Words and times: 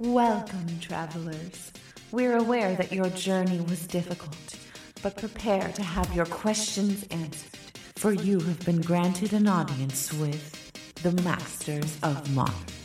Welcome, 0.00 0.78
travelers. 0.80 1.72
We're 2.12 2.36
aware 2.36 2.76
that 2.76 2.92
your 2.92 3.10
journey 3.10 3.60
was 3.62 3.84
difficult, 3.84 4.56
but 5.02 5.16
prepare 5.16 5.72
to 5.72 5.82
have 5.82 6.14
your 6.14 6.26
questions 6.26 7.04
answered, 7.10 7.58
for 7.96 8.12
you 8.12 8.38
have 8.38 8.64
been 8.64 8.80
granted 8.80 9.32
an 9.32 9.48
audience 9.48 10.12
with 10.12 10.94
the 11.02 11.10
Masters 11.22 11.98
of 12.04 12.32
Modern. 12.32 12.77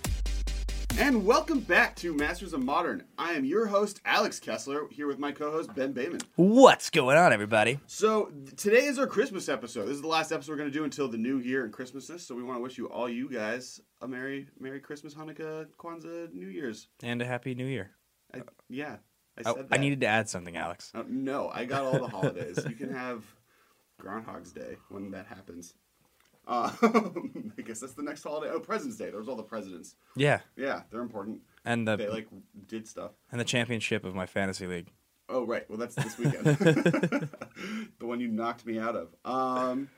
And 0.99 1.25
welcome 1.25 1.60
back 1.60 1.96
to 1.97 2.13
Masters 2.13 2.53
of 2.53 2.63
Modern. 2.63 3.03
I 3.17 3.31
am 3.33 3.46
your 3.46 3.65
host, 3.65 3.99
Alex 4.05 4.39
Kessler, 4.39 4.87
here 4.91 5.08
with 5.08 5.17
my 5.17 5.31
co 5.31 5.49
host, 5.51 5.73
Ben 5.76 5.91
Bayman. 5.94 6.21
What's 6.35 6.89
going 6.91 7.17
on, 7.17 7.33
everybody? 7.33 7.79
So, 7.87 8.26
th- 8.46 8.55
today 8.55 8.85
is 8.85 8.99
our 8.99 9.08
Christmas 9.08 9.49
episode. 9.49 9.85
This 9.85 9.95
is 9.95 10.01
the 10.01 10.08
last 10.08 10.31
episode 10.31 10.51
we're 10.51 10.58
going 10.59 10.71
to 10.71 10.77
do 10.77 10.83
until 10.83 11.08
the 11.08 11.17
new 11.17 11.40
year 11.40 11.63
and 11.65 11.73
Christmasness. 11.73 12.21
So, 12.21 12.35
we 12.35 12.44
want 12.44 12.58
to 12.59 12.62
wish 12.62 12.77
you, 12.77 12.87
all 12.90 13.09
you 13.09 13.27
guys, 13.27 13.81
a 14.01 14.08
Merry 14.08 14.47
Merry 14.59 14.79
Christmas, 14.79 15.15
Hanukkah, 15.15 15.65
Kwanzaa, 15.79 16.31
New 16.31 16.48
Year's. 16.48 16.88
And 17.02 17.21
a 17.21 17.26
happy 17.26 17.55
new 17.55 17.66
year. 17.68 17.91
I, 18.34 18.41
yeah, 18.70 18.98
I 19.44 19.49
Oh, 19.49 19.66
I 19.71 19.77
needed 19.77 20.02
to 20.02 20.07
add 20.07 20.30
something, 20.30 20.55
Alex. 20.55 20.91
Uh, 20.94 21.04
no, 21.07 21.49
I 21.52 21.66
got 21.66 21.85
all 21.85 21.99
the 21.99 22.07
holidays. 22.07 22.63
you 22.70 22.76
can 22.76 22.94
have 22.94 23.23
Groundhog's 23.99 24.52
Day 24.52 24.77
when 24.90 25.12
that 25.12 25.26
happens. 25.26 25.73
Uh, 26.48 26.72
I 27.58 27.62
guess 27.62 27.80
that's 27.80 27.94
the 27.94 28.04
next 28.04 28.24
holiday. 28.24 28.52
Oh, 28.54 28.60
President's 28.60 28.98
Day. 28.98 29.10
There's 29.10 29.28
all 29.30 29.36
the 29.36 29.44
presidents. 29.44 29.96
Yeah, 30.16 30.40
Yeah, 30.58 30.82
they're 30.92 31.02
important. 31.02 31.40
and 31.66 31.88
They 31.88 32.08
like 32.10 32.28
did 32.68 32.88
stuff. 32.88 33.12
and 33.32 33.40
the 33.40 33.46
championship 33.46 34.04
of 34.04 34.14
my 34.16 34.26
fantasy 34.26 34.68
league. 34.68 34.92
Oh 35.30 35.46
right, 35.46 35.68
well 35.70 35.78
that's 35.78 35.96
this 35.96 36.18
weekend. 36.18 36.44
the 38.00 38.06
one 38.06 38.20
you 38.20 38.28
knocked 38.28 38.66
me 38.66 38.78
out 38.78 38.96
of. 38.96 39.16
Um, 39.24 39.90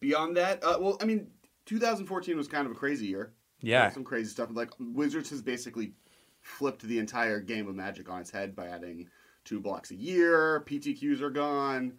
beyond 0.00 0.36
that, 0.36 0.62
uh, 0.62 0.76
well, 0.80 0.98
I 1.00 1.04
mean, 1.06 1.28
2014 1.66 2.36
was 2.36 2.46
kind 2.48 2.66
of 2.66 2.72
a 2.72 2.74
crazy 2.74 3.06
year. 3.06 3.32
Yeah. 3.62 3.90
some 3.90 4.04
crazy 4.04 4.28
stuff. 4.30 4.48
Like 4.52 4.70
Wizards 4.78 5.30
has 5.30 5.42
basically 5.42 5.92
flipped 6.40 6.82
the 6.82 6.98
entire 6.98 7.40
game 7.40 7.68
of 7.68 7.74
Magic 7.74 8.08
on 8.10 8.20
its 8.20 8.30
head 8.30 8.54
by 8.56 8.66
adding 8.68 9.08
two 9.44 9.60
blocks 9.60 9.90
a 9.90 9.94
year. 9.94 10.62
PTQs 10.66 11.20
are 11.20 11.30
gone. 11.30 11.94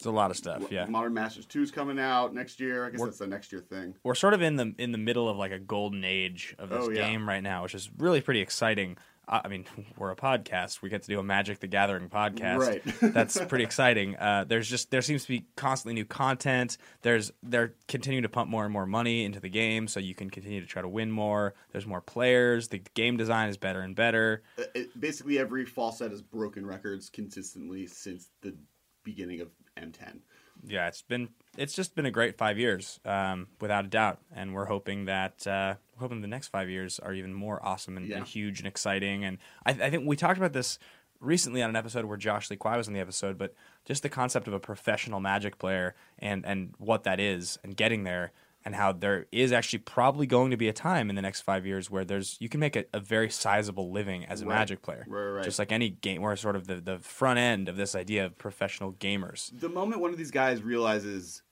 It's 0.00 0.06
a 0.06 0.10
lot 0.10 0.30
of 0.30 0.36
stuff. 0.38 0.64
Yeah, 0.72 0.86
Modern 0.86 1.12
Masters 1.12 1.44
2 1.44 1.60
is 1.60 1.70
coming 1.70 1.98
out 1.98 2.32
next 2.34 2.58
year. 2.58 2.86
I 2.86 2.90
guess 2.90 3.00
We're- 3.00 3.10
that's 3.10 3.18
the 3.18 3.26
next 3.26 3.52
year 3.52 3.60
thing. 3.60 3.94
we're 4.02 4.14
sort 4.14 4.32
of 4.32 4.40
in 4.40 4.56
the 4.56 4.74
in 4.78 4.92
the 4.92 4.98
middle 4.98 5.28
of 5.28 5.36
like 5.36 5.52
a 5.52 5.58
golden 5.58 6.04
age 6.04 6.54
of 6.58 6.70
this 6.70 6.78
Oh, 6.86 6.90
yeah. 6.90 7.02
game 7.10 7.28
right 7.28 7.42
now, 7.42 7.62
which 7.64 7.74
is 7.74 7.90
really 7.98 8.22
pretty 8.22 8.40
exciting. 8.40 8.96
I 9.28 9.42
I 9.44 9.48
mean, 9.48 9.66
we're 9.98 10.10
a 10.10 10.16
podcast. 10.16 10.80
We 10.80 10.88
get 10.88 11.02
to 11.02 11.08
do 11.08 11.18
a 11.20 11.22
Magic 11.22 11.60
the 11.60 11.66
Gathering 11.66 12.08
podcast. 12.08 12.58
Right. 12.60 12.82
That's 13.14 13.38
pretty 13.44 13.62
exciting. 13.64 14.16
Uh, 14.16 14.44
there's 14.48 14.70
just 14.70 14.90
there 14.90 15.02
seems 15.02 15.22
to 15.24 15.28
be 15.28 15.44
constantly 15.54 15.92
new 15.92 16.06
content. 16.06 16.78
There's 17.02 17.30
they're 17.42 17.74
continuing 17.86 18.22
to 18.22 18.30
pump 18.30 18.48
more 18.50 18.64
and 18.64 18.72
more 18.72 18.86
money 18.86 19.24
into 19.26 19.38
the 19.38 19.50
game, 19.50 19.86
so 19.86 20.00
you 20.00 20.14
can 20.14 20.30
continue 20.30 20.62
to 20.62 20.66
try 20.66 20.80
to 20.80 20.88
win 20.88 21.10
more. 21.10 21.52
There's 21.72 21.86
more 21.86 22.00
players. 22.00 22.68
The 22.68 22.80
game 22.94 23.18
design 23.18 23.50
is 23.50 23.58
better 23.58 23.82
and 23.82 23.94
better. 23.94 24.42
Uh, 24.58 24.62
It, 24.74 24.98
basically, 24.98 25.38
every 25.38 25.66
fall 25.66 25.92
set 25.92 26.10
has 26.10 26.22
broken 26.22 26.64
records 26.64 27.10
consistently 27.10 27.86
since 27.86 28.30
the 28.40 28.56
beginning 29.04 29.40
of 29.40 29.48
M10. 29.78 30.20
yeah, 30.66 30.88
it's 30.88 31.02
been 31.02 31.28
it's 31.56 31.74
just 31.74 31.94
been 31.94 32.06
a 32.06 32.10
great 32.10 32.36
five 32.38 32.58
years, 32.58 33.00
um, 33.04 33.48
without 33.60 33.84
a 33.84 33.88
doubt, 33.88 34.18
and 34.34 34.54
we're 34.54 34.66
hoping 34.66 35.06
that 35.06 35.46
uh, 35.46 35.74
we're 35.96 36.00
hoping 36.00 36.20
the 36.20 36.28
next 36.28 36.48
five 36.48 36.68
years 36.68 36.98
are 36.98 37.12
even 37.12 37.32
more 37.34 37.64
awesome 37.64 37.96
and, 37.96 38.06
Yeah. 38.06 38.18
and 38.18 38.26
huge 38.26 38.60
and 38.60 38.68
exciting. 38.68 39.24
And 39.24 39.38
I, 39.66 39.70
I 39.72 39.90
think 39.90 40.06
we 40.06 40.16
talked 40.16 40.38
about 40.38 40.52
this 40.52 40.78
recently 41.18 41.62
on 41.62 41.68
an 41.70 41.76
episode 41.76 42.04
where 42.06 42.16
Josh 42.16 42.50
Lee 42.50 42.56
Kwai 42.56 42.76
was 42.76 42.88
on 42.88 42.94
the 42.94 43.00
episode, 43.00 43.36
but 43.36 43.54
just 43.84 44.02
the 44.02 44.08
concept 44.08 44.48
of 44.48 44.54
a 44.54 44.60
professional 44.60 45.20
Magic 45.20 45.58
player 45.58 45.94
and 46.18 46.44
and 46.46 46.74
what 46.78 47.04
that 47.04 47.20
is, 47.20 47.58
and 47.64 47.76
getting 47.76 48.04
there. 48.04 48.32
And 48.64 48.74
how 48.74 48.92
there 48.92 49.26
is 49.32 49.52
actually 49.52 49.78
probably 49.78 50.26
going 50.26 50.50
to 50.50 50.56
be 50.58 50.68
a 50.68 50.72
time 50.74 51.08
in 51.08 51.16
the 51.16 51.22
next 51.22 51.40
five 51.40 51.64
years 51.64 51.90
where 51.90 52.04
there's 52.04 52.36
you 52.40 52.48
can 52.50 52.60
make 52.60 52.76
a, 52.76 52.84
a 52.92 53.00
very 53.00 53.30
sizable 53.30 53.90
living 53.90 54.26
as 54.26 54.42
a 54.42 54.46
Right. 54.46 54.54
Magic 54.56 54.82
player, 54.82 55.06
Right, 55.08 55.36
right. 55.36 55.44
just 55.44 55.58
like 55.58 55.72
any 55.72 55.88
game. 55.88 56.20
We're 56.20 56.36
sort 56.36 56.56
of 56.56 56.66
the, 56.66 56.74
the 56.76 56.98
front 56.98 57.38
end 57.38 57.68
of 57.70 57.76
this 57.76 57.94
idea 57.94 58.26
of 58.26 58.36
professional 58.36 58.92
gamers. 58.92 59.50
the 59.58 59.68
moment 59.70 60.00
one 60.02 60.10
of 60.10 60.18
these 60.18 60.30
guys 60.30 60.62
realizes 60.62 61.42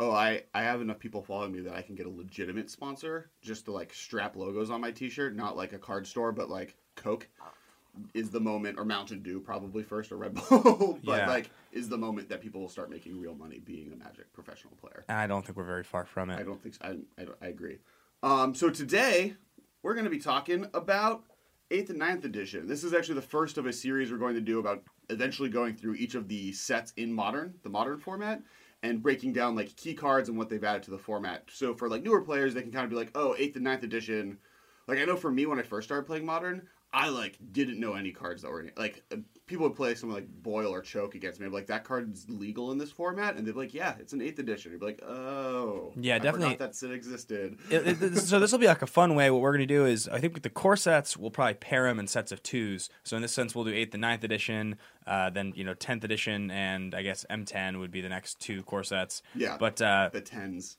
oh 0.00 0.10
i 0.10 0.42
i 0.54 0.62
have 0.62 0.80
enough 0.80 0.98
people 0.98 1.22
following 1.22 1.52
me 1.52 1.60
that 1.60 1.74
i 1.74 1.82
can 1.82 1.94
get 1.94 2.06
a 2.06 2.10
legitimate 2.10 2.70
sponsor 2.70 3.30
just 3.42 3.66
to 3.66 3.72
like 3.72 3.92
strap 3.94 4.36
logos 4.36 4.70
on 4.70 4.80
my 4.80 4.90
t-shirt 4.90 5.36
not 5.36 5.56
like 5.56 5.72
a 5.74 5.78
card 5.78 6.06
store 6.06 6.32
but 6.32 6.48
like 6.50 6.74
coke 6.96 7.28
is 8.14 8.30
the 8.30 8.40
moment 8.40 8.78
or 8.78 8.84
mountain 8.84 9.22
dew 9.22 9.38
probably 9.38 9.82
first 9.82 10.12
or 10.12 10.16
red 10.16 10.34
bull 10.48 10.98
but 11.04 11.18
Yeah. 11.18 11.28
like 11.28 11.50
is 11.72 11.88
the 11.88 11.98
moment 11.98 12.28
that 12.30 12.40
people 12.40 12.60
will 12.60 12.68
start 12.68 12.90
making 12.90 13.20
real 13.20 13.34
money 13.34 13.58
being 13.58 13.92
a 13.92 13.96
magic 13.96 14.32
professional 14.32 14.72
player. 14.80 15.04
And 15.08 15.18
I 15.18 15.26
don't 15.26 15.44
think 15.44 15.56
we're 15.58 15.64
very 15.64 15.82
far 15.84 16.04
from 16.06 16.30
it. 16.30 16.38
i 16.38 16.42
don't 16.42 16.62
think 16.62 16.74
so 16.74 16.80
i, 16.84 17.20
I, 17.20 17.24
don't- 17.24 17.38
I 17.42 17.46
agree. 17.48 17.78
Um 18.22 18.54
so 18.54 18.70
today 18.70 19.34
we're 19.82 19.94
going 19.94 20.04
to 20.04 20.10
be 20.10 20.18
talking 20.20 20.66
about 20.74 21.24
8th 21.70 21.90
and 21.90 22.00
9th 22.00 22.24
edition. 22.24 22.66
This 22.68 22.84
is 22.84 22.94
actually 22.94 23.16
the 23.16 23.22
first 23.22 23.58
of 23.58 23.66
a 23.66 23.72
series 23.72 24.12
we're 24.12 24.18
going 24.18 24.34
to 24.36 24.40
do 24.40 24.58
about 24.58 24.82
eventually 25.10 25.48
going 25.48 25.74
through 25.74 25.94
each 25.96 26.14
of 26.14 26.28
the 26.28 26.52
sets 26.52 26.92
in 26.96 27.12
modern 27.12 27.54
the 27.62 27.68
modern 27.68 27.98
format 27.98 28.40
and 28.82 29.02
breaking 29.02 29.32
down 29.32 29.54
like 29.54 29.74
key 29.76 29.92
cards 29.94 30.28
and 30.28 30.38
what 30.38 30.48
they've 30.48 30.64
added 30.64 30.82
to 30.84 30.90
the 30.90 30.98
format. 30.98 31.44
So 31.52 31.74
for 31.74 31.88
like 31.90 32.02
newer 32.02 32.22
players 32.22 32.54
they 32.54 32.62
can 32.62 32.72
kind 32.72 32.84
of 32.84 32.90
be 32.90 32.96
like 32.96 33.10
oh 33.14 33.34
8th 33.38 33.56
and 33.56 33.66
9th 33.66 33.82
edition. 33.82 34.38
Like 34.88 34.98
i 34.98 35.04
know 35.04 35.16
for 35.16 35.30
me 35.30 35.44
when 35.46 35.58
i 35.58 35.62
first 35.62 35.88
started 35.88 36.06
playing 36.06 36.24
modern 36.26 36.62
i 36.92 37.08
like 37.08 37.38
didn't 37.52 37.78
know 37.80 37.94
any 37.94 38.12
cards 38.12 38.42
that 38.42 38.50
were 38.50 38.60
in 38.60 38.70
like 38.76 39.02
uh, 39.12 39.16
people 39.46 39.66
would 39.66 39.76
play 39.76 39.94
something 39.94 40.14
like 40.14 40.28
boil 40.42 40.72
or 40.72 40.80
choke 40.80 41.14
against 41.14 41.38
me 41.40 41.46
I'd 41.46 41.50
be 41.50 41.54
like 41.56 41.66
that 41.66 41.84
card's 41.84 42.26
legal 42.28 42.70
in 42.72 42.78
this 42.78 42.90
format 42.92 43.36
and 43.36 43.46
they'd 43.46 43.52
be 43.52 43.58
like 43.58 43.74
yeah 43.74 43.94
it's 43.98 44.12
an 44.12 44.20
8th 44.20 44.38
edition 44.38 44.72
You'd 44.72 44.80
be 44.80 44.86
like 44.86 45.02
oh 45.02 45.92
Yeah, 45.96 46.14
I 46.16 46.18
definitely. 46.20 46.54
that 46.56 46.74
set 46.74 46.90
existed 46.92 47.58
It- 47.70 48.02
it- 48.02 48.16
so 48.18 48.38
this 48.38 48.52
will 48.52 48.58
be 48.60 48.66
like 48.66 48.82
a 48.82 48.86
fun 48.86 49.14
way. 49.14 49.30
What 49.30 49.40
we're 49.42 49.50
going 49.52 49.66
to 49.66 49.74
do 49.74 49.84
is, 49.84 50.08
I 50.08 50.20
think 50.20 50.34
with 50.34 50.42
the 50.42 50.50
core 50.50 50.76
sets, 50.76 51.16
we'll 51.16 51.30
probably 51.30 51.54
pair 51.54 51.84
them 51.84 51.98
in 51.98 52.06
sets 52.06 52.32
of 52.32 52.42
twos. 52.42 52.88
So 53.04 53.16
in 53.16 53.22
this 53.22 53.32
sense, 53.32 53.54
we'll 53.54 53.64
do 53.64 53.72
eighth 53.72 53.94
and 53.94 54.00
ninth 54.00 54.24
edition, 54.24 54.76
uh, 55.06 55.30
then 55.30 55.52
you 55.56 55.64
know 55.64 55.74
tenth 55.74 56.04
edition, 56.04 56.50
and 56.50 56.94
I 56.94 57.02
guess 57.02 57.24
M10 57.30 57.78
would 57.78 57.90
be 57.90 58.00
the 58.00 58.08
next 58.08 58.40
two 58.40 58.62
core 58.62 58.84
sets. 58.84 59.22
Yeah. 59.34 59.56
But 59.58 59.80
uh, 59.82 60.10
the 60.12 60.20
tens 60.20 60.78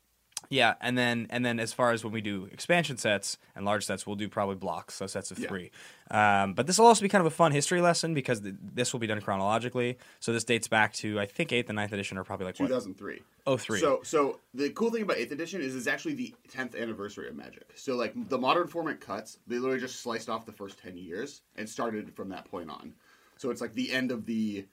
yeah, 0.50 0.76
and 0.81 0.98
then 0.98 1.28
and 1.30 1.46
then 1.46 1.59
as 1.59 1.74
far 1.74 1.92
as 1.92 2.04
when 2.04 2.14
we 2.14 2.22
do 2.22 2.48
expansion 2.52 2.98
sets 2.98 3.38
and 3.56 3.66
large 3.66 3.86
sets, 3.86 4.06
we'll 4.06 4.16
do 4.16 4.28
probably 4.30 4.56
blocks, 4.56 4.94
so 4.96 5.08
sets 5.08 5.31
of 5.31 5.40
Yeah. 5.40 5.48
three. 5.48 5.72
Um, 6.12 6.54
but 6.54 6.68
this 6.68 6.78
will 6.78 6.86
also 6.86 7.02
be 7.02 7.09
kind 7.09 7.22
of 7.26 7.26
a 7.26 7.36
fun 7.36 7.52
history 7.52 7.81
lesson 7.81 8.14
because 8.14 8.42
th- 8.42 8.56
this 8.62 8.94
will 8.94 9.00
be 9.00 9.08
done 9.08 9.20
chronologically. 9.22 9.98
So 10.20 10.31
this 10.34 10.44
dates 10.44 10.68
back 10.68 10.94
to 10.96 11.20
I 11.20 11.26
think 11.26 11.52
eighth 11.52 11.70
and 11.70 11.76
ninth 11.76 11.92
edition 11.94 12.18
are 12.18 12.24
probably 12.24 12.46
like 12.46 12.59
what 12.59 12.68
2003 12.68 13.22
oh 13.48 13.58
three. 13.58 13.80
So, 13.80 14.02
so 14.04 14.40
the 14.54 14.70
cool 14.72 14.92
thing 14.92 15.02
about 15.04 15.18
Eighth 15.18 15.31
Edition 15.31 15.62
is 15.62 15.76
it's 15.76 15.88
actually 15.88 16.14
the 16.16 16.34
tenth 16.50 16.75
anniversary 16.75 17.28
of 17.30 17.36
Magic. 17.36 17.66
So, 17.75 17.96
like 17.96 18.14
the 18.30 18.38
modern 18.38 18.68
format 18.68 19.00
cuts, 19.02 19.40
they 19.48 19.58
literally 19.58 19.80
just 19.80 20.02
sliced 20.02 20.30
off 20.30 20.46
the 20.46 20.52
first 20.52 20.78
ten 20.80 20.98
years 20.98 21.42
and 21.56 21.68
started 21.68 22.14
from 22.16 22.30
that 22.30 22.46
point 22.46 22.70
on. 22.70 22.94
So 23.38 23.50
it's 23.50 23.60
like 23.62 23.74
the 23.74 23.92
end 23.92 24.12
of 24.12 24.25
the 24.25 24.66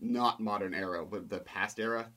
not 0.00 0.38
modern 0.40 0.74
era, 0.74 1.04
but 1.04 1.28
the 1.28 1.40
past 1.40 1.78
era. 1.80 2.08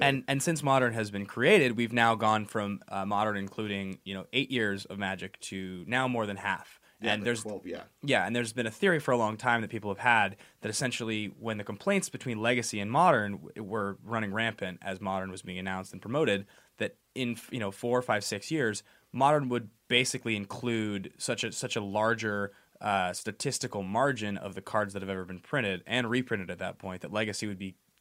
And 0.00 0.24
and 0.28 0.42
since 0.42 0.62
modern 0.62 0.92
has 0.92 1.10
been 1.10 1.26
created, 1.26 1.76
we've 1.76 1.92
now 1.92 2.14
gone 2.14 2.46
from 2.46 2.80
uh, 2.88 3.04
modern, 3.04 3.36
including 3.36 3.98
you 4.04 4.14
know 4.14 4.26
eight 4.32 4.50
years 4.50 4.84
of 4.84 4.98
Magic, 4.98 5.38
to 5.40 5.84
now 5.86 6.08
more 6.08 6.26
than 6.26 6.36
half. 6.36 6.80
yeah, 7.00 7.12
and 7.12 7.22
the 7.22 7.26
there's 7.26 7.42
12, 7.42 7.66
yeah, 7.66 7.82
yeah, 8.02 8.26
and 8.26 8.34
there's 8.34 8.52
been 8.52 8.66
a 8.66 8.70
theory 8.70 8.98
for 8.98 9.12
a 9.12 9.16
long 9.16 9.36
time 9.36 9.60
that 9.60 9.70
people 9.70 9.90
have 9.90 9.98
had 9.98 10.36
that 10.62 10.68
essentially 10.68 11.26
when 11.38 11.58
the 11.58 11.64
complaints 11.64 12.08
between 12.08 12.40
legacy 12.40 12.80
and 12.80 12.90
modern 12.90 13.32
w- 13.32 13.62
were 13.62 13.98
running 14.04 14.32
rampant 14.32 14.78
as 14.82 15.00
modern 15.00 15.30
was 15.30 15.42
being 15.42 15.58
announced 15.58 15.92
and 15.92 16.00
promoted, 16.00 16.46
that 16.78 16.96
in 17.14 17.36
you 17.50 17.60
know 17.60 17.70
four, 17.70 18.00
five, 18.02 18.24
six 18.24 18.50
years, 18.50 18.82
modern 19.12 19.48
would 19.48 19.70
basically 19.88 20.36
include 20.36 21.12
such 21.18 21.44
a 21.44 21.52
such 21.52 21.76
a 21.76 21.80
larger 21.80 22.52
uh, 22.80 23.12
statistical 23.12 23.82
margin 23.82 24.36
of 24.36 24.54
the 24.54 24.60
cards 24.60 24.92
that 24.92 25.02
have 25.02 25.08
ever 25.08 25.24
been 25.24 25.40
printed 25.40 25.82
and 25.86 26.10
reprinted 26.10 26.50
at 26.50 26.58
that 26.58 26.78
point 26.78 27.00
that 27.02 27.12
legacy 27.12 27.46
would 27.46 27.58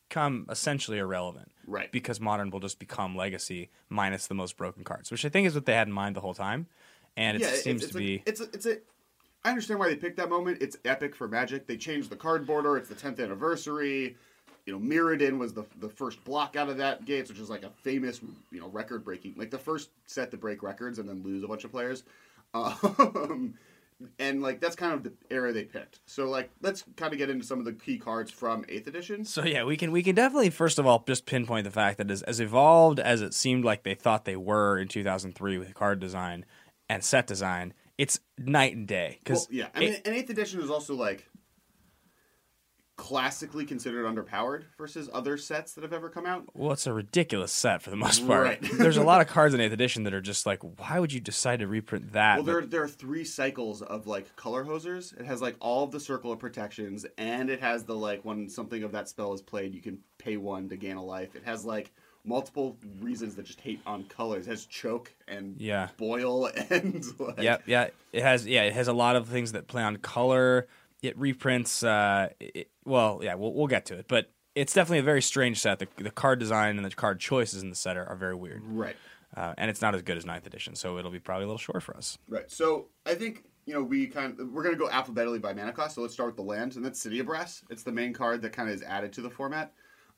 become 0.09 0.45
essentially 0.49 0.97
irrelevant 0.97 1.51
right. 1.67 1.91
because 1.91 2.19
modern 2.19 2.49
will 2.49 2.59
just 2.59 2.79
become 2.79 3.15
legacy 3.15 3.69
minus 3.89 4.27
the 4.27 4.33
most 4.33 4.57
broken 4.57 4.83
cards, 4.83 5.11
which 5.11 5.25
I 5.25 5.29
think 5.29 5.47
is 5.47 5.55
what 5.55 5.65
they 5.65 5.73
had 5.73 5.87
in 5.87 5.93
mind 5.93 6.15
the 6.15 6.21
whole 6.21 6.33
time, 6.33 6.67
and 7.17 7.37
it 7.37 7.41
yeah, 7.41 7.51
seems 7.51 7.83
it's, 7.83 7.91
to 7.93 7.97
it's 7.97 8.05
be. 8.05 8.23
It's 8.25 8.41
a, 8.41 8.43
it's 8.45 8.65
a. 8.65 8.77
I 9.43 9.49
understand 9.49 9.79
why 9.79 9.89
they 9.89 9.95
picked 9.95 10.17
that 10.17 10.29
moment. 10.29 10.59
It's 10.61 10.77
epic 10.85 11.15
for 11.15 11.27
Magic. 11.27 11.67
They 11.67 11.77
changed 11.77 12.09
the 12.09 12.15
card 12.15 12.47
border. 12.47 12.77
It's 12.77 12.89
the 12.89 12.95
tenth 12.95 13.19
anniversary. 13.19 14.15
You 14.65 14.73
know, 14.73 14.79
Mirrodin 14.79 15.37
was 15.37 15.53
the 15.53 15.65
the 15.79 15.89
first 15.89 16.23
block 16.23 16.55
out 16.55 16.69
of 16.69 16.77
that 16.77 17.05
gates, 17.05 17.29
which 17.29 17.39
is 17.39 17.49
like 17.49 17.63
a 17.63 17.69
famous, 17.69 18.21
you 18.51 18.59
know, 18.59 18.69
record 18.69 19.03
breaking, 19.03 19.35
like 19.37 19.51
the 19.51 19.59
first 19.59 19.89
set 20.05 20.31
to 20.31 20.37
break 20.37 20.63
records 20.63 20.99
and 20.99 21.07
then 21.07 21.23
lose 21.23 21.43
a 21.43 21.47
bunch 21.47 21.63
of 21.63 21.71
players. 21.71 22.03
Um, 22.53 23.55
and 24.19 24.41
like 24.41 24.59
that's 24.59 24.75
kind 24.75 24.93
of 24.93 25.03
the 25.03 25.13
era 25.29 25.53
they 25.53 25.63
picked. 25.63 25.99
So 26.05 26.29
like, 26.29 26.49
let's 26.61 26.83
kind 26.95 27.13
of 27.13 27.17
get 27.19 27.29
into 27.29 27.45
some 27.45 27.59
of 27.59 27.65
the 27.65 27.73
key 27.73 27.97
cards 27.97 28.31
from 28.31 28.65
Eighth 28.69 28.87
Edition. 28.87 29.25
So 29.25 29.43
yeah, 29.43 29.63
we 29.63 29.77
can 29.77 29.91
we 29.91 30.03
can 30.03 30.15
definitely 30.15 30.49
first 30.49 30.79
of 30.79 30.85
all 30.85 31.03
just 31.07 31.25
pinpoint 31.25 31.63
the 31.65 31.71
fact 31.71 31.97
that 31.97 32.11
as, 32.11 32.21
as 32.23 32.39
evolved 32.39 32.99
as 32.99 33.21
it 33.21 33.33
seemed 33.33 33.63
like 33.63 33.83
they 33.83 33.95
thought 33.95 34.25
they 34.25 34.35
were 34.35 34.77
in 34.77 34.87
2003 34.87 35.57
with 35.57 35.73
card 35.73 35.99
design 35.99 36.45
and 36.89 37.03
set 37.03 37.27
design, 37.27 37.73
it's 37.97 38.19
night 38.37 38.75
and 38.75 38.87
day. 38.87 39.07
Well, 39.07 39.19
Because 39.23 39.47
yeah, 39.49 39.67
I 39.73 39.79
mean, 39.79 39.95
and 40.05 40.15
Eighth 40.15 40.29
Edition 40.29 40.61
is 40.61 40.69
also 40.69 40.95
like 40.95 41.27
classically 42.97 43.65
considered 43.65 44.05
underpowered 44.05 44.63
versus 44.77 45.09
other 45.13 45.37
sets 45.37 45.73
that 45.73 45.83
have 45.83 45.91
ever 45.93 46.09
come 46.09 46.25
out. 46.25 46.45
Well, 46.53 46.71
it's 46.71 46.87
a 46.87 46.93
ridiculous 46.93 47.51
set 47.51 47.81
for 47.81 47.89
the 47.89 47.95
most 47.95 48.25
part. 48.25 48.43
Right. 48.43 48.59
There's 48.77 48.97
a 48.97 49.03
lot 49.03 49.21
of 49.21 49.27
cards 49.33 49.53
in 49.53 49.59
8th 49.59 49.73
edition 49.73 50.03
that 50.03 50.13
are 50.13 50.21
just 50.21 50.45
like, 50.45 50.59
why 50.79 50.99
would 50.99 51.11
you 51.11 51.19
decide 51.19 51.59
to 51.59 51.67
reprint 51.67 52.13
that? 52.13 52.37
Well, 52.37 52.43
there 52.45 52.65
there 52.65 52.83
are 52.83 52.87
three 52.87 53.25
cycles 53.25 53.81
of 53.81 54.07
like 54.07 54.35
color 54.35 54.63
hosers. 54.63 55.17
It 55.19 55.25
has 55.25 55.41
like 55.41 55.55
all 55.59 55.83
of 55.83 55.91
the 55.91 55.99
circle 55.99 56.31
of 56.31 56.39
protections, 56.39 57.05
and 57.17 57.49
it 57.49 57.59
has 57.59 57.83
the 57.83 57.95
like 57.95 58.23
when 58.23 58.47
something 58.49 58.83
of 58.83 58.91
that 58.93 59.09
spell 59.09 59.33
is 59.33 59.41
played, 59.41 59.73
you 59.75 59.81
can 59.81 59.99
pay 60.17 60.37
one 60.37 60.69
to 60.69 60.77
gain 60.77 60.95
a 60.95 61.03
life. 61.03 61.35
It 61.35 61.43
has 61.43 61.65
like 61.65 61.91
multiple 62.23 62.75
reasons 63.01 63.35
that 63.35 63.45
just 63.45 63.59
hate 63.61 63.79
on 63.85 64.03
colors. 64.05 64.47
It 64.47 64.49
has 64.51 64.65
choke 64.65 65.13
and 65.27 65.59
Yeah. 65.61 65.89
boil 65.97 66.47
and 66.69 67.03
like, 67.19 67.39
Yep, 67.41 67.63
yeah. 67.67 67.87
It 68.13 68.23
has 68.23 68.47
yeah, 68.47 68.63
it 68.63 68.73
has 68.73 68.87
a 68.87 68.93
lot 68.93 69.15
of 69.15 69.27
things 69.27 69.51
that 69.51 69.67
play 69.67 69.83
on 69.83 69.97
color. 69.97 70.67
It 71.05 71.17
reprints 71.17 71.83
uh 71.83 72.29
it, 72.39 72.69
well, 72.83 73.19
yeah, 73.23 73.35
we'll 73.35 73.53
we'll 73.53 73.67
get 73.67 73.85
to 73.87 73.95
it, 73.95 74.05
but 74.07 74.31
it's 74.55 74.73
definitely 74.73 74.99
a 74.99 75.03
very 75.03 75.21
strange 75.21 75.59
set. 75.59 75.79
The, 75.79 75.87
the 75.97 76.11
card 76.11 76.39
design 76.39 76.77
and 76.77 76.85
the 76.85 76.89
card 76.89 77.19
choices 77.19 77.61
in 77.61 77.69
the 77.69 77.75
set 77.75 77.97
are, 77.97 78.05
are 78.05 78.15
very 78.15 78.35
weird. 78.35 78.63
right. 78.65 78.95
Uh, 79.35 79.53
and 79.57 79.69
it's 79.69 79.81
not 79.81 79.93
as 79.93 80.01
good 80.01 80.15
as 80.15 80.23
9th 80.23 80.45
edition, 80.45 80.75
so 80.75 80.97
it'll 80.97 81.11
be 81.11 81.19
probably 81.19 81.43
a 81.43 81.47
little 81.47 81.57
short 81.57 81.83
for 81.83 81.97
us. 81.97 82.17
Right. 82.29 82.49
So 82.49 82.85
I 83.05 83.15
think 83.15 83.43
you 83.65 83.73
know 83.73 83.83
we 83.83 84.07
kind 84.07 84.39
of 84.39 84.49
we're 84.49 84.63
gonna 84.63 84.77
go 84.77 84.89
alphabetically 84.89 85.39
by 85.39 85.53
mana 85.53 85.73
cost. 85.73 85.95
So 85.95 86.01
let's 86.01 86.13
start 86.13 86.27
with 86.27 86.37
the 86.37 86.43
land, 86.43 86.75
and 86.75 86.85
that's 86.85 87.01
City 87.01 87.19
of 87.19 87.25
Brass. 87.25 87.63
It's 87.69 87.83
the 87.83 87.91
main 87.91 88.13
card 88.13 88.41
that 88.43 88.53
kind 88.53 88.69
of 88.69 88.75
is 88.75 88.81
added 88.81 89.11
to 89.13 89.21
the 89.21 89.29
format. 89.29 89.73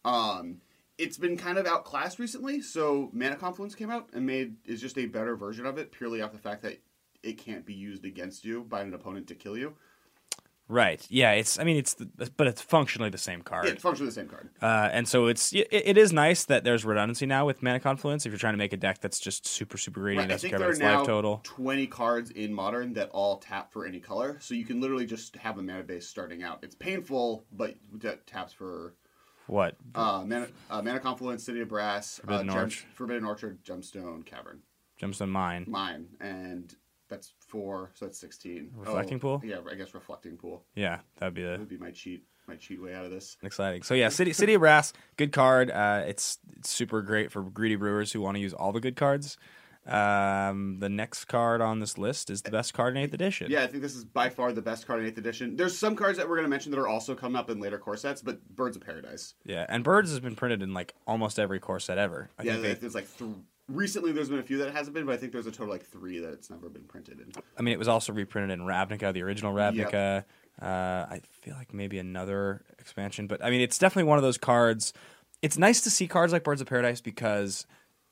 Um, 0.05 0.57
it's 0.97 1.17
been 1.17 1.37
kind 1.37 1.57
of 1.57 1.65
outclassed 1.65 2.19
recently. 2.19 2.61
So 2.61 3.09
Mana 3.13 3.35
Confluence 3.35 3.75
came 3.75 3.89
out 3.89 4.09
and 4.13 4.25
made 4.25 4.55
is 4.65 4.81
just 4.81 4.97
a 4.97 5.05
better 5.05 5.35
version 5.35 5.65
of 5.65 5.77
it, 5.77 5.91
purely 5.91 6.21
off 6.21 6.31
the 6.31 6.37
fact 6.37 6.61
that 6.63 6.79
it 7.23 7.37
can't 7.37 7.65
be 7.65 7.73
used 7.73 8.05
against 8.05 8.45
you 8.45 8.63
by 8.63 8.81
an 8.81 8.93
opponent 8.93 9.27
to 9.27 9.35
kill 9.35 9.57
you. 9.57 9.73
Right. 10.69 11.05
Yeah, 11.09 11.31
it's 11.31 11.57
I 11.59 11.63
mean 11.63 11.77
it's 11.77 11.93
the, 11.93 12.09
but 12.35 12.45
it's 12.47 12.61
functionally 12.61 13.09
the 13.09 13.17
same 13.17 13.41
card. 13.41 13.65
Yeah, 13.65 13.71
it's 13.71 13.81
functionally 13.81 14.09
the 14.09 14.15
same 14.15 14.27
card. 14.27 14.49
Uh, 14.61 14.89
and 14.91 15.07
so 15.07 15.27
it's 15.27 15.53
it, 15.53 15.67
it 15.71 15.97
is 15.97 16.11
nice 16.11 16.43
that 16.45 16.63
there's 16.65 16.83
redundancy 16.83 17.25
now 17.25 17.45
with 17.45 17.63
Mana 17.63 17.79
Confluence. 17.79 18.25
If 18.25 18.31
you're 18.33 18.39
trying 18.39 18.53
to 18.53 18.57
make 18.57 18.73
a 18.73 18.77
deck 18.77 18.99
that's 18.99 19.19
just 19.19 19.45
super 19.47 19.77
super 19.77 20.01
greedy, 20.01 20.17
Right, 20.17 20.23
and 20.23 20.31
I 20.31 20.35
doesn't 20.35 20.49
think 20.49 20.51
care 20.51 20.59
there 20.59 20.67
about 20.67 20.69
are 20.69 20.73
its 20.73 20.79
now 20.81 20.97
life 20.99 21.07
total. 21.07 21.41
20 21.45 21.87
cards 21.87 22.31
in 22.31 22.53
Modern 22.53 22.93
that 22.93 23.09
all 23.11 23.37
tap 23.37 23.71
for 23.71 23.85
any 23.85 23.99
color. 24.01 24.37
So 24.41 24.55
you 24.55 24.65
can 24.65 24.81
literally 24.81 25.05
just 25.05 25.37
have 25.37 25.57
a 25.57 25.61
mana 25.61 25.83
base 25.83 26.07
starting 26.07 26.43
out. 26.43 26.59
It's 26.63 26.75
painful, 26.75 27.45
but 27.53 27.75
that 27.99 28.27
taps 28.27 28.51
for 28.51 28.93
What? 29.47 29.77
Uh, 29.95 30.23
Mana, 30.27 30.47
uh, 30.69 30.81
Mana 30.81 30.99
Confluence, 30.99 31.45
City 31.45 31.61
of 31.61 31.69
Brass, 31.69 32.19
Forbidden 32.19 32.49
uh, 32.49 32.53
Gem- 32.53 32.65
Orch. 32.67 32.83
Forbidden 32.93 33.23
Orchard, 33.23 33.63
Gemstone 33.63 34.25
Cavern, 34.25 34.59
Gemstone 35.01 35.29
Mine. 35.29 35.63
Mine, 35.67 36.07
and 36.19 36.75
that's 37.09 37.33
four, 37.39 37.91
so 37.95 38.05
that's 38.05 38.19
sixteen. 38.19 38.71
Reflecting 38.75 39.17
Oh, 39.17 39.19
Pool? 39.19 39.41
Yeah, 39.43 39.57
I 39.69 39.75
guess 39.75 39.93
Reflecting 39.93 40.37
Pool 40.37 40.63
Yeah, 40.75 40.99
that'd 41.17 41.33
be 41.33 41.43
the 41.43 41.57
would 41.59 41.67
be 41.69 41.77
my 41.77 41.91
cheat, 41.91 42.23
my 42.47 42.55
cheat 42.55 42.81
way 42.81 42.93
out 42.93 43.05
of 43.05 43.11
this. 43.11 43.37
exciting. 43.43 43.83
So 43.83 43.93
yeah, 43.93 44.09
City 44.09 44.33
City 44.33 44.53
of 44.53 44.61
Brass, 44.61 44.93
good 45.17 45.31
card. 45.31 45.71
Uh, 45.71 46.03
it's, 46.07 46.37
it's 46.57 46.69
super 46.69 47.01
great 47.01 47.31
for 47.31 47.41
greedy 47.43 47.75
brewers 47.75 48.11
who 48.11 48.21
want 48.21 48.35
to 48.35 48.41
use 48.41 48.53
all 48.53 48.71
the 48.71 48.79
good 48.81 48.95
cards. 48.95 49.37
Um, 49.85 50.79
the 50.79 50.89
next 50.89 51.25
card 51.25 51.61
on 51.61 51.79
this 51.79 51.97
list 51.97 52.29
is 52.29 52.41
the 52.41 52.51
best 52.51 52.73
card 52.73 52.97
in 52.97 53.03
Eighth 53.03 53.13
Edition. 53.13 53.49
Yeah, 53.49 53.63
I 53.63 53.67
think 53.67 53.81
this 53.81 53.95
is 53.95 54.03
by 54.03 54.29
far 54.29 54.51
the 54.51 54.61
best 54.61 54.85
card 54.85 54.99
in 54.99 55.05
Eighth 55.05 55.17
Edition. 55.17 55.55
There's 55.55 55.77
some 55.77 55.95
cards 55.95 56.17
that 56.17 56.27
we're 56.27 56.35
gonna 56.35 56.49
mention 56.49 56.71
that 56.71 56.79
are 56.79 56.89
also 56.89 57.15
coming 57.15 57.37
up 57.37 57.49
in 57.49 57.61
later 57.61 57.77
core 57.77 57.95
sets, 57.95 58.21
but 58.21 58.45
Birds 58.53 58.75
of 58.75 58.83
Paradise. 58.83 59.35
yeah. 59.45 59.65
And 59.69 59.85
Birds 59.85 60.09
has 60.09 60.19
been 60.19 60.35
printed 60.35 60.61
in 60.61 60.73
like 60.73 60.93
almost 61.07 61.39
every 61.39 61.59
core 61.61 61.79
set 61.79 61.97
ever. 61.97 62.29
I 62.37 62.43
yeah, 62.43 62.51
think 62.53 62.63
they, 62.63 62.73
there's 62.73 62.95
like 62.95 63.07
th- 63.17 63.31
recently 63.67 64.11
there's 64.11 64.29
been 64.29 64.39
a 64.39 64.43
few 64.43 64.57
that 64.59 64.73
hasn't 64.73 64.93
been, 64.93 65.05
but 65.05 65.13
I 65.13 65.17
think 65.17 65.31
there's 65.31 65.47
a 65.47 65.51
total 65.51 65.69
like 65.69 65.85
three 65.85 66.19
that 66.19 66.31
it's 66.33 66.49
never 66.49 66.69
been 66.69 66.83
printed 66.83 67.19
in. 67.19 67.31
I 67.57 67.61
mean, 67.61 67.73
it 67.73 67.79
was 67.79 67.87
also 67.87 68.13
reprinted 68.13 68.51
in 68.51 68.65
Ravnica, 68.65 69.13
the 69.13 69.23
original 69.23 69.53
Ravnica. 69.53 70.23
Uh, 70.61 70.65
I 70.65 71.21
feel 71.41 71.55
like 71.55 71.73
maybe 71.73 71.99
another 71.99 72.63
expansion, 72.79 73.27
but 73.27 73.43
I 73.43 73.49
mean, 73.49 73.61
it's 73.61 73.77
definitely 73.77 74.09
one 74.09 74.17
of 74.17 74.23
those 74.23 74.37
cards. 74.37 74.93
It's 75.41 75.57
nice 75.57 75.81
to 75.81 75.91
see 75.91 76.07
cards 76.07 76.33
like 76.33 76.43
Birds 76.43 76.61
of 76.61 76.67
Paradise 76.67 76.99
because 76.99 77.67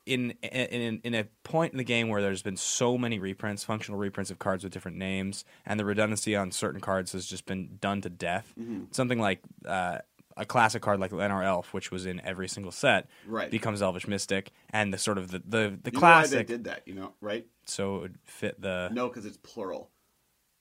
in 0.06 0.30
in 0.42 1.00
in 1.02 1.14
a 1.14 1.24
point 1.42 1.72
in 1.72 1.78
the 1.78 1.84
game 1.84 2.08
where 2.08 2.22
there's 2.22 2.42
been 2.42 2.56
so 2.56 2.96
many 2.96 3.18
reprints, 3.18 3.64
functional 3.64 3.98
reprints 3.98 4.30
of 4.30 4.38
cards 4.38 4.62
with 4.62 4.72
different 4.72 4.96
names, 4.96 5.44
and 5.66 5.80
the 5.80 5.84
redundancy 5.84 6.36
on 6.36 6.52
certain 6.52 6.80
cards 6.80 7.12
has 7.12 7.26
just 7.26 7.46
been 7.46 7.78
done 7.80 8.00
to 8.02 8.08
death. 8.08 8.54
Mm-hmm. 8.58 8.84
Something 8.92 9.18
like 9.18 9.40
uh, 9.66 9.98
a 10.36 10.44
classic 10.44 10.82
card 10.82 11.00
like 11.00 11.10
Llanowar 11.12 11.44
Elf, 11.44 11.72
which 11.72 11.90
was 11.90 12.06
in 12.06 12.20
every 12.20 12.48
single 12.48 12.72
set, 12.72 13.08
Right. 13.26 13.50
becomes 13.50 13.80
Elvish 13.82 14.06
Mystic, 14.06 14.52
and 14.70 14.92
the 14.92 14.98
sort 14.98 15.18
of 15.18 15.30
the 15.30 15.38
the, 15.46 15.78
the 15.82 15.90
You 15.90 16.00
know 16.00 16.06
why 16.06 16.26
they 16.26 16.38
classic. 16.38 16.46
did 16.46 16.64
that, 16.64 16.82
you 16.86 16.94
know, 16.94 17.14
right? 17.20 17.46
So 17.64 17.96
it 17.96 18.00
would 18.02 18.18
fit 18.24 18.60
the 18.60 18.90
No, 18.92 19.08
because 19.08 19.24
it's 19.26 19.38
plural. 19.38 19.90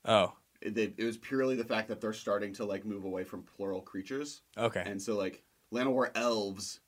oh 0.06 0.34
It, 0.62 0.74
they, 0.76 0.94
it 0.98 1.04
was 1.04 1.18
purely 1.18 1.56
the 1.56 1.64
fact 1.64 1.88
that 1.90 2.02
they're 2.02 2.14
starting 2.14 2.54
to 2.54 2.66
like 2.66 2.86
move 2.86 3.04
away 3.06 3.24
from 3.24 3.44
plural 3.44 3.82
creatures. 3.82 4.42
okay 4.58 4.84
And 4.86 5.02
so 5.02 5.16
like 5.16 5.44
Llanowar 5.74 6.12
elves, 6.16 6.80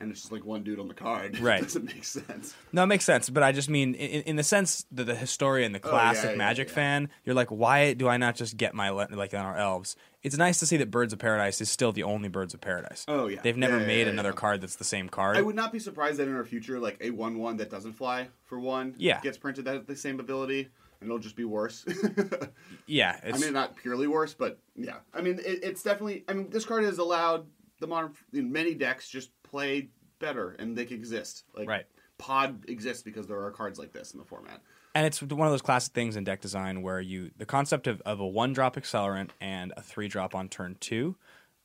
and 0.00 0.10
it's 0.10 0.20
just 0.22 0.32
like 0.32 0.44
one 0.44 0.62
dude 0.62 0.80
on 0.80 0.88
the 0.88 0.94
card. 0.94 1.38
Right. 1.40 1.62
doesn't 1.62 1.84
make 1.84 2.04
sense. 2.04 2.54
No, 2.72 2.82
it 2.82 2.86
makes 2.86 3.04
sense, 3.04 3.30
but 3.30 3.42
I 3.42 3.52
just 3.52 3.68
mean 3.70 3.94
in, 3.94 4.22
in 4.22 4.36
the 4.36 4.42
sense 4.42 4.84
that 4.92 5.04
the 5.04 5.14
historian, 5.14 5.72
the 5.72 5.80
Oh, 5.82 5.86
yeah, 5.86 5.90
classic 5.90 6.30
yeah, 6.32 6.36
Magic 6.36 6.68
yeah. 6.68 6.74
fan, 6.74 7.08
you're 7.24 7.34
like, 7.34 7.48
why 7.50 7.94
do 7.94 8.08
I 8.08 8.16
not 8.16 8.34
just 8.34 8.56
get 8.56 8.74
my 8.74 8.90
le- 8.90 9.08
like 9.10 9.30
Llanowar 9.32 9.58
elves? 9.58 9.96
It's 10.22 10.36
nice 10.38 10.58
to 10.60 10.66
see 10.66 10.78
that 10.78 10.90
Birds 10.90 11.12
of 11.12 11.18
Paradise 11.18 11.60
is 11.60 11.68
still 11.70 11.92
the 11.92 12.02
only 12.02 12.28
Birds 12.30 12.54
of 12.54 12.60
Paradise. 12.62 13.04
Oh, 13.08 13.26
yeah. 13.28 13.40
they've 13.42 13.56
never 13.58 13.78
made 13.78 14.08
another 14.08 14.32
card 14.32 14.62
that's 14.62 14.76
the 14.76 14.84
same 14.84 15.08
card. 15.10 15.36
I 15.36 15.42
would 15.42 15.54
not 15.54 15.70
be 15.70 15.78
surprised 15.78 16.18
that 16.18 16.26
in 16.28 16.34
our 16.34 16.44
future, 16.46 16.80
like 16.80 16.96
a 17.02 17.10
one-one 17.10 17.58
that 17.58 17.70
doesn't 17.70 17.92
fly 17.92 18.28
for 18.44 18.58
one, 18.58 18.94
Yeah. 18.96 19.20
gets 19.20 19.36
printed 19.36 19.66
that 19.66 19.74
has 19.76 19.84
the 19.84 19.96
same 19.96 20.18
ability, 20.20 20.70
and 21.00 21.08
it'll 21.08 21.18
just 21.18 21.36
be 21.36 21.44
worse. 21.44 21.84
yeah, 22.86 23.18
I 23.22 23.36
mean, 23.38 23.52
not 23.52 23.76
purely 23.76 24.06
worse, 24.06 24.34
but 24.34 24.58
yeah. 24.74 24.96
I 25.12 25.20
mean, 25.20 25.38
it, 25.38 25.60
it's 25.62 25.82
definitely. 25.82 26.24
I 26.28 26.32
mean, 26.32 26.48
this 26.50 26.64
card 26.64 26.84
has 26.84 26.98
allowed 26.98 27.46
the 27.80 27.86
modern 27.86 28.12
in 28.32 28.50
many 28.52 28.74
decks 28.74 29.08
just 29.08 29.30
play 29.54 29.88
better, 30.18 30.56
and 30.58 30.76
they 30.76 30.84
can 30.84 30.96
exist. 30.96 31.44
Like, 31.54 31.68
Right. 31.68 31.86
Pod 32.18 32.64
exists 32.68 33.02
because 33.04 33.28
there 33.28 33.44
are 33.44 33.50
cards 33.52 33.78
like 33.78 33.92
this 33.92 34.12
in 34.12 34.18
the 34.18 34.24
format. 34.24 34.60
and 34.96 35.06
it's 35.06 35.20
one 35.20 35.46
of 35.46 35.52
those 35.52 35.62
classic 35.62 35.92
things 35.92 36.16
in 36.16 36.24
deck 36.24 36.40
design 36.40 36.82
where 36.82 37.00
you 37.00 37.30
the 37.36 37.46
concept 37.46 37.86
of, 37.88 38.00
of 38.02 38.20
a 38.20 38.26
one 38.26 38.52
drop 38.52 38.76
accelerant 38.76 39.30
and 39.40 39.72
a 39.76 39.82
three 39.82 40.06
drop 40.06 40.34
on 40.34 40.48
turn 40.48 40.76
two 40.78 41.16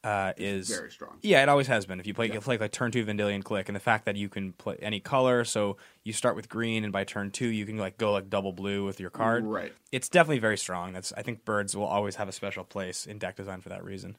uh, 0.04 0.34
is 0.38 0.70
Very 0.70 0.92
strong. 0.92 1.18
Yeah, 1.22 1.44
it 1.44 1.50
always 1.50 1.68
has 1.68 1.86
been. 1.86 2.00
If 2.00 2.08
you 2.08 2.14
play, 2.14 2.32
you 2.32 2.40
play 2.40 2.58
like 2.58 2.72
turn 2.72 2.92
two 2.92 3.06
Vendilion 3.06 3.44
Clique, 3.44 3.70
and 3.70 3.76
the 3.76 3.82
fact 3.82 4.06
that 4.06 4.16
you 4.16 4.30
can 4.30 4.54
play 4.54 4.78
any 4.82 5.00
color, 5.00 5.44
so 5.44 5.78
you 6.04 6.14
start 6.14 6.36
with 6.36 6.48
green, 6.48 6.84
and 6.84 6.94
by 6.94 7.04
turn 7.04 7.32
two 7.32 7.48
you 7.48 7.66
can 7.66 7.78
like 7.78 7.98
go 7.98 8.14
like 8.14 8.30
double 8.30 8.54
blue 8.54 8.86
with 8.86 9.00
your 9.00 9.10
card. 9.10 9.46
Right. 9.46 9.74
It's 9.92 10.10
definitely 10.10 10.40
very 10.40 10.58
strong. 10.58 10.94
That's 10.94 11.12
I 11.18 11.22
think 11.22 11.44
birds 11.46 11.76
will 11.76 11.86
always 11.86 12.16
have 12.16 12.30
a 12.30 12.32
special 12.32 12.64
place 12.64 13.06
in 13.06 13.18
deck 13.20 13.36
design 13.36 13.62
for 13.62 13.70
that 13.70 13.84
reason. 13.84 14.18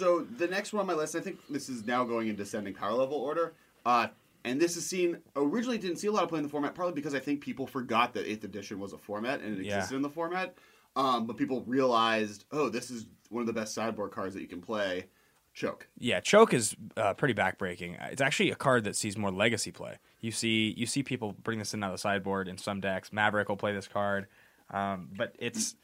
So 0.00 0.20
the 0.38 0.46
next 0.46 0.72
one 0.72 0.80
on 0.80 0.86
my 0.86 0.94
list, 0.94 1.14
I 1.14 1.20
think 1.20 1.40
this 1.50 1.68
is 1.68 1.84
now 1.86 2.04
going 2.04 2.28
in 2.28 2.34
descending 2.34 2.72
power 2.72 2.92
level 2.94 3.18
order. 3.18 3.52
Uh, 3.84 4.06
and 4.44 4.58
this 4.58 4.78
is 4.78 4.86
seen 4.86 5.18
originally 5.36 5.76
didn't 5.76 5.98
see 5.98 6.06
a 6.06 6.12
lot 6.12 6.22
of 6.22 6.30
play 6.30 6.38
in 6.38 6.42
the 6.42 6.48
format, 6.48 6.74
partly 6.74 6.94
because 6.94 7.14
I 7.14 7.18
think 7.18 7.42
people 7.42 7.66
forgot 7.66 8.14
that 8.14 8.26
Eighth 8.26 8.42
Edition 8.44 8.80
was 8.80 8.94
a 8.94 8.98
format 8.98 9.42
and 9.42 9.58
it 9.58 9.66
Yeah. 9.66 9.76
existed 9.76 9.96
in 9.96 10.02
the 10.02 10.08
format. 10.08 10.54
Um, 10.96 11.26
but 11.26 11.36
people 11.36 11.62
realized, 11.66 12.46
oh, 12.50 12.70
this 12.70 12.90
is 12.90 13.08
one 13.28 13.42
of 13.42 13.46
the 13.46 13.52
best 13.52 13.74
sideboard 13.74 14.10
cards 14.10 14.32
that 14.34 14.40
you 14.40 14.48
can 14.48 14.62
play. 14.62 15.04
Choke. 15.52 15.86
Yeah, 15.98 16.20
choke 16.20 16.54
is 16.54 16.74
uh, 16.96 17.12
pretty 17.12 17.34
backbreaking. 17.34 17.96
It's 18.10 18.22
actually 18.22 18.50
a 18.52 18.54
card 18.54 18.84
that 18.84 18.96
sees 18.96 19.18
more 19.18 19.30
legacy 19.30 19.70
play. 19.70 19.96
You 20.22 20.30
see, 20.30 20.72
you 20.78 20.86
see 20.86 21.02
people 21.02 21.34
bring 21.42 21.58
this 21.58 21.74
in 21.74 21.82
out 21.84 21.88
of 21.88 21.92
the 21.94 21.98
sideboard 21.98 22.48
in 22.48 22.56
some 22.56 22.80
decks. 22.80 23.12
Maverick 23.12 23.50
will 23.50 23.56
play 23.58 23.74
this 23.74 23.86
card, 23.88 24.28
um, 24.70 25.10
but 25.18 25.34
it's 25.38 25.74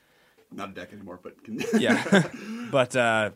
Not 0.53 0.71
a 0.71 0.73
deck 0.73 0.93
anymore, 0.95 1.19
but 1.23 1.43
can, 1.45 1.61
yeah, 1.79 2.29
but 2.71 2.95
uh, 2.97 3.31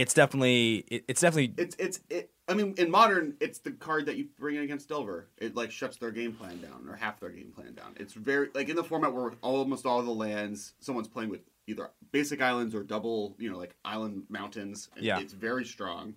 it's 0.00 0.14
definitely 0.14 0.84
it, 0.88 1.04
it's 1.08 1.20
definitely 1.20 1.52
it's 1.62 1.76
it's 1.78 2.00
it. 2.08 2.30
I 2.48 2.54
mean, 2.54 2.74
in 2.78 2.90
modern, 2.90 3.34
it's 3.38 3.58
the 3.60 3.70
card 3.70 4.06
that 4.06 4.16
you 4.16 4.26
bring 4.38 4.56
in 4.56 4.62
against 4.62 4.88
Delver. 4.88 5.28
It 5.38 5.54
like 5.54 5.70
shuts 5.70 5.98
their 5.98 6.10
game 6.10 6.32
plan 6.32 6.60
down 6.60 6.88
or 6.88 6.96
half 6.96 7.20
their 7.20 7.30
game 7.30 7.52
plan 7.54 7.74
down. 7.74 7.94
It's 8.00 8.12
very 8.14 8.48
like 8.54 8.68
in 8.68 8.76
the 8.76 8.82
format 8.82 9.12
where 9.12 9.32
almost 9.42 9.86
all 9.86 10.02
the 10.02 10.10
lands 10.10 10.72
someone's 10.80 11.06
playing 11.06 11.28
with 11.28 11.42
either 11.66 11.90
basic 12.10 12.40
islands 12.42 12.74
or 12.74 12.82
double, 12.82 13.36
you 13.38 13.50
know, 13.50 13.58
like 13.58 13.76
island 13.84 14.24
mountains. 14.28 14.88
Yeah. 14.98 15.20
it's 15.20 15.32
very 15.34 15.64
strong, 15.64 16.14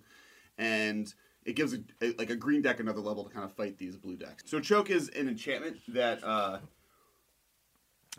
and 0.58 1.12
it 1.44 1.54
gives 1.54 1.74
a, 1.74 1.78
a- 2.00 2.14
like 2.14 2.30
a 2.30 2.36
green 2.36 2.62
deck 2.62 2.80
another 2.80 3.00
level 3.00 3.22
to 3.24 3.30
kind 3.30 3.44
of 3.44 3.52
fight 3.52 3.76
these 3.78 3.96
blue 3.96 4.16
decks. 4.16 4.42
So 4.46 4.58
choke 4.60 4.90
is 4.90 5.10
an 5.10 5.28
enchantment 5.28 5.76
that 5.88 6.24
uh, 6.24 6.58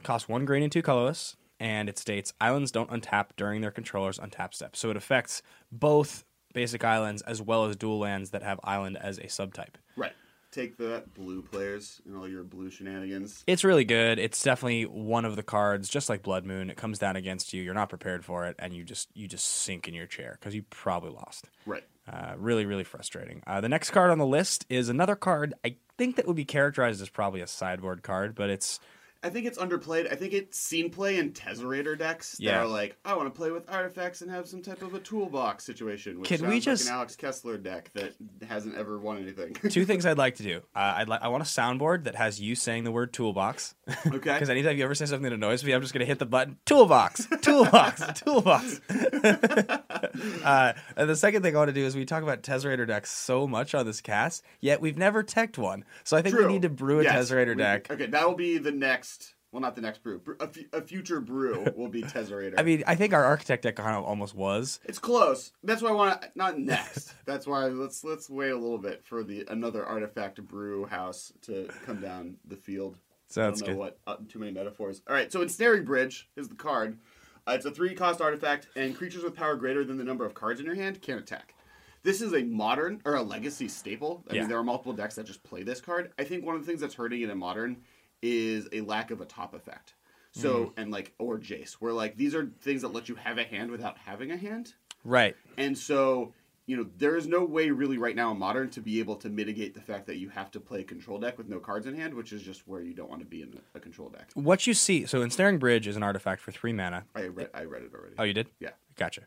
costs 0.04 0.30
one 0.30 0.46
green 0.46 0.64
and 0.64 0.72
two 0.72 0.82
colorless, 0.82 1.36
and 1.60 1.90
it 1.90 1.98
states 1.98 2.34
islands 2.42 2.72
don't 2.72 2.90
untap 2.90 3.28
during 3.38 3.62
their 3.62 3.72
controller's 3.72 4.20
untap 4.20 4.54
step. 4.54 4.76
So 4.76 4.90
it 4.90 4.98
affects 4.98 5.42
both 5.72 6.24
basic 6.54 6.84
islands 6.84 7.22
as 7.24 7.42
well 7.42 7.66
as 7.66 7.76
dual 7.76 8.00
lands 8.00 8.32
that 8.32 8.44
have 8.44 8.60
island 8.64 8.98
as 8.98 9.18
a 9.18 9.24
subtype. 9.24 9.76
right 9.96 10.14
take 10.56 10.78
that 10.78 11.14
blue 11.14 11.42
players 11.42 12.02
and 12.06 12.16
all 12.16 12.28
your 12.28 12.44
blue 12.44 12.70
shenanigans. 12.70 13.44
It's 13.46 13.64
really 13.64 13.84
good. 13.84 14.18
It's 14.18 14.42
definitely 14.42 14.84
one 14.84 15.26
of 15.26 15.36
the 15.36 15.44
cards, 15.44 15.90
just 15.90 16.08
like 16.10 16.24
Blood 16.24 16.46
Moon. 16.46 16.70
It 16.70 16.78
comes 16.78 16.98
down 16.98 17.18
against 17.18 17.54
you. 17.54 17.62
You're 17.62 17.74
not 17.74 17.90
prepared 17.90 18.24
for 18.24 18.46
it, 18.46 18.56
and 18.58 18.74
you 18.74 18.84
just 18.84 19.10
you 19.14 19.28
just 19.28 19.46
sink 19.46 19.88
in 19.88 19.94
your 19.94 20.08
chair 20.08 20.38
because 20.40 20.56
you 20.56 20.64
probably 20.70 21.12
lost. 21.12 21.50
Right. 21.66 21.84
Uh, 22.12 22.36
really, 22.38 22.66
really 22.66 22.84
frustrating. 22.84 23.44
Uh, 23.46 23.60
the 23.62 23.70
next 23.70 23.92
card 23.92 24.12
on 24.12 24.18
the 24.18 24.26
list 24.26 24.66
is 24.70 24.90
another 24.90 25.16
card 25.16 25.56
I 25.66 25.76
think 25.98 26.16
that 26.16 26.28
would 26.28 26.36
be 26.36 26.46
characterized 26.46 27.02
as 27.02 27.10
probably 27.10 27.42
a 27.42 27.48
sideboard 27.48 28.04
card, 28.04 28.36
but 28.36 28.50
it's 28.50 28.80
I 29.26 29.30
think 29.32 29.48
it's 29.48 29.58
underplayed. 29.58 30.12
I 30.12 30.16
think 30.16 30.34
it's 30.34 30.58
seen 30.60 30.92
play 30.92 31.18
in 31.18 31.32
Tezzerator 31.32 31.98
decks 31.98 32.38
Yeah. 32.40 32.52
that 32.52 32.58
are 32.62 32.68
like, 32.68 32.96
I 33.04 33.16
want 33.16 33.34
to 33.34 33.36
play 33.36 33.50
with 33.50 33.68
artifacts 33.70 34.22
and 34.22 34.30
have 34.30 34.48
some 34.48 34.62
type 34.62 34.84
of 34.84 34.94
a 34.94 35.00
toolbox 35.00 35.64
situation. 35.66 36.20
Which 36.20 36.30
Can 36.30 36.48
we 36.48 36.60
just- 36.60 36.86
like 36.86 36.92
an 36.92 36.98
Alex 36.98 37.16
Kessler 37.16 37.58
deck 37.58 37.90
that 37.96 38.14
hasn't 38.48 38.76
ever 38.76 39.00
won 39.00 39.18
anything? 39.18 39.54
Two 39.70 39.84
things 39.86 40.06
I'd 40.06 40.18
like 40.26 40.36
to 40.36 40.44
do. 40.44 40.58
Uh, 40.76 40.94
I'd 40.98 41.10
li- 41.10 41.18
I 41.20 41.30
want 41.30 41.42
a 41.42 41.46
soundboard 41.48 42.04
that 42.04 42.14
has 42.16 42.40
you 42.40 42.54
saying 42.56 42.84
the 42.84 42.92
word 42.92 43.14
toolbox. 43.14 43.74
okay. 44.06 44.14
Because 44.34 44.50
anytime 44.50 44.78
you 44.78 44.84
ever 44.84 44.94
say 44.94 45.06
something 45.08 45.24
that 45.24 45.34
annoys 45.34 45.64
me, 45.64 45.72
I'm 45.74 45.82
just 45.82 45.94
gonna 45.94 46.06
hit 46.06 46.20
the 46.20 46.26
button 46.28 46.58
toolbox, 46.66 47.28
toolbox, 47.42 48.04
toolbox. 48.22 48.80
uh, 50.44 50.74
and 50.96 51.10
the 51.10 51.16
second 51.16 51.42
thing 51.42 51.56
I 51.56 51.60
want 51.60 51.70
to 51.70 51.74
do 51.74 51.86
is 51.86 51.96
we 51.96 52.06
talk 52.06 52.24
about 52.24 52.44
Tezzerator 52.44 52.88
decks 52.88 53.12
so 53.12 53.48
much 53.48 53.74
on 53.76 53.86
this 53.86 54.02
cast, 54.02 54.44
yet 54.62 54.82
we've 54.82 54.98
never 54.98 55.24
teched 55.24 55.58
one. 55.58 55.84
So 56.04 56.16
I 56.18 56.22
think 56.22 56.36
True. 56.36 56.46
we 56.48 56.54
need 56.54 56.62
to 56.64 56.70
brew 56.70 57.00
a 57.00 57.04
Yes, 57.04 57.32
Tezzerator 57.32 57.50
we- 57.50 57.56
deck. 57.56 57.90
Okay, 57.92 58.06
that 58.08 58.28
will 58.28 58.36
be 58.36 58.58
the 58.58 58.72
next. 58.72 59.15
Well, 59.56 59.62
not 59.62 59.76
the 59.78 59.82
next 59.82 60.04
brew. 60.04 60.20
Bre- 60.20 60.34
A, 60.74 60.82
future 60.82 61.22
brew 61.22 61.66
will 61.78 61.88
be 61.88 62.02
Tezzerator. 62.04 62.56
I 62.58 62.64
mean, 62.64 62.84
I 62.86 62.96
think 62.96 63.14
our 63.14 63.24
architect 63.24 63.64
deck 63.64 63.78
kind 63.78 63.96
of 63.96 64.04
almost 64.04 64.36
was. 64.36 64.82
it's 64.84 65.00
close. 65.00 65.54
That's 65.64 65.82
why 65.82 65.92
I 65.92 65.94
want 65.94 66.22
to 66.24 66.30
not 66.36 66.60
next. 66.60 67.14
That's 67.26 67.48
why 67.48 67.68
let's 67.68 68.04
let's 68.04 68.30
wait 68.30 68.50
a 68.50 68.58
little 68.58 68.78
bit 68.78 69.06
for 69.06 69.24
the 69.24 69.46
another 69.48 69.86
artifact 69.86 70.46
brew 70.46 70.86
house 70.88 71.32
to 71.44 71.70
come 71.86 72.02
down 72.02 72.36
the 72.46 72.58
field. 72.58 72.98
Sounds 73.30 73.64
I 73.64 73.68
don't 73.68 73.76
know 73.78 73.82
good. 73.86 73.94
what 73.96 74.00
uh, 74.06 74.18
too 74.28 74.40
many 74.40 74.52
metaphors. 74.52 75.02
All 75.08 75.16
right, 75.16 75.32
so 75.32 75.42
Ensnaring 75.42 75.86
Bridge 75.86 76.28
is 76.36 76.50
the 76.50 76.56
card. 76.56 76.98
Uh, 77.48 77.54
it's 77.54 77.66
a 77.66 77.72
three 77.72 77.96
cost 77.96 78.20
artifact, 78.20 78.68
and 78.76 78.94
creatures 78.94 79.24
with 79.24 79.36
power 79.38 79.56
greater 79.56 79.86
than 79.86 79.96
the 79.98 80.04
number 80.04 80.26
of 80.26 80.34
cards 80.34 80.60
in 80.60 80.66
your 80.66 80.76
hand 80.76 81.02
can't 81.02 81.22
attack. 81.22 81.54
This 82.04 82.22
is 82.22 82.34
a 82.34 82.44
modern 82.44 83.02
or 83.06 83.16
a 83.16 83.22
legacy 83.24 83.70
staple. 83.70 84.22
I 84.30 84.34
Yeah. 84.34 84.42
mean, 84.42 84.50
there 84.50 84.58
are 84.58 84.64
multiple 84.66 84.92
decks 84.92 85.16
that 85.16 85.26
just 85.26 85.44
play 85.44 85.64
this 85.64 85.80
card. 85.80 86.12
I 86.20 86.26
think 86.26 86.46
one 86.46 86.56
of 86.56 86.62
the 86.62 86.68
things 86.68 86.82
that's 86.82 86.94
hurting 86.96 87.22
it 87.22 87.30
in 87.30 87.38
modern 87.38 87.78
is 88.26 88.68
a 88.72 88.82
lack 88.82 89.12
of 89.12 89.22
a 89.22 89.26
top 89.26 89.54
effect. 89.54 89.94
So 90.32 90.66
hmm. 90.66 90.80
and 90.82 90.92
like 90.92 91.14
or 91.18 91.38
Jace, 91.38 91.74
where 91.74 91.94
like 91.94 92.18
these 92.18 92.36
are 92.36 92.50
things 92.62 92.82
that 92.82 92.90
let 92.90 93.08
you 93.08 93.16
have 93.16 93.38
a 93.38 93.44
hand 93.44 93.72
without 93.72 93.98
having 93.98 94.32
a 94.32 94.38
hand. 94.38 94.74
Right. 95.06 95.36
And 95.58 95.78
so, 95.78 96.34
you 96.66 96.76
know, 96.76 96.88
there 96.98 97.16
is 97.16 97.28
no 97.28 97.46
way 97.46 97.70
really 97.70 97.98
right 97.98 98.16
now 98.16 98.32
in 98.32 98.40
modern 98.40 98.70
to 98.72 98.82
be 98.82 99.00
able 99.00 99.16
to 99.18 99.30
mitigate 99.30 99.76
the 99.76 99.82
fact 99.82 100.08
that 100.08 100.18
you 100.18 100.30
have 100.30 100.52
to 100.52 100.60
play 100.60 100.82
a 100.82 100.84
control 100.84 101.20
deck 101.20 101.38
with 101.38 101.48
no 101.48 101.60
cards 101.60 101.86
in 101.86 101.96
hand, 101.96 102.14
which 102.14 102.34
is 102.34 102.42
just 102.42 102.68
where 102.68 102.82
you 102.82 102.94
don't 102.94 103.10
want 103.10 103.22
to 103.22 103.28
be 103.28 103.44
in 103.44 103.58
a 103.76 103.80
control 103.80 104.10
deck. 104.10 104.30
What 104.34 104.68
you 104.68 104.74
see, 104.74 105.06
so 105.06 105.22
Ensnaring 105.22 105.60
Bridge 105.60 105.88
is 105.88 105.96
an 105.96 106.04
artifact 106.04 106.42
for 106.42 106.52
three 106.52 106.74
mana. 106.74 107.06
I 107.16 107.28
read 107.28 107.50
I 107.54 107.64
read 107.64 107.84
it 107.84 107.92
already. 107.94 108.16
Oh, 108.18 108.24
you 108.24 108.34
did? 108.34 108.48
Yeah. 108.60 108.72
Gotcha. 108.98 109.22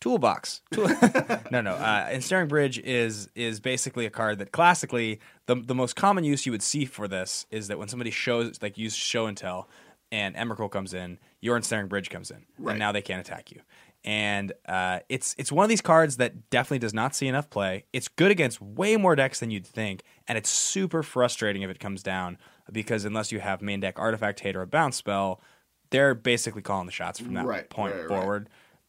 Toolbox. 0.00 0.60
Tool- 0.72 0.88
no, 1.50 1.60
no. 1.60 1.72
Uh, 1.72 2.08
Ensnaring 2.12 2.48
Bridge 2.48 2.78
is 2.78 3.28
is 3.34 3.60
basically 3.60 4.06
a 4.06 4.10
card 4.10 4.38
that 4.38 4.52
classically 4.52 5.20
the 5.46 5.54
the 5.56 5.74
most 5.74 5.96
common 5.96 6.24
use 6.24 6.46
you 6.46 6.52
would 6.52 6.62
see 6.62 6.84
for 6.84 7.08
this 7.08 7.46
is 7.50 7.68
that 7.68 7.78
when 7.78 7.88
somebody 7.88 8.10
shows 8.10 8.60
like 8.62 8.76
use 8.78 8.94
show 8.94 9.26
and 9.26 9.36
tell, 9.36 9.68
and 10.12 10.34
Emrakul 10.36 10.70
comes 10.70 10.92
in, 10.94 11.18
your 11.40 11.56
Ensnaring 11.56 11.88
Bridge 11.88 12.10
comes 12.10 12.30
in, 12.30 12.44
Right. 12.58 12.72
and 12.72 12.78
now 12.78 12.92
they 12.92 13.02
can't 13.02 13.20
attack 13.20 13.50
you. 13.50 13.60
And 14.04 14.52
uh, 14.68 15.00
it's 15.08 15.34
it's 15.38 15.50
one 15.50 15.64
of 15.64 15.68
these 15.68 15.80
cards 15.80 16.18
that 16.18 16.50
definitely 16.50 16.78
does 16.78 16.94
not 16.94 17.16
see 17.16 17.26
enough 17.26 17.50
play. 17.50 17.86
It's 17.92 18.06
good 18.06 18.30
against 18.30 18.60
way 18.62 18.96
more 18.96 19.16
decks 19.16 19.40
than 19.40 19.50
you'd 19.50 19.66
think, 19.66 20.02
and 20.28 20.38
it's 20.38 20.50
super 20.50 21.02
frustrating 21.02 21.62
if 21.62 21.70
it 21.70 21.80
comes 21.80 22.02
down 22.04 22.38
because 22.70 23.04
unless 23.04 23.32
you 23.32 23.40
have 23.40 23.62
main 23.62 23.80
deck 23.80 23.98
Artifact 23.98 24.40
Hate 24.40 24.54
or 24.54 24.62
a 24.62 24.66
Bounce 24.66 24.96
spell, 24.96 25.40
they're 25.90 26.14
basically 26.14 26.62
calling 26.62 26.86
the 26.86 26.92
shots 26.92 27.18
from 27.18 27.34
that 27.34 27.46
Right, 27.46 27.68
point 27.68 27.94
right, 27.96 28.08
right. 28.10 28.46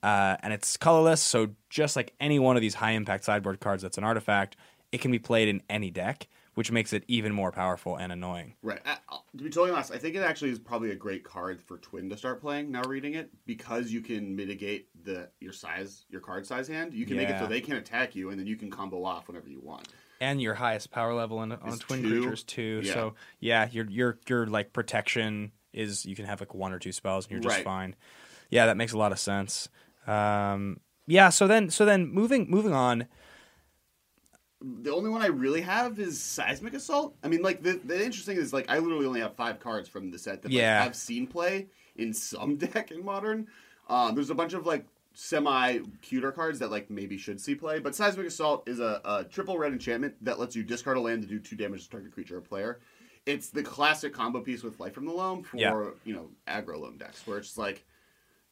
Uh, 0.08 0.38
and 0.42 0.54
it's 0.54 0.78
colorless, 0.78 1.22
so 1.22 1.50
just 1.70 1.98
like 1.98 2.14
any 2.22 2.40
one 2.40 2.56
of 2.56 2.62
these 2.62 2.76
high 2.76 2.92
impact 2.92 3.26
sideboard 3.26 3.60
cards 3.60 3.84
that's 3.84 3.98
an 3.98 4.06
artifact, 4.06 4.56
it 4.94 5.02
can 5.02 5.12
be 5.12 5.20
played 5.20 5.50
in 5.50 5.62
any 5.70 5.92
deck, 5.92 6.30
which 6.54 6.72
makes 6.72 6.94
it 6.94 7.04
even 7.10 7.34
more 7.34 7.52
powerful 7.52 7.98
and 7.98 8.14
annoying. 8.14 8.54
Right. 8.62 8.80
I, 8.86 9.00
to 9.38 9.44
be 9.44 9.50
totally 9.50 9.72
honest, 9.72 9.92
I 9.92 9.98
think 9.98 10.16
it 10.16 10.20
actually 10.20 10.52
is 10.52 10.60
probably 10.60 10.92
a 10.92 10.96
great 10.96 11.26
card 11.26 11.62
for 11.62 11.78
Twin 11.80 12.10
to 12.10 12.16
start 12.16 12.40
playing. 12.40 12.72
Now 12.72 12.84
reading 12.84 13.16
it 13.16 13.32
because 13.46 13.92
you 13.92 14.00
can 14.00 14.34
mitigate 14.34 14.88
the 15.04 15.30
your 15.42 15.52
size, 15.52 16.06
your 16.10 16.22
card 16.22 16.48
size 16.48 16.70
hand. 16.70 16.94
You 16.94 17.06
can 17.06 17.18
make 17.18 17.28
it 17.30 17.38
so 17.38 17.46
they 17.46 17.60
can't 17.60 17.80
attack 17.80 18.16
you, 18.16 18.30
and 18.30 18.40
then 18.40 18.48
you 18.48 18.56
can 18.56 18.72
combo 18.72 19.04
off 19.04 19.28
whenever 19.28 19.50
you 19.50 19.60
want. 19.60 19.90
And 20.22 20.42
your 20.42 20.54
highest 20.54 20.90
power 20.90 21.14
level 21.14 21.40
on, 21.40 21.52
on 21.52 21.68
Is 21.68 21.80
twin 21.80 22.02
two? 22.02 22.22
creatures 22.22 22.44
too. 22.44 22.80
Yeah. 22.82 22.94
So 22.94 23.16
yeah, 23.42 23.68
your 23.74 23.90
your 23.90 24.20
your 24.30 24.48
like 24.48 24.72
protection 24.72 25.52
is 25.74 26.06
you 26.06 26.16
can 26.16 26.24
have 26.24 26.40
like 26.40 26.54
one 26.54 26.72
or 26.72 26.80
two 26.80 26.94
spells 26.94 27.26
and 27.26 27.32
you're 27.34 27.42
just 27.42 27.58
Right. 27.58 27.66
fine. 27.66 27.96
Yeah, 28.50 28.68
that 28.68 28.78
makes 28.78 28.94
a 28.94 28.98
lot 28.98 29.12
of 29.12 29.20
sense. 29.20 29.68
Um, 30.08 30.80
yeah, 31.06 31.30
so 31.30 31.48
then 31.48 31.70
so 31.70 31.86
then 31.86 32.08
moving 32.12 32.50
moving 32.50 32.74
on. 32.74 33.08
The 34.60 34.92
only 34.92 35.12
one 35.12 35.22
I 35.22 35.28
really 35.28 35.62
have 35.62 36.00
is 36.00 36.22
Seismic 36.22 36.74
Assault. 36.74 37.16
I 37.24 37.28
mean, 37.28 37.44
like 37.44 37.62
the 37.62 37.80
the 37.84 38.04
interesting 38.04 38.38
is 38.38 38.54
like 38.54 38.66
I 38.70 38.80
literally 38.80 39.06
only 39.06 39.20
have 39.22 39.36
five 39.36 39.60
cards 39.60 39.88
from 39.88 40.10
the 40.10 40.18
set 40.18 40.42
that 40.42 40.50
like, 40.50 40.58
Yeah. 40.58 40.82
have 40.84 40.96
seen 40.96 41.28
play 41.28 41.68
in 41.96 42.14
some 42.14 42.56
deck 42.58 42.92
in 42.92 43.06
Modern. 43.06 43.48
Um, 43.88 44.16
there's 44.16 44.32
a 44.32 44.36
bunch 44.36 44.54
of 44.54 44.66
like 44.66 44.86
semi 45.14 45.80
cuter 46.02 46.32
cards 46.32 46.60
that 46.60 46.72
like 46.72 46.90
maybe 46.90 47.18
should 47.18 47.40
see 47.40 47.54
play, 47.56 47.80
but 47.80 47.94
Seismic 47.96 48.26
Assault 48.28 48.68
is 48.68 48.80
a, 48.80 49.00
a 49.06 49.24
triple 49.26 49.58
red 49.60 49.74
enchantment 49.74 50.16
that 50.24 50.40
lets 50.40 50.56
you 50.56 50.64
discard 50.64 50.98
a 50.98 51.02
land 51.02 51.22
to 51.22 51.28
do 51.28 51.40
two 51.40 51.56
damage 51.56 51.84
to 51.84 51.90
target 51.92 52.12
creature 52.12 52.38
or 52.38 52.42
player. 52.42 52.80
It's 53.28 53.50
the 53.50 53.62
classic 53.62 54.14
combo 54.14 54.42
piece 54.42 54.64
with 54.64 54.80
Life 54.80 54.94
from 54.94 55.06
the 55.06 55.12
Loam 55.14 55.44
for 55.44 55.58
Yeah. 55.58 55.90
you 56.04 56.16
know 56.16 56.30
aggro 56.48 56.80
loam 56.80 56.98
decks, 56.98 57.28
where 57.28 57.38
it's 57.38 57.58
like 57.60 57.86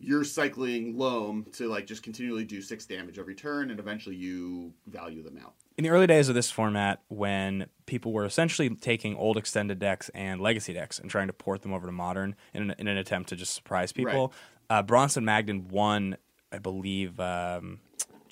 you're 0.06 0.24
cycling 0.24 0.98
loam 0.98 1.46
to 1.54 1.68
like 1.68 1.88
just 1.88 2.04
continually 2.04 2.44
do 2.44 2.62
six 2.62 2.86
damage 2.86 3.18
every 3.18 3.36
turn, 3.36 3.72
and 3.72 3.80
eventually 3.80 4.16
you 4.16 4.74
value 4.88 5.24
them 5.24 5.38
out. 5.44 5.54
in 5.78 5.84
the 5.84 5.90
early 5.90 6.08
days 6.08 6.30
of 6.30 6.36
this 6.36 6.52
format, 6.52 7.02
when 7.10 7.66
people 7.86 8.14
were 8.14 8.26
essentially 8.26 8.70
taking 8.70 9.16
old 9.16 9.36
extended 9.38 9.80
decks 9.80 10.10
and 10.14 10.40
legacy 10.40 10.74
decks 10.74 11.00
and 11.00 11.10
trying 11.10 11.28
to 11.28 11.34
port 11.34 11.62
them 11.64 11.74
over 11.74 11.86
to 11.88 11.92
modern 11.92 12.36
in 12.54 12.70
an, 12.70 12.76
in 12.78 12.88
an 12.88 12.98
attempt 12.98 13.30
to 13.30 13.36
just 13.36 13.54
surprise 13.54 13.92
people, 13.92 14.32
uh, 14.70 14.82
Bronson 14.84 15.26
Magnan 15.26 15.68
won, 15.70 16.18
I 16.52 16.60
believe, 16.60 17.20
um, 17.20 17.80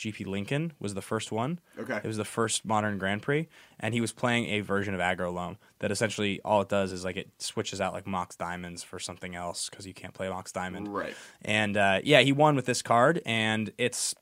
GP 0.04 0.26
Lincoln 0.28 0.74
was 0.80 0.94
the 0.94 1.02
first 1.02 1.32
one. 1.32 1.60
Okay. 1.80 1.98
It 1.98 2.06
was 2.08 2.18
the 2.18 2.26
first 2.26 2.66
modern 2.66 2.98
Grand 2.98 3.22
Prix, 3.22 3.48
and 3.80 3.94
he 3.94 4.02
was 4.02 4.12
playing 4.12 4.46
a 4.48 4.60
version 4.62 4.94
of 4.94 5.00
Aggro 5.00 5.34
Loam 5.34 5.58
that 5.80 5.92
essentially 5.92 6.40
all 6.44 6.62
it 6.62 6.70
does 6.70 6.92
is 6.92 7.04
like 7.06 7.18
it 7.18 7.30
switches 7.40 7.80
out 7.82 7.94
like 7.94 8.06
Mox 8.06 8.36
Diamonds 8.36 8.84
for 8.84 9.00
something 9.00 9.36
else 9.36 9.70
because 9.70 9.88
you 9.88 9.94
can't 9.94 10.14
play 10.14 10.30
Mox 10.30 10.52
Diamond. 10.52 10.88
Right. 10.88 11.16
And 11.44 11.78
uh, 11.78 12.02
yeah, 12.04 12.22
he 12.22 12.32
won 12.32 12.56
with 12.56 12.66
this 12.66 12.82
card, 12.82 13.22
and 13.26 13.72
it's 13.78 14.14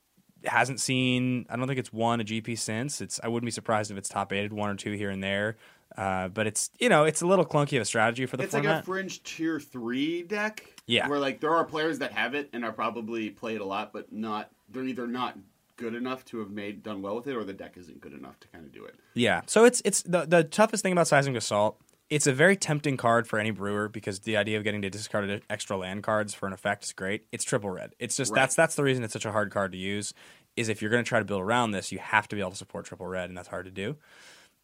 hasn't 0.45 0.79
seen. 0.79 1.45
I 1.49 1.55
don't 1.55 1.67
think 1.67 1.79
it's 1.79 1.93
won 1.93 2.19
a 2.21 2.23
GP 2.23 2.57
since. 2.57 3.01
It's 3.01 3.19
I 3.23 3.27
wouldn't 3.27 3.45
be 3.47 3.51
surprised 3.51 3.91
if 3.91 3.97
it's 3.97 4.09
top 4.09 4.31
aided 4.33 4.53
one 4.53 4.69
or 4.69 4.75
two 4.75 4.91
here 4.93 5.09
and 5.09 5.23
there. 5.23 5.57
Uh, 5.97 6.29
but 6.29 6.47
it's 6.47 6.69
you 6.79 6.87
know 6.87 7.03
it's 7.03 7.21
a 7.21 7.27
little 7.27 7.43
clunky 7.45 7.75
of 7.75 7.81
a 7.81 7.85
strategy 7.85 8.25
for 8.25 8.37
the 8.37 8.43
It's 8.43 8.53
format. 8.53 8.75
like 8.75 8.81
a 8.83 8.85
fringe 8.85 9.21
tier 9.23 9.59
three 9.59 10.23
deck. 10.23 10.65
Yeah. 10.87 11.09
Where 11.09 11.19
like 11.19 11.41
there 11.41 11.53
are 11.53 11.65
players 11.65 11.99
that 11.99 12.13
have 12.13 12.33
it 12.33 12.49
and 12.53 12.63
are 12.63 12.71
probably 12.71 13.29
play 13.29 13.55
it 13.55 13.61
a 13.61 13.65
lot, 13.65 13.91
but 13.91 14.11
not 14.11 14.49
they're 14.69 14.85
either 14.85 15.05
not 15.05 15.37
good 15.81 15.95
enough 15.95 16.23
to 16.25 16.39
have 16.39 16.49
made 16.51 16.83
done 16.83 17.01
well 17.01 17.15
with 17.15 17.27
it, 17.27 17.35
or 17.35 17.43
the 17.43 17.51
deck 17.53 17.73
isn't 17.75 17.99
good 17.99 18.13
enough 18.13 18.39
to 18.39 18.47
kind 18.47 18.65
of 18.65 18.71
do 18.71 18.85
it. 18.85 18.95
Yeah. 19.13 19.41
So 19.47 19.65
it's 19.65 19.81
it's 19.83 20.01
the 20.03 20.25
the 20.25 20.43
toughest 20.45 20.83
thing 20.83 20.93
about 20.93 21.07
Seismic 21.07 21.35
Assault. 21.35 21.77
It's 22.09 22.27
a 22.27 22.33
very 22.33 22.55
tempting 22.57 22.97
card 22.97 23.27
for 23.27 23.39
any 23.39 23.51
brewer 23.51 23.87
because 23.89 24.19
the 24.19 24.35
idea 24.37 24.57
of 24.57 24.63
getting 24.65 24.81
to 24.81 24.89
discard 24.89 25.41
extra 25.49 25.77
land 25.77 26.03
cards 26.03 26.33
for 26.33 26.45
an 26.45 26.53
effect 26.53 26.83
is 26.83 26.93
great. 26.93 27.25
It's 27.31 27.43
triple 27.43 27.69
red. 27.69 27.93
It's 27.99 28.15
just 28.17 28.31
Right. 28.31 28.41
that's 28.41 28.55
that's 28.55 28.75
the 28.75 28.83
reason 28.83 29.03
it's 29.03 29.13
such 29.13 29.25
a 29.25 29.31
hard 29.31 29.51
card 29.51 29.71
to 29.73 29.77
use. 29.77 30.13
Is 30.57 30.67
if 30.69 30.81
you're 30.81 30.91
going 30.91 31.03
to 31.03 31.07
try 31.07 31.19
to 31.19 31.25
build 31.25 31.41
around 31.41 31.71
this, 31.71 31.91
you 31.91 31.99
have 31.99 32.27
to 32.27 32.35
be 32.35 32.41
able 32.41 32.51
to 32.51 32.57
support 32.57 32.85
triple 32.85 33.07
red, 33.07 33.29
and 33.29 33.37
that's 33.37 33.47
hard 33.47 33.65
to 33.65 33.71
do. 33.71 33.95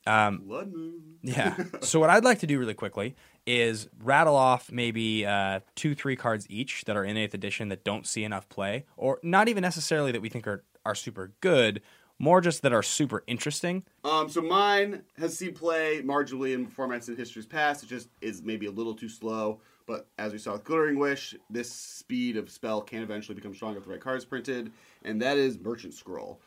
Blood 0.05 0.71
Moon. 0.73 1.01
Yeah. 1.21 1.55
so 1.81 1.99
what 1.99 2.09
I'd 2.09 2.23
like 2.23 2.39
to 2.39 2.47
do 2.47 2.59
really 2.59 2.73
quickly 2.73 3.15
is 3.45 3.87
rattle 4.03 4.35
off 4.35 4.71
maybe 4.71 5.25
uh, 5.25 5.59
two, 5.75 5.95
three 5.95 6.15
cards 6.15 6.45
each 6.49 6.85
that 6.85 6.95
are 6.95 7.03
in 7.03 7.17
Eighth 7.17 7.33
Edition 7.33 7.69
that 7.69 7.83
don't 7.83 8.05
see 8.07 8.23
enough 8.23 8.47
play, 8.49 8.85
or 8.95 9.19
not 9.23 9.47
even 9.47 9.61
necessarily 9.61 10.11
that 10.11 10.21
we 10.21 10.29
think 10.29 10.47
are 10.47 10.63
are 10.87 10.95
super 10.95 11.33
good, 11.41 11.81
more 12.17 12.39
just 12.39 12.61
that 12.61 12.73
are 12.73 12.81
super 12.81 13.23
interesting. 13.27 13.83
Um, 14.03 14.29
so 14.29 14.41
mine 14.41 15.03
has 15.17 15.37
seen 15.37 15.53
play 15.53 16.01
marginally 16.01 16.53
in 16.53 16.65
formats 16.65 17.09
in 17.09 17.15
history's 17.15 17.45
past. 17.45 17.83
It 17.83 17.89
just 17.89 18.07
is 18.21 18.41
maybe 18.41 18.65
a 18.65 18.71
little 18.71 18.95
too 18.95 19.09
slow. 19.09 19.59
But 19.85 20.07
as 20.17 20.33
we 20.33 20.39
saw 20.39 20.53
with 20.53 20.63
Glittering 20.63 20.97
Wish, 20.97 21.35
this 21.49 21.71
speed 21.71 22.35
of 22.37 22.49
spell 22.49 22.81
can 22.81 23.03
eventually 23.03 23.35
become 23.35 23.53
strong 23.53 23.75
if 23.77 23.83
the 23.83 23.89
right 23.89 24.01
card 24.01 24.17
is 24.17 24.25
printed, 24.25 24.71
and 25.03 25.21
that 25.21 25.37
is 25.37 25.59
Merchant 25.59 25.93
Scroll. 25.93 26.41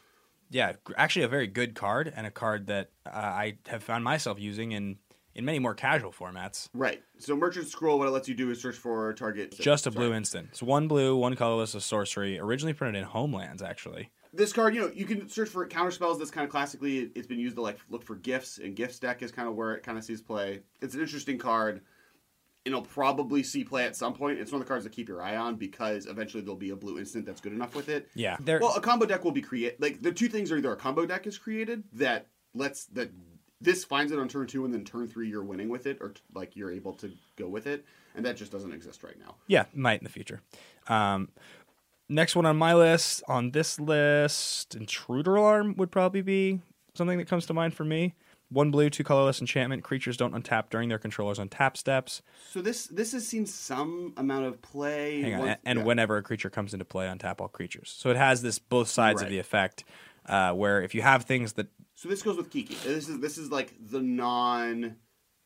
Yeah, 0.51 0.73
actually 0.97 1.25
a 1.25 1.29
very 1.29 1.47
good 1.47 1.75
card 1.75 2.13
and 2.15 2.27
a 2.27 2.31
card 2.31 2.67
that 2.67 2.91
uh, 3.07 3.11
I 3.15 3.59
have 3.69 3.83
found 3.83 4.05
myself 4.05 4.39
using 4.41 4.73
in 4.73 4.99
in 5.35 5.45
many 5.45 5.59
more 5.59 5.75
casual 5.75 6.11
formats. 6.11 6.69
Right. 6.75 7.03
So 7.19 7.37
Merchant 7.37 7.69
Scroll, 7.69 7.99
what 7.99 8.09
it 8.09 8.11
lets 8.11 8.29
you 8.29 8.35
do 8.35 8.51
is 8.51 8.61
search 8.61 8.77
for 8.77 9.11
a 9.11 9.15
target. 9.15 9.57
Just 9.59 9.87
a 9.87 9.93
Sorry. 9.93 10.09
blue 10.09 10.15
instant. 10.15 10.49
It's 10.51 10.63
one 10.63 10.89
blue, 10.89 11.17
one 11.17 11.37
colorless, 11.37 11.75
a 11.75 11.81
sorcery. 11.81 12.39
Originally 12.39 12.73
printed 12.73 13.01
in 13.01 13.05
Homelands, 13.09 13.63
actually. 13.63 14.11
This 14.33 14.53
card, 14.53 14.75
you 14.75 14.81
know, 14.81 14.91
you 14.95 15.05
can 15.05 15.29
search 15.29 15.49
for 15.49 15.67
counter 15.67 15.91
spells. 15.91 16.19
That's 16.19 16.31
kind 16.31 16.45
of 16.45 16.51
classically 16.51 17.11
it's 17.15 17.27
been 17.27 17.39
used 17.39 17.57
to 17.57 17.63
like 17.63 17.79
look 17.89 18.05
for 18.05 18.17
gifts, 18.17 18.59
and 18.59 18.77
gifts 18.77 18.99
deck 18.99 19.23
is 19.23 19.33
kind 19.33 19.49
of 19.49 19.55
where 19.55 19.73
it 19.73 19.83
kind 19.83 19.99
of 19.99 20.05
sees 20.05 20.21
play. 20.21 20.61
It's 20.81 20.95
an 20.95 21.01
interesting 21.01 21.39
card. 21.39 21.83
And 22.67 22.75
it'll 22.75 22.83
probably 22.83 23.43
see 23.43 23.65
play 23.65 23.87
at 23.87 23.97
some 23.97 24.13
point. 24.13 24.39
It's 24.39 24.53
one 24.53 24.61
of 24.61 24.67
the 24.67 24.69
cards 24.69 24.85
to 24.85 24.91
keep 24.91 25.09
your 25.09 25.23
eye 25.23 25.37
on 25.37 25.57
because 25.57 26.05
eventually 26.05 26.43
there'll 26.43 26.57
be 26.57 26.71
a 26.71 26.77
blue 26.77 26.99
instant 26.99 27.25
that's 27.25 27.41
good 27.41 27.55
enough 27.55 27.75
with 27.75 27.89
it. 27.89 28.11
Yeah, 28.15 28.37
there. 28.39 28.59
Well, 28.61 28.75
a 28.77 28.83
combo 28.83 29.07
deck 29.07 29.25
will 29.25 29.33
be 29.33 29.41
created. 29.41 29.81
Like 29.81 30.03
the 30.03 30.13
two 30.13 30.29
things 30.29 30.53
are 30.53 30.59
either 30.59 30.71
a 30.71 30.77
combo 30.77 31.07
deck 31.07 31.27
is 31.27 31.39
created 31.39 31.85
that 31.95 32.27
lets 32.53 32.85
that 32.87 33.11
this 33.63 33.85
finds 33.85 34.13
it 34.13 34.19
on 34.19 34.29
turn 34.29 34.47
two, 34.47 34.65
and 34.65 34.73
then 34.73 34.85
turn 34.85 35.07
three 35.07 35.29
you're 35.29 35.43
winning 35.43 35.69
with 35.71 35.87
it, 35.87 35.99
or 36.01 36.11
t- 36.11 36.21
like 36.35 36.55
you're 36.55 36.71
able 36.71 36.93
to 36.95 37.11
go 37.37 37.49
with 37.49 37.67
it, 37.67 37.85
and 38.15 38.25
that 38.27 38.37
just 38.37 38.53
doesn't 38.53 38.73
exist 38.73 39.03
right 39.03 39.19
now. 39.19 39.37
Yeah, 39.47 39.65
might 39.75 40.01
in 40.01 40.05
the 40.05 40.11
future. 40.11 40.43
Um, 40.87 41.29
next 42.11 42.37
one 42.37 42.45
on 42.45 42.57
my 42.57 42.75
list, 42.75 43.23
on 43.29 43.53
this 43.53 43.81
list, 43.81 44.75
Intruder 44.75 45.37
Alarm 45.37 45.77
would 45.77 45.91
probably 45.91 46.23
be 46.23 46.61
something 46.95 47.19
that 47.19 47.29
comes 47.29 47.47
to 47.47 47.55
mind 47.55 47.75
for 47.75 47.85
me. 47.85 48.15
One 48.51 48.73
blue, 48.73 48.91
two 48.91 49.05
colorless 49.05 49.41
enchantment. 49.41 49.85
Creatures 49.85 50.17
don't 50.17 50.35
untap 50.35 50.71
during 50.71 50.89
their 50.89 50.99
controller's 50.99 51.39
untap 51.39 51.77
steps. 51.77 52.21
So 52.51 52.61
this 52.61 52.89
this 52.89 53.13
has 53.13 53.27
seen 53.27 53.47
some 53.47 54.13
amount 54.17 54.47
of 54.47 54.61
play. 54.61 55.23
Hang 55.23 55.35
on, 55.35 55.41
Once- 55.41 55.61
and, 55.65 55.79
yeah. 55.79 55.85
whenever 55.85 56.17
a 56.17 56.23
creature 56.23 56.51
comes 56.51 56.73
into 56.75 56.85
play, 56.85 57.07
untap 57.07 57.41
all 57.41 57.47
creatures. 57.47 57.95
So 57.97 58.11
it 58.11 58.17
has 58.17 58.43
this 58.43 58.59
both 58.59 58.89
sides 58.89 59.23
of 59.23 59.29
the 59.29 59.39
effect, 59.39 59.85
uh, 60.27 60.53
where 60.53 60.83
if 60.83 60.97
you 60.97 61.03
have 61.03 61.25
things 61.25 61.53
that 61.55 61.69
So 61.95 62.09
this 62.09 62.23
goes 62.23 62.37
with 62.37 62.51
Kiki. 62.51 62.75
This 62.85 63.09
is 63.09 63.21
this 63.21 63.39
is 63.39 63.53
like 63.53 63.73
the 63.81 64.01
non 64.01 64.97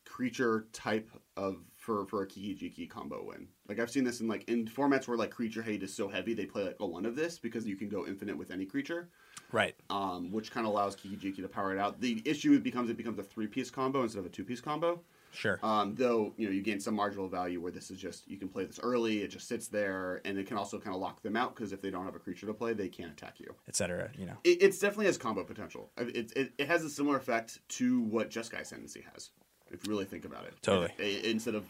creature 0.05 0.65
type 0.73 1.11
of 1.37 1.57
for 1.85 2.05
for 2.07 2.23
a 2.23 2.27
Kiki 2.27 2.53
Jiki 2.69 2.89
combo 2.89 3.23
win. 3.23 3.47
Like 3.69 3.79
I've 3.79 3.91
seen 3.91 4.03
this 4.03 4.19
in 4.19 4.27
like 4.27 4.43
in 4.49 4.65
formats 4.65 5.07
where 5.07 5.17
like 5.17 5.31
creature 5.31 5.61
hate 5.61 5.83
is 5.83 5.93
so 5.93 6.07
heavy 6.09 6.33
they 6.33 6.45
play 6.45 6.63
like 6.63 6.77
a 6.79 6.85
one 6.85 7.05
of 7.05 7.15
this 7.15 7.37
because 7.39 7.65
you 7.65 7.75
can 7.75 7.87
go 7.89 8.05
infinite 8.07 8.37
with 8.37 8.51
any 8.51 8.65
creature. 8.65 9.07
right, 9.51 9.75
Um, 9.89 10.31
which 10.31 10.51
kind 10.51 10.65
of 10.65 10.73
allows 10.73 10.95
Kiki 10.95 11.15
Jiki 11.15 11.41
to 11.43 11.47
power 11.47 11.71
it 11.73 11.79
out. 11.79 12.01
The 12.01 12.21
issue 12.25 12.59
becomes 12.59 12.89
it 12.89 12.97
becomes 12.97 13.19
a 13.19 13.23
three 13.23 13.47
piece 13.47 13.69
combo 13.69 14.01
instead 14.03 14.19
of 14.19 14.25
a 14.25 14.29
two 14.29 14.43
piece 14.43 14.59
combo. 14.61 14.99
sure, 15.31 15.59
Um, 15.61 15.93
though 15.95 16.33
you 16.37 16.47
know 16.47 16.53
you 16.53 16.61
gain 16.63 16.79
some 16.79 16.95
marginal 16.95 17.27
value 17.27 17.61
where 17.61 17.71
this 17.71 17.91
is 17.91 17.99
just 17.99 18.27
you 18.27 18.37
can 18.37 18.49
play 18.49 18.65
this 18.65 18.79
early, 18.81 19.21
it 19.21 19.27
just 19.29 19.47
sits 19.47 19.67
there, 19.67 20.21
and 20.25 20.37
it 20.39 20.47
can 20.47 20.57
also 20.57 20.79
kind 20.79 20.95
of 20.95 21.01
lock 21.01 21.21
them 21.21 21.35
out 21.37 21.55
because 21.55 21.71
if 21.71 21.81
they 21.81 21.91
don't 21.91 22.05
have 22.05 22.15
a 22.15 22.19
creature 22.19 22.47
to 22.47 22.53
play, 22.53 22.73
they 22.73 22.89
can't 22.89 23.11
attack 23.11 23.39
you. 23.39 23.53
etc. 23.67 24.09
You 24.17 24.25
know, 24.25 24.37
It, 24.43 24.63
it's 24.63 24.79
definitely 24.79 25.05
has 25.05 25.17
combo 25.19 25.43
potential. 25.43 25.91
It, 25.97 26.31
it, 26.35 26.53
it 26.57 26.67
has 26.67 26.83
a 26.83 26.89
similar 26.89 27.17
effect 27.17 27.59
to 27.77 28.01
what 28.01 28.29
Jeskai 28.31 28.61
Ascendancy 28.61 29.03
has, 29.13 29.29
if 29.75 29.85
you 29.85 29.91
really 29.91 30.05
think 30.05 30.25
about 30.25 30.45
it. 30.45 30.53
Totally. 30.61 30.91
It- 30.97 31.25
it- 31.25 31.31
instead 31.31 31.53
of 31.55 31.65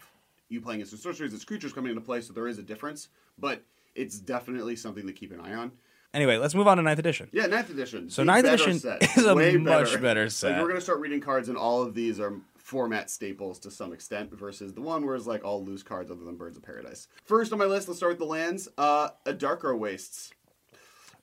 you 0.48 0.60
playing 0.60 0.80
instant 0.80 1.02
sorceries, 1.02 1.34
it's 1.34 1.44
creatures 1.44 1.72
coming 1.72 1.90
into 1.90 2.00
play, 2.00 2.20
so 2.20 2.32
there 2.32 2.48
is 2.48 2.58
a 2.58 2.62
difference, 2.62 3.08
but 3.38 3.62
it's 3.94 4.18
definitely 4.18 4.76
something 4.76 5.06
to 5.06 5.12
keep 5.12 5.32
an 5.32 5.40
eye 5.40 5.54
on. 5.54 5.72
anyway, 6.14 6.38
let's 6.38 6.54
move 6.54 6.66
on 6.66 6.76
to 6.78 6.82
ninth 6.82 6.98
edition. 6.98 7.28
Yeah, 7.32 7.46
ninth 7.46 7.68
edition. 7.68 8.08
So 8.08 8.22
ninth 8.24 8.46
edition 8.46 8.78
set. 8.78 9.02
is 9.18 9.26
a 9.26 9.34
Way 9.34 9.56
much 9.58 10.00
better 10.00 10.22
Like, 10.24 10.30
set. 10.32 10.62
we're 10.62 10.68
gonna 10.68 10.80
start 10.80 11.00
reading 11.00 11.20
cards, 11.20 11.48
and 11.50 11.58
all 11.58 11.82
of 11.82 11.94
these 11.94 12.18
are 12.20 12.32
format 12.56 13.10
staples 13.10 13.58
to 13.60 13.70
some 13.70 13.92
extent, 13.92 14.32
versus 14.32 14.72
the 14.72 14.80
one 14.80 15.04
where 15.04 15.14
it's 15.14 15.26
like 15.26 15.44
all 15.44 15.62
loose 15.64 15.82
cards 15.82 16.10
other 16.10 16.24
than 16.24 16.36
Birds 16.36 16.56
of 16.56 16.62
Paradise. 16.62 17.06
First 17.24 17.52
on 17.52 17.58
my 17.58 17.64
list, 17.66 17.86
let's 17.88 17.98
start 17.98 18.12
with 18.12 18.18
the 18.18 18.24
lands. 18.24 18.68
Uh, 18.78 19.10
Adarkar 19.26 19.78
Wastes. 19.78 20.30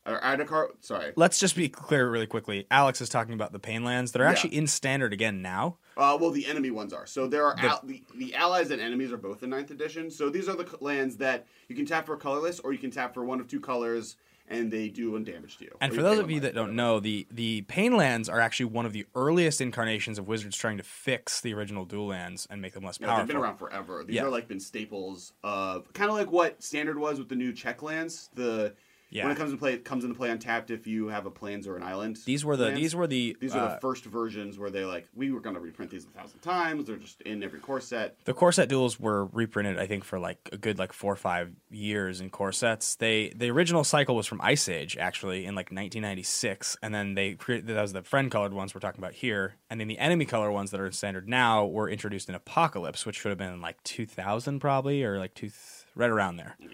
Or 0.05 0.19
Adarkar, 0.19 0.67
sorry. 0.81 1.13
Let's 1.15 1.39
just 1.39 1.55
be 1.55 1.69
clear 1.69 2.09
really 2.11 2.27
quickly. 2.27 2.67
Alex 2.69 2.99
is 2.99 3.07
talking 3.07 3.33
about 3.33 3.53
the 3.53 3.59
Painlands 3.59 4.11
that 4.11 4.21
are 4.21 4.25
Yeah. 4.25 4.31
actually 4.31 4.55
in 4.55 4.67
standard 4.67 5.13
again 5.13 5.41
now. 5.41 5.77
Uh, 5.95 6.17
well, 6.19 6.31
the 6.31 6.45
enemy 6.45 6.71
ones 6.71 6.91
are. 6.91 7.05
So 7.05 7.25
there 7.25 7.45
are 7.45 7.55
The- 7.55 7.61
al- 7.69 7.81
the, 7.85 8.03
the 8.15 8.35
allies 8.35 8.69
and 8.71 8.81
enemies 8.81 9.13
are 9.13 9.17
both 9.17 9.43
in 9.43 9.49
ninth 9.49 9.71
edition. 9.71 10.11
So 10.11 10.29
these 10.29 10.49
are 10.49 10.57
the 10.57 10.67
lands 10.81 11.17
that 11.17 11.47
you 11.69 11.75
can 11.75 11.85
tap 11.85 12.05
for 12.05 12.17
colorless, 12.17 12.59
or 12.59 12.73
you 12.73 12.79
can 12.79 12.91
tap 12.91 13.13
for 13.13 13.23
one 13.23 13.39
of 13.39 13.47
two 13.47 13.61
colors, 13.61 14.17
and 14.49 14.69
they 14.69 14.89
do 14.89 15.11
one 15.11 15.23
damage 15.23 15.57
to 15.59 15.63
you. 15.63 15.77
And 15.79 15.93
for 15.95 16.01
those 16.01 16.19
of 16.19 16.29
you 16.29 16.41
that 16.41 16.53
don't 16.53 16.75
know, 16.75 16.99
the 16.99 17.25
the 17.31 17.61
Painlands 17.69 18.29
are 18.29 18.41
actually 18.41 18.65
one 18.65 18.85
of 18.85 18.91
the 18.91 19.05
earliest 19.15 19.61
incarnations 19.61 20.19
of 20.19 20.27
Wizards 20.27 20.57
trying 20.57 20.75
to 20.77 20.83
fix 20.83 21.39
the 21.39 21.53
original 21.53 21.85
dual 21.85 22.07
lands 22.07 22.45
and 22.51 22.61
make 22.61 22.73
them 22.73 22.83
less 22.83 22.99
Yeah, 22.99 23.07
powerful. 23.07 23.23
they've 23.23 23.27
been 23.35 23.41
around 23.41 23.57
forever. 23.57 24.03
These 24.03 24.17
Yeah. 24.17 24.23
are 24.25 24.29
like 24.29 24.49
been 24.49 24.59
staples 24.59 25.31
of 25.45 25.93
kind 25.93 26.09
of 26.11 26.17
like 26.17 26.29
what 26.29 26.61
standard 26.61 26.99
was 26.99 27.19
with 27.19 27.29
the 27.29 27.35
new 27.37 27.53
check 27.53 27.81
lands. 27.81 28.29
The 28.35 28.73
Yeah. 29.13 29.23
when 29.25 29.31
it 29.31 29.37
comes 29.37 29.51
to 29.51 29.57
play, 29.57 29.73
it 29.73 29.85
comes 29.85 30.03
into 30.03 30.15
play 30.15 30.29
untapped 30.31 30.71
if 30.71 30.87
you 30.87 31.07
have 31.07 31.25
a 31.25 31.31
plains 31.31 31.67
or 31.67 31.75
an 31.75 31.83
island. 31.83 32.17
These 32.25 32.43
were 32.43 32.57
the 32.57 32.65
lands. 32.65 32.79
these 32.79 32.95
were 32.95 33.07
the 33.07 33.37
These 33.39 33.53
are 33.53 33.59
uh, 33.65 33.75
the 33.75 33.81
first 33.81 34.05
versions 34.05 34.57
where 34.57 34.69
they 34.69 34.85
like 34.85 35.07
we 35.13 35.31
were 35.31 35.39
going 35.39 35.55
to 35.55 35.61
reprint 35.61 35.91
these 35.91 36.05
a 36.05 36.07
thousand 36.09 36.39
times. 36.39 36.85
They're 36.85 36.97
just 36.97 37.21
in 37.21 37.43
every 37.43 37.59
core 37.59 37.79
set. 37.79 38.17
the 38.25 38.33
core 38.33 38.51
set 38.51 38.69
duels 38.69 38.99
were 38.99 39.25
reprinted 39.27 39.77
I 39.77 39.85
think 39.85 40.03
for 40.03 40.17
like 40.19 40.49
a 40.51 40.57
good 40.57 40.79
like 40.79 40.93
four 40.93 41.13
or 41.13 41.17
five 41.17 41.51
years 41.69 42.21
in 42.21 42.29
core 42.29 42.51
sets. 42.51 42.95
They 42.95 43.29
the 43.35 43.51
original 43.51 43.83
cycle 43.83 44.15
was 44.15 44.25
from 44.25 44.41
Ice 44.41 44.67
Age 44.67 44.97
actually 44.97 45.45
in 45.45 45.53
like 45.55 45.71
1996, 45.71 46.77
and 46.81 46.93
then 46.93 47.13
they 47.13 47.33
created 47.33 47.67
that 47.67 47.81
was 47.81 47.93
the 47.93 48.01
friend 48.01 48.31
colored 48.31 48.53
ones 48.53 48.73
we're 48.73 48.81
talking 48.81 48.99
about 48.99 49.13
here, 49.13 49.55
and 49.69 49.79
then 49.79 49.87
the 49.87 49.99
enemy 49.99 50.25
color 50.25 50.51
ones 50.51 50.71
that 50.71 50.79
are 50.79 50.87
in 50.87 50.91
standard 50.91 51.29
now 51.29 51.65
were 51.65 51.89
introduced 51.89 52.29
in 52.29 52.35
Apocalypse, 52.35 53.05
which 53.05 53.19
should 53.19 53.29
have 53.29 53.37
been 53.37 53.61
like 53.61 53.81
2000 53.83 54.59
probably 54.59 55.03
or 55.03 55.19
like 55.19 55.33
two 55.33 55.51
right 55.95 56.09
around 56.09 56.37
there. 56.37 56.55
Yeah. 56.59 56.69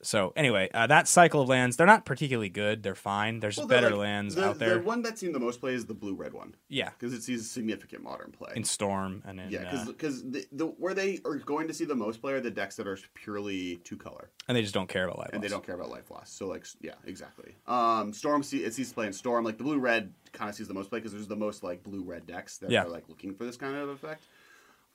So 0.00 0.32
anyway, 0.36 0.70
uh, 0.72 0.86
that 0.86 1.08
cycle 1.08 1.42
of 1.42 1.48
lands 1.48 1.76
they're 1.76 1.86
not 1.86 2.04
particularly 2.04 2.48
good. 2.48 2.82
They're 2.84 2.94
fine. 2.94 3.40
There's 3.40 3.56
Well, 3.58 3.66
they're 3.66 3.80
better 3.82 3.90
like- 3.96 3.98
lands 4.04 4.34
the, 4.36 4.44
out 4.44 4.58
there. 4.60 4.76
The 4.76 4.82
one 4.82 5.02
that's 5.02 5.20
seen 5.20 5.32
the 5.32 5.40
most 5.40 5.58
play 5.60 5.74
is 5.74 5.86
the 5.86 5.94
blue 5.94 6.14
red 6.14 6.32
one 6.32 6.54
yeah, 6.68 6.90
because 6.90 7.12
it 7.12 7.22
sees 7.22 7.50
significant 7.50 8.02
modern 8.04 8.30
play. 8.30 8.52
in 8.54 8.62
Storm 8.62 9.22
and 9.26 9.40
in 9.40 9.50
yeah, 9.50 9.80
uh, 9.82 9.84
because 9.86 10.22
the, 10.30 10.46
the 10.52 10.66
where 10.66 10.94
they 10.94 11.18
are 11.24 11.34
going 11.36 11.66
to 11.68 11.74
see 11.74 11.84
the 11.84 11.96
most 11.96 12.20
play 12.20 12.32
are 12.34 12.40
the 12.40 12.50
decks 12.50 12.76
that 12.76 12.86
are 12.86 12.98
purely 13.14 13.76
two 13.84 13.96
color 13.96 14.30
and 14.46 14.56
they 14.56 14.62
just 14.62 14.74
don't 14.74 14.88
care 14.88 15.04
about 15.04 15.18
life. 15.18 15.28
Loss. 15.28 15.34
And 15.34 15.42
they 15.42 15.48
don't 15.48 15.64
care 15.66 15.74
about 15.74 15.90
life 15.90 16.10
loss. 16.10 16.30
So 16.30 16.46
like 16.46 16.64
yeah, 16.80 16.92
exactly. 17.04 17.56
Um, 17.66 18.12
Storm 18.12 18.42
see 18.44 18.58
it 18.64 18.74
sees 18.74 18.92
play 18.92 19.06
in 19.08 19.12
Storm 19.12 19.44
like 19.44 19.58
the 19.58 19.64
blue 19.64 19.78
red 19.80 20.12
kind 20.32 20.48
of 20.48 20.54
sees 20.54 20.68
the 20.68 20.74
most 20.74 20.90
play 20.90 21.00
because 21.00 21.12
there's 21.12 21.26
the 21.26 21.34
most 21.36 21.62
like 21.64 21.82
blue 21.82 22.02
red 22.04 22.24
decks 22.26 22.58
that 22.58 22.70
Yeah. 22.70 22.84
are 22.84 22.88
like 22.88 23.08
looking 23.08 23.34
for 23.34 23.44
this 23.44 23.56
kind 23.56 23.74
of 23.74 23.88
effect. 23.88 24.22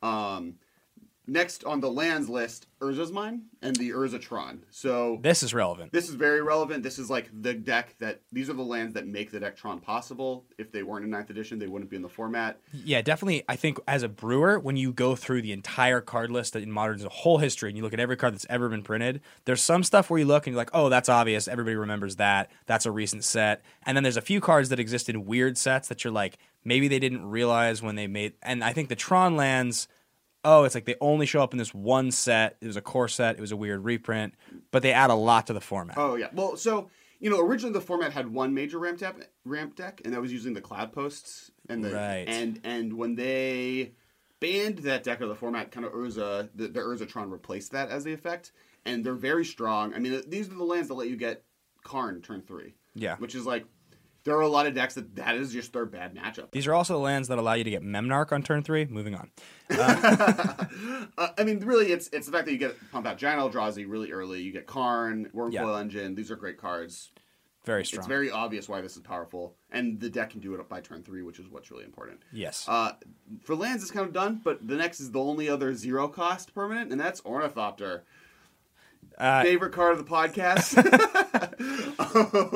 Um, 0.01 0.55
next 1.27 1.63
on 1.63 1.79
the 1.79 1.89
lands 1.89 2.29
list, 2.29 2.67
Urza's 2.81 3.11
Mine 3.11 3.43
and 3.61 3.75
the 3.77 3.91
Urzatron. 3.91 4.59
So 4.69 5.19
This 5.21 5.41
is 5.41 5.53
relevant. 5.53 5.93
this 5.93 6.09
is 6.09 6.15
very 6.15 6.41
relevant. 6.41 6.83
This 6.83 6.99
is 6.99 7.09
like 7.09 7.29
the 7.41 7.53
deck 7.53 7.95
that 7.99 8.19
these 8.33 8.49
are 8.49 8.53
the 8.53 8.61
lands 8.63 8.93
that 8.95 9.07
make 9.07 9.31
the 9.31 9.39
deck 9.39 9.55
Tron 9.55 9.79
possible. 9.79 10.45
If 10.57 10.71
they 10.71 10.83
weren't 10.83 11.05
in 11.05 11.11
ninth 11.11 11.29
edition, 11.29 11.59
they 11.59 11.67
wouldn't 11.67 11.89
be 11.89 11.95
in 11.95 12.01
the 12.01 12.09
format. 12.09 12.59
Yeah, 12.73 13.01
definitely. 13.01 13.43
I 13.47 13.55
think 13.55 13.79
as 13.87 14.03
a 14.03 14.09
brewer, 14.09 14.59
when 14.59 14.75
you 14.75 14.91
go 14.91 15.15
through 15.15 15.43
the 15.43 15.53
entire 15.53 16.01
card 16.01 16.29
list 16.29 16.53
that 16.53 16.63
in 16.63 16.71
Modern's 16.71 17.05
whole 17.05 17.37
history 17.37 17.69
and 17.69 17.77
you 17.77 17.83
look 17.83 17.93
at 17.93 17.99
every 18.01 18.17
card 18.17 18.33
that's 18.33 18.45
ever 18.49 18.67
been 18.67 18.83
printed, 18.83 19.21
there's 19.45 19.61
some 19.61 19.83
stuff 19.83 20.09
where 20.09 20.19
you 20.19 20.25
look 20.25 20.45
and 20.45 20.53
you're 20.53 20.59
like, 20.61 20.71
oh, 20.73 20.89
that's 20.89 21.07
obvious. 21.09 21.47
Everybody 21.47 21.75
remembers 21.77 22.17
that. 22.17 22.51
That's 22.65 22.85
a 22.85 22.91
recent 22.91 23.23
set. 23.23 23.61
And 23.85 23.95
then 23.95 24.03
there's 24.03 24.17
a 24.17 24.21
few 24.21 24.41
cards 24.41 24.67
that 24.69 24.79
exist 24.79 25.07
in 25.07 25.25
weird 25.25 25.57
sets 25.57 25.87
that 25.87 26.03
you're 26.03 26.11
like, 26.13 26.37
maybe 26.65 26.89
they 26.89 26.99
didn't 26.99 27.25
realize 27.29 27.81
when 27.81 27.95
they 27.95 28.07
made. 28.07 28.33
And 28.41 28.61
I 28.61 28.73
think 28.73 28.89
the 28.89 28.95
Tron 28.95 29.37
lands. 29.37 29.87
Oh, 30.45 30.63
it's 30.65 30.75
like 30.75 30.85
they 30.85 30.95
only 31.01 31.25
show 31.25 31.41
up 31.41 31.53
in 31.53 31.57
this 31.57 31.73
one 31.73 32.11
set. 32.11 32.57
It 32.61 32.67
was 32.67 32.75
a 32.77 32.81
core 32.81 33.07
set. 33.07 33.37
It 33.37 33.41
was 33.41 33.51
a 33.51 33.55
weird 33.55 33.83
reprint, 33.83 34.33
but 34.71 34.83
they 34.83 34.91
add 34.93 35.09
a 35.09 35.15
lot 35.15 35.47
to 35.47 35.53
the 35.53 35.61
format. 35.61 35.97
Oh 35.97 36.15
yeah. 36.15 36.27
Well, 36.33 36.57
so 36.57 36.89
you 37.19 37.29
know, 37.29 37.39
originally 37.39 37.71
the 37.73 37.79
format 37.81 38.11
had 38.11 38.27
one 38.33 38.53
major 38.53 38.77
ramp 38.79 38.99
tap, 38.99 39.17
ramp 39.45 39.75
deck, 39.75 40.01
and 40.03 40.13
that 40.13 40.21
was 40.21 40.33
using 40.33 40.53
the 40.53 40.59
cloud 40.61 40.91
posts 40.91 41.51
and 41.69 41.83
the 41.83 41.91
Right. 41.91 42.25
and 42.27 42.59
and 42.65 42.93
when 42.97 43.15
they 43.15 43.93
banned 44.41 44.79
that 44.79 45.03
deck 45.03 45.21
of 45.21 45.29
the 45.29 45.35
format, 45.35 45.71
kind 45.71 45.85
of 45.85 45.93
Urza, 45.93 46.49
the, 46.53 46.67
the 46.67 46.81
Urzatron 46.81 47.31
replaced 47.31 47.71
that 47.71 47.89
as 47.89 48.03
the 48.03 48.11
effect, 48.11 48.51
and 48.85 49.05
they're 49.05 49.13
very 49.15 49.45
strong. 49.45 49.93
I 49.93 49.99
mean, 49.99 50.21
these 50.27 50.49
are 50.49 50.55
the 50.55 50.63
lands 50.65 50.89
that 50.89 50.95
let 50.95 51.07
you 51.07 51.15
get 51.15 51.43
Karn 51.83 52.21
turn 52.21 52.41
three, 52.41 52.75
Yeah. 52.93 53.15
which 53.17 53.35
is 53.35 53.45
like 53.45 53.65
there 54.25 54.35
are 54.37 54.41
a 54.41 54.47
lot 54.47 54.65
of 54.67 54.73
decks 54.73 54.93
that 54.95 55.15
that 55.15 55.35
is 55.35 55.51
just 55.51 55.73
their 55.73 55.85
bad 55.85 56.15
matchup. 56.15 56.51
These 56.51 56.67
are 56.67 56.73
also 56.73 56.93
the 56.93 56.99
lands 56.99 57.27
that 57.27 57.37
allow 57.37 57.53
you 57.53 57.63
to 57.63 57.69
get 57.69 57.81
Memnarch 57.83 58.31
on 58.31 58.43
turn 58.43 58.63
three. 58.63 58.85
Moving 58.85 59.15
on. 59.15 59.31
uh, 59.69 60.65
I 61.37 61.43
mean, 61.43 61.59
really, 61.59 61.91
it's 61.91 62.07
it's 62.13 62.25
the 62.27 62.31
fact 62.31 62.45
that 62.45 62.51
you 62.51 62.57
get 62.57 62.75
pump 62.91 63.05
out 63.07 63.17
Giant 63.17 63.39
Eldrazi 63.41 63.85
really 63.89 64.11
early. 64.11 64.41
You 64.41 64.51
get 64.51 64.67
Karn, 64.67 65.29
Wormcoil 65.33 65.51
Yeah. 65.53 65.79
Engine. 65.79 66.15
These 66.15 66.31
are 66.31 66.35
great 66.35 66.57
cards. 66.57 67.11
Very 67.65 67.85
strong. 67.85 67.99
It's 67.99 68.07
very 68.07 68.29
obvious 68.29 68.67
why 68.67 68.81
this 68.81 68.97
is 68.97 69.01
powerful, 69.03 69.55
and 69.71 69.97
the 69.97 70.09
deck 70.09 70.31
can 70.31 70.41
do 70.41 70.53
it 70.53 70.59
up 70.59 70.67
by 70.67 70.81
turn 70.81 71.01
three, 71.01 71.21
which 71.21 71.39
is 71.39 71.47
what's 71.47 71.71
really 71.71 71.85
important. 71.85 72.19
yes. 72.33 72.65
Uh, 72.67 72.91
for 73.41 73.55
lands, 73.55 73.83
it's 73.83 73.91
kind 73.91 74.05
of 74.05 74.11
done, 74.11 74.41
but 74.43 74.67
the 74.67 74.75
next 74.75 74.99
is 74.99 75.11
the 75.11 75.19
only 75.21 75.47
other 75.47 75.73
zero 75.73 76.09
cost 76.09 76.53
permanent, 76.53 76.91
and 76.91 76.99
that's 76.99 77.21
Ornithopter. 77.21 78.03
Uh, 79.17 79.43
Favorite 79.43 79.71
card 79.73 79.97
of 79.97 79.97
the 79.99 80.09
podcast. 80.11 80.73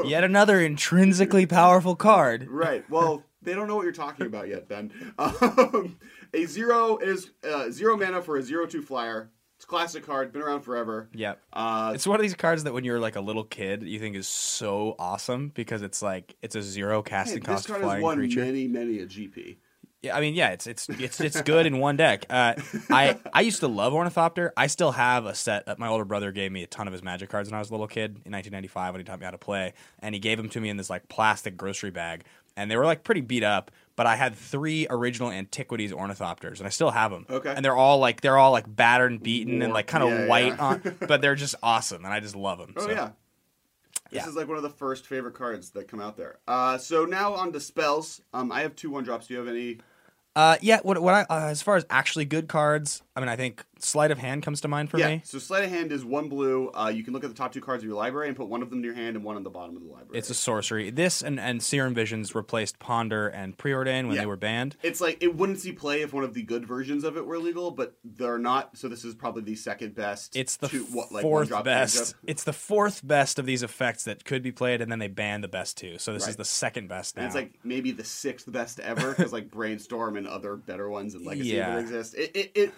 Yet 0.05 0.23
another 0.23 0.59
intrinsically 0.61 1.45
powerful 1.45 1.95
card. 1.95 2.47
right. 2.49 2.87
Well, 2.89 3.23
they 3.41 3.53
don't 3.53 3.67
know 3.67 3.75
what 3.75 3.83
you're 3.83 3.91
talking 3.93 4.25
about 4.25 4.47
yet, 4.47 4.67
Ben. 4.67 4.91
Um, 5.17 5.97
a 6.33 6.45
zero 6.45 6.97
is 6.97 7.29
uh, 7.47 7.69
zero 7.69 7.95
mana 7.97 8.21
for 8.21 8.37
a 8.37 8.43
zero 8.43 8.65
two 8.65 8.81
flyer. 8.81 9.31
It's 9.55 9.63
a 9.65 9.67
classic 9.67 10.05
card, 10.05 10.31
been 10.33 10.41
around 10.43 10.61
forever. 10.61 11.09
Yep. 11.15 11.41
Uh, 11.51 11.91
It's 11.95 12.05
one 12.05 12.17
of 12.19 12.21
these 12.21 12.35
cards 12.35 12.63
that 12.65 12.73
when 12.73 12.83
you're 12.83 12.99
like 12.99 13.15
a 13.15 13.21
little 13.21 13.43
kid, 13.43 13.81
you 13.83 13.99
think 13.99 14.15
is 14.15 14.27
so 14.27 14.95
awesome 14.99 15.49
because 15.55 15.81
it's 15.81 16.01
like 16.01 16.35
it's 16.43 16.55
a 16.55 16.61
zero 16.61 17.01
casting 17.01 17.41
hey, 17.41 17.45
casting 17.47 17.55
this 17.55 17.65
cost 17.67 17.81
card 17.81 17.93
has 17.95 18.03
won 18.03 18.17
creature. 18.17 18.41
many, 18.45 18.67
many 18.67 18.99
a 18.99 19.07
GP. 19.07 19.57
Yeah, 20.03 20.15
I 20.15 20.21
mean, 20.21 20.35
yeah, 20.35 20.49
it's 20.49 20.67
it's 20.67 20.87
it's 20.89 21.19
it's 21.19 21.41
good 21.41 21.65
in 21.65 21.79
one 21.79 21.97
deck. 21.97 22.25
Uh, 22.29 22.53
I 22.91 23.17
I 23.33 23.41
used 23.41 23.61
to 23.61 23.67
love 23.67 23.93
Ornithopter. 23.93 24.53
I 24.55 24.67
still 24.67 24.91
have 24.91 25.25
a 25.25 25.33
set. 25.33 25.65
That 25.65 25.79
my 25.79 25.87
older 25.87 26.05
brother 26.05 26.31
gave 26.31 26.51
me 26.51 26.61
a 26.61 26.67
ton 26.67 26.85
of 26.87 26.93
his 26.93 27.01
Magic 27.01 27.29
cards 27.29 27.49
when 27.49 27.55
I 27.55 27.59
was 27.59 27.69
a 27.69 27.73
little 27.73 27.87
kid 27.87 28.11
in 28.23 28.31
1995 28.31 28.93
when 28.93 28.99
he 28.99 29.03
taught 29.03 29.19
me 29.19 29.25
how 29.25 29.31
to 29.31 29.39
play, 29.39 29.73
and 29.99 30.13
he 30.13 30.19
gave 30.19 30.37
them 30.37 30.49
to 30.49 30.61
me 30.61 30.69
in 30.69 30.77
this 30.77 30.89
like 30.91 31.09
plastic 31.09 31.57
grocery 31.57 31.89
bag, 31.89 32.25
and 32.55 32.69
they 32.69 32.77
were 32.77 32.85
like 32.85 33.03
pretty 33.03 33.21
beat 33.21 33.43
up. 33.43 33.71
But 33.95 34.05
I 34.05 34.15
had 34.15 34.35
three 34.35 34.85
original 34.87 35.31
Antiquities 35.31 35.91
Ornithopters, 35.91 36.59
and 36.59 36.67
I 36.67 36.69
still 36.69 36.91
have 36.91 37.09
them. 37.09 37.25
Okay. 37.27 37.51
and 37.55 37.65
they're 37.65 37.75
all 37.75 37.97
like 37.97 38.21
they're 38.21 38.37
all 38.37 38.51
like 38.51 38.65
battered 38.73 39.11
and 39.11 39.23
beaten 39.23 39.63
and 39.63 39.73
like 39.73 39.87
kind 39.87 40.03
of 40.03 40.11
yeah, 40.11 40.27
white 40.27 40.53
yeah. 40.57 40.63
on, 40.63 40.97
but 41.07 41.21
they're 41.21 41.33
just 41.33 41.55
awesome, 41.63 42.05
and 42.05 42.13
I 42.13 42.19
just 42.19 42.35
love 42.35 42.59
them. 42.59 42.73
Oh 42.77 42.85
so. 42.85 42.91
yeah. 42.91 43.09
This 44.09 44.23
Yeah. 44.23 44.29
is 44.29 44.35
like 44.35 44.47
one 44.47 44.57
of 44.57 44.63
the 44.63 44.69
first 44.69 45.05
favorite 45.07 45.33
cards 45.33 45.71
that 45.71 45.87
come 45.87 45.99
out 46.01 46.17
there. 46.17 46.37
Uh, 46.47 46.77
so 46.77 47.05
now 47.05 47.33
on 47.33 47.51
to 47.53 47.59
spells. 47.59 48.21
Um, 48.33 48.51
I 48.51 48.61
have 48.61 48.75
two 48.75 48.89
one 48.89 49.03
drops. 49.03 49.27
Do 49.27 49.33
you 49.33 49.39
have 49.39 49.47
any? 49.47 49.79
Uh, 50.35 50.55
yeah. 50.61 50.79
What 50.83 51.01
what 51.01 51.13
I 51.13 51.21
uh, 51.23 51.47
as 51.47 51.61
far 51.61 51.75
as 51.75 51.85
actually 51.89 52.25
good 52.25 52.47
cards, 52.47 53.01
I 53.15 53.19
mean, 53.19 53.29
I 53.29 53.35
think 53.35 53.63
sleight 53.79 54.11
of 54.11 54.17
hand 54.17 54.43
comes 54.43 54.61
to 54.61 54.67
mind 54.67 54.89
for 54.89 54.97
yeah. 54.97 55.07
me. 55.09 55.21
So 55.23 55.39
sleight 55.39 55.63
of 55.63 55.69
hand 55.69 55.91
is 55.91 56.03
one 56.05 56.29
blue. 56.29 56.69
Uh, 56.69 56.91
you 56.93 57.03
can 57.03 57.13
look 57.13 57.23
at 57.23 57.29
the 57.29 57.35
top 57.35 57.51
two 57.51 57.61
cards 57.61 57.83
of 57.83 57.87
your 57.87 57.97
library 57.97 58.27
and 58.27 58.35
put 58.37 58.47
one 58.47 58.61
of 58.61 58.69
them 58.69 58.79
in 58.79 58.83
your 58.83 58.93
hand 58.93 59.15
and 59.15 59.23
one 59.25 59.35
on 59.35 59.43
the 59.43 59.49
bottom 59.49 59.75
of 59.75 59.81
the 59.83 59.87
library. 59.89 60.17
It's 60.17 60.29
a 60.29 60.33
sorcery. 60.33 60.89
This 60.89 61.21
and, 61.21 61.39
and 61.39 61.61
Serum 61.61 61.93
Visions 61.93 62.35
replaced 62.35 62.79
Ponder 62.79 63.27
and 63.27 63.57
Preordain 63.57 64.07
when 64.07 64.15
Yeah. 64.15 64.21
they 64.21 64.25
were 64.25 64.37
banned. 64.37 64.75
It's 64.83 65.01
like 65.01 65.17
it 65.21 65.35
wouldn't 65.35 65.59
see 65.59 65.71
play 65.71 66.01
if 66.01 66.13
one 66.13 66.23
of 66.23 66.33
the 66.33 66.43
good 66.43 66.65
versions 66.67 67.03
of 67.03 67.17
it 67.17 67.25
were 67.25 67.39
legal, 67.39 67.71
but 67.71 67.95
they're 68.03 68.37
not. 68.39 68.77
So 68.77 68.87
this 68.87 69.03
is 69.03 69.15
probably 69.15 69.43
the 69.43 69.55
second 69.55 69.95
best. 69.95 70.35
It's 70.35 70.57
the 70.57 70.67
two- 70.67 70.85
what, 70.85 71.11
like 71.11 71.21
fourth 71.21 71.49
best. 71.63 72.15
It's 72.25 72.43
the 72.43 72.53
fourth 72.53 73.05
best 73.05 73.39
of 73.39 73.45
these 73.45 73.63
effects 73.63 74.03
that 74.05 74.25
could 74.25 74.43
be 74.43 74.51
played, 74.51 74.81
and 74.81 74.91
then 74.91 74.99
they 74.99 75.07
banned 75.07 75.43
the 75.43 75.47
best 75.47 75.77
two. 75.77 75.97
So 75.97 76.13
this 76.13 76.27
is 76.27 76.35
the 76.35 76.45
second 76.45 76.87
best 76.89 77.15
now. 77.15 77.21
And 77.21 77.27
it's 77.27 77.35
like 77.35 77.53
maybe 77.63 77.91
the 77.91 78.03
sixth 78.03 78.51
best 78.51 78.79
ever 78.79 79.13
because 79.13 79.33
like 79.33 79.51
brainstorm 79.51 80.17
and 80.17 80.27
other 80.27 80.55
better 80.55 80.89
ones 80.89 81.13
and 81.15 81.25
legacy 81.25 81.49
Yeah. 81.49 81.77
exist. 81.79 82.15
It, 82.15 82.35
it 82.35 82.51
it 82.55 82.73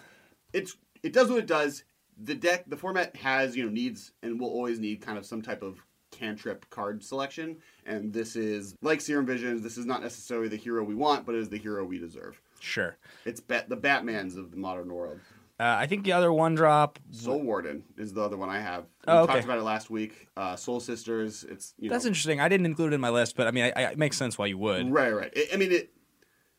it's 0.52 0.76
it 1.02 1.12
does 1.12 1.28
what 1.30 1.38
it 1.38 1.46
does. 1.46 1.84
The 2.22 2.34
deck, 2.34 2.64
the 2.68 2.76
format 2.76 3.16
has 3.16 3.56
you 3.56 3.64
know 3.64 3.70
needs 3.70 4.12
and 4.22 4.38
will 4.40 4.48
always 4.50 4.78
need 4.78 5.00
kind 5.00 5.16
of 5.18 5.24
some 5.26 5.40
type 5.42 5.62
of 5.62 5.78
cantrip 6.10 6.68
card 6.70 7.02
selection. 7.02 7.56
And 7.86 8.12
this 8.12 8.36
is 8.36 8.74
like 8.82 9.00
Serum 9.00 9.26
Visions. 9.26 9.62
This 9.62 9.78
is 9.78 9.86
not 9.86 10.02
necessarily 10.02 10.48
the 10.48 10.56
hero 10.56 10.82
we 10.84 10.94
want, 10.94 11.24
but 11.24 11.34
it 11.34 11.38
is 11.38 11.48
the 11.48 11.56
hero 11.58 11.84
we 11.84 11.98
deserve. 11.98 12.40
sure. 12.60 12.96
It's 13.24 13.40
bat, 13.40 13.68
the 13.68 13.76
Batman's 13.76 14.36
of 14.36 14.50
the 14.50 14.56
modern 14.56 14.92
world. 14.92 15.18
Uh, 15.58 15.76
I 15.78 15.86
think 15.86 16.04
the 16.04 16.12
other 16.12 16.32
one 16.32 16.54
drop. 16.54 16.98
Soul 17.10 17.42
Warden 17.42 17.84
is 17.98 18.14
the 18.14 18.22
other 18.22 18.36
one 18.38 18.48
I 18.48 18.60
have. 18.60 18.84
We 19.06 19.12
Oh, 19.12 19.18
okay. 19.24 19.34
talked 19.34 19.44
about 19.44 19.58
it 19.58 19.62
last 19.62 19.90
week. 19.90 20.26
Uh, 20.36 20.56
Soul 20.56 20.80
Sisters. 20.80 21.44
It's 21.44 21.74
you 21.78 21.88
know 21.88 21.94
That's 21.94 22.06
interesting. 22.06 22.40
I 22.40 22.48
didn't 22.48 22.64
include 22.66 22.92
it 22.92 22.94
in 22.94 23.00
my 23.00 23.10
list, 23.10 23.36
but 23.36 23.46
I 23.46 23.50
mean, 23.50 23.64
I, 23.64 23.72
I, 23.76 23.82
it 23.90 23.98
makes 23.98 24.16
sense 24.16 24.36
why 24.38 24.46
you 24.46 24.56
would. 24.58 24.90
Right, 24.90 25.10
right. 25.14 25.30
I- 25.36 25.48
I 25.54 25.56
mean, 25.56 25.70
it. 25.72 25.92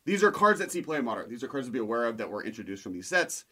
These 0.04 0.22
are 0.24 0.30
cards 0.32 0.58
that 0.60 0.72
see 0.72 0.82
play 0.82 0.98
in 0.98 1.04
modern. 1.04 1.28
These 1.30 1.42
are 1.44 1.48
cards 1.48 1.66
to 1.66 1.72
be 1.72 1.78
aware 1.78 2.06
of 2.06 2.16
that 2.18 2.30
were 2.30 2.42
introduced 2.44 2.82
from 2.82 2.92
these 2.92 3.06
sets. 3.08 3.44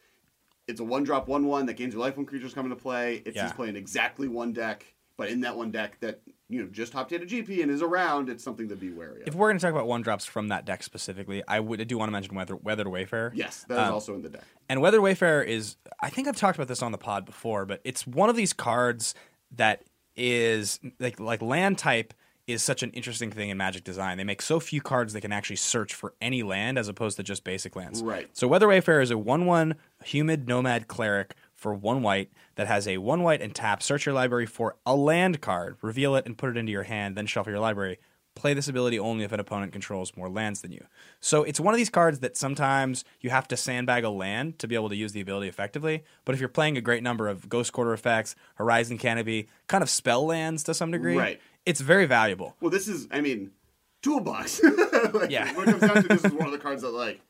It's 0.71 0.81
a 0.81 0.85
one 0.85 1.05
drop, 1.05 1.29
one 1.29 1.47
one 1.47 1.67
that 1.67 1.75
gains 1.75 1.93
your 1.95 2.01
life 2.03 2.17
when 2.17 2.25
creatures 2.27 2.55
come 2.55 2.65
into 2.67 2.77
play. 2.77 3.23
It 3.27 3.35
Yeah. 3.35 3.47
sees 3.47 3.53
play 3.55 3.69
in 3.69 3.77
exactly 3.77 4.29
one 4.29 4.53
deck, 4.53 4.87
but 5.17 5.29
in 5.29 5.41
that 5.43 5.57
one 5.57 5.71
deck 5.71 5.99
that 6.01 6.21
you 6.49 6.63
know 6.63 6.69
just 6.69 6.93
top 6.93 7.13
eight 7.13 7.23
a 7.23 7.27
GP 7.27 7.63
and 7.63 7.71
is 7.71 7.83
around, 7.83 8.29
it's 8.29 8.43
something 8.43 8.69
to 8.69 8.77
be 8.77 8.91
wary 8.91 9.23
of. 9.23 9.29
If 9.29 9.35
we're 9.35 9.49
going 9.49 9.59
to 9.59 9.63
talk 9.65 9.73
about 9.73 9.87
one 9.87 10.03
drops 10.03 10.25
from 10.25 10.49
that 10.49 10.65
deck 10.65 10.83
specifically, 10.83 11.43
I 11.47 11.61
would 11.61 11.81
I 11.81 11.85
do 11.85 11.99
want 11.99 12.09
to 12.09 12.13
mention 12.13 12.35
Weather 12.35 12.57
Weathered 12.57 12.89
Wayfarer. 12.89 13.33
yes, 13.35 13.65
that 13.69 13.75
is 13.75 13.89
Um, 13.89 13.93
also 13.95 14.15
in 14.15 14.23
the 14.23 14.29
deck. 14.31 14.45
And 14.69 14.81
Weather 14.81 15.01
Wayfarer 15.01 15.43
is, 15.43 15.77
I 16.01 16.09
think 16.11 16.29
I've 16.29 16.37
talked 16.37 16.57
about 16.57 16.69
this 16.69 16.83
on 16.83 16.93
the 16.93 16.99
pod 16.99 17.25
before, 17.27 17.67
but 17.67 17.81
it's 17.85 18.07
one 18.07 18.31
of 18.31 18.37
these 18.37 18.53
cards 18.53 19.15
that 19.57 19.83
is 20.17 20.79
like 20.99 21.19
like 21.21 21.41
land 21.43 21.79
type 21.79 22.13
is 22.53 22.63
such 22.63 22.83
an 22.83 22.91
interesting 22.91 23.31
thing 23.31 23.51
in 23.51 23.57
Magic 23.57 23.85
design. 23.85 24.19
They 24.19 24.25
make 24.25 24.43
so 24.43 24.61
few 24.61 24.81
cards 24.81 25.13
that 25.13 25.21
can 25.21 25.33
actually 25.33 25.57
search 25.57 25.95
for 25.95 26.15
any 26.21 26.43
land 26.43 26.79
as 26.79 26.89
opposed 26.89 27.17
to 27.17 27.23
just 27.23 27.45
basic 27.45 27.77
lands. 27.77 28.03
Right. 28.03 28.29
So 28.33 28.49
Weather 28.49 28.69
Wayfarer 28.69 29.01
is 29.01 29.11
a 29.11 29.19
one-one 29.19 29.77
humid 30.05 30.49
nomad 30.49 30.89
cleric 30.89 31.35
for 31.55 31.75
one 31.75 32.03
white 32.03 32.31
that 32.55 32.67
has 32.67 32.89
a 32.89 32.99
one 32.99 33.23
white 33.23 33.43
and 33.43 33.55
tap. 33.55 33.83
Search 33.83 34.07
your 34.07 34.15
library 34.15 34.47
for 34.47 34.77
a 34.87 34.97
land 34.97 35.41
card, 35.41 35.77
reveal 35.83 36.15
it, 36.17 36.27
and 36.27 36.39
put 36.39 36.51
it 36.51 36.57
into 36.57 36.73
your 36.73 36.85
hand. 36.85 37.17
Then 37.17 37.27
shuffle 37.27 37.53
your 37.53 37.61
library. 37.61 37.99
Play 38.37 38.55
this 38.55 38.69
ability 38.69 38.99
only 38.99 39.25
if 39.25 39.33
an 39.33 39.41
opponent 39.41 39.73
controls 39.73 40.17
more 40.17 40.31
lands 40.31 40.63
than 40.63 40.71
you. 40.71 40.87
So 41.19 41.43
it's 41.43 41.59
one 41.59 41.75
of 41.75 41.79
these 41.79 41.91
cards 41.91 42.21
that 42.21 42.37
sometimes 42.37 43.05
you 43.21 43.29
have 43.29 43.49
to 43.49 43.57
sandbag 43.57 44.05
a 44.05 44.09
land 44.09 44.59
to 44.61 44.69
be 44.69 44.77
able 44.77 44.89
to 44.89 44.97
use 44.97 45.13
the 45.13 45.21
ability 45.21 45.49
effectively. 45.49 46.05
But 46.25 46.35
if 46.35 46.41
you're 46.41 46.49
playing 46.49 46.79
a 46.79 46.81
great 46.81 47.03
number 47.03 47.29
of 47.29 47.49
Ghost 47.49 47.73
Quarter 47.73 47.93
effects, 47.93 48.37
Horizon 48.55 48.99
Canopy, 48.99 49.49
kind 49.67 49.83
of 49.83 49.91
spell 49.91 50.25
lands 50.25 50.63
to 50.63 50.75
some 50.75 50.93
degree, 50.93 51.19
Right. 51.19 51.41
It's 51.67 51.81
very 51.81 52.07
valuable. 52.07 52.57
Well, 52.61 52.71
this 52.71 52.89
is, 52.89 53.07
I 53.11 53.21
mean, 53.21 53.51
toolbox. 54.03 54.61
Like, 55.15 55.31
Yeah. 55.31 55.53
When 55.55 55.69
it 55.69 55.79
comes 55.79 55.93
down 55.93 56.03
to 56.03 56.09
this, 56.09 56.25
is 56.25 56.33
one 56.33 56.47
of 56.47 56.53
the 56.53 56.59
cards 56.59 56.83
that 56.83 56.91
like. 56.91 57.21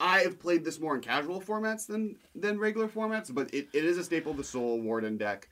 I 0.00 0.20
have 0.20 0.38
played 0.38 0.64
this 0.64 0.78
more 0.80 0.94
in 0.94 1.00
casual 1.00 1.40
formats 1.40 1.86
than 1.86 2.16
than 2.34 2.58
regular 2.58 2.86
formats, 2.88 3.32
but 3.34 3.52
it, 3.54 3.68
it 3.72 3.84
is 3.84 3.96
a 3.98 4.04
staple 4.04 4.32
of 4.32 4.36
the 4.38 4.44
Soul 4.44 4.80
Warden 4.82 5.16
deck, 5.16 5.48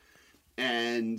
and 0.58 1.18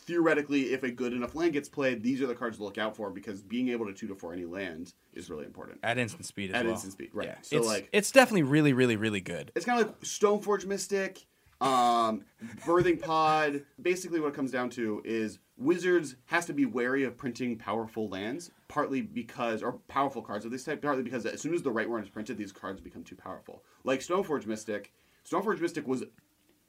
theoretically, 0.00 0.72
if 0.72 0.82
a 0.82 0.90
good 0.90 1.12
enough 1.12 1.34
land 1.34 1.52
gets 1.52 1.68
played, 1.68 2.02
these 2.02 2.20
are 2.20 2.26
the 2.26 2.34
cards 2.34 2.58
to 2.58 2.64
look 2.64 2.78
out 2.78 2.96
for 2.96 3.10
because 3.10 3.40
being 3.42 3.68
able 3.70 3.86
to 3.86 3.92
two 3.92 4.06
to 4.08 4.14
four 4.14 4.32
any 4.32 4.44
land 4.44 4.92
is 5.14 5.30
really 5.30 5.44
important. 5.46 5.78
At 5.82 5.98
instant 5.98 6.26
speed 6.26 6.50
as 6.50 6.56
At 6.56 6.64
well. 6.64 6.74
instant 6.74 6.92
speed, 6.92 7.10
right. 7.12 7.28
Yeah. 7.28 7.36
So, 7.42 7.56
it's, 7.58 7.66
like- 7.66 7.88
it's 7.92 8.10
definitely 8.10 8.42
really, 8.42 8.72
really, 8.72 8.96
really 8.96 9.20
good. 9.20 9.50
It's 9.54 9.64
kind 9.64 9.80
of 9.80 9.86
like 9.86 10.00
Stoneforge 10.00 10.66
Mystic, 10.66 11.24
um, 11.64 12.22
Birthing 12.64 13.00
Pod. 13.02 13.62
Basically, 13.80 14.20
what 14.20 14.28
it 14.28 14.34
comes 14.34 14.50
down 14.50 14.70
to 14.70 15.00
is 15.04 15.38
Wizards 15.56 16.16
has 16.26 16.46
to 16.46 16.52
be 16.52 16.66
wary 16.66 17.04
of 17.04 17.16
printing 17.16 17.56
powerful 17.56 18.08
lands, 18.08 18.50
partly 18.68 19.00
because, 19.00 19.62
or 19.62 19.72
powerful 19.88 20.22
cards 20.22 20.44
of 20.44 20.50
this 20.50 20.64
type, 20.64 20.82
partly 20.82 21.02
because 21.02 21.24
as 21.26 21.40
soon 21.40 21.54
as 21.54 21.62
the 21.62 21.70
right 21.70 21.88
one 21.88 22.02
is 22.02 22.08
printed, 22.08 22.36
these 22.36 22.52
cards 22.52 22.80
become 22.80 23.04
too 23.04 23.16
powerful. 23.16 23.62
Like 23.84 24.00
Stoneforge 24.00 24.46
Mystic, 24.46 24.92
Stoneforge 25.28 25.60
Mystic 25.60 25.86
was 25.86 26.04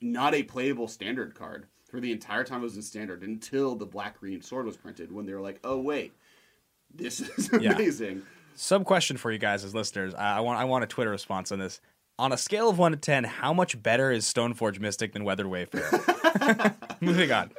not 0.02 0.34
a 0.34 0.44
playable 0.44 0.88
standard 0.88 1.36
card 1.36 1.68
for 1.90 2.00
the 2.00 2.12
entire 2.12 2.44
time 2.44 2.60
it 2.62 2.64
was 2.64 2.76
in 2.76 2.82
standard 2.82 3.24
until 3.24 3.76
the 3.76 3.86
black 3.86 4.20
green 4.20 4.42
sword 4.42 4.66
was 4.66 4.78
printed 4.78 5.12
when 5.12 5.26
they 5.26 5.34
were 5.34 5.42
like, 5.42 5.60
oh, 5.64 5.80
wait, 5.80 6.14
this 6.94 7.22
is 7.22 7.50
Yeah. 7.60 7.74
amazing. 7.74 8.22
Sub 8.56 8.86
question 8.86 9.18
for 9.18 9.32
you 9.32 9.38
guys 9.38 9.64
as 9.66 9.76
listeners. 9.76 10.14
I, 10.14 10.38
I 10.38 10.40
want 10.40 10.60
I 10.60 10.64
want 10.64 10.84
a 10.84 10.88
Twitter 10.88 11.10
response 11.12 11.52
on 11.52 11.60
this. 11.60 11.82
On 12.18 12.32
a 12.32 12.38
scale 12.38 12.70
of 12.70 12.78
one 12.78 12.94
to 12.94 12.98
ten, 12.98 13.26
how 13.26 13.52
much 13.52 13.82
better 13.82 14.10
is 14.10 14.24
Stoneforge 14.26 14.80
Mystic 14.80 15.12
than 15.12 15.26
Weathered 15.26 15.48
Wayfarer? 15.48 16.74
Moving 17.02 17.32
on. 17.34 17.52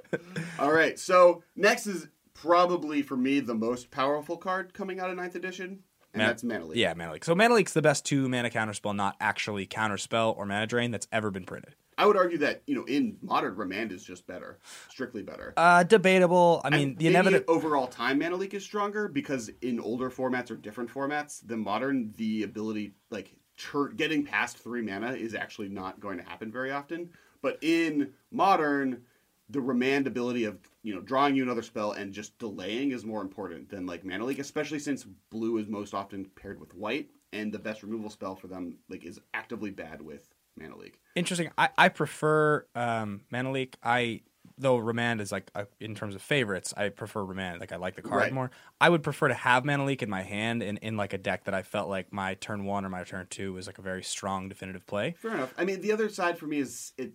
All 0.59 0.73
right, 0.73 0.99
so 0.99 1.43
next 1.57 1.87
is 1.87 2.09
probably 2.33 3.03
for 3.03 3.19
me 3.19 3.41
the 3.41 3.55
most 3.55 3.91
powerful 3.91 4.39
card 4.39 4.73
coming 4.73 4.99
out 4.99 5.11
of 5.11 5.17
9th 5.19 5.35
edition, 5.35 5.81
and 6.15 6.21
Man- 6.21 6.27
that's 6.29 6.43
Mana 6.43 6.65
Leak. 6.65 6.79
Yeah, 6.79 6.95
Mana 6.95 7.13
Leak. 7.13 7.25
So 7.25 7.35
Mana 7.35 7.53
Leak's 7.55 7.75
the 7.75 7.83
best 7.83 8.07
two 8.07 8.31
mana 8.31 8.49
counterspell, 8.49 8.97
not 8.97 9.17
actually 9.21 9.67
counterspell 9.67 10.35
or 10.39 10.47
mana 10.47 10.67
drain 10.67 10.91
that's 10.91 11.07
ever 11.13 11.31
been 11.31 11.45
printed. 11.45 11.75
I 11.99 12.07
would 12.07 12.17
argue 12.17 12.39
that 12.39 12.63
you 12.67 12.75
know 12.75 12.85
in 12.85 13.17
modern 13.23 13.57
Remand 13.57 13.93
is 13.93 14.03
just 14.05 14.27
better, 14.27 14.59
strictly 14.91 15.23
better. 15.23 15.53
Uh, 15.59 15.83
debatable. 15.83 16.63
I 16.65 16.71
mean, 16.71 16.91
And 16.91 16.99
the 16.99 17.07
inevitable. 17.09 17.55
overall 17.55 17.87
time 17.89 18.19
Mana 18.19 18.37
Leak 18.37 18.55
is 18.55 18.65
stronger 18.65 19.09
because 19.09 19.51
in 19.61 19.81
older 19.81 20.11
formats 20.11 20.51
or 20.51 20.57
different 20.57 20.91
formats 20.91 21.47
than 21.47 21.61
modern, 21.61 22.13
the 22.17 22.43
ability 22.43 22.93
like 23.11 23.33
getting 23.97 24.25
past 24.25 24.59
three 24.59 24.83
mana 24.83 25.13
is 25.13 25.35
actually 25.35 25.69
not 25.69 26.01
going 26.01 26.19
to 26.19 26.25
happen 26.25 26.51
very 26.51 26.71
often. 26.71 27.11
But 27.43 27.59
in 27.63 28.13
modern, 28.31 29.03
the 29.51 29.61
remand 29.61 30.07
ability 30.07 30.45
of 30.45 30.59
you 30.83 30.95
know 30.95 31.01
drawing 31.01 31.37
you 31.37 31.43
another 31.43 31.63
spell 31.63 31.93
and 31.93 32.13
just 32.13 32.39
delaying 32.39 32.91
is 32.93 33.05
more 33.05 33.23
important 33.23 33.69
than 33.69 33.87
like 33.87 34.05
Mana 34.05 34.25
Leak, 34.25 34.39
especially 34.39 34.79
since 34.79 35.05
blue 35.31 35.59
is 35.59 35.69
most 35.69 35.95
often 35.95 36.25
paired 36.35 36.61
with 36.61 36.75
white, 36.75 37.11
and 37.33 37.53
the 37.53 37.59
best 37.59 37.83
removal 37.83 38.11
spell 38.11 38.35
for 38.35 38.47
them 38.49 38.79
like 38.89 39.05
is 39.05 39.21
actively 39.35 39.71
bad 39.71 40.03
with 40.03 40.29
Mana 40.57 40.77
Leak. 40.77 41.01
Interesting. 41.15 41.51
I, 41.57 41.69
I 41.79 41.89
prefer 41.89 42.67
um, 42.75 43.23
Mana 43.31 43.53
Leak. 43.53 43.77
I 43.83 44.23
though 44.59 44.77
Remand 44.77 45.21
is 45.21 45.31
like 45.33 45.51
uh, 45.55 45.65
in 45.81 45.95
terms 45.95 46.15
of 46.15 46.23
favorites, 46.23 46.73
I 46.77 46.89
prefer 46.89 47.23
Remand. 47.25 47.61
Like 47.61 47.73
I 47.73 47.77
like 47.77 47.95
the 47.97 48.03
card 48.03 48.23
Right. 48.23 48.33
more. 48.33 48.51
I 48.81 48.89
would 48.89 49.03
prefer 49.03 49.29
to 49.29 49.35
have 49.35 49.65
Mana 49.65 49.85
Leak 49.85 50.03
in 50.03 50.11
my 50.11 50.23
hand 50.23 50.63
in, 50.63 50.77
in 50.79 50.97
like 50.97 51.13
a 51.13 51.19
deck 51.19 51.45
that 51.45 51.55
I 51.55 51.63
felt 51.63 51.89
like 51.89 52.13
my 52.13 52.35
turn 52.35 52.65
one 52.65 52.85
or 52.85 52.89
my 52.89 53.05
turn 53.05 53.27
two 53.29 53.53
was 53.53 53.67
like 53.67 53.79
a 53.79 53.83
very 53.83 54.03
strong 54.03 54.49
definitive 54.49 54.87
play. 54.87 55.15
Fair 55.19 55.35
enough. 55.35 55.55
I 55.59 55.65
mean, 55.65 55.81
the 55.81 55.93
other 55.93 56.09
side 56.09 56.39
for 56.39 56.47
me 56.47 56.59
is 56.59 56.93
it. 56.97 57.13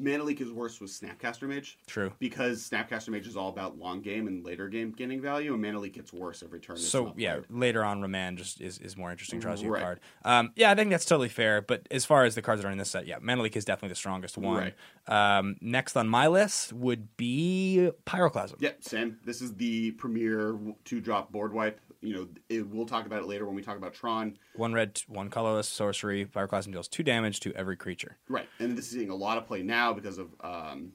Mana 0.00 0.22
Leak 0.22 0.40
is 0.40 0.52
worse 0.52 0.80
with 0.80 0.92
Snapcaster 0.92 1.48
Mage. 1.48 1.76
True. 1.88 2.12
because 2.20 2.68
Snapcaster 2.70 3.08
Mage 3.08 3.26
is 3.26 3.36
all 3.36 3.48
about 3.48 3.78
long 3.78 4.00
game 4.00 4.28
and 4.28 4.44
later 4.46 4.68
game 4.68 4.92
gaining 4.92 5.20
value, 5.20 5.52
and 5.52 5.60
Mana 5.60 5.80
Leak 5.80 5.94
gets 5.94 6.12
worse 6.12 6.40
every 6.44 6.60
turn. 6.60 6.76
So 6.76 7.14
yeah, 7.16 7.34
played. 7.38 7.46
later 7.50 7.84
on 7.84 8.00
Remand 8.00 8.38
just 8.38 8.60
is, 8.60 8.78
is 8.78 8.96
more 8.96 9.10
interesting. 9.10 9.40
Draws 9.40 9.60
you 9.60 9.74
a 9.74 9.80
card. 9.80 9.98
Um, 10.24 10.52
yeah, 10.54 10.70
I 10.70 10.76
think 10.76 10.90
that's 10.90 11.04
totally 11.04 11.28
fair. 11.28 11.62
But 11.62 11.88
as 11.90 12.04
far 12.04 12.24
as 12.24 12.36
the 12.36 12.42
cards 12.42 12.62
that 12.62 12.68
are 12.68 12.70
in 12.70 12.78
this 12.78 12.92
set, 12.92 13.08
yeah, 13.08 13.16
Mana 13.20 13.42
Leak 13.42 13.56
is 13.56 13.64
definitely 13.64 13.88
the 13.88 13.96
strongest 13.96 14.38
one. 14.38 14.72
Um, 15.08 15.56
next 15.60 15.96
on 15.96 16.08
my 16.08 16.26
list 16.28 16.72
would 16.72 17.16
be 17.16 17.90
Pyroclasm. 18.06 18.56
yeah, 18.60 18.72
same. 18.80 19.18
This 19.24 19.40
is 19.40 19.54
the 19.54 19.92
premier 19.92 20.58
two 20.84 21.00
drop 21.00 21.32
board 21.32 21.52
wipe. 21.52 21.80
You 22.00 22.14
know, 22.14 22.28
it, 22.48 22.68
we'll 22.68 22.86
talk 22.86 23.06
about 23.06 23.22
it 23.22 23.26
later 23.26 23.44
when 23.46 23.56
we 23.56 23.62
talk 23.62 23.76
about 23.76 23.92
Tron. 23.94 24.38
One 24.54 24.72
red, 24.72 25.00
one 25.08 25.30
colorless 25.30 25.68
sorcery. 25.68 26.26
Pyroclasm 26.26 26.70
deals 26.72 26.86
two 26.88 27.02
damage 27.02 27.40
to 27.40 27.52
every 27.54 27.76
creature. 27.76 28.18
Right, 28.28 28.48
and 28.60 28.76
this 28.78 28.86
is 28.86 28.92
seeing 28.92 29.10
a 29.10 29.16
lot 29.16 29.38
of 29.38 29.46
play 29.46 29.62
now 29.62 29.92
because 29.94 30.18
of 30.18 30.28
um, 30.40 30.92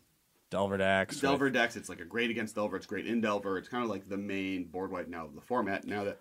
Delver 0.49 0.78
decks. 0.78 1.15
with- 1.15 1.21
Delver 1.23 1.49
decks. 1.49 1.76
It's 1.76 1.89
like 1.89 1.99
a 1.99 2.06
great 2.06 2.30
against 2.30 2.56
Delver. 2.56 2.78
It's 2.78 2.86
great 2.86 3.08
in 3.08 3.19
Delver. 3.19 3.58
It's 3.58 3.67
kind 3.67 3.84
of 3.84 3.89
like 3.89 4.08
the 4.08 4.15
main 4.17 4.65
board 4.65 4.91
wipe 4.91 5.08
now 5.10 5.26
of 5.26 5.36
the 5.36 5.41
format. 5.41 5.86
Now 5.86 6.04
that 6.06 6.19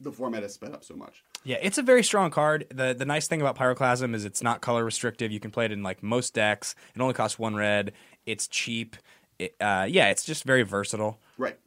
the 0.00 0.12
format 0.12 0.42
has 0.42 0.54
sped 0.54 0.72
up 0.72 0.84
so 0.84 0.94
much. 0.94 1.24
Yeah, 1.44 1.58
it's 1.62 1.78
a 1.78 1.82
very 1.82 2.02
strong 2.02 2.30
card. 2.30 2.66
the 2.70 2.94
The 2.94 3.04
nice 3.04 3.26
thing 3.26 3.40
about 3.40 3.56
Pyroclasm 3.56 4.14
is 4.14 4.24
it's 4.24 4.42
not 4.42 4.60
color 4.60 4.84
restrictive. 4.84 5.30
You 5.32 5.40
can 5.40 5.50
play 5.50 5.64
it 5.66 5.72
in 5.72 5.82
like 5.82 6.02
most 6.02 6.34
decks. 6.34 6.74
It 6.94 7.00
only 7.00 7.14
costs 7.14 7.38
one 7.38 7.54
red. 7.54 7.92
It's 8.26 8.46
cheap. 8.46 8.96
It, 9.38 9.56
uh, 9.60 9.86
yeah, 9.88 10.10
it's 10.10 10.24
just 10.24 10.44
very 10.44 10.62
versatile. 10.62 11.18
Right. 11.38 11.58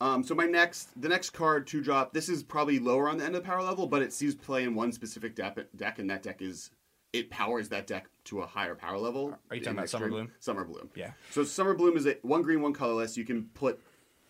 Um, 0.00 0.24
so 0.24 0.34
my 0.34 0.46
next, 0.46 1.00
the 1.00 1.08
next 1.08 1.30
card 1.30 1.66
to 1.68 1.82
drop. 1.82 2.14
This 2.14 2.28
is 2.28 2.42
probably 2.42 2.78
lower 2.78 3.08
on 3.08 3.18
the 3.18 3.24
end 3.24 3.36
of 3.36 3.42
the 3.42 3.46
power 3.46 3.62
level, 3.62 3.86
but 3.86 4.00
it 4.00 4.12
sees 4.12 4.34
play 4.34 4.64
in 4.64 4.74
one 4.74 4.92
specific 4.92 5.34
deck, 5.34 5.58
deck 5.76 5.98
and 5.98 6.08
that 6.08 6.22
deck 6.22 6.40
is 6.40 6.70
it 7.12 7.30
powers 7.30 7.68
that 7.68 7.86
deck 7.86 8.06
to 8.24 8.40
a 8.40 8.46
higher 8.46 8.74
power 8.74 8.98
level. 8.98 9.36
Are 9.50 9.56
you 9.56 9.62
talking 9.62 9.78
about 9.78 9.90
Summer 9.90 10.08
Bloom? 10.08 10.30
Summer 10.38 10.64
Bloom. 10.64 10.90
Yeah. 10.94 11.10
So 11.30 11.44
Summer 11.44 11.74
Bloom 11.74 11.96
is 11.96 12.06
a 12.06 12.16
one 12.22 12.42
green, 12.42 12.62
one 12.62 12.72
colorless. 12.72 13.16
You 13.16 13.24
can 13.24 13.44
put 13.54 13.80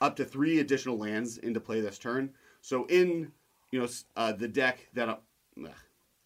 up 0.01 0.17
to 0.17 0.25
three 0.25 0.61
additional 0.61 0.99
lands 0.99 1.39
into 1.39 1.61
play 1.61 1.81
this 1.81 1.99
turn. 1.99 2.31
So 2.63 2.87
in 2.87 3.33
you 3.71 3.81
know, 3.81 3.89
uh, 4.17 4.33
the 4.33 4.49
deck 4.49 4.89
that 4.95 5.09
uh, 5.09 5.17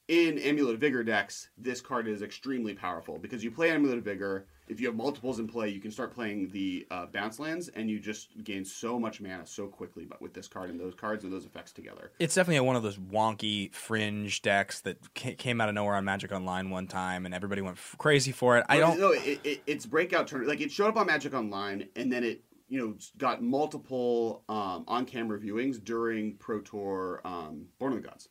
in 0.08 0.38
Amulet 0.38 0.74
of 0.74 0.80
Vigor 0.80 1.02
decks, 1.02 1.48
this 1.56 1.80
card 1.80 2.08
is 2.08 2.22
extremely 2.22 2.74
powerful 2.74 3.18
because 3.18 3.42
you 3.42 3.50
play 3.50 3.70
Amulet 3.70 3.98
of 3.98 4.04
Vigor. 4.04 4.46
If 4.66 4.80
you 4.80 4.86
have 4.86 4.96
multiples 4.96 5.40
in 5.40 5.46
play, 5.46 5.68
you 5.68 5.80
can 5.80 5.90
start 5.90 6.14
playing 6.14 6.48
the 6.48 6.86
uh, 6.90 7.04
bounce 7.06 7.38
lands, 7.38 7.68
and 7.68 7.90
you 7.90 8.00
just 8.00 8.42
gain 8.44 8.64
so 8.64 8.98
much 8.98 9.20
mana 9.20 9.44
so 9.46 9.66
quickly. 9.66 10.06
But 10.06 10.22
with 10.22 10.32
this 10.32 10.48
card 10.48 10.70
and 10.70 10.80
those 10.80 10.94
cards 10.94 11.22
and 11.22 11.30
those 11.30 11.44
effects 11.44 11.72
together, 11.72 12.12
It's 12.18 12.34
definitely 12.34 12.66
one 12.66 12.76
of 12.76 12.82
those 12.82 12.96
wonky 12.96 13.74
fringe 13.74 14.40
decks 14.40 14.80
that 14.80 15.12
came 15.14 15.60
out 15.60 15.68
of 15.68 15.74
nowhere 15.74 15.96
on 15.96 16.06
Magic 16.06 16.32
Online 16.32 16.70
one 16.70 16.86
time, 16.86 17.26
and 17.26 17.34
everybody 17.34 17.60
went 17.60 17.76
f- 17.76 17.94
crazy 17.98 18.32
for 18.32 18.56
it. 18.56 18.64
I 18.70 18.78
don't. 18.78 18.98
No, 18.98 19.12
it, 19.12 19.40
it, 19.44 19.62
it's 19.66 19.84
breakout 19.84 20.28
turn. 20.28 20.46
Like 20.46 20.62
it 20.62 20.72
showed 20.72 20.88
up 20.88 20.96
on 20.96 21.06
Magic 21.08 21.34
Online, 21.34 21.86
and 21.94 22.10
then 22.10 22.24
it 22.24 22.42
you 22.74 22.80
know 22.80 22.94
got 23.18 23.42
multiple 23.42 24.42
um, 24.48 24.84
on-camera 24.88 25.38
viewings 25.38 25.82
during 25.82 26.34
Pro 26.34 26.60
Tour 26.60 27.20
um, 27.24 27.66
Born 27.78 27.92
of 27.92 28.02
the 28.02 28.08
Gods. 28.08 28.28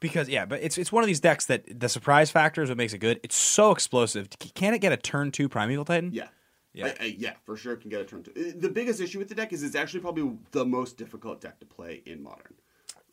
Because 0.00 0.28
yeah, 0.28 0.44
but 0.44 0.60
it's 0.62 0.76
it's 0.76 0.90
one 0.90 1.02
of 1.04 1.06
these 1.06 1.20
decks 1.20 1.46
that 1.46 1.62
the 1.80 1.88
surprise 1.88 2.30
factor 2.30 2.62
is 2.62 2.68
what 2.68 2.76
makes 2.76 2.92
it 2.92 2.98
good. 2.98 3.20
It's 3.22 3.36
so 3.36 3.70
explosive. 3.70 4.28
Can 4.54 4.74
it 4.74 4.80
get 4.80 4.92
a 4.92 4.96
turn 4.96 5.30
two 5.30 5.48
Primeval 5.48 5.84
Titan? 5.84 6.10
Yeah. 6.12 6.28
Yeah. 6.74 6.86
I- 6.86 7.04
I- 7.04 7.16
yeah, 7.16 7.34
for 7.44 7.56
sure 7.56 7.76
can 7.76 7.88
get 7.88 8.00
a 8.00 8.04
turn 8.04 8.24
two. 8.24 8.52
The 8.52 8.68
biggest 8.68 9.00
issue 9.00 9.20
with 9.20 9.28
the 9.28 9.34
deck 9.36 9.52
is 9.52 9.62
it's 9.62 9.76
actually 9.76 10.00
probably 10.00 10.36
the 10.50 10.64
most 10.66 10.96
difficult 10.98 11.40
deck 11.40 11.60
to 11.60 11.66
play 11.66 12.02
in 12.04 12.20
Modern. 12.22 12.54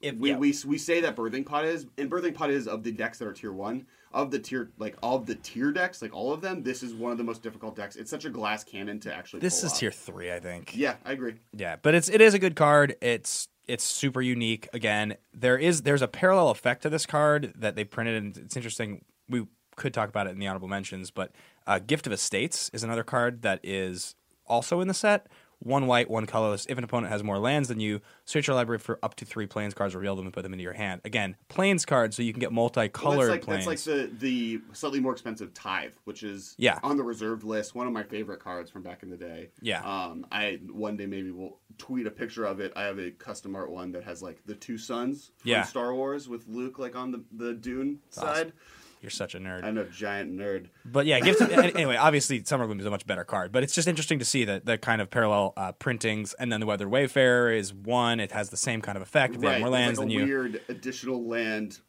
If- 0.01 0.15
we, 0.15 0.31
yeah. 0.31 0.37
we 0.37 0.55
we 0.65 0.77
say 0.79 0.99
that 1.01 1.15
Birthing 1.15 1.45
Pod 1.45 1.65
is, 1.65 1.85
and 1.97 2.09
Birthing 2.09 2.33
Pod 2.33 2.49
is 2.49 2.67
of 2.67 2.81
the 2.83 2.91
decks 2.91 3.19
that 3.19 3.27
are 3.27 3.33
tier 3.33 3.53
one 3.53 3.85
of 4.13 4.31
the 4.31 4.39
tier 4.39 4.71
like 4.77 4.95
of 5.01 5.25
the 5.25 5.35
tier 5.35 5.71
decks, 5.71 6.01
like 6.01 6.13
all 6.13 6.33
of 6.33 6.41
them. 6.41 6.63
This 6.63 6.83
is 6.83 6.93
one 6.93 7.11
of 7.11 7.17
the 7.17 7.23
most 7.23 7.41
difficult 7.43 7.75
decks. 7.75 7.95
It's 7.95 8.09
such 8.09 8.25
a 8.25 8.29
glass 8.29 8.63
cannon 8.63 8.99
to 9.01 9.13
actually. 9.13 9.39
This 9.41 9.63
is 9.63 9.71
off. 9.71 9.79
tier 9.79 9.91
three, 9.91 10.31
I 10.31 10.39
think. 10.39 10.75
Yeah, 10.75 10.95
I 11.05 11.13
agree. 11.13 11.35
Yeah, 11.55 11.77
but 11.81 11.95
it's 11.95 12.09
it 12.09 12.21
is 12.21 12.33
a 12.33 12.39
good 12.39 12.55
card. 12.55 12.95
It's 13.01 13.47
it's 13.67 13.83
super 13.83 14.21
unique. 14.21 14.67
Again, 14.73 15.15
there 15.33 15.57
is 15.57 15.83
there's 15.83 16.01
a 16.01 16.07
parallel 16.07 16.49
effect 16.49 16.83
to 16.83 16.89
this 16.89 17.05
card 17.05 17.53
that 17.55 17.75
they 17.75 17.83
printed, 17.83 18.21
and 18.21 18.37
it's 18.37 18.55
interesting. 18.55 19.03
We 19.29 19.47
could 19.75 19.93
talk 19.93 20.09
about 20.09 20.27
it 20.27 20.31
in 20.31 20.39
the 20.39 20.47
honorable 20.47 20.67
mentions, 20.67 21.11
but 21.11 21.31
uh, 21.65 21.79
Gift 21.79 22.05
of 22.05 22.13
Estates 22.13 22.69
is 22.73 22.83
another 22.83 23.03
card 23.03 23.41
that 23.43 23.59
is 23.63 24.15
also 24.45 24.81
in 24.81 24.87
the 24.87 24.93
set. 24.93 25.27
One 25.63 25.85
white, 25.85 26.09
one 26.09 26.25
colorless. 26.25 26.65
If 26.67 26.77
an 26.79 26.83
opponent 26.83 27.11
has 27.13 27.23
more 27.23 27.37
lands 27.37 27.67
than 27.69 27.79
you, 27.79 28.01
search 28.25 28.47
your 28.47 28.55
library 28.55 28.79
for 28.79 28.97
up 29.03 29.13
to 29.17 29.25
three 29.25 29.45
plains 29.45 29.75
cards, 29.75 29.93
reveal 29.93 30.15
them, 30.15 30.25
and 30.25 30.33
put 30.33 30.41
them 30.41 30.53
into 30.53 30.63
your 30.63 30.73
hand. 30.73 31.01
Again, 31.05 31.35
plains 31.49 31.85
cards, 31.85 32.15
so 32.15 32.23
you 32.23 32.33
can 32.33 32.39
get 32.39 32.49
Well, 32.49 32.55
multicolored 32.55 33.19
that's 33.19 33.29
like 33.29 33.41
plains. 33.43 33.65
that's 33.65 33.87
like 33.87 34.19
the 34.19 34.57
the 34.57 34.61
slightly 34.73 34.99
more 34.99 35.11
expensive 35.11 35.53
Tithe, 35.53 35.91
which 36.05 36.23
is 36.23 36.55
Yeah. 36.57 36.79
on 36.81 36.97
the 36.97 37.03
reserved 37.03 37.43
list. 37.43 37.75
One 37.75 37.85
of 37.85 37.93
my 37.93 38.03
favorite 38.03 38.39
cards 38.39 38.71
from 38.71 38.81
back 38.81 39.03
in 39.03 39.09
the 39.11 39.17
day. 39.17 39.49
Yeah. 39.61 39.81
Um, 39.83 40.25
I 40.31 40.59
one 40.71 40.97
day 40.97 41.05
maybe 41.05 41.29
will 41.29 41.59
tweet 41.77 42.07
a 42.07 42.11
picture 42.11 42.45
of 42.45 42.59
it. 42.59 42.73
I 42.75 42.83
have 42.83 42.97
a 42.97 43.11
custom 43.11 43.55
art 43.55 43.69
one 43.69 43.91
that 43.91 44.03
has 44.03 44.23
like 44.23 44.41
the 44.47 44.55
two 44.55 44.79
suns 44.79 45.31
from 45.37 45.51
Yeah. 45.51 45.63
Star 45.63 45.93
Wars 45.93 46.27
with 46.27 46.47
Luke 46.47 46.79
like 46.79 46.95
on 46.95 47.11
the 47.11 47.23
the 47.31 47.53
Dune 47.53 47.99
awesome. 48.17 48.23
side. 48.35 48.53
You're 49.01 49.09
such 49.09 49.33
a 49.33 49.39
nerd. 49.39 49.63
I'm 49.63 49.77
a 49.77 49.85
giant 49.85 50.31
nerd. 50.33 50.67
But 50.85 51.05
yeah, 51.07 51.19
Gift 51.19 51.41
anyway, 51.51 51.95
obviously 51.95 52.43
Summer 52.43 52.65
Bloom 52.67 52.79
is 52.79 52.85
a 52.85 52.91
much 52.91 53.05
better 53.07 53.23
card, 53.23 53.51
but 53.51 53.63
it's 53.63 53.73
just 53.73 53.87
interesting 53.87 54.19
to 54.19 54.25
see 54.25 54.45
that 54.45 54.65
the 54.65 54.77
kind 54.77 55.01
of 55.01 55.09
parallel 55.09 55.53
uh, 55.57 55.71
printings, 55.71 56.33
and 56.35 56.51
then 56.51 56.59
the 56.59 56.65
Weather 56.67 56.87
Wayfarer 56.87 57.51
is 57.51 57.73
one. 57.73 58.19
It 58.19 58.31
has 58.31 58.49
the 58.49 58.57
same 58.57 58.81
kind 58.81 58.95
of 58.95 59.01
effect. 59.01 59.35
If 59.35 59.41
they 59.41 59.47
have 59.51 59.59
more 59.61 59.69
lands 59.69 59.97
like 59.99 60.07
than 60.07 60.17
a 60.17 60.19
you. 60.19 60.25
weird 60.27 60.61
additional 60.69 61.27
land 61.27 61.79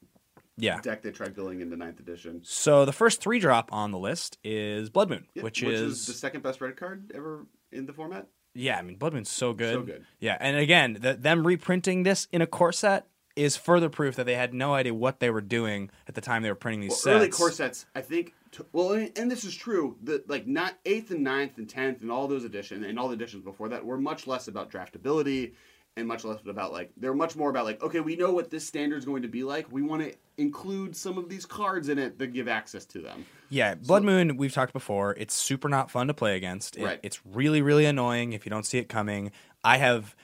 Yeah. 0.56 0.80
deck 0.80 1.02
they 1.02 1.10
tried 1.10 1.34
building 1.34 1.60
into 1.60 1.76
ninth 1.76 2.00
edition. 2.00 2.40
So 2.44 2.84
the 2.86 2.92
first 2.92 3.20
three 3.20 3.38
drop 3.38 3.70
on 3.72 3.90
the 3.90 3.98
list 3.98 4.38
is 4.42 4.88
Blood 4.88 5.10
Moon, 5.10 5.26
Yeah, 5.34 5.42
which, 5.42 5.62
which 5.62 5.72
is, 5.74 6.06
the 6.06 6.12
second 6.14 6.42
best 6.42 6.60
red 6.62 6.76
card 6.76 7.12
ever 7.14 7.46
in 7.72 7.84
the 7.86 7.92
format. 7.92 8.26
yeah, 8.54 8.78
I 8.78 8.82
mean 8.82 8.96
Blood 8.96 9.12
Moon's 9.12 9.30
so 9.30 9.52
good. 9.52 9.74
So 9.74 9.82
good. 9.82 10.04
Yeah, 10.18 10.36
and 10.40 10.56
again, 10.56 10.96
the, 11.00 11.14
them 11.14 11.46
reprinting 11.46 12.04
this 12.04 12.26
in 12.32 12.40
a 12.42 12.46
core 12.46 12.72
set 12.72 13.06
is 13.36 13.56
further 13.56 13.88
proof 13.88 14.16
that 14.16 14.26
they 14.26 14.34
had 14.34 14.52
no 14.52 14.74
idea 14.74 14.92
what 14.94 15.20
they 15.20 15.30
were 15.30 15.40
doing 15.40 15.90
at 16.06 16.14
the 16.14 16.20
time 16.20 16.42
they 16.42 16.50
were 16.50 16.54
printing 16.54 16.80
these 16.80 16.90
Well, 16.90 16.98
sets. 16.98 17.16
early 17.16 17.28
core 17.28 17.50
sets, 17.50 17.86
I 17.94 18.00
think. 18.02 18.34
T- 18.50 18.64
well, 18.72 18.92
and, 18.92 19.10
and 19.16 19.30
this 19.30 19.44
is 19.44 19.54
true. 19.54 19.96
The 20.02 20.22
like 20.28 20.46
not 20.46 20.74
eighth 20.84 21.10
and 21.10 21.24
ninth 21.24 21.56
and 21.58 21.68
tenth 21.68 22.02
and 22.02 22.10
all 22.10 22.28
those 22.28 22.44
editions 22.44 22.84
and 22.86 22.98
all 22.98 23.08
the 23.08 23.14
editions 23.14 23.42
before 23.44 23.68
that 23.70 23.84
were 23.84 23.96
much 23.98 24.26
less 24.26 24.48
about 24.48 24.70
draftability 24.70 25.52
and 25.96 26.06
much 26.08 26.24
less 26.24 26.38
about 26.46 26.72
like 26.72 26.90
they're 26.96 27.14
much 27.14 27.36
more 27.36 27.48
about 27.50 27.64
like 27.64 27.82
okay, 27.82 28.00
we 28.00 28.16
know 28.16 28.32
what 28.32 28.50
this 28.50 28.66
standard 28.66 28.96
is 28.98 29.04
going 29.06 29.22
to 29.22 29.28
be 29.28 29.42
like. 29.44 29.70
We 29.72 29.80
want 29.82 30.02
to 30.02 30.14
include 30.36 30.94
some 30.96 31.16
of 31.16 31.28
these 31.30 31.46
cards 31.46 31.88
in 31.88 31.98
it 31.98 32.18
that 32.18 32.34
give 32.34 32.48
access 32.48 32.84
to 32.86 33.00
them. 33.00 33.24
Yeah, 33.48 33.74
Blood 33.74 34.02
Moon, 34.02 34.36
we've 34.36 34.52
talked 34.52 34.72
before. 34.74 35.14
It's 35.18 35.34
super 35.34 35.68
not 35.68 35.90
fun 35.90 36.06
to 36.08 36.14
play 36.14 36.36
against. 36.36 36.76
It- 36.76 36.84
Right. 36.84 37.00
It's 37.02 37.20
really, 37.26 37.62
really 37.62 37.84
annoying 37.86 38.32
if 38.34 38.44
you 38.46 38.50
don't 38.50 38.64
see 38.66 38.78
it 38.78 38.88
coming. 38.88 39.30
I 39.64 39.76
have 39.78 40.14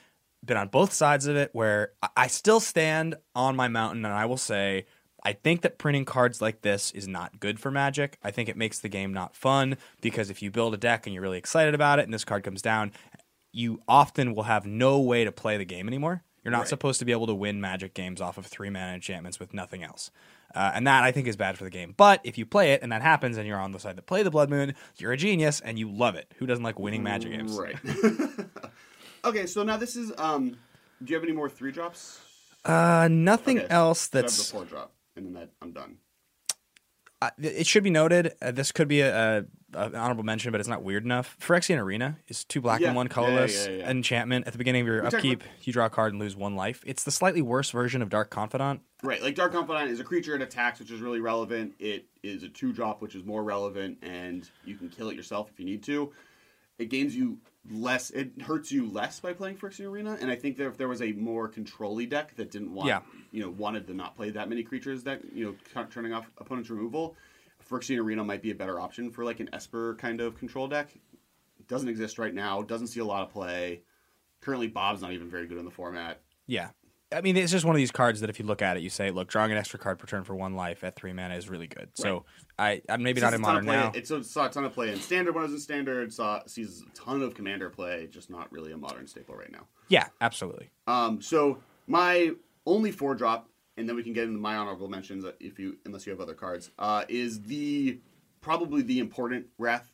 been 0.45 0.57
on 0.57 0.67
both 0.69 0.93
sides 0.93 1.27
of 1.27 1.35
it 1.35 1.49
where 1.53 1.91
I- 2.01 2.09
I 2.17 2.27
still 2.27 2.59
stand 2.59 3.15
on 3.35 3.55
my 3.55 3.67
mountain 3.67 4.05
and 4.05 4.13
I 4.13 4.25
will 4.25 4.37
say, 4.37 4.85
I 5.23 5.33
think 5.33 5.61
that 5.61 5.77
printing 5.77 6.05
cards 6.05 6.41
like 6.41 6.61
this 6.61 6.91
is 6.91 7.07
not 7.07 7.39
good 7.41 7.59
for 7.59 7.69
Magic. 7.71 8.17
I 8.23 8.31
think 8.31 8.47
it 8.47 8.55
makes 8.55 8.79
the 8.79 8.87
game 8.89 9.13
not 9.13 9.35
fun 9.35 9.75
because 10.01 10.29
if 10.29 10.41
you 10.41 10.49
build 10.49 10.73
a 10.73 10.77
deck 10.77 11.05
and 11.05 11.13
you're 11.13 11.21
really 11.23 11.37
excited 11.37 11.75
about 11.75 11.99
it 11.99 12.03
and 12.03 12.13
this 12.13 12.23
card 12.23 12.43
comes 12.43 12.61
down, 12.61 12.93
you 13.51 13.81
often 13.87 14.33
will 14.33 14.43
have 14.43 14.65
no 14.65 14.99
way 14.99 15.25
to 15.25 15.31
play 15.31 15.57
the 15.57 15.65
game 15.65 15.87
anymore. 15.89 16.23
You're 16.43 16.53
not 16.53 16.59
Right. 16.59 16.67
supposed 16.69 16.99
to 16.99 17.05
be 17.05 17.11
able 17.11 17.27
to 17.27 17.35
win 17.35 17.59
Magic 17.59 17.93
games 17.93 18.21
off 18.21 18.37
of 18.37 18.45
three 18.45 18.69
mana 18.69 18.93
enchantments 18.93 19.41
with 19.41 19.53
nothing 19.53 19.83
else. 19.83 20.09
Uh, 20.55 20.71
and 20.73 20.87
that 20.87 21.03
I 21.03 21.11
think 21.11 21.27
is 21.27 21.35
bad 21.35 21.57
for 21.57 21.65
the 21.65 21.69
game. 21.69 21.93
But 21.97 22.21
if 22.23 22.37
you 22.37 22.45
play 22.45 22.71
it 22.71 22.81
and 22.81 22.91
that 22.93 23.01
happens 23.01 23.35
and 23.37 23.45
you're 23.45 23.59
on 23.59 23.71
the 23.73 23.79
side 23.79 23.97
that 23.97 24.05
play 24.07 24.23
the 24.23 24.31
Blood 24.31 24.49
Moon, 24.49 24.73
you're 24.97 25.11
a 25.11 25.17
genius 25.17 25.59
and 25.59 25.77
you 25.77 25.91
love 25.91 26.15
it. 26.15 26.33
Who 26.37 26.45
doesn't 26.47 26.63
like 26.63 26.79
winning 26.79 27.03
Magic 27.03 27.33
games? 27.33 27.59
Right. 27.59 27.75
okay, 29.25 29.45
so 29.45 29.63
now 29.63 29.77
this 29.77 29.95
is. 29.95 30.11
um 30.17 30.57
Do 31.03 31.11
you 31.11 31.15
have 31.15 31.23
any 31.23 31.33
more 31.33 31.49
three 31.49 31.71
drops? 31.71 32.19
Uh, 32.65 33.07
nothing 33.09 33.59
Okay, 33.59 33.67
else 33.69 34.01
so 34.01 34.09
I 34.13 34.17
have 34.17 34.23
that's. 34.25 34.47
the 34.47 34.51
four 34.53 34.65
drop, 34.65 34.91
and 35.15 35.25
then 35.25 35.33
that 35.33 35.49
I'm 35.61 35.71
done. 35.71 35.97
Uh, 37.21 37.29
it 37.41 37.67
should 37.67 37.83
be 37.83 37.89
noted. 37.89 38.33
Uh, 38.41 38.51
this 38.51 38.71
could 38.71 38.87
be 38.87 39.01
a, 39.01 39.39
a, 39.39 39.45
an 39.73 39.93
honorable 39.95 40.23
mention, 40.23 40.51
but 40.53 40.61
it's 40.61 40.69
not 40.69 40.83
weird 40.83 41.03
enough. 41.03 41.35
Phyrexian 41.41 41.77
Arena 41.77 42.17
is 42.29 42.45
two 42.45 42.61
black 42.61 42.79
Yeah, 42.79 42.87
and 42.87 42.95
one 42.95 43.09
colorless 43.09 43.67
yeah, 43.67 43.73
yeah. 43.73 43.89
enchantment. 43.89 44.47
At 44.47 44.53
the 44.53 44.57
beginning 44.57 44.81
of 44.81 44.87
your 44.87 45.05
upkeep, 45.05 45.43
you 45.63 45.73
draw 45.73 45.87
a 45.87 45.89
card 45.89 46.13
and 46.13 46.21
lose 46.21 46.37
one 46.37 46.55
life. 46.55 46.81
It's 46.85 47.03
the 47.03 47.11
slightly 47.11 47.41
worse 47.41 47.71
version 47.71 48.01
of 48.01 48.09
Dark 48.09 48.29
Confidant. 48.29 48.79
Right, 49.03 49.21
like 49.21 49.35
Dark 49.35 49.51
Confidant 49.51 49.89
is 49.91 49.99
a 49.99 50.03
creature 50.05 50.33
it 50.33 50.41
attacks, 50.41 50.79
which 50.79 50.91
is 50.91 51.01
really 51.01 51.19
relevant. 51.19 51.73
It 51.77 52.05
is 52.23 52.43
a 52.43 52.49
two 52.49 52.71
drop, 52.71 53.01
which 53.01 53.15
is 53.15 53.25
more 53.25 53.43
relevant, 53.43 53.97
and 54.01 54.49
you 54.63 54.75
can 54.75 54.87
kill 54.89 55.09
it 55.09 55.15
yourself 55.17 55.49
if 55.51 55.59
you 55.59 55.65
need 55.65 55.83
to. 55.83 56.13
It 56.77 56.89
gains 56.89 57.13
you 57.13 57.37
less. 57.69 58.09
It 58.11 58.41
hurts 58.41 58.71
you 58.71 58.87
less 58.89 59.19
by 59.19 59.33
playing 59.33 59.57
Phyrexian 59.57 59.85
Arena, 59.85 60.17
and 60.19 60.31
I 60.31 60.35
think 60.35 60.57
that 60.57 60.67
if 60.67 60.77
there 60.77 60.87
was 60.87 61.01
a 61.01 61.11
more 61.13 61.47
control-y 61.47 62.05
deck 62.05 62.35
that 62.35 62.51
didn't 62.51 62.73
want, 62.73 62.87
Yeah. 62.87 63.01
you 63.31 63.41
know, 63.41 63.49
wanted 63.49 63.87
to 63.87 63.93
not 63.93 64.15
play 64.15 64.29
that 64.31 64.49
many 64.49 64.63
creatures 64.63 65.03
that 65.03 65.21
you 65.33 65.45
know, 65.75 65.83
turning 65.89 66.13
off 66.13 66.29
opponent's 66.37 66.69
removal, 66.69 67.15
Phyrexian 67.69 67.99
Arena 67.99 68.23
might 68.23 68.41
be 68.41 68.51
a 68.51 68.55
better 68.55 68.79
option 68.79 69.11
for 69.11 69.23
like 69.23 69.39
an 69.39 69.49
Esper 69.53 69.95
kind 69.95 70.21
of 70.21 70.37
control 70.37 70.67
deck. 70.67 70.89
It 71.59 71.67
doesn't 71.67 71.89
exist 71.89 72.17
right 72.17 72.33
now. 72.33 72.61
Doesn't 72.61 72.87
see 72.87 72.99
a 73.01 73.05
lot 73.05 73.23
of 73.23 73.31
play. 73.31 73.81
Currently, 74.41 74.67
Bob's 74.67 75.01
not 75.01 75.11
even 75.11 75.29
very 75.29 75.45
good 75.45 75.57
in 75.57 75.65
the 75.65 75.71
format. 75.71 76.21
Yeah. 76.47 76.69
I 77.11 77.21
mean, 77.21 77.37
it's 77.37 77.51
just 77.51 77.65
one 77.65 77.75
of 77.75 77.77
these 77.77 77.91
cards 77.91 78.21
that 78.21 78.29
if 78.29 78.39
you 78.39 78.45
look 78.45 78.61
at 78.61 78.77
it, 78.77 78.83
you 78.83 78.89
say, 78.89 79.09
look, 79.09 79.29
drawing 79.29 79.51
an 79.51 79.57
extra 79.57 79.79
card 79.79 79.97
per 79.97 80.05
turn 80.05 80.23
for 80.23 80.35
one 80.35 80.55
life 80.55 80.83
at 80.83 80.95
three 80.95 81.11
mana 81.11 81.35
is 81.35 81.49
really 81.49 81.65
good. 81.65 81.89
So 81.95 82.25
I, 82.57 82.81
I'm 82.87 83.01
maybe 83.01 83.19
not 83.19 83.33
in 83.33 83.41
modern 83.41 83.65
play- 83.65 83.75
now. 83.75 83.91
It 83.95 84.07
saw 84.07 84.45
a 84.45 84.49
ton 84.49 84.63
of 84.63 84.73
play 84.73 84.91
in 84.91 84.99
standard 84.99 85.33
when 85.33 85.43
it 85.43 85.47
was 85.47 85.53
in 85.53 85.59
standard. 85.59 86.13
Saw 86.13 86.41
sees 86.45 86.83
a 86.83 86.95
ton 86.95 87.23
of 87.23 87.33
commander 87.33 87.69
play, 87.69 88.07
just 88.11 88.29
not 88.29 88.51
really 88.51 88.71
a 88.71 88.77
modern 88.77 89.07
staple 89.07 89.35
right 89.35 89.51
now. 89.51 89.65
Yeah, 89.87 90.07
absolutely. 90.21 90.69
Um, 90.85 91.19
so 91.21 91.57
my 91.87 92.31
only 92.67 92.91
four 92.91 93.15
drop, 93.15 93.49
and 93.75 93.89
then 93.89 93.95
we 93.95 94.03
can 94.03 94.13
get 94.13 94.25
into 94.25 94.39
my 94.39 94.55
honorable 94.55 94.87
mentions 94.87 95.25
uh, 95.25 95.31
if 95.39 95.57
you 95.57 95.77
unless 95.85 96.05
you 96.05 96.11
have 96.11 96.21
other 96.21 96.35
cards. 96.35 96.69
Uh, 96.77 97.05
is 97.09 97.41
the 97.41 97.99
probably 98.41 98.83
the 98.83 98.99
important 98.99 99.47
Wrath 99.57 99.91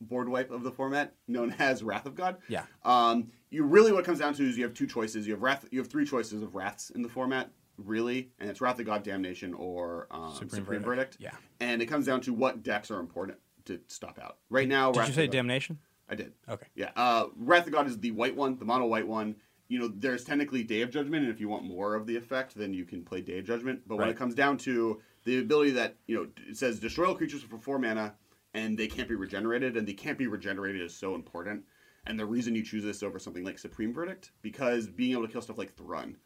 board 0.00 0.28
wipe 0.28 0.50
of 0.50 0.62
the 0.62 0.70
format, 0.70 1.14
known 1.26 1.52
as 1.58 1.82
Wrath 1.82 2.06
of 2.06 2.14
God. 2.14 2.36
Yeah. 2.48 2.64
Um, 2.84 3.32
you 3.52 3.64
really 3.64 3.92
what 3.92 4.00
it 4.00 4.06
comes 4.06 4.18
down 4.18 4.34
to 4.34 4.42
is 4.48 4.56
you 4.56 4.64
have 4.64 4.74
two 4.74 4.86
choices. 4.86 5.26
You 5.26 5.34
have 5.34 5.42
wrath. 5.42 5.66
You 5.70 5.78
have 5.78 5.88
three 5.88 6.06
choices 6.06 6.42
of 6.42 6.54
wraths 6.54 6.90
in 6.90 7.02
the 7.02 7.08
format, 7.08 7.50
really, 7.76 8.30
and 8.40 8.48
it's 8.48 8.60
Wrath 8.60 8.80
of 8.80 8.86
God, 8.86 9.02
Damnation, 9.02 9.52
or 9.54 10.08
um, 10.10 10.32
Supreme 10.32 10.62
Supreme, 10.62 10.82
Verdict. 10.82 11.14
Verdict. 11.14 11.16
Yeah. 11.20 11.66
And 11.66 11.82
it 11.82 11.86
comes 11.86 12.06
down 12.06 12.22
to 12.22 12.32
what 12.32 12.62
decks 12.62 12.90
are 12.90 12.98
important 12.98 13.38
to 13.66 13.78
stop 13.88 14.18
out. 14.20 14.38
Right 14.48 14.66
now, 14.66 14.90
Did 14.90 14.98
Wrath 14.98 15.08
you 15.08 15.12
of 15.12 15.16
say 15.16 15.26
God- 15.26 15.32
Damnation? 15.32 15.78
I 16.08 16.14
did. 16.14 16.32
Okay. 16.48 16.66
Yeah. 16.74 16.90
Uh, 16.96 17.26
Wrath 17.36 17.66
of 17.66 17.72
God 17.72 17.86
is 17.86 17.98
the 17.98 18.10
white 18.10 18.34
one, 18.34 18.58
the 18.58 18.64
mono 18.64 18.86
white 18.86 19.06
one. 19.06 19.36
You 19.68 19.78
know, 19.78 19.88
there's 19.88 20.24
technically 20.24 20.62
Day 20.62 20.82
of 20.82 20.90
Judgment, 20.90 21.24
and 21.24 21.32
if 21.32 21.40
you 21.40 21.48
want 21.48 21.64
more 21.64 21.94
of 21.94 22.06
the 22.06 22.16
effect, 22.16 22.54
then 22.54 22.74
you 22.74 22.84
can 22.84 23.02
play 23.02 23.22
Day 23.22 23.38
of 23.38 23.46
Judgment. 23.46 23.80
But 23.86 23.96
when 23.96 24.08
it 24.08 24.16
comes 24.16 24.34
down 24.34 24.58
to 24.58 25.00
the 25.24 25.38
ability 25.38 25.70
that, 25.72 25.96
you 26.06 26.16
know, 26.16 26.26
it 26.48 26.56
says 26.56 26.78
destroy 26.78 27.06
all 27.08 27.14
creatures 27.14 27.42
for 27.42 27.56
four 27.56 27.78
mana, 27.78 28.14
and 28.52 28.76
they 28.76 28.86
can't 28.88 29.08
be 29.08 29.14
regenerated, 29.14 29.76
and 29.78 29.86
they 29.86 29.94
can't 29.94 30.18
be 30.18 30.26
regenerated 30.26 30.82
is 30.82 30.94
so 30.94 31.14
important. 31.14 31.64
And 32.06 32.18
the 32.18 32.26
reason 32.26 32.54
you 32.54 32.64
choose 32.64 32.82
this 32.82 33.02
over 33.02 33.18
something 33.18 33.44
like 33.44 33.58
Supreme 33.58 33.92
Verdict, 33.92 34.32
because 34.42 34.88
being 34.88 35.12
able 35.12 35.26
to 35.26 35.32
kill 35.32 35.42
stuff 35.42 35.58
like 35.58 35.72
Thrun 35.74 36.16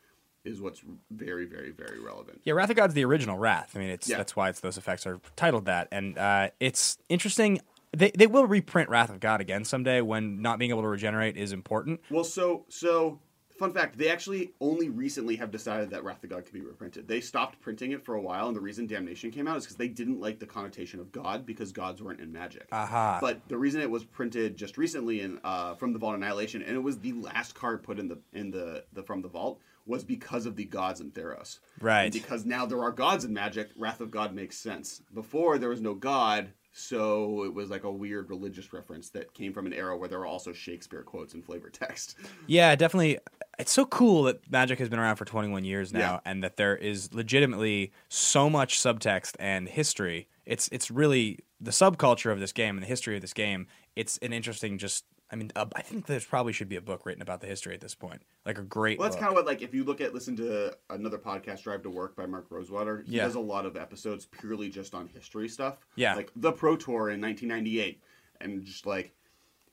is 0.44 0.60
what's 0.60 0.82
very, 1.10 1.44
very, 1.44 1.70
very 1.72 1.98
relevant. 2.00 2.40
Yeah, 2.44 2.54
Wrath 2.54 2.70
of 2.70 2.76
God's 2.76 2.94
the 2.94 3.04
original 3.04 3.36
Wrath. 3.36 3.72
I 3.74 3.80
mean, 3.80 3.90
it's 3.90 4.08
Yeah. 4.08 4.16
that's 4.16 4.34
why 4.36 4.48
it's 4.48 4.60
those 4.60 4.78
effects 4.78 5.06
are 5.06 5.20
titled 5.34 5.66
that, 5.66 5.88
and 5.90 6.16
uh, 6.16 6.50
it's 6.60 6.98
interesting. 7.08 7.60
They 7.92 8.10
they 8.12 8.26
will 8.26 8.46
reprint 8.46 8.88
Wrath 8.88 9.10
of 9.10 9.20
God 9.20 9.40
again 9.40 9.64
someday 9.64 10.00
when 10.00 10.40
not 10.40 10.58
being 10.58 10.70
able 10.70 10.82
to 10.82 10.88
regenerate 10.88 11.36
is 11.36 11.52
important. 11.52 12.00
Well, 12.10 12.24
so 12.24 12.64
so 12.68 13.20
Fun 13.58 13.72
fact: 13.72 13.96
They 13.96 14.10
actually 14.10 14.52
only 14.60 14.88
recently 14.88 15.36
have 15.36 15.50
decided 15.50 15.90
that 15.90 16.04
Wrath 16.04 16.22
of 16.24 16.30
God 16.30 16.44
can 16.44 16.58
be 16.58 16.64
reprinted. 16.64 17.08
They 17.08 17.20
stopped 17.20 17.60
printing 17.60 17.92
it 17.92 18.04
for 18.04 18.14
a 18.14 18.20
while, 18.20 18.48
and 18.48 18.56
the 18.56 18.60
reason 18.60 18.86
Damnation 18.86 19.30
came 19.30 19.48
out 19.48 19.56
is 19.56 19.64
because 19.64 19.76
they 19.76 19.88
didn't 19.88 20.20
like 20.20 20.38
the 20.38 20.46
connotation 20.46 21.00
of 21.00 21.12
God 21.12 21.46
because 21.46 21.72
gods 21.72 22.02
weren't 22.02 22.20
in 22.20 22.32
Magic. 22.32 22.68
Aha. 22.72 23.18
But 23.20 23.40
the 23.48 23.56
reason 23.56 23.80
it 23.80 23.90
was 23.90 24.04
printed 24.04 24.56
just 24.56 24.76
recently 24.76 25.22
in 25.22 25.40
uh, 25.44 25.74
from 25.74 25.92
the 25.92 25.98
Vault 25.98 26.16
Annihilation, 26.16 26.62
and 26.62 26.76
it 26.76 26.82
was 26.82 26.98
the 26.98 27.12
last 27.12 27.54
card 27.54 27.82
put 27.82 27.98
in 27.98 28.08
the 28.08 28.18
in 28.32 28.50
the, 28.50 28.84
the 28.92 29.02
from 29.02 29.22
the 29.22 29.28
vault, 29.28 29.60
was 29.86 30.04
because 30.04 30.46
of 30.46 30.56
the 30.56 30.64
gods 30.64 31.00
in 31.00 31.10
Theros. 31.10 31.60
Right. 31.80 32.04
And 32.04 32.12
because 32.12 32.44
now 32.44 32.66
there 32.66 32.82
are 32.82 32.90
gods 32.92 33.24
in 33.24 33.32
Magic, 33.32 33.70
Wrath 33.76 34.00
of 34.00 34.10
God 34.10 34.34
makes 34.34 34.58
sense. 34.58 35.02
Before 35.14 35.58
there 35.58 35.70
was 35.70 35.80
no 35.80 35.94
god, 35.94 36.50
so 36.78 37.44
it 37.44 37.54
was 37.54 37.70
like 37.70 37.84
a 37.84 37.90
weird 37.90 38.28
religious 38.28 38.72
reference 38.72 39.08
that 39.10 39.32
came 39.32 39.54
from 39.54 39.64
an 39.64 39.72
era 39.72 39.96
where 39.96 40.10
there 40.10 40.18
were 40.18 40.26
also 40.26 40.52
Shakespeare 40.52 41.02
quotes 41.02 41.32
and 41.32 41.42
flavor 41.42 41.70
text. 41.70 42.16
Yeah, 42.46 42.76
definitely. 42.76 43.18
It's 43.58 43.72
so 43.72 43.86
cool 43.86 44.24
that 44.24 44.50
Magic 44.50 44.78
has 44.80 44.88
been 44.88 44.98
around 44.98 45.16
for 45.16 45.24
21 45.24 45.64
years 45.64 45.92
now, 45.92 45.98
Yeah. 45.98 46.20
and 46.30 46.44
that 46.44 46.56
there 46.56 46.76
is 46.76 47.12
legitimately 47.14 47.92
so 48.08 48.50
much 48.50 48.78
subtext 48.78 49.34
and 49.38 49.68
history. 49.68 50.28
It's 50.44 50.68
it's 50.72 50.90
really 50.90 51.38
the 51.60 51.70
subculture 51.70 52.30
of 52.30 52.38
this 52.38 52.52
game 52.52 52.76
and 52.76 52.82
the 52.82 52.86
history 52.88 53.16
of 53.16 53.22
this 53.22 53.32
game. 53.32 53.66
It's 53.96 54.18
an 54.18 54.32
interesting, 54.34 54.76
just 54.78 55.04
I 55.28 55.34
mean, 55.34 55.50
uh, 55.56 55.64
I 55.74 55.82
think 55.82 56.06
there 56.06 56.20
probably 56.20 56.52
should 56.52 56.68
be 56.68 56.76
a 56.76 56.80
book 56.80 57.04
written 57.04 57.20
about 57.22 57.40
the 57.40 57.48
history 57.48 57.74
at 57.74 57.80
this 57.80 57.94
point, 57.96 58.22
like 58.44 58.58
a 58.58 58.62
great. 58.62 58.96
Well, 58.98 59.08
that's 59.08 59.18
kind 59.18 59.30
of 59.30 59.34
what 59.34 59.46
like 59.46 59.60
if 59.62 59.74
you 59.74 59.82
look 59.84 60.00
at 60.00 60.12
listen 60.14 60.36
to 60.36 60.76
another 60.90 61.18
podcast, 61.18 61.62
Drive 61.62 61.82
to 61.82 61.90
Work 61.90 62.14
by 62.14 62.26
Mark 62.26 62.46
Rosewater. 62.50 63.02
He 63.06 63.16
Yeah. 63.16 63.24
does 63.24 63.34
a 63.34 63.40
lot 63.40 63.64
of 63.66 63.76
episodes 63.76 64.26
purely 64.26 64.68
just 64.68 64.94
on 64.94 65.08
history 65.08 65.48
stuff. 65.48 65.80
Yeah. 65.96 66.14
like 66.14 66.30
the 66.36 66.52
Pro 66.52 66.76
Tour 66.76 67.08
in 67.10 67.20
1998, 67.22 68.00
and 68.40 68.64
just 68.64 68.86
like 68.86 69.15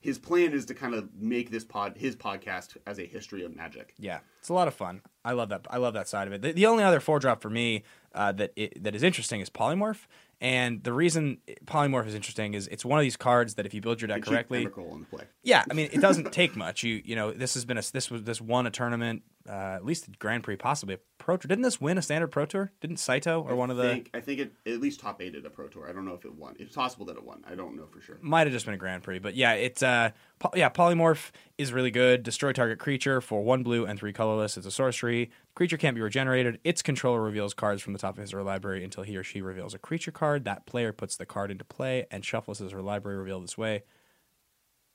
his 0.04 0.18
plan 0.18 0.52
is 0.52 0.66
to 0.66 0.74
kind 0.74 0.92
of 0.94 1.08
make 1.18 1.50
this 1.50 1.64
pod 1.64 1.94
his 1.96 2.14
podcast 2.14 2.76
as 2.86 2.98
a 2.98 3.06
history 3.06 3.42
of 3.42 3.56
Magic. 3.56 3.94
Yeah, 3.98 4.18
it's 4.38 4.50
a 4.50 4.52
lot 4.52 4.68
of 4.68 4.74
fun. 4.74 5.00
I 5.24 5.32
love 5.32 5.48
that. 5.48 5.66
I 5.70 5.78
love 5.78 5.94
that 5.94 6.08
side 6.08 6.26
of 6.26 6.34
it. 6.34 6.42
The, 6.42 6.52
the 6.52 6.66
only 6.66 6.84
other 6.84 7.00
four 7.00 7.18
drop 7.18 7.40
for 7.40 7.48
me 7.48 7.84
uh, 8.14 8.30
that 8.32 8.52
it, 8.54 8.84
that 8.84 8.94
is 8.94 9.02
interesting 9.02 9.40
is 9.40 9.48
polymorph, 9.48 10.06
and 10.42 10.84
the 10.84 10.92
reason 10.92 11.38
polymorph 11.64 12.06
is 12.06 12.14
interesting 12.14 12.52
is 12.52 12.68
it's 12.68 12.84
one 12.84 12.98
of 12.98 13.02
these 13.02 13.16
cards 13.16 13.54
that 13.54 13.64
if 13.64 13.72
you 13.72 13.80
build 13.80 14.02
your 14.02 14.08
deck 14.08 14.22
correctly, 14.24 14.66
Emrakul 14.66 14.98
the 14.98 15.06
play. 15.06 15.24
yeah, 15.42 15.64
I 15.70 15.72
mean 15.72 15.88
it 15.90 16.02
doesn't 16.02 16.32
take 16.40 16.54
much. 16.54 16.82
You 16.82 17.00
you 17.02 17.16
know 17.16 17.30
this 17.30 17.54
has 17.54 17.64
been 17.64 17.78
a 17.78 17.82
this 17.90 18.10
was 18.10 18.24
this 18.24 18.42
won 18.42 18.66
a 18.66 18.70
tournament, 18.70 19.22
uh, 19.48 19.52
at 19.52 19.84
least 19.84 20.18
Grand 20.18 20.42
Prix, 20.42 20.56
possibly 20.56 20.94
a 20.94 20.98
Pro 21.18 21.36
Tour. 21.36 21.48
Didn't 21.48 21.62
this 21.62 21.80
win 21.80 21.98
a 21.98 22.02
standard 22.02 22.28
Pro 22.28 22.46
Tour? 22.46 22.72
Didn't 22.80 22.96
Saito 22.96 23.42
or 23.42 23.54
one 23.54 23.70
of 23.70 23.76
the 23.76 23.82
think, 23.82 24.10
I 24.14 24.20
think 24.20 24.40
it 24.40 24.52
at 24.66 24.80
least 24.80 25.00
top 25.00 25.20
eight 25.20 25.34
at 25.34 25.44
a 25.44 25.50
Pro 25.50 25.68
Tour. 25.68 25.88
I 25.88 25.92
don't 25.92 26.04
know 26.04 26.14
if 26.14 26.24
it 26.24 26.34
won. 26.34 26.56
It's 26.58 26.74
possible 26.74 27.06
that 27.06 27.16
it 27.16 27.24
won. 27.24 27.44
I 27.46 27.54
don't 27.54 27.76
know 27.76 27.86
for 27.86 28.00
sure. 28.00 28.18
might 28.20 28.46
have 28.46 28.52
just 28.52 28.64
been 28.64 28.74
a 28.74 28.78
Grand 28.78 29.02
Prix, 29.02 29.18
but 29.18 29.34
yeah, 29.34 29.52
it's 29.52 29.82
uh, 29.82 30.10
po- 30.38 30.52
yeah, 30.54 30.68
polymorph 30.68 31.30
is 31.58 31.72
really 31.72 31.90
good. 31.90 32.22
Destroy 32.22 32.52
target 32.52 32.78
creature 32.78 33.20
for 33.20 33.42
one 33.44 33.62
blue 33.62 33.84
and 33.84 33.98
three 33.98 34.12
colorless. 34.12 34.56
It's 34.56 34.66
a 34.66 34.70
sorcery. 34.70 35.30
Creature 35.54 35.76
can't 35.76 35.94
be 35.94 36.02
regenerated. 36.02 36.58
Its 36.64 36.82
controller 36.82 37.20
reveals 37.20 37.54
cards 37.54 37.80
from 37.82 37.92
the 37.92 37.98
top 37.98 38.16
of 38.16 38.22
his 38.22 38.32
or 38.32 38.38
her 38.38 38.42
library 38.42 38.82
until 38.82 39.04
he 39.04 39.16
or 39.16 39.22
she 39.22 39.40
reveals 39.40 39.74
a 39.74 39.78
creature 39.78 40.10
card. 40.10 40.44
That 40.44 40.66
player 40.66 40.92
puts 40.92 41.16
the 41.16 41.26
card 41.26 41.50
into 41.50 41.64
play 41.64 42.06
and 42.10 42.24
shuffles 42.24 42.58
his 42.58 42.72
or 42.72 42.76
her 42.76 42.82
library 42.82 43.18
reveal 43.18 43.40
this 43.40 43.56
way. 43.56 43.84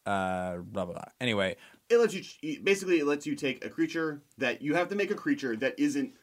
Uh, 0.05 0.57
blah 0.57 0.85
blah 0.85 0.93
blah. 0.93 1.05
Anyway, 1.21 1.55
It 1.89 1.97
lets 1.97 2.13
you 2.13 2.59
basically 2.61 2.99
it 2.99 3.05
lets 3.05 3.25
you 3.27 3.35
take 3.35 3.63
a 3.63 3.69
creature 3.69 4.21
that 4.37 4.61
you 4.61 4.75
have 4.75 4.89
to 4.89 4.95
make 4.95 5.11
a 5.11 5.15
creature 5.15 5.55
that 5.57 5.79
isn't 5.79 6.13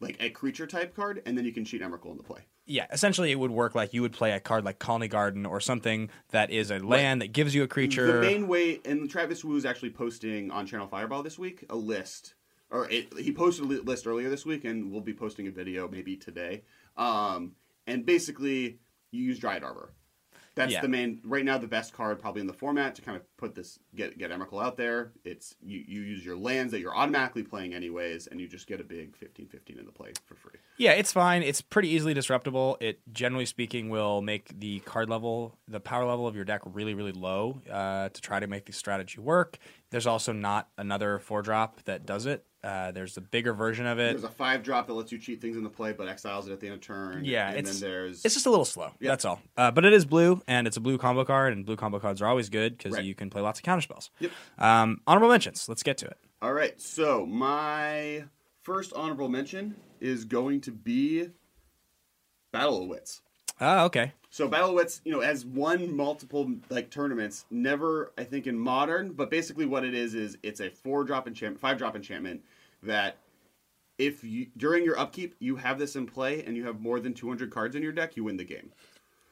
like 0.00 0.16
a 0.20 0.30
creature 0.30 0.66
type 0.66 0.94
card, 0.94 1.22
and 1.26 1.36
then 1.36 1.44
you 1.44 1.52
can 1.52 1.64
cheat 1.64 1.80
Emrakul 1.82 2.10
into 2.12 2.22
play. 2.22 2.40
yeah, 2.66 2.86
essentially 2.90 3.30
it 3.30 3.38
would 3.38 3.50
work 3.50 3.74
like 3.74 3.92
you 3.94 4.02
would 4.02 4.12
play 4.12 4.32
a 4.32 4.40
card 4.40 4.64
like 4.64 4.78
Colony 4.78 5.08
Garden 5.08 5.46
or 5.46 5.60
something 5.60 6.10
that 6.30 6.50
is 6.50 6.70
a 6.70 6.78
land 6.78 7.22
that 7.22 7.32
gives 7.32 7.54
you 7.54 7.62
a 7.62 7.68
creature. 7.68 8.20
The 8.20 8.26
main 8.26 8.48
way, 8.48 8.80
and 8.84 9.08
Travis 9.08 9.44
Woo 9.44 9.56
is 9.56 9.64
actually 9.64 9.90
posting 9.90 10.50
on 10.50 10.66
Channel 10.66 10.86
Fireball 10.88 11.22
this 11.22 11.38
week 11.38 11.64
a 11.70 11.76
list, 11.76 12.34
or 12.70 12.88
it, 12.90 13.16
he 13.18 13.32
posted 13.32 13.64
a 13.66 13.68
list 13.82 14.06
earlier 14.06 14.30
this 14.30 14.44
week, 14.46 14.64
and 14.64 14.90
we'll 14.90 15.00
be 15.00 15.14
posting 15.14 15.46
a 15.46 15.50
video 15.50 15.88
maybe 15.88 16.16
today. 16.16 16.62
Um, 16.96 17.52
and 17.86 18.04
basically, 18.06 18.78
you 19.10 19.22
use 19.24 19.38
Dryad 19.38 19.62
Arbor. 19.62 19.92
That's 20.56 20.72
Yeah. 20.72 20.80
the 20.82 20.88
main 20.88 21.20
right 21.24 21.44
now 21.44 21.58
the 21.58 21.66
best 21.66 21.92
card 21.92 22.20
probably 22.20 22.40
in 22.40 22.46
the 22.46 22.52
format 22.52 22.94
to 22.94 23.02
kind 23.02 23.16
of 23.16 23.36
put 23.36 23.54
this 23.54 23.78
get 23.94 24.16
get 24.18 24.30
Emrakul 24.30 24.62
out 24.62 24.76
there. 24.76 25.12
It's 25.24 25.56
you, 25.60 25.82
you 25.86 26.00
use 26.02 26.24
your 26.24 26.36
lands 26.36 26.70
that 26.72 26.80
you're 26.80 26.96
automatically 26.96 27.42
playing 27.42 27.74
anyways, 27.74 28.28
and 28.28 28.40
you 28.40 28.46
just 28.46 28.66
get 28.66 28.80
a 28.80 28.84
big 28.84 29.16
15-15 29.18 29.78
in 29.78 29.84
the 29.86 29.92
play 29.92 30.12
for 30.26 30.36
free. 30.36 30.58
Yeah, 30.76 30.92
it's 30.92 31.12
fine. 31.12 31.42
It's 31.42 31.60
pretty 31.60 31.88
easily 31.88 32.14
disruptible. 32.14 32.76
It 32.80 33.00
generally 33.12 33.46
speaking 33.46 33.88
will 33.90 34.22
make 34.22 34.58
the 34.58 34.80
card 34.80 35.08
level, 35.08 35.58
the 35.68 35.80
power 35.80 36.04
level 36.04 36.26
of 36.26 36.36
your 36.36 36.44
deck 36.44 36.60
really, 36.64 36.94
really 36.94 37.12
low 37.12 37.60
uh, 37.70 38.08
to 38.10 38.20
try 38.20 38.38
to 38.40 38.46
make 38.46 38.66
the 38.66 38.72
strategy 38.72 39.20
work. 39.20 39.58
There's 39.94 40.08
also 40.08 40.32
not 40.32 40.70
another 40.76 41.20
four 41.20 41.40
drop 41.40 41.80
that 41.84 42.04
does 42.04 42.26
it. 42.26 42.44
Uh, 42.64 42.90
there's 42.90 43.16
a 43.16 43.20
bigger 43.20 43.52
version 43.52 43.86
of 43.86 44.00
it. 44.00 44.10
There's 44.10 44.24
a 44.24 44.28
five 44.28 44.64
drop 44.64 44.88
that 44.88 44.94
lets 44.94 45.12
you 45.12 45.18
cheat 45.18 45.40
things 45.40 45.56
in 45.56 45.62
the 45.62 45.70
play, 45.70 45.92
but 45.92 46.08
exiles 46.08 46.48
it 46.48 46.52
at 46.52 46.58
the 46.58 46.66
end 46.66 46.74
of 46.74 46.80
turn. 46.80 47.24
Yeah, 47.24 47.48
and 47.50 47.58
it's- 47.58 47.78
then 47.78 47.88
there's 47.88 48.24
It's 48.24 48.34
just 48.34 48.46
a 48.46 48.50
little 48.50 48.64
slow. 48.64 48.90
That's 49.00 49.24
all. 49.24 49.40
Uh, 49.56 49.70
but 49.70 49.84
it 49.84 49.92
is 49.92 50.04
blue, 50.04 50.42
and 50.48 50.66
it's 50.66 50.76
a 50.76 50.80
blue 50.80 50.98
combo 50.98 51.24
card, 51.24 51.52
and 51.52 51.64
blue 51.64 51.76
combo 51.76 52.00
cards 52.00 52.20
are 52.20 52.26
always 52.26 52.48
good 52.48 52.76
because 52.76 52.94
Right. 52.94 53.04
you 53.04 53.14
can 53.14 53.30
play 53.30 53.40
lots 53.40 53.60
of 53.60 53.64
counterspells. 53.64 54.10
Yep. 54.18 54.32
Um, 54.58 55.00
honorable 55.06 55.28
mentions. 55.28 55.68
Let's 55.68 55.84
get 55.84 55.96
to 55.98 56.06
it. 56.06 56.18
All 56.42 56.52
right, 56.52 56.80
so 56.80 57.24
my 57.24 58.24
first 58.62 58.92
honorable 58.94 59.28
mention 59.28 59.76
is 60.00 60.24
going 60.24 60.60
to 60.62 60.72
be 60.72 61.28
Battle 62.50 62.82
of 62.82 62.88
Wits. 62.88 63.22
Ah, 63.60 63.84
okay. 63.84 64.12
So 64.30 64.48
Battle 64.48 64.70
of 64.70 64.74
Wits, 64.74 65.00
you 65.04 65.12
know, 65.12 65.20
has 65.20 65.46
won 65.46 65.94
multiple 65.94 66.50
like 66.68 66.90
tournaments. 66.90 67.44
Never, 67.50 68.12
I 68.18 68.24
think, 68.24 68.46
in 68.46 68.58
modern, 68.58 69.12
but 69.12 69.30
basically 69.30 69.64
what 69.64 69.84
it 69.84 69.94
is 69.94 70.14
is 70.14 70.36
it's 70.42 70.60
a 70.60 70.70
four 70.70 71.04
drop 71.04 71.28
enchantment, 71.28 71.60
five 71.60 71.78
drop 71.78 71.94
enchantment 71.94 72.42
that 72.82 73.18
if 73.96 74.24
you 74.24 74.48
during 74.56 74.84
your 74.84 74.98
upkeep 74.98 75.36
you 75.38 75.54
have 75.56 75.78
this 75.78 75.94
in 75.94 76.04
play 76.06 76.42
and 76.42 76.56
you 76.56 76.66
have 76.66 76.80
more 76.80 76.98
than 76.98 77.14
200 77.14 77.50
cards 77.50 77.76
in 77.76 77.82
your 77.82 77.92
deck, 77.92 78.16
you 78.16 78.24
win 78.24 78.36
the 78.36 78.44
game. 78.44 78.72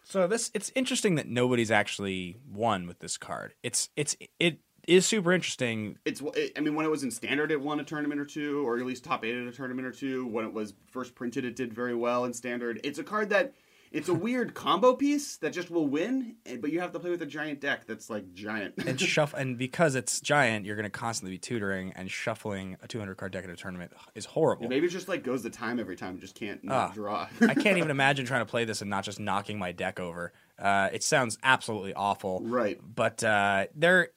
So 0.04 0.26
this 0.26 0.50
it's 0.54 0.70
interesting 0.74 1.16
that 1.16 1.28
nobody's 1.28 1.70
actually 1.70 2.37
won 2.52 2.87
with 2.87 3.00
this 3.00 3.16
card. 3.16 3.54
It's 3.62 3.88
it's 3.96 4.16
it 4.38 4.61
is 4.87 5.06
super 5.06 5.32
interesting. 5.32 5.96
It's, 6.04 6.20
it, 6.35 6.52
I 6.56 6.61
mean, 6.61 6.74
when 6.74 6.85
it 6.85 6.90
was 6.90 7.02
in 7.04 7.11
standard, 7.11 7.52
it 7.52 7.61
won 7.61 7.78
a 7.80 7.85
tournament 7.85 8.20
or 8.20 8.24
two, 8.24 8.66
or 8.66 8.78
at 8.78 8.85
least 8.85 9.04
top 9.04 9.24
eight 9.24 9.35
at 9.35 9.46
a 9.46 9.52
tournament 9.52 9.87
or 9.87 9.92
two. 9.92 10.26
When 10.26 10.44
it 10.44 10.52
was 10.52 10.74
first 10.90 11.14
printed, 11.14 11.44
it 11.44 11.56
did 11.56 11.72
very 11.72 11.94
well 11.94 12.24
in 12.24 12.32
standard. 12.32 12.80
It's 12.82 12.98
a 12.98 13.04
card 13.04 13.30
that 13.30 13.54
it's 13.92 14.09
a 14.09 14.14
weird 14.14 14.55
combo 14.55 14.94
piece 14.94 15.37
that 15.38 15.52
just 15.52 15.70
will 15.70 15.87
win, 15.87 16.37
eh, 16.46 16.57
but 16.61 16.72
you 16.72 16.81
have 16.81 16.92
to 16.92 16.98
play 16.98 17.11
with 17.11 17.22
a 17.22 17.26
giant 17.26 17.61
deck 17.61 17.87
that's 17.87 18.09
like 18.11 18.33
giant. 18.35 18.74
and 18.87 19.00
shuff 19.14 19.35
and 19.35 19.59
because 19.59 19.94
it's 19.94 20.20
giant, 20.20 20.64
you're 20.66 20.76
going 20.76 20.85
to 20.85 20.90
constantly 20.90 21.35
be 21.35 21.38
tutoring 21.38 21.92
and 21.94 22.11
shuffling 22.11 22.76
a 22.83 22.88
200 22.88 23.16
card 23.16 23.33
deck 23.33 23.44
in 23.44 23.50
a 23.50 23.57
tournament 23.57 23.92
is 24.14 24.24
horrible. 24.24 24.68
Maybe 24.68 24.87
it 24.87 24.90
just 24.90 25.09
like 25.09 25.22
goes 25.22 25.42
the 25.42 25.50
time 25.50 25.78
every 25.78 25.96
time, 25.96 26.18
just 26.18 26.35
can't 26.35 26.61
Ah. 26.68 26.90
draw. 26.94 27.28
I 27.42 27.55
can't 27.55 27.76
even 27.78 27.90
imagine 27.98 28.26
trying 28.26 28.40
to 28.44 28.50
play 28.50 28.64
this 28.64 28.81
and 28.81 28.90
not 28.90 29.05
just 29.05 29.20
knocking 29.20 29.59
my 29.59 29.72
deck 29.72 30.00
over. 30.00 30.33
Uh, 30.59 30.88
it 30.92 31.02
sounds 31.02 31.38
absolutely 31.42 31.92
awful. 31.94 32.40
Right. 32.44 32.78
But 32.83 33.22
uh, 33.24 33.66
there, 33.74 34.09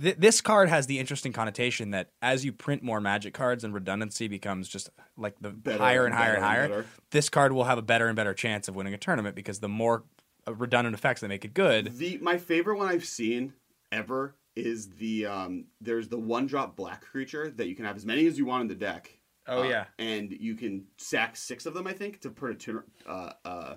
th- 0.00 0.16
this 0.18 0.40
card 0.40 0.68
has 0.68 0.86
the 0.86 0.98
interesting 0.98 1.32
connotation 1.32 1.90
that 1.90 2.10
as 2.20 2.44
you 2.44 2.52
print 2.52 2.82
more 2.82 3.00
Magic 3.00 3.34
cards 3.34 3.64
and 3.64 3.72
redundancy 3.74 4.28
becomes 4.28 4.68
just 4.68 4.90
like 5.16 5.34
the 5.40 5.50
Better 5.50 5.78
higher 5.78 6.04
and 6.06 6.14
higher 6.14 6.34
and 6.34 6.42
better 6.42 6.62
and 6.64 6.72
higher, 6.74 6.86
this 7.10 7.28
card 7.28 7.52
will 7.52 7.64
have 7.64 7.78
a 7.78 7.82
better 7.82 8.06
and 8.08 8.16
better 8.16 8.34
chance 8.34 8.68
of 8.68 8.76
winning 8.76 8.94
a 8.94 8.98
tournament 8.98 9.34
because 9.36 9.60
the 9.60 9.68
more 9.68 10.04
uh, 10.46 10.54
redundant 10.54 10.94
effects 10.94 11.20
that 11.20 11.28
make 11.28 11.44
it 11.44 11.54
good. 11.54 11.96
the 11.98 12.18
my 12.18 12.36
favorite 12.38 12.76
one 12.78 12.88
I've 12.88 13.04
seen 13.04 13.52
ever 13.90 14.34
is 14.56 14.90
the 14.90 15.26
um. 15.26 15.64
There's 15.80 16.08
the 16.08 16.18
one 16.18 16.46
drop 16.46 16.76
black 16.76 17.02
creature 17.02 17.50
that 17.56 17.68
you 17.68 17.74
can 17.74 17.84
have 17.84 17.96
as 17.96 18.04
many 18.04 18.26
as 18.26 18.36
you 18.38 18.44
want 18.44 18.62
in 18.62 18.68
the 18.68 18.74
deck. 18.74 19.18
Oh, 19.48 19.62
Uh, 19.62 19.68
yeah. 19.68 19.84
and 19.98 20.30
you 20.30 20.54
can 20.54 20.84
sack 20.98 21.36
six 21.36 21.66
of 21.66 21.74
them, 21.74 21.86
I 21.88 21.92
think, 21.92 22.20
to 22.20 22.30
put 22.30 22.68
a 22.68 22.82
uh, 23.10 23.32
uh, 23.44 23.74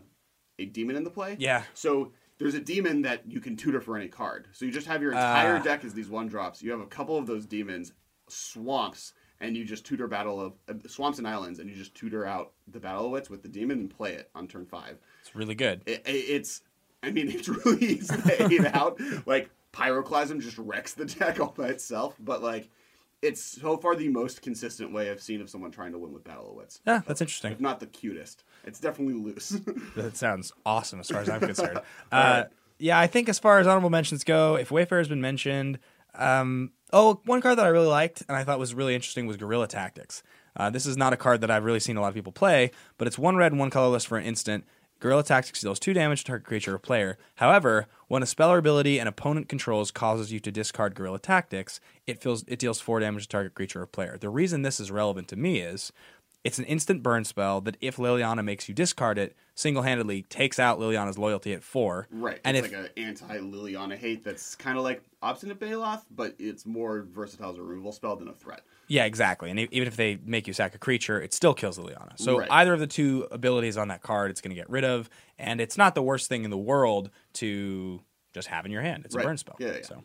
a 0.60 0.66
demon 0.66 0.96
in 0.96 1.04
the 1.04 1.10
play. 1.10 1.38
Yeah. 1.40 1.64
So 1.74 2.12
there's 2.38 2.56
a 2.56 2.60
demon 2.60 3.02
that 3.04 3.22
you 3.30 3.40
can 3.40 3.56
tutor 3.56 3.80
for 3.82 3.96
any 3.98 4.08
card. 4.08 4.48
So 4.52 4.66
you 4.66 4.72
just 4.72 4.88
have 4.88 5.02
your 5.02 5.12
entire 5.12 5.58
Ah. 5.58 5.62
deck 5.64 5.86
as 5.86 5.94
these 5.94 6.10
one 6.10 6.28
drops. 6.28 6.62
You 6.62 6.72
have 6.72 6.82
a 6.82 6.86
couple 6.86 7.18
of 7.18 7.28
those 7.28 7.46
demons, 7.46 7.94
swamps, 8.28 9.14
and 9.40 9.56
you 9.56 9.64
just 9.66 9.86
tutor 9.86 10.08
battle 10.08 10.40
of 10.42 10.54
uh, 10.70 10.74
swamps 10.88 11.18
and 11.18 11.28
islands, 11.28 11.60
and 11.60 11.70
you 11.70 11.76
just 11.76 11.96
tutor 11.96 12.26
out 12.26 12.52
the 12.68 12.80
battle 12.80 13.06
of 13.06 13.12
wits 13.12 13.30
with 13.30 13.42
the 13.44 13.50
demon 13.50 13.80
and 13.80 13.90
play 13.90 14.14
it 14.14 14.30
on 14.36 14.48
turn 14.48 14.66
five. 14.66 14.98
It's 15.22 15.36
really 15.36 15.56
good. 15.56 15.82
It, 15.86 16.04
it- 16.06 16.12
it's, 16.12 16.62
I 17.04 17.12
mean, 17.12 17.30
it's 17.32 17.48
really 17.48 17.86
easy 17.86 18.16
to 18.16 18.48
hate 18.48 18.66
out. 18.66 19.00
Like 19.26 19.50
pyroclasm 19.74 20.40
just 20.42 20.58
wrecks 20.58 20.94
the 20.94 21.06
deck 21.06 21.40
all 21.40 21.54
by 21.58 21.68
itself, 21.70 22.16
but 22.20 22.42
like. 22.44 22.70
It's 23.26 23.42
so 23.42 23.78
far 23.78 23.96
the 23.96 24.10
most 24.10 24.42
consistent 24.42 24.94
way 24.94 25.10
I've 25.10 25.22
seen 25.22 25.42
of 25.42 25.50
someone 25.50 25.72
trying 25.72 25.94
to 25.94 25.98
win 25.98 26.14
with 26.14 26.24
Battle 26.24 26.50
of 26.50 26.56
Wits. 26.56 26.80
Yeah, 26.86 27.02
that's 27.08 27.22
interesting. 27.22 27.54
If 27.54 27.60
not 27.60 27.80
the 27.80 27.88
cutest. 27.88 28.44
It's 28.66 28.80
definitely 28.80 29.16
loose. 29.16 29.58
That 29.96 30.18
sounds 30.18 30.52
awesome 30.66 31.00
as 31.00 31.10
far 31.10 31.22
as 31.22 31.30
I'm 31.30 31.40
concerned. 31.40 31.80
uh, 32.12 32.44
yeah, 32.78 33.00
I 33.00 33.08
think 33.08 33.30
as 33.30 33.40
far 33.40 33.60
as 33.60 33.68
honorable 33.68 33.90
mentions 33.90 34.24
go, 34.24 34.56
if 34.56 34.70
Wayfair 34.70 34.98
has 34.98 35.08
been 35.08 35.22
mentioned, 35.22 35.80
um, 36.14 36.72
oh, 36.94 37.22
one 37.26 37.42
card 37.42 37.58
that 37.58 37.66
I 37.66 37.70
really 37.70 37.88
liked 37.88 38.24
and 38.28 38.38
I 38.38 38.44
thought 38.44 38.60
was 38.60 38.74
really 38.74 38.94
interesting 38.94 39.26
was 39.26 39.38
Guerrilla 39.38 39.68
Tactics. 39.68 40.22
Uh, 40.58 40.70
this 40.70 40.86
is 40.86 40.96
not 40.96 41.14
a 41.14 41.18
card 41.18 41.42
that 41.42 41.52
I've 41.52 41.66
really 41.66 41.80
seen 41.80 41.98
a 41.98 42.02
lot 42.02 42.10
of 42.10 42.14
people 42.14 42.32
play, 42.32 42.72
but 42.98 43.08
it's 43.08 43.18
one 43.18 43.36
red 43.36 43.52
and 43.52 43.60
one 43.60 43.70
colorless 43.70 44.06
for 44.06 44.18
an 44.18 44.26
instant. 44.26 44.66
Guerrilla 45.00 45.24
Tactics 45.24 45.62
deals 45.62 45.80
two 45.80 45.94
damage 45.94 46.24
to 46.24 46.32
target 46.32 46.48
creature 46.48 46.76
or 46.76 46.80
player. 46.80 47.18
However, 47.36 47.88
when 48.08 48.24
a 48.24 48.26
spell 48.26 48.52
or 48.52 48.58
ability 48.58 48.98
an 49.00 49.08
opponent 49.08 49.50
controls 49.50 49.92
causes 49.92 50.32
you 50.32 50.40
to 50.40 50.52
discard 50.52 50.96
Guerrilla 50.96 51.20
Tactics, 51.20 51.80
it 52.08 52.22
feels 52.22 52.44
it 52.48 52.60
deals 52.60 52.80
four 52.80 53.00
damage 53.00 53.24
to 53.24 53.30
target 53.30 53.54
creature 53.54 53.82
or 53.82 53.88
player. 53.88 54.18
The 54.18 54.30
reason 54.30 54.62
this 54.62 54.80
is 54.80 54.92
relevant 54.92 55.28
to 55.30 55.36
me 55.36 55.60
is 55.60 55.92
it's 56.46 56.60
an 56.60 56.66
instant 56.66 57.02
burn 57.02 57.26
spell 57.26 57.60
that 57.62 57.76
if 57.82 57.98
Liliana 57.98 58.44
makes 58.46 58.70
you 58.70 58.76
discard 58.76 59.18
it, 59.18 59.36
single 59.56 59.82
handedly 59.82 60.22
takes 60.24 60.60
out 60.60 60.80
Liliana's 60.80 61.18
loyalty 61.18 61.54
at 61.54 61.64
four. 61.64 62.08
Right. 62.12 62.40
And 62.46 62.56
it's 62.56 62.68
if 62.68 62.74
like 62.74 62.92
an 62.96 63.04
anti 63.04 63.40
Liliana 63.40 63.98
hate 63.98 64.24
that's 64.24 64.56
kind 64.56 64.78
of 64.78 64.84
like 64.84 65.02
Obstinate 65.24 65.60
Baloth, 65.60 66.04
but 66.12 66.36
it's 66.38 66.64
more 66.68 67.02
versatile 67.12 67.50
as 67.50 67.58
a 67.58 67.64
removal 67.64 67.92
spell 67.92 68.16
than 68.16 68.28
a 68.28 68.34
threat. 68.34 68.62
Yeah, 68.88 69.06
exactly. 69.06 69.50
And 69.50 69.60
even 69.60 69.88
if 69.88 69.96
they 69.96 70.20
make 70.24 70.48
you 70.48 70.54
sack 70.54 70.76
a 70.76 70.78
creature, 70.78 71.20
it 71.22 71.34
still 71.34 71.54
kills 71.54 71.78
Liliana. 71.80 72.18
So 72.20 72.40
Right. 72.40 72.52
either 72.52 72.74
of 72.74 72.80
the 72.80 72.88
two 72.88 73.28
abilities 73.32 73.78
on 73.78 73.88
that 73.88 74.02
card, 74.02 74.30
it's 74.32 74.42
going 74.42 74.50
to 74.52 74.56
get 74.56 74.70
rid 74.70 74.84
of, 74.84 75.10
and 75.40 75.60
it's 75.60 75.78
not 75.78 75.96
the 75.96 76.04
worst 76.04 76.30
thing 76.30 76.44
in 76.44 76.52
the 76.52 76.58
world 76.58 77.10
to 77.34 78.02
just 78.34 78.48
have 78.50 78.66
in 78.66 78.72
your 78.72 78.82
hand. 78.82 79.04
It's 79.06 79.16
Right. 79.16 79.24
a 79.24 79.28
burn 79.28 79.38
spell. 79.38 79.56
Yeah, 79.60 79.78
yeah. 79.78 79.82
So 79.84 80.04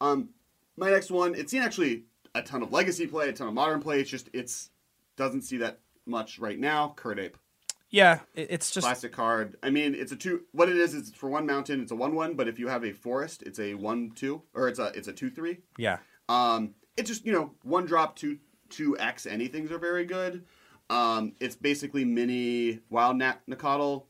Um, 0.00 0.30
my 0.76 0.90
next 0.90 1.10
one, 1.10 1.34
it's 1.34 1.50
seen 1.50 1.62
actually 1.62 2.04
a 2.34 2.42
ton 2.42 2.62
of 2.62 2.72
legacy 2.72 3.06
play, 3.06 3.28
a 3.28 3.32
ton 3.32 3.48
of 3.48 3.54
modern 3.54 3.80
play. 3.80 4.00
It's 4.00 4.10
just 4.10 4.28
it's 4.32 4.70
doesn't 5.16 5.42
see 5.42 5.56
that 5.58 5.80
much 6.06 6.38
right 6.38 6.58
now. 6.58 6.92
Kird 6.96 7.18
Ape, 7.18 7.36
yeah, 7.90 8.20
it's 8.34 8.70
just 8.70 8.86
classic 8.86 9.12
card. 9.12 9.56
I 9.62 9.70
mean, 9.70 9.94
it's 9.94 10.12
a 10.12 10.16
two. 10.16 10.44
What 10.52 10.68
it 10.68 10.76
is 10.76 10.94
is 10.94 11.10
for 11.12 11.28
one 11.28 11.46
mountain, 11.46 11.80
it's 11.82 11.90
a 11.90 11.96
one 11.96 12.14
one. 12.14 12.34
But 12.34 12.46
if 12.48 12.58
you 12.58 12.68
have 12.68 12.84
a 12.84 12.92
forest, 12.92 13.42
it's 13.44 13.58
a 13.58 13.74
one 13.74 14.12
two, 14.14 14.42
or 14.54 14.68
it's 14.68 14.78
a 14.78 14.86
it's 14.94 15.08
a 15.08 15.12
two 15.12 15.30
three. 15.30 15.58
yeah, 15.76 15.98
Um, 16.28 16.74
it's 16.98 17.08
just 17.08 17.24
you 17.24 17.32
know 17.32 17.52
one 17.62 17.86
drop 17.86 18.16
two 18.16 18.38
two 18.68 18.98
X 18.98 19.24
anything's 19.26 19.72
are 19.72 19.78
very 19.78 20.04
good. 20.04 20.44
Um, 20.90 21.32
it's 21.40 21.56
basically 21.56 22.04
mini 22.04 22.80
Wild 22.90 23.16
Nat 23.16 23.40
Nacatl. 23.48 24.04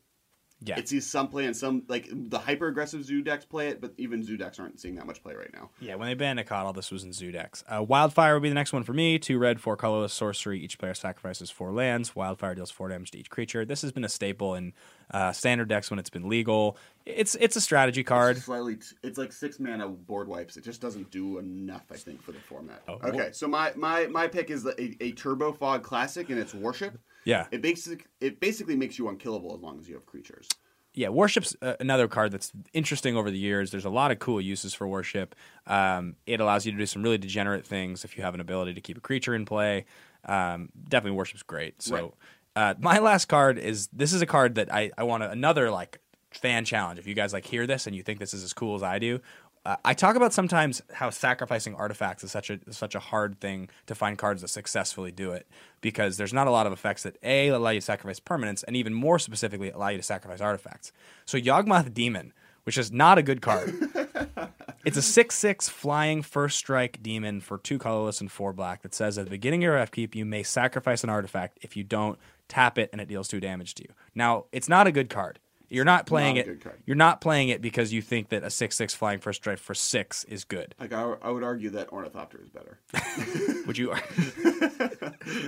yeah. 0.61 0.77
It 0.79 0.87
sees 0.87 1.05
some 1.09 1.27
play 1.27 1.45
and 1.45 1.55
some 1.55 1.83
like 1.89 2.07
the 2.09 2.39
hyper 2.39 2.67
aggressive 2.67 3.03
zoo 3.03 3.21
decks 3.21 3.45
play 3.45 3.67
it, 3.67 3.81
but 3.81 3.93
even 3.97 4.23
zoo 4.23 4.37
decks 4.37 4.59
aren't 4.59 4.79
seeing 4.79 4.95
that 4.95 5.05
much 5.05 5.21
play 5.21 5.33
right 5.35 5.53
now. 5.53 5.69
Yeah, 5.81 5.95
when 5.95 6.07
they 6.07 6.13
banned 6.13 6.39
Nacatl, 6.39 6.73
this 6.73 6.89
was 6.91 7.03
in 7.03 7.11
Zoo 7.13 7.31
decks. 7.31 7.63
Uh, 7.67 7.83
Wildfire 7.83 8.33
would 8.33 8.43
be 8.43 8.49
the 8.49 8.55
next 8.55 8.71
one 8.73 8.83
for 8.83 8.93
me. 8.93 9.19
Two 9.19 9.39
red, 9.39 9.59
four 9.59 9.75
colorless 9.77 10.13
sorcery. 10.13 10.59
Each 10.59 10.77
player 10.77 10.93
sacrifices 10.93 11.51
four 11.51 11.71
lands. 11.71 12.15
Wildfire 12.15 12.55
deals 12.55 12.71
four 12.71 12.87
damage 12.89 13.11
to 13.11 13.17
each 13.17 13.29
creature. 13.29 13.65
This 13.65 13.81
has 13.81 13.91
been 13.91 14.05
a 14.05 14.09
staple 14.09 14.55
in 14.55 14.73
uh, 15.11 15.31
standard 15.31 15.67
decks 15.69 15.89
when 15.89 15.99
it's 15.99 16.09
been 16.09 16.27
legal. 16.29 16.77
It's 17.05 17.35
it's 17.35 17.55
a 17.55 17.61
strategy 17.61 18.03
card. 18.03 18.37
It's 18.37 18.45
slightly, 18.45 18.75
t- 18.75 18.95
it's 19.03 19.17
like 19.17 19.31
six 19.31 19.59
mana 19.59 19.87
board 19.87 20.27
wipes. 20.27 20.57
It 20.57 20.63
just 20.63 20.79
doesn't 20.81 21.09
do 21.11 21.39
enough, 21.39 21.85
I 21.91 21.95
think, 21.95 22.21
for 22.21 22.31
the 22.31 22.39
format. 22.39 22.81
Oh, 22.87 22.93
okay, 23.03 23.11
well- 23.17 23.33
so 23.33 23.47
my 23.47 23.71
my 23.75 24.07
my 24.07 24.27
pick 24.27 24.49
is 24.51 24.65
a, 24.65 25.03
a 25.03 25.11
Turbo 25.13 25.51
Fog 25.53 25.81
Classic, 25.83 26.29
and 26.29 26.39
it's 26.39 26.53
Worship. 26.53 26.99
Yeah, 27.25 27.47
It 27.51 27.61
basic 27.61 28.07
it 28.21 28.39
basically 28.39 28.75
makes 28.75 28.97
you 28.97 29.09
unkillable 29.09 29.53
as 29.55 29.61
long 29.61 29.79
as 29.79 29.87
you 29.89 29.95
have 29.95 30.05
creatures. 30.05 30.47
yeah. 30.93 31.09
Worship's 31.09 31.55
uh, 31.61 31.73
another 31.79 32.07
card 32.07 32.31
that's 32.31 32.51
interesting 32.73 33.15
over 33.17 33.29
the 33.29 33.37
years. 33.37 33.71
There's 33.71 33.85
a 33.85 33.89
lot 33.89 34.11
of 34.11 34.19
cool 34.19 34.39
uses 34.39 34.73
for 34.73 34.87
worship. 34.87 35.35
Um, 35.67 36.15
it 36.25 36.39
allows 36.39 36.65
you 36.65 36.71
to 36.71 36.77
do 36.77 36.85
some 36.85 37.03
really 37.03 37.17
degenerate 37.17 37.65
things 37.67 38.05
if 38.05 38.17
you 38.17 38.23
have 38.23 38.33
an 38.35 38.39
ability 38.39 38.73
to 38.73 38.81
keep 38.81 38.97
a 38.97 39.01
creature 39.01 39.35
in 39.35 39.45
play. 39.45 39.85
Um, 40.25 40.69
definitely, 40.87 41.17
worship's 41.17 41.43
great. 41.43 41.81
So, 41.81 41.95
Right. 41.95 42.11
Uh, 42.55 42.73
my 42.79 42.99
last 42.99 43.25
card 43.25 43.57
is 43.57 43.87
this 43.87 44.13
is 44.13 44.21
a 44.21 44.25
card 44.25 44.55
that 44.55 44.73
I 44.73 44.91
I 44.97 45.03
want 45.03 45.23
another 45.23 45.69
like 45.71 45.99
fan 46.31 46.65
challenge. 46.65 46.99
If 46.99 47.07
you 47.07 47.15
guys 47.15 47.33
like 47.33 47.45
hear 47.45 47.67
this 47.67 47.87
and 47.87 47.95
you 47.95 48.03
think 48.03 48.19
this 48.19 48.33
is 48.33 48.43
as 48.43 48.53
cool 48.53 48.75
as 48.75 48.83
I 48.83 48.99
do. 48.99 49.19
Uh, 49.65 49.75
I 49.83 49.93
talk 49.93 50.15
about 50.15 50.31
sometimes 50.31 50.81
how 50.93 51.09
sacrificing 51.09 51.75
artifacts 51.75 52.23
is 52.23 52.31
such 52.31 52.49
a 52.49 52.59
such 52.71 52.95
a 52.95 52.99
hard 52.99 53.41
thing 53.41 53.69
to 53.87 53.95
find 53.95 54.17
cards 54.17 54.41
that 54.41 54.47
successfully 54.47 55.11
do 55.11 55.31
it 55.31 55.47
because 55.81 56.17
there's 56.17 56.33
not 56.33 56.47
a 56.47 56.51
lot 56.51 56.65
of 56.65 56.71
effects 56.71 57.03
that 57.03 57.17
a 57.23 57.49
allow 57.49 57.71
you 57.71 57.81
to 57.81 57.85
sacrifice 57.85 58.19
permanents 58.19 58.63
and 58.65 58.75
even 58.75 58.93
more 58.93 59.19
specifically 59.19 59.69
allow 59.69 59.89
you 59.89 59.97
to 59.97 60.03
sacrifice 60.03 60.39
artifacts. 60.39 60.91
So 61.25 61.37
Yawgmoth 61.37 61.93
Demon, 61.93 62.33
which 62.63 62.77
is 62.77 62.91
not 62.91 63.17
a 63.17 63.21
good 63.21 63.41
card. 63.41 63.73
it's 64.89 64.97
a 64.97 65.03
six 65.03 65.35
six 65.35 65.69
flying 65.69 66.23
first 66.23 66.57
strike 66.57 67.03
demon 67.03 67.41
for 67.41 67.59
two 67.59 67.77
colorless 67.77 68.21
and 68.21 68.31
four 68.31 68.53
black 68.53 68.81
that 68.81 68.95
says 68.95 69.19
at 69.19 69.25
the 69.25 69.29
beginning 69.29 69.61
of 69.61 69.65
your 69.65 69.77
upkeep 69.77 70.15
you 70.15 70.25
may 70.25 70.41
sacrifice 70.41 71.03
an 71.03 71.11
artifact 71.11 71.59
if 71.61 71.77
you 71.77 71.83
don't 71.83 72.17
tap 72.47 72.79
it 72.79 72.89
and 72.91 72.99
it 72.99 73.07
deals 73.07 73.27
two 73.27 73.39
damage 73.39 73.75
to 73.75 73.83
you. 73.83 73.89
Now 74.15 74.45
it's 74.51 74.67
not 74.67 74.87
a 74.87 74.91
good 74.91 75.07
card. 75.11 75.37
You're 75.69 75.85
not 75.85 76.07
playing 76.07 76.37
not 76.37 76.47
it. 76.47 76.65
You're 76.87 76.95
not 76.95 77.21
playing 77.21 77.49
it 77.49 77.61
because 77.61 77.93
you 77.93 78.01
think 78.01 78.29
that 78.29 78.43
a 78.43 78.49
six 78.49 78.75
six 78.75 78.95
flying 78.95 79.19
first 79.19 79.41
strike 79.41 79.59
for 79.59 79.75
six 79.75 80.23
is 80.23 80.43
good. 80.43 80.73
Like 80.79 80.91
I, 80.91 81.15
I 81.21 81.29
would 81.29 81.43
argue 81.43 81.69
that 81.71 81.91
Ornithopter 81.91 82.41
is 82.41 82.49
better. 82.49 82.79
Would 83.67 83.77
you? 83.77 83.93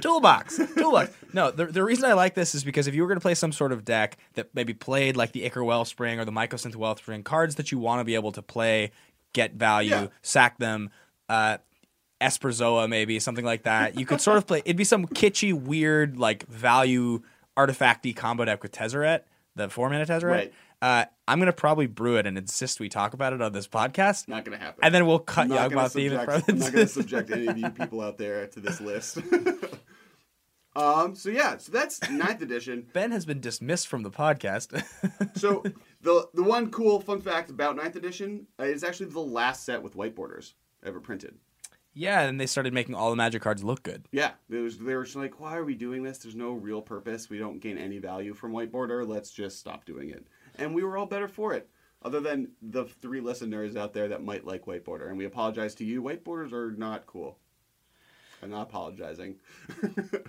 Toolbox. 0.01 0.57
Toolbox. 0.75 1.11
No, 1.33 1.49
the, 1.49 1.65
the 1.65 1.83
reason 1.83 2.05
I 2.05 2.13
like 2.13 2.35
this 2.35 2.53
is 2.53 2.63
because 2.63 2.87
if 2.87 2.93
you 2.93 3.01
were 3.01 3.07
going 3.07 3.17
to 3.17 3.21
play 3.21 3.33
some 3.33 3.51
sort 3.51 3.71
of 3.71 3.83
deck 3.83 4.17
that 4.35 4.53
maybe 4.53 4.73
played 4.73 5.17
like 5.17 5.31
the 5.31 5.43
Ichor 5.43 5.63
Wellspring 5.63 6.19
or 6.19 6.25
the 6.25 6.31
Mycosynth 6.31 6.75
Wellspring, 6.75 7.23
cards 7.23 7.55
that 7.55 7.71
you 7.71 7.79
want 7.79 7.99
to 7.99 8.03
be 8.03 8.13
able 8.13 8.31
to 8.33 8.43
play, 8.43 8.91
get 9.33 9.53
value, 9.53 9.89
Yeah. 9.91 10.07
sack 10.21 10.57
them, 10.57 10.89
uh, 11.29 11.57
Esperzoa 12.21 12.87
maybe, 12.87 13.19
something 13.19 13.45
like 13.45 13.63
that. 13.63 13.99
You 13.99 14.05
could 14.05 14.21
sort 14.21 14.37
of 14.37 14.45
play, 14.45 14.59
it'd 14.63 14.77
be 14.77 14.83
some 14.83 15.07
kitschy, 15.07 15.53
weird, 15.53 16.17
like 16.17 16.45
value 16.47 17.21
artifacty 17.57 18.15
combo 18.15 18.45
deck 18.45 18.61
with 18.61 18.71
Tezzeret, 18.71 19.21
the 19.55 19.69
four 19.69 19.89
mana 19.89 20.05
Tezzeret. 20.05 20.23
Right. 20.23 20.53
Uh, 20.83 21.05
I'm 21.27 21.37
going 21.39 21.47
to 21.47 21.53
probably 21.53 21.85
brew 21.87 22.17
it 22.17 22.25
and 22.25 22.37
insist 22.37 22.79
we 22.79 22.89
talk 22.89 23.13
about 23.13 23.33
it 23.33 23.41
on 23.41 23.53
this 23.53 23.67
podcast. 23.67 24.27
Not 24.27 24.45
gonna 24.45 24.57
happen. 24.57 24.79
And 24.83 24.93
then 24.93 25.05
we'll 25.05 25.19
cut 25.19 25.43
I'm 25.43 25.49
not 25.49 25.69
gonna 25.71 25.87
Yawgmoth 25.87 25.93
Demon 25.93 26.17
subject- 26.27 26.45
from 26.45 26.53
I'm 26.55 26.59
not 26.59 26.73
going 26.73 26.85
to 26.87 26.91
subject 26.93 27.31
any 27.31 27.47
of 27.47 27.57
you 27.57 27.69
people 27.69 28.01
out 28.01 28.17
there 28.17 28.47
to 28.47 28.59
this 28.59 28.81
list. 28.81 29.17
um. 30.75 31.15
So 31.15 31.29
yeah. 31.29 31.57
So 31.57 31.71
that's 31.71 32.01
ninth 32.09 32.41
edition. 32.41 32.87
Ben 32.93 33.11
has 33.11 33.25
been 33.25 33.39
dismissed 33.39 33.87
from 33.87 34.03
the 34.03 34.11
podcast. 34.11 34.83
So 35.35 35.63
the 36.01 36.27
the 36.33 36.43
one 36.43 36.69
cool 36.71 36.99
fun 36.99 37.21
fact 37.21 37.49
about 37.49 37.75
ninth 37.75 37.95
edition 37.95 38.47
uh, 38.59 38.63
is 38.63 38.83
actually 38.83 39.07
the 39.07 39.19
last 39.19 39.63
set 39.65 39.81
with 39.81 39.95
white 39.95 40.15
borders 40.15 40.55
ever 40.85 40.99
printed. 40.99 41.35
yeah, 41.93 42.21
and 42.21 42.39
they 42.39 42.45
started 42.47 42.73
making 42.73 42.95
all 42.95 43.09
the 43.09 43.15
magic 43.15 43.41
cards 43.41 43.63
look 43.63 43.83
good. 43.83 44.05
Yeah, 44.11 44.31
they 44.49 44.59
was 44.59 44.77
they 44.77 44.95
were 44.95 45.03
just 45.03 45.15
like, 45.15 45.39
why 45.39 45.55
are 45.57 45.63
we 45.65 45.75
doing 45.75 46.03
this? 46.03 46.17
There's 46.19 46.35
no 46.35 46.51
real 46.53 46.81
purpose. 46.81 47.29
We 47.29 47.37
don't 47.39 47.59
gain 47.59 47.77
any 47.77 47.99
value 47.99 48.33
from 48.33 48.51
white 48.51 48.71
border. 48.71 49.03
Let's 49.05 49.31
just 49.31 49.59
stop 49.59 49.85
doing 49.85 50.09
it. 50.09 50.27
And 50.55 50.75
we 50.75 50.83
were 50.83 50.97
all 50.97 51.05
better 51.05 51.27
for 51.27 51.53
it. 51.53 51.69
Other 52.03 52.19
than 52.19 52.49
the 52.61 52.85
three 52.85 53.21
listeners 53.21 53.75
out 53.75 53.93
there 53.93 54.07
that 54.09 54.23
might 54.23 54.45
like 54.45 54.65
white 54.67 54.83
border, 54.83 55.07
and 55.07 55.17
we 55.17 55.25
apologize 55.25 55.75
to 55.75 55.85
you. 55.85 56.01
White 56.01 56.23
borders 56.23 56.51
are 56.53 56.71
not 56.71 57.05
cool. 57.05 57.37
I'm 58.41 58.49
not 58.49 58.63
apologizing. 58.63 59.35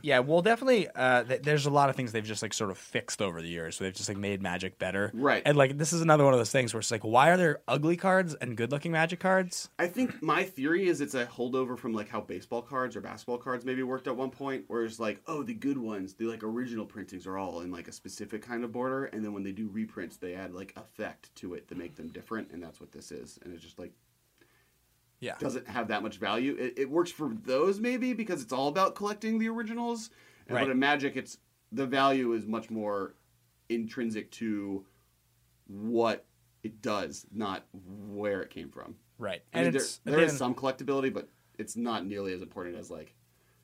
Yeah, 0.03 0.19
well, 0.19 0.43
definitely. 0.43 0.89
Uh, 0.89 1.23
th- 1.23 1.43
there's 1.43 1.67
a 1.67 1.71
lot 1.71 1.89
of 1.89 1.95
things 1.95 2.11
they've 2.11 2.25
just 2.25 2.43
like 2.43 2.53
sort 2.53 2.71
of 2.71 2.79
fixed 2.79 3.23
over 3.23 3.41
the 3.41 3.49
years. 3.49 3.77
So 3.77 3.85
they've 3.85 3.95
just 3.95 4.09
like 4.09 4.19
made 4.19 4.43
Magic 4.43 4.77
better, 4.79 5.13
Right. 5.15 5.43
And 5.47 5.57
like 5.57 5.79
this 5.79 5.93
is 5.93 6.01
another 6.01 6.25
one 6.25 6.33
of 6.35 6.41
those 6.41 6.51
things 6.51 6.75
where 6.75 6.81
it's 6.81 6.91
like, 6.91 7.05
why 7.05 7.31
are 7.31 7.37
there 7.37 7.61
ugly 7.69 7.97
cards 7.97 8.35
and 8.35 8.57
good-looking 8.57 8.91
Magic 8.91 9.21
cards? 9.21 9.71
I 9.79 9.87
think 9.87 10.21
my 10.21 10.43
theory 10.43 10.89
is 10.89 11.01
it's 11.01 11.15
a 11.15 11.27
holdover 11.27 11.79
from 11.79 11.93
like 11.93 12.09
how 12.09 12.21
baseball 12.21 12.63
cards 12.63 12.97
or 12.97 13.01
basketball 13.01 13.39
cards 13.39 13.65
maybe 13.65 13.83
worked 13.85 14.09
at 14.09 14.17
one 14.17 14.31
point, 14.31 14.65
where 14.67 14.85
it's 14.85 14.99
like, 14.99 15.21
oh, 15.27 15.43
the 15.45 15.55
good 15.55 15.79
ones, 15.79 16.15
the 16.15 16.25
like 16.25 16.43
original 16.43 16.85
printings 16.85 17.27
are 17.27 17.39
all 17.39 17.61
in 17.61 17.71
like 17.71 17.87
a 17.87 17.93
specific 17.93 18.43
kind 18.43 18.65
of 18.65 18.73
border, 18.73 19.05
and 19.05 19.25
then 19.25 19.33
when 19.33 19.45
they 19.45 19.53
do 19.53 19.69
reprints, 19.69 20.17
they 20.17 20.35
add 20.35 20.53
like 20.53 20.75
effect 20.77 21.35
to 21.37 21.55
it 21.55 21.69
to 21.69 21.75
make 21.77 21.95
them 21.95 22.09
different, 22.09 22.51
and 22.51 22.63
that's 22.63 22.81
what 22.81 22.91
this 22.91 23.13
is. 23.13 23.39
And 23.45 23.55
it's 23.55 23.63
just 23.63 23.79
like 23.79 23.93
Yeah, 25.23 25.37
doesn't 25.39 25.69
have 25.69 25.87
that 25.89 26.03
much 26.03 26.19
value. 26.19 26.57
It, 26.59 26.75
it 26.77 26.91
works 26.91 27.13
for 27.13 27.33
those 27.45 27.79
maybe 27.79 28.13
because 28.13 28.43
it's 28.43 28.53
all 28.53 28.67
about 28.67 28.97
collecting 28.97 29.39
the 29.39 29.49
originals, 29.49 30.11
and, 30.49 30.57
Right. 30.57 30.65
but 30.65 30.71
in 30.73 30.79
Magic, 30.81 31.17
it's 31.17 31.39
the 31.71 31.87
value 31.87 32.33
is 32.33 32.45
much 32.45 32.71
more 32.71 33.15
intrinsic 33.69 34.31
to 34.33 34.85
what 35.69 36.27
it 36.65 36.83
does, 36.83 37.25
not 37.33 37.65
where 38.11 38.43
it 38.43 38.51
came 38.51 38.69
from. 38.69 38.97
right. 39.19 39.43
I 39.55 39.59
And 39.61 39.67
mean, 39.73 39.83
there, 40.05 40.17
there 40.17 40.25
is 40.25 40.37
some 40.37 40.55
collectability, 40.57 41.15
but 41.15 41.29
it's 41.57 41.77
not 41.77 42.05
nearly 42.05 42.33
as 42.33 42.43
important 42.43 42.77
as 42.77 42.91
like 42.91 43.15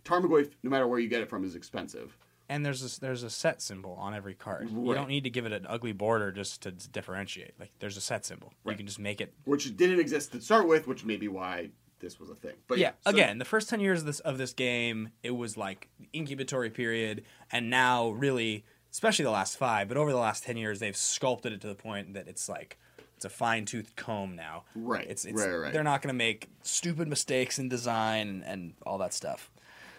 Tarmogoyf. 0.04 0.52
No 0.62 0.70
matter 0.70 0.86
where 0.86 1.00
you 1.00 1.08
get 1.08 1.20
it 1.22 1.28
from, 1.28 1.44
is 1.44 1.56
expensive. 1.56 2.16
And 2.48 2.64
there's 2.64 2.96
a, 2.96 3.00
there's 3.00 3.22
a 3.22 3.30
set 3.30 3.60
symbol 3.60 3.92
on 4.00 4.14
every 4.14 4.34
card. 4.34 4.70
You 4.70 4.94
don't 4.94 5.08
need 5.08 5.24
to 5.24 5.30
give 5.30 5.46
it 5.46 5.52
an 5.52 5.66
ugly 5.68 5.92
border 5.92 6.32
just 6.32 6.62
to 6.62 6.70
differentiate. 6.70 7.52
Like 7.60 7.70
there's 7.78 7.96
a 7.96 8.00
set 8.00 8.24
symbol. 8.24 8.52
You 8.66 8.74
can 8.74 8.86
just 8.86 8.98
make 8.98 9.20
it 9.20 9.32
which 9.44 9.76
didn't 9.76 10.00
exist 10.00 10.32
to 10.32 10.40
start 10.40 10.66
with, 10.68 10.86
which 10.86 11.04
may 11.04 11.16
be 11.16 11.28
why 11.28 11.70
this 12.00 12.20
was 12.20 12.30
a 12.30 12.34
thing. 12.34 12.54
But 12.68 12.78
yeah, 12.78 12.92
so- 13.04 13.10
again, 13.10 13.38
the 13.38 13.44
first 13.44 13.68
ten 13.68 13.80
years 13.80 14.00
of 14.00 14.06
this 14.06 14.20
of 14.20 14.38
this 14.38 14.52
game, 14.52 15.10
it 15.22 15.32
was 15.32 15.56
like 15.56 15.88
incubatory 16.12 16.70
period, 16.70 17.24
and 17.52 17.70
now 17.70 18.10
really, 18.10 18.64
especially 18.92 19.24
the 19.24 19.30
last 19.32 19.56
five, 19.58 19.88
but 19.88 19.96
over 19.96 20.10
the 20.12 20.18
last 20.18 20.44
ten 20.44 20.56
years, 20.56 20.78
they've 20.78 20.96
sculpted 20.96 21.52
it 21.52 21.60
to 21.62 21.66
the 21.66 21.74
point 21.74 22.14
that 22.14 22.28
it's 22.28 22.48
like 22.48 22.78
it's 23.16 23.24
a 23.24 23.28
fine 23.28 23.64
toothed 23.64 23.96
comb 23.96 24.36
now. 24.36 24.62
Right, 24.76 25.04
It's, 25.10 25.24
it's 25.24 25.44
right, 25.44 25.52
right. 25.56 25.72
they're 25.72 25.82
not 25.82 26.02
going 26.02 26.14
to 26.14 26.16
make 26.16 26.48
stupid 26.62 27.08
mistakes 27.08 27.58
in 27.58 27.68
design 27.68 28.28
and, 28.28 28.44
and 28.44 28.74
all 28.86 28.98
that 28.98 29.12
stuff. 29.12 29.50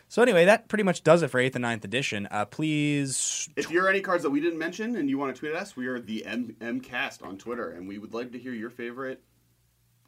So 0.10 0.22
anyway, 0.24 0.46
that 0.46 0.68
pretty 0.68 0.84
much 0.84 1.04
does 1.04 1.22
it 1.22 1.28
for 1.30 1.40
eighth 1.40 1.56
and 1.56 1.62
ninth 1.62 1.86
edition. 1.86 2.28
Uh, 2.32 2.44
please, 2.46 3.48
If 3.56 3.70
you're 3.70 3.88
any 3.88 4.02
cards 4.02 4.24
that 4.24 4.32
we 4.32 4.42
didn't 4.42 4.58
mention 4.60 4.96
and 4.96 5.08
you 5.10 5.18
want 5.20 5.34
to 5.36 5.40
tweet 5.40 5.52
at 5.54 5.62
us, 5.62 5.76
we 5.76 5.88
are 5.88 6.00
the 6.00 6.26
M 6.26 6.56
MCast 6.60 7.24
on 7.24 7.38
Twitter, 7.38 7.70
and 7.70 7.88
we 7.88 8.00
would 8.00 8.14
like 8.14 8.32
to 8.32 8.40
hear 8.40 8.52
your 8.54 8.72
favorite 8.72 9.22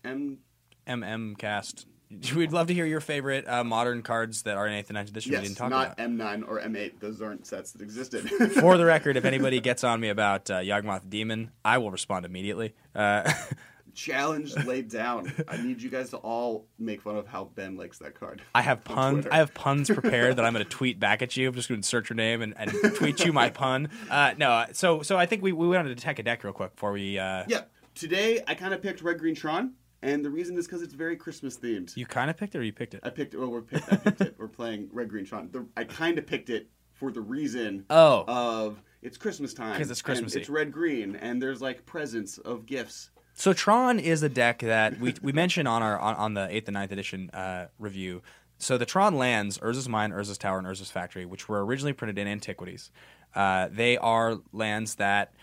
M 0.04 0.39
MM 0.88 1.38
cast 1.38 1.86
We'd 2.36 2.52
love 2.52 2.68
to 2.68 2.74
hear 2.74 2.86
your 2.86 2.99
favorite 2.99 3.47
uh, 3.47 3.64
modern 3.64 4.02
cards 4.02 4.41
that 4.43 4.58
are 4.58 4.68
in 4.68 4.74
8th 4.84 4.89
and 4.89 4.97
9th 4.97 5.10
edition 5.10 5.30
we 5.32 5.38
Yes, 5.38 5.43
didn't 5.43 5.58
talk 5.58 5.70
not 5.70 5.93
about. 5.93 6.10
M9 6.10 6.47
or 6.47 6.60
M8. 6.60 6.99
Those 6.99 7.22
aren't 7.22 7.45
sets 7.47 7.72
that 7.72 7.82
existed. 7.82 8.30
For 8.60 8.78
the 8.78 8.86
record, 8.86 9.16
if 9.16 9.24
anybody 9.34 9.62
gets 9.62 9.84
on 9.84 10.02
me 10.02 10.10
about 10.10 10.49
uh, 10.49 10.56
Yawgmoth 10.60 11.10
Demon, 11.10 11.52
I 11.64 11.78
will 11.78 11.91
respond 11.91 12.26
immediately. 12.26 12.74
Uh, 12.93 13.32
Challenge 13.93 14.55
laid 14.65 14.89
down. 14.89 15.31
I 15.47 15.57
need 15.57 15.81
you 15.81 15.89
guys 15.89 16.09
to 16.11 16.17
all 16.17 16.67
make 16.79 17.01
fun 17.01 17.15
of 17.17 17.27
how 17.27 17.45
Ben 17.55 17.75
likes 17.75 17.99
that 17.99 18.13
card. 18.19 18.41
I 18.55 18.61
have 18.61 18.83
puns. 18.83 19.27
I 19.31 19.37
have 19.37 19.53
puns 19.53 19.89
prepared 19.93 20.37
that 20.37 20.45
I'm 20.45 20.53
going 20.53 20.63
to 20.65 20.69
tweet 20.69 20.99
back 20.99 21.21
at 21.21 21.35
you. 21.37 21.49
I'm 21.49 21.55
just 21.55 21.69
going 21.69 21.81
to 21.81 21.87
search 21.87 22.09
your 22.09 22.15
name 22.17 22.41
and, 22.41 22.53
and 22.57 22.71
tweet 22.95 23.23
you 23.25 23.33
my 23.33 23.49
pun. 23.49 23.89
Uh, 24.09 24.33
no, 24.37 24.65
so 24.73 25.01
so 25.01 25.17
I 25.17 25.25
think 25.25 25.41
we, 25.41 25.51
we 25.53 25.67
went 25.67 25.87
on 25.87 25.95
to 25.95 25.95
tech 25.95 26.19
a 26.19 26.23
deck 26.23 26.43
real 26.43 26.53
quick 26.53 26.75
before 26.75 26.91
we. 26.91 27.17
Uh, 27.17 27.43
Yeah. 27.47 27.61
Today 27.95 28.41
I 28.47 28.55
kind 28.55 28.73
of 28.73 28.81
picked 28.81 29.01
Red 29.01 29.19
Green 29.19 29.35
Tron, 29.35 29.73
and 30.01 30.23
the 30.25 30.29
reason 30.29 30.57
is 30.57 30.65
because 30.65 30.81
it's 30.81 30.93
very 30.93 31.15
Christmas 31.15 31.57
themed. 31.57 31.95
You 31.95 32.05
kind 32.05 32.29
of 32.29 32.37
picked 32.37 32.55
it, 32.55 32.59
or 32.59 32.63
you 32.63 32.73
picked 32.73 32.93
it? 32.93 33.01
I 33.03 33.09
picked. 33.09 33.35
Well, 33.35 33.49
we're 33.49 33.61
picked, 33.61 33.91
I 33.91 33.95
picked 33.97 34.21
it. 34.21 34.35
We're 34.37 34.47
playing 34.47 34.89
Red 34.91 35.09
Green 35.09 35.25
Tron. 35.25 35.49
The, 35.51 35.65
I 35.77 35.83
kind 35.85 36.17
of 36.17 36.25
picked 36.25 36.49
it 36.49 36.69
for 36.93 37.11
the 37.11 37.21
reason 37.21 37.85
Oh, 37.89 38.23
of 38.27 38.81
it's 39.01 39.17
Christmas 39.17 39.53
time 39.53 39.77
'Cause 39.77 39.89
it's 39.91 39.99
and 40.01 40.05
Christmassy. 40.05 40.39
It's 40.41 40.49
red 40.49 40.71
green, 40.71 41.15
and 41.15 41.41
there's 41.41 41.61
like 41.61 41.85
presents 41.85 42.37
of 42.39 42.65
gifts. 42.65 43.09
So 43.41 43.53
Tron 43.53 43.97
is 43.97 44.21
a 44.21 44.29
deck 44.29 44.59
that 44.59 44.99
we 44.99 45.15
we 45.23 45.31
mentioned 45.31 45.67
on 45.67 45.81
our 45.81 45.97
on, 45.97 46.13
on 46.13 46.33
the 46.35 46.47
eighth 46.55 46.67
and 46.67 46.77
9th 46.77 46.91
edition 46.91 47.31
uh, 47.31 47.69
review. 47.79 48.21
So 48.59 48.77
the 48.77 48.85
Tron 48.85 49.17
lands, 49.17 49.57
Urza's 49.57 49.89
Mine, 49.89 50.11
Urza's 50.11 50.37
Tower, 50.37 50.59
and 50.59 50.67
Urza's 50.67 50.91
Factory, 50.91 51.25
which 51.25 51.49
were 51.49 51.65
originally 51.65 51.93
printed 51.93 52.19
in 52.19 52.27
Antiquities, 52.27 52.91
uh, 53.33 53.69
they 53.71 53.97
are 53.97 54.37
lands 54.53 54.93
that 54.95 55.33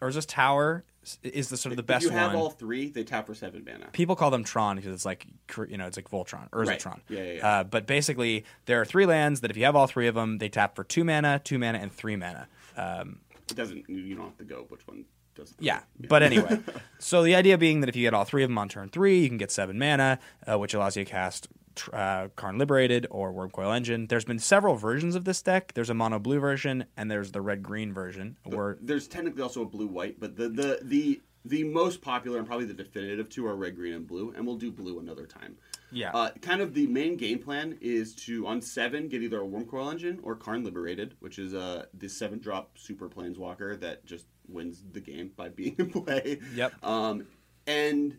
Urza's 0.00 0.24
Tower 0.24 0.84
is 1.24 1.48
the 1.48 1.56
sort 1.56 1.72
of 1.72 1.78
the 1.78 1.82
best 1.82 2.04
if 2.04 2.12
you 2.12 2.16
have 2.16 2.28
one. 2.28 2.36
all 2.36 2.50
three, 2.50 2.90
they 2.90 3.02
tap 3.02 3.26
for 3.26 3.34
seven 3.34 3.64
mana. 3.64 3.88
People 3.90 4.14
call 4.14 4.30
them 4.30 4.44
Tron 4.44 4.76
because 4.76 4.92
it's 4.92 5.04
like 5.04 5.26
you 5.68 5.76
know 5.76 5.88
it's 5.88 5.96
like 5.96 6.08
Voltron, 6.08 6.48
Urzatron. 6.50 6.86
Right. 6.86 7.00
Yeah, 7.08 7.22
yeah, 7.24 7.32
yeah. 7.32 7.48
Uh, 7.48 7.64
but 7.64 7.88
basically, 7.88 8.44
there 8.66 8.80
are 8.80 8.84
three 8.84 9.04
lands 9.04 9.40
that 9.40 9.50
if 9.50 9.56
you 9.56 9.64
have 9.64 9.74
all 9.74 9.88
three 9.88 10.06
of 10.06 10.14
them, 10.14 10.38
they 10.38 10.48
tap 10.48 10.76
for 10.76 10.84
two 10.84 11.02
mana, 11.02 11.40
two 11.42 11.58
mana, 11.58 11.78
and 11.78 11.90
three 11.92 12.14
mana. 12.14 12.46
Um, 12.76 13.18
It 13.50 13.56
doesn't. 13.56 13.90
You 13.90 14.14
don't 14.14 14.26
have 14.26 14.38
to 14.38 14.44
go 14.44 14.64
which 14.68 14.86
one 14.86 15.06
does. 15.34 15.50
it. 15.50 15.56
Yeah, 15.60 15.80
but 16.08 16.22
anyway, 16.22 16.60
so 16.98 17.22
the 17.22 17.34
idea 17.34 17.58
being 17.58 17.80
that 17.80 17.88
if 17.88 17.96
you 17.96 18.02
get 18.02 18.14
all 18.14 18.24
three 18.24 18.42
of 18.42 18.50
them 18.50 18.58
on 18.58 18.68
turn 18.68 18.88
three, 18.88 19.20
you 19.20 19.28
can 19.28 19.38
get 19.38 19.50
seven 19.50 19.78
mana, 19.78 20.18
uh, 20.46 20.58
which 20.58 20.74
allows 20.74 20.96
you 20.96 21.04
to 21.04 21.10
cast 21.10 21.48
uh, 21.92 22.28
Karn 22.36 22.58
Liberated 22.58 23.06
or 23.10 23.32
Wurmcoil 23.32 23.74
Engine. 23.74 24.06
There's 24.06 24.24
been 24.24 24.38
several 24.38 24.74
versions 24.76 25.14
of 25.14 25.24
this 25.24 25.40
deck. 25.42 25.72
There's 25.74 25.90
a 25.90 25.94
mono 25.94 26.18
blue 26.18 26.38
version 26.38 26.84
and 26.96 27.10
there's 27.10 27.32
the 27.32 27.40
red 27.40 27.62
green 27.62 27.92
version. 27.92 28.36
Where 28.44 28.78
There's 28.80 29.08
technically 29.08 29.42
also 29.42 29.62
a 29.62 29.66
blue 29.66 29.86
white, 29.86 30.20
but 30.20 30.36
the 30.36 30.48
the 30.48 30.80
the 30.82 31.20
the 31.44 31.64
most 31.64 32.02
popular 32.02 32.38
and 32.38 32.46
probably 32.46 32.66
the 32.66 32.74
definitive 32.74 33.28
two 33.28 33.46
are 33.46 33.56
red, 33.56 33.74
green, 33.74 33.94
and 33.94 34.06
blue, 34.06 34.32
and 34.36 34.46
we'll 34.46 34.56
do 34.56 34.70
blue 34.70 35.00
another 35.00 35.26
time. 35.26 35.56
yeah, 35.90 36.12
Uh, 36.12 36.30
kind 36.40 36.60
of 36.60 36.72
the 36.72 36.86
main 36.86 37.16
game 37.16 37.40
plan 37.40 37.76
is 37.80 38.14
to 38.14 38.46
on 38.46 38.60
seven 38.60 39.08
get 39.08 39.22
either 39.22 39.40
a 39.40 39.44
Wurmcoil 39.44 39.90
Engine 39.90 40.20
or 40.22 40.36
Karn 40.36 40.62
Liberated, 40.62 41.14
which 41.20 41.38
is 41.38 41.54
uh 41.54 41.86
the 41.94 42.08
seven 42.08 42.38
drop 42.38 42.78
super 42.78 43.08
planeswalker 43.08 43.80
that 43.80 44.04
just 44.06 44.26
wins 44.48 44.82
the 44.92 45.00
game 45.00 45.32
by 45.36 45.48
being 45.48 45.74
in 45.78 45.90
play. 45.90 46.38
Yep. 46.54 46.72
Um, 46.84 47.26
and 47.66 48.16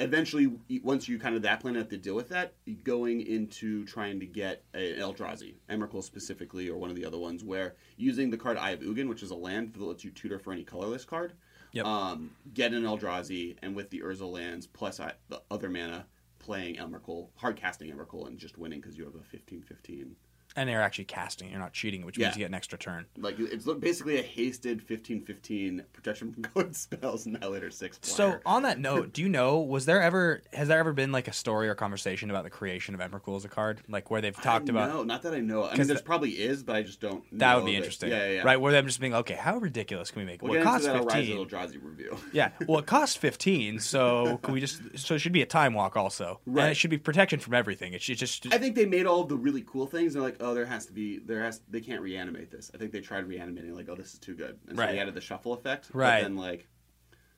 eventually, 0.00 0.50
once 0.82 1.08
you 1.08 1.18
kind 1.18 1.34
of 1.36 1.42
that 1.42 1.60
plan 1.60 1.74
have 1.74 1.88
to 1.90 1.98
deal 1.98 2.14
with 2.14 2.28
that, 2.30 2.54
going 2.84 3.20
into 3.26 3.84
trying 3.84 4.20
to 4.20 4.26
get 4.26 4.62
an 4.74 4.80
Eldrazi, 4.98 5.54
Emrakul 5.68 6.02
specifically, 6.02 6.68
or 6.68 6.78
one 6.78 6.90
of 6.90 6.96
the 6.96 7.04
other 7.04 7.18
ones, 7.18 7.44
where 7.44 7.74
using 7.96 8.30
the 8.30 8.36
card 8.36 8.56
Eye 8.56 8.70
of 8.70 8.80
Ugin, 8.80 9.08
which 9.08 9.22
is 9.22 9.30
a 9.30 9.36
land 9.36 9.74
that 9.74 9.82
lets 9.82 10.04
you 10.04 10.10
tutor 10.10 10.38
for 10.38 10.52
any 10.52 10.64
colorless 10.64 11.04
card, 11.04 11.32
Yep. 11.72 11.84
um, 11.84 12.30
get 12.54 12.72
an 12.72 12.84
Eldrazi, 12.84 13.56
and 13.62 13.76
with 13.76 13.90
the 13.90 14.00
Urza 14.00 14.30
lands 14.30 14.66
plus 14.66 15.00
I, 15.00 15.12
the 15.28 15.42
other 15.50 15.68
mana, 15.68 16.06
playing 16.38 16.76
Emrakul, 16.76 17.28
hard 17.36 17.56
casting 17.56 17.90
Emrakul, 17.92 18.26
and 18.26 18.38
just 18.38 18.56
winning 18.56 18.80
because 18.80 18.96
you 18.96 19.04
have 19.04 19.14
a 19.14 19.18
15-15. 19.18 20.12
And 20.58 20.68
they're 20.68 20.82
actually 20.82 21.04
casting. 21.06 21.50
You're 21.50 21.58
not 21.60 21.72
cheating, 21.72 22.04
which 22.04 22.18
Yeah. 22.18 22.26
means 22.26 22.36
you 22.36 22.40
get 22.40 22.46
an 22.50 22.54
extra 22.54 22.78
turn. 22.78 23.06
Like 23.16 23.36
it's 23.38 23.64
basically 23.64 24.18
a 24.18 24.22
hasted 24.22 24.86
15-15 24.86 25.84
protection 25.92 26.32
from 26.32 26.42
code 26.54 26.76
spells 26.76 27.26
later 27.26 27.70
six. 27.70 27.98
So 28.02 28.30
flyer. 28.30 28.42
on 28.46 28.62
that 28.62 28.78
note, 28.78 29.12
do 29.12 29.22
you 29.22 29.28
know 29.28 29.58
was 29.58 29.86
there 29.86 30.02
ever 30.02 30.42
has 30.52 30.68
there 30.68 30.78
ever 30.78 30.92
been 30.92 31.12
like 31.12 31.28
a 31.28 31.32
story 31.32 31.68
or 31.68 31.74
conversation 31.74 32.30
about 32.30 32.44
the 32.44 32.50
creation 32.50 32.94
of 32.94 33.00
Emrakul 33.00 33.36
as 33.36 33.44
a 33.44 33.48
card, 33.48 33.80
like 33.88 34.10
where 34.10 34.20
they've 34.20 34.34
talked 34.40 34.68
about 34.68 34.90
No, 34.90 35.02
not 35.04 35.22
that 35.22 35.34
I 35.34 35.40
know. 35.40 35.64
I 35.64 35.68
'Cause 35.70 35.78
mean, 35.78 35.86
there's 35.88 36.00
the- 36.00 36.04
probably 36.06 36.30
is, 36.32 36.62
but 36.62 36.76
I 36.76 36.82
just 36.82 37.00
don't. 37.00 37.24
that 37.38 37.52
know 37.52 37.56
would 37.60 37.66
be 37.66 37.72
of 37.72 37.74
it. 37.74 37.76
interesting, 37.78 38.10
Yeah, 38.10 38.26
yeah, 38.26 38.32
yeah. 38.34 38.42
right? 38.42 38.60
Where 38.60 38.72
them 38.72 38.86
just 38.86 39.00
being 39.00 39.14
okay, 39.14 39.34
how 39.34 39.58
ridiculous 39.58 40.10
can 40.10 40.20
we 40.20 40.26
make? 40.26 40.36
it? 40.36 40.42
We'll 40.42 40.52
well, 40.52 40.60
it 40.60 40.64
get 40.64 40.70
costs 40.70 40.86
into 40.86 40.98
that 40.98 41.04
Rise 41.06 41.26
fifteen. 41.26 41.38
of 41.42 41.48
Eldrazi 41.48 41.82
review. 41.84 42.16
Yeah, 42.32 42.50
well, 42.66 42.78
it 42.78 42.86
costs 42.86 43.16
fifteen, 43.16 43.78
so 43.80 44.38
can 44.42 44.54
we 44.54 44.60
just? 44.60 44.80
So 44.98 45.14
it 45.14 45.18
should 45.20 45.32
be 45.32 45.42
a 45.42 45.46
time 45.46 45.74
walk 45.74 45.96
also, 45.96 46.40
and 46.46 46.56
Right. 46.56 46.70
it 46.70 46.74
should 46.76 46.90
be 46.90 46.98
protection 46.98 47.40
from 47.40 47.54
everything. 47.54 47.92
It 47.94 48.02
should 48.02 48.18
just. 48.18 48.52
I 48.52 48.58
think 48.58 48.74
they 48.74 48.86
made 48.86 49.06
all 49.06 49.22
of 49.22 49.28
the 49.28 49.36
really 49.36 49.62
cool 49.66 49.86
things. 49.86 50.14
And 50.14 50.22
they're 50.24 50.30
like, 50.30 50.40
oh, 50.40 50.47
there 50.54 50.66
has 50.66 50.86
to 50.86 50.92
be, 50.92 51.18
there 51.18 51.42
has, 51.42 51.60
they 51.68 51.80
can't 51.80 52.00
reanimate 52.02 52.50
this. 52.50 52.70
I 52.74 52.78
think 52.78 52.92
they 52.92 53.00
tried 53.00 53.26
reanimating, 53.26 53.74
like, 53.74 53.88
oh, 53.88 53.94
this 53.94 54.12
is 54.14 54.18
too 54.18 54.34
good, 54.34 54.58
and 54.68 54.76
so 54.76 54.82
Right. 54.82 54.92
they 54.92 54.98
added 54.98 55.14
the 55.14 55.20
shuffle 55.20 55.52
effect. 55.52 55.90
Right. 55.92 56.22
Then 56.22 56.36
like, 56.36 56.66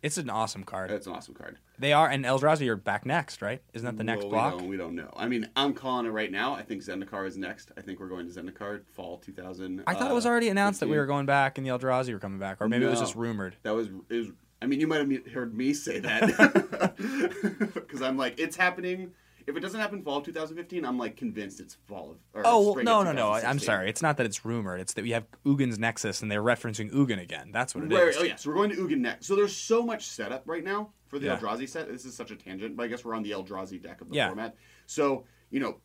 it's 0.02 0.16
an 0.16 0.30
awesome 0.30 0.64
card. 0.64 0.90
it's 0.90 1.06
an 1.06 1.12
awesome 1.12 1.34
card. 1.34 1.58
They 1.78 1.92
are, 1.92 2.08
and 2.08 2.24
Eldrazi 2.24 2.66
are 2.68 2.76
back 2.76 3.04
next, 3.04 3.42
right? 3.42 3.62
Isn't 3.74 3.84
that 3.84 3.98
the 3.98 4.04
next 4.04 4.22
Well, 4.22 4.30
block? 4.30 4.54
We 4.54 4.58
don't, 4.60 4.68
we 4.68 4.76
don't 4.78 4.94
know. 4.94 5.12
I 5.16 5.28
mean, 5.28 5.48
I'm 5.56 5.74
calling 5.74 6.06
it 6.06 6.10
right 6.10 6.32
now. 6.32 6.54
I 6.54 6.62
think 6.62 6.82
Zendikar 6.82 7.26
is 7.26 7.36
next. 7.36 7.70
I 7.76 7.82
think 7.82 8.00
we're 8.00 8.08
going 8.08 8.26
to 8.26 8.32
Zendikar 8.32 8.82
fall 8.94 9.18
2000. 9.18 9.82
I 9.86 9.94
thought 9.94 10.10
it 10.10 10.14
was 10.14 10.24
uh, 10.24 10.30
already 10.30 10.48
announced 10.48 10.80
that 10.80 10.86
we 10.86 10.92
15. 10.92 10.98
were 11.00 11.06
going 11.06 11.26
back 11.26 11.58
and 11.58 11.66
the 11.66 11.70
Eldrazi 11.70 12.12
were 12.14 12.18
coming 12.18 12.38
back, 12.38 12.58
or 12.60 12.68
maybe 12.68 12.86
it 12.86 12.88
was 12.88 12.98
No. 13.00 13.04
just 13.04 13.14
rumored. 13.14 13.56
That 13.62 13.74
was 13.74 13.88
is. 14.08 14.28
I 14.62 14.66
mean, 14.66 14.80
you 14.80 14.86
might 14.86 14.98
have 15.10 15.32
heard 15.32 15.54
me 15.54 15.72
say 15.74 16.00
that 16.00 16.94
because 17.74 18.02
I'm 18.02 18.16
like, 18.16 18.38
it's 18.38 18.56
happening. 18.56 19.12
If 19.50 19.56
it 19.56 19.60
doesn't 19.60 19.80
happen 19.80 20.02
fall 20.02 20.18
of 20.18 20.24
2015, 20.24 20.84
I'm 20.84 20.96
like 20.96 21.16
convinced 21.16 21.60
it's 21.60 21.74
fall 21.86 22.12
of. 22.12 22.18
Or 22.32 22.42
Oh 22.46 22.72
well, 22.72 22.84
no, 22.84 23.02
no, 23.02 23.12
no! 23.12 23.32
I'm 23.32 23.58
sorry. 23.58 23.90
It's 23.90 24.00
not 24.00 24.16
that 24.16 24.26
it's 24.26 24.44
rumored. 24.44 24.80
It's 24.80 24.94
that 24.94 25.02
we 25.02 25.10
have 25.10 25.26
Ugin's 25.44 25.78
Nexus, 25.78 26.22
and 26.22 26.30
they're 26.30 26.42
referencing 26.42 26.90
Ugin 26.92 27.20
again. 27.20 27.50
That's 27.52 27.74
what 27.74 27.84
it 27.84 27.92
is. 27.92 27.98
Right, 27.98 28.14
oh 28.18 28.22
yeah, 28.22 28.36
so 28.36 28.48
we're 28.50 28.56
going 28.56 28.70
to 28.70 28.76
Ugin 28.76 28.98
next. 28.98 29.26
So 29.26 29.34
there's 29.36 29.54
so 29.56 29.82
much 29.84 30.06
setup 30.06 30.44
right 30.46 30.64
now 30.64 30.92
for 31.08 31.18
the 31.18 31.26
Yeah. 31.26 31.36
Eldrazi 31.38 31.68
set. 31.68 31.88
This 31.88 32.04
is 32.04 32.14
such 32.16 32.30
a 32.30 32.36
tangent, 32.36 32.76
but 32.76 32.84
I 32.84 32.86
guess 32.86 33.04
we're 33.04 33.14
on 33.14 33.22
the 33.22 33.32
Eldrazi 33.32 33.82
deck 33.82 34.00
of 34.00 34.08
the 34.08 34.14
Yeah. 34.16 34.28
format. 34.28 34.56
So 34.86 35.24
you 35.50 35.58
know, 35.60 35.80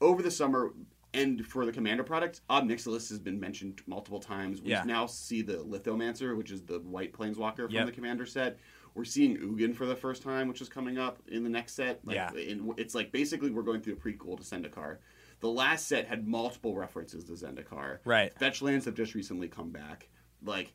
over 0.00 0.22
the 0.22 0.30
summer 0.30 0.72
and 1.12 1.46
for 1.46 1.64
the 1.64 1.70
Commander 1.70 2.02
product, 2.02 2.40
Ob 2.50 2.64
Nixilis 2.64 3.08
has 3.08 3.20
been 3.20 3.38
mentioned 3.38 3.80
multiple 3.86 4.18
times. 4.18 4.60
We 4.60 4.70
Yeah. 4.70 4.82
now 4.82 5.06
see 5.06 5.42
the 5.42 5.58
Lithomancer, 5.58 6.36
which 6.36 6.50
is 6.50 6.62
the 6.62 6.80
white 6.80 7.12
planeswalker 7.12 7.66
from 7.66 7.70
Yep. 7.70 7.86
the 7.86 7.92
Commander 7.92 8.26
set. 8.26 8.58
We're 8.94 9.04
seeing 9.04 9.36
Ugin 9.36 9.74
for 9.74 9.86
the 9.86 9.96
first 9.96 10.22
time, 10.22 10.46
which 10.48 10.60
is 10.60 10.68
coming 10.68 10.98
up 10.98 11.18
in 11.26 11.42
the 11.42 11.50
next 11.50 11.74
set. 11.74 12.00
Like, 12.04 12.14
Yeah. 12.14 12.32
in- 12.34 12.72
it's 12.76 12.94
like 12.94 13.10
basically 13.10 13.50
we're 13.50 13.62
going 13.62 13.80
through 13.80 13.94
a 13.94 13.96
prequel 13.96 14.36
to 14.38 14.44
Zendikar. 14.44 14.98
The 15.40 15.48
last 15.50 15.88
set 15.88 16.06
had 16.06 16.26
multiple 16.28 16.76
references 16.76 17.24
to 17.24 17.32
Zendikar. 17.32 17.98
Right. 18.04 18.32
Fetch 18.38 18.62
lands 18.62 18.84
have 18.84 18.94
just 18.94 19.14
recently 19.14 19.48
come 19.48 19.70
back. 19.70 20.08
Like 20.42 20.74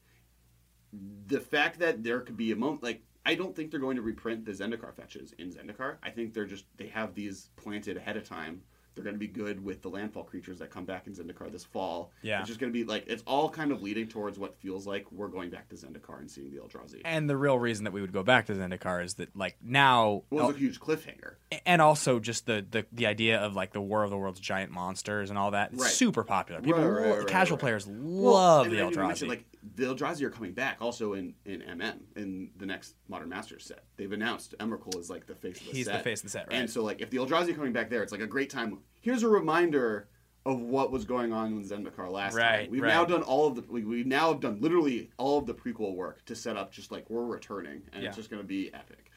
the 0.91 1.39
fact 1.39 1.79
that 1.79 2.03
there 2.03 2.19
could 2.19 2.35
be 2.37 2.51
a 2.51 2.55
moment 2.55 2.83
like 2.83 3.03
I 3.25 3.35
don't 3.35 3.55
think 3.55 3.69
they're 3.69 3.79
going 3.79 3.97
to 3.97 4.01
reprint 4.01 4.45
the 4.45 4.51
Zendikar 4.53 4.93
fetches 4.93 5.33
in 5.37 5.51
Zendikar. 5.51 5.97
I 6.01 6.09
think 6.09 6.33
they're 6.33 6.45
just 6.45 6.65
they 6.77 6.87
have 6.87 7.13
these 7.15 7.49
planted 7.55 7.95
ahead 7.97 8.17
of 8.17 8.27
time. 8.27 8.63
They're 8.95 9.03
going 9.03 9.15
to 9.15 9.19
be 9.19 9.27
good 9.27 9.63
with 9.63 9.81
the 9.81 9.87
landfall 9.89 10.23
creatures 10.23 10.59
that 10.59 10.69
come 10.71 10.83
back 10.83 11.07
in 11.07 11.13
Zendikar 11.13 11.49
this 11.51 11.63
fall. 11.63 12.11
Yeah. 12.21 12.39
it's 12.39 12.47
just 12.47 12.59
going 12.59 12.71
to 12.73 12.77
be 12.77 12.83
like 12.83 13.05
it's 13.07 13.23
all 13.25 13.49
kind 13.49 13.71
of 13.71 13.81
leading 13.81 14.07
towards 14.07 14.37
what 14.37 14.57
feels 14.57 14.85
like 14.85 15.09
we're 15.11 15.29
going 15.29 15.49
back 15.51 15.69
to 15.69 15.75
Zendikar 15.75 16.19
and 16.19 16.29
seeing 16.29 16.51
the 16.51 16.57
Eldrazi. 16.57 17.01
And 17.05 17.29
the 17.29 17.37
real 17.37 17.57
reason 17.57 17.85
that 17.85 17.91
we 17.93 18.01
would 18.01 18.11
go 18.11 18.23
back 18.23 18.47
to 18.47 18.53
Zendikar 18.53 19.03
is 19.03 19.13
that, 19.15 19.33
like, 19.37 19.55
now, 19.63 20.23
Well, 20.29 20.49
it's 20.49 20.57
a 20.57 20.59
huge 20.59 20.79
cliffhanger. 20.81 21.35
and 21.65 21.81
also 21.81 22.19
just 22.19 22.45
the, 22.45 22.65
the 22.69 22.85
the 22.91 23.05
idea 23.07 23.39
of 23.39 23.55
like 23.55 23.71
the 23.71 23.81
War 23.81 24.03
of 24.03 24.09
the 24.09 24.17
World's 24.17 24.39
giant 24.41 24.71
monsters 24.71 25.29
and 25.29 25.39
all 25.39 25.51
that. 25.51 25.71
It's 25.71 25.81
Right. 25.81 25.91
super 25.91 26.23
popular. 26.23 26.61
People, 26.61 26.81
Right, 26.81 27.09
right, 27.09 27.19
lo- 27.19 27.25
casual 27.25 27.57
players 27.57 27.87
love 27.87 28.65
and 28.67 28.75
the 28.75 28.79
Eldrazi. 28.81 29.27
like 29.27 29.45
the 29.75 29.83
Eldrazi 29.85 30.21
are 30.21 30.29
coming 30.29 30.53
back 30.53 30.77
also 30.79 31.13
in 31.13 31.33
in 31.45 31.61
MM 31.61 31.99
in 32.15 32.51
the 32.57 32.65
next 32.65 32.95
Modern 33.07 33.29
Masters 33.29 33.65
set. 33.65 33.83
They've 33.97 34.11
announced 34.11 34.55
Emrakul 34.59 34.97
is 34.99 35.09
like 35.09 35.25
the 35.27 35.35
face 35.35 35.59
of 35.59 35.65
the 35.67 35.71
He's 35.73 35.85
the 35.87 35.99
face 35.99 36.19
of 36.19 36.23
the 36.25 36.29
set, 36.29 36.47
right? 36.47 36.55
And 36.55 36.69
so 36.69 36.83
like 36.83 37.01
if 37.01 37.09
the 37.09 37.17
Eldrazi 37.17 37.49
are 37.49 37.53
coming 37.53 37.73
back 37.73 37.89
there, 37.89 38.01
it's 38.03 38.11
like 38.11 38.21
a 38.21 38.27
great 38.27 38.49
time. 38.49 38.79
Here's 39.01 39.23
a 39.23 39.29
reminder 39.29 40.07
of 40.45 40.61
what 40.61 40.89
was 40.91 41.03
going 41.03 41.33
on 41.33 41.47
in 41.51 41.63
Zendikar 41.63 42.09
last 42.09 42.33
Right, 42.33 42.61
time. 42.63 42.71
We've 42.71 42.81
right. 42.81 42.87
now 42.87 43.03
done 43.03 43.21
all 43.23 43.47
of 43.47 43.55
the 43.55 43.63
we, 43.69 43.83
we 43.83 44.03
now 44.05 44.31
have 44.31 44.39
done 44.39 44.57
literally 44.61 45.11
all 45.17 45.37
of 45.37 45.45
the 45.45 45.53
prequel 45.53 45.95
work 45.95 46.23
to 46.25 46.35
set 46.35 46.55
up 46.55 46.71
just 46.71 46.91
like 46.91 47.09
we're 47.09 47.25
returning 47.25 47.81
and 47.91 48.01
Yeah. 48.01 48.07
it's 48.09 48.17
just 48.17 48.29
going 48.29 48.41
to 48.41 48.47
be 48.47 48.73
epic. 48.73 49.08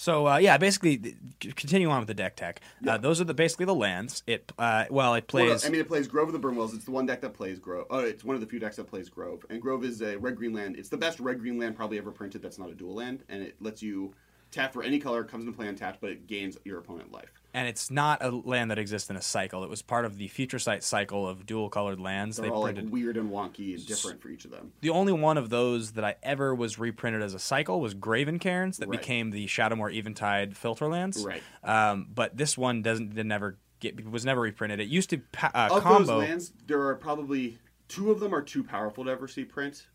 So 0.00 0.26
uh, 0.26 0.38
yeah, 0.38 0.56
basically, 0.56 1.14
continue 1.40 1.90
on 1.90 1.98
with 1.98 2.08
the 2.08 2.14
deck 2.14 2.34
tech. 2.34 2.62
Yeah. 2.80 2.94
Uh, 2.94 2.96
those 2.96 3.20
are 3.20 3.24
the 3.24 3.34
basically 3.34 3.66
the 3.66 3.74
lands. 3.74 4.22
It 4.26 4.50
uh, 4.58 4.86
well, 4.88 5.12
it 5.14 5.30
Well, 5.30 5.44
plays. 5.44 5.66
I 5.66 5.68
mean, 5.68 5.82
it 5.82 5.88
plays 5.88 6.08
Grove 6.08 6.28
of 6.28 6.32
the 6.32 6.40
Burnwillows. 6.40 6.74
It's 6.74 6.86
the 6.86 6.90
one 6.90 7.04
deck 7.04 7.20
that 7.20 7.34
plays 7.34 7.58
Grove. 7.58 7.86
Oh, 7.90 7.98
it's 7.98 8.24
one 8.24 8.34
of 8.34 8.40
the 8.40 8.46
few 8.46 8.58
decks 8.58 8.76
that 8.76 8.86
plays 8.86 9.10
Grove. 9.10 9.44
And 9.50 9.60
Grove 9.60 9.84
is 9.84 10.00
a 10.00 10.16
red 10.16 10.36
green 10.36 10.54
land. 10.54 10.76
It's 10.78 10.88
the 10.88 10.96
best 10.96 11.20
red 11.20 11.38
green 11.38 11.58
land 11.58 11.76
probably 11.76 11.98
ever 11.98 12.10
printed. 12.10 12.40
That's 12.40 12.58
not 12.58 12.70
a 12.70 12.74
dual 12.74 12.94
land, 12.94 13.24
and 13.28 13.42
it 13.42 13.56
lets 13.60 13.82
you 13.82 14.14
tap 14.50 14.72
for 14.72 14.82
any 14.82 14.98
color. 14.98 15.22
Comes 15.22 15.44
into 15.44 15.54
play 15.54 15.68
untapped, 15.68 16.00
but 16.00 16.08
it 16.08 16.26
gains 16.26 16.56
your 16.64 16.78
opponent 16.78 17.12
life. 17.12 17.39
And 17.52 17.66
it's 17.68 17.90
not 17.90 18.22
a 18.24 18.30
land 18.30 18.70
that 18.70 18.78
exists 18.78 19.10
in 19.10 19.16
a 19.16 19.22
cycle. 19.22 19.64
It 19.64 19.70
was 19.70 19.82
part 19.82 20.04
of 20.04 20.16
the 20.18 20.28
future 20.28 20.58
sight 20.58 20.82
cycle 20.82 21.26
of 21.28 21.46
dual 21.46 21.68
colored 21.68 22.00
lands. 22.00 22.36
They're 22.36 22.46
they 22.46 22.50
all 22.50 22.62
printed 22.62 22.84
like 22.84 22.92
weird 22.92 23.16
and 23.16 23.30
wonky 23.30 23.74
and 23.74 23.86
different 23.86 24.20
for 24.22 24.28
each 24.28 24.44
of 24.44 24.50
them. 24.50 24.72
the 24.80 24.90
only 24.90 25.12
one 25.12 25.36
of 25.38 25.50
those 25.50 25.92
that 25.92 26.04
I 26.04 26.16
ever 26.22 26.54
was 26.54 26.78
reprinted 26.78 27.22
as 27.22 27.34
a 27.34 27.38
cycle 27.38 27.80
was 27.80 27.94
Graven 27.94 28.38
Cairns 28.38 28.78
that 28.78 28.88
Right. 28.88 29.00
became 29.00 29.30
the 29.30 29.46
Shadowmoor 29.46 29.92
Eventide 29.94 30.56
filter 30.56 30.86
lands. 30.88 31.24
Right. 31.24 31.42
Um, 31.64 32.06
but 32.14 32.36
this 32.36 32.56
one 32.56 32.82
doesn't 32.82 33.14
did 33.14 33.26
never 33.26 33.58
get 33.80 34.08
was 34.08 34.24
never 34.24 34.40
reprinted. 34.42 34.78
It 34.80 34.88
used 34.88 35.10
to 35.10 35.18
pa- 35.32 35.50
uh, 35.54 35.68
Of 35.76 35.82
combo. 35.82 36.20
those 36.20 36.28
lands, 36.28 36.52
there 36.66 36.82
are 36.86 36.94
probably 36.94 37.58
two 37.88 38.10
of 38.10 38.20
them 38.20 38.34
are 38.34 38.42
too 38.42 38.62
powerful 38.62 39.04
to 39.04 39.10
ever 39.10 39.26
see 39.26 39.44
print 39.44 39.86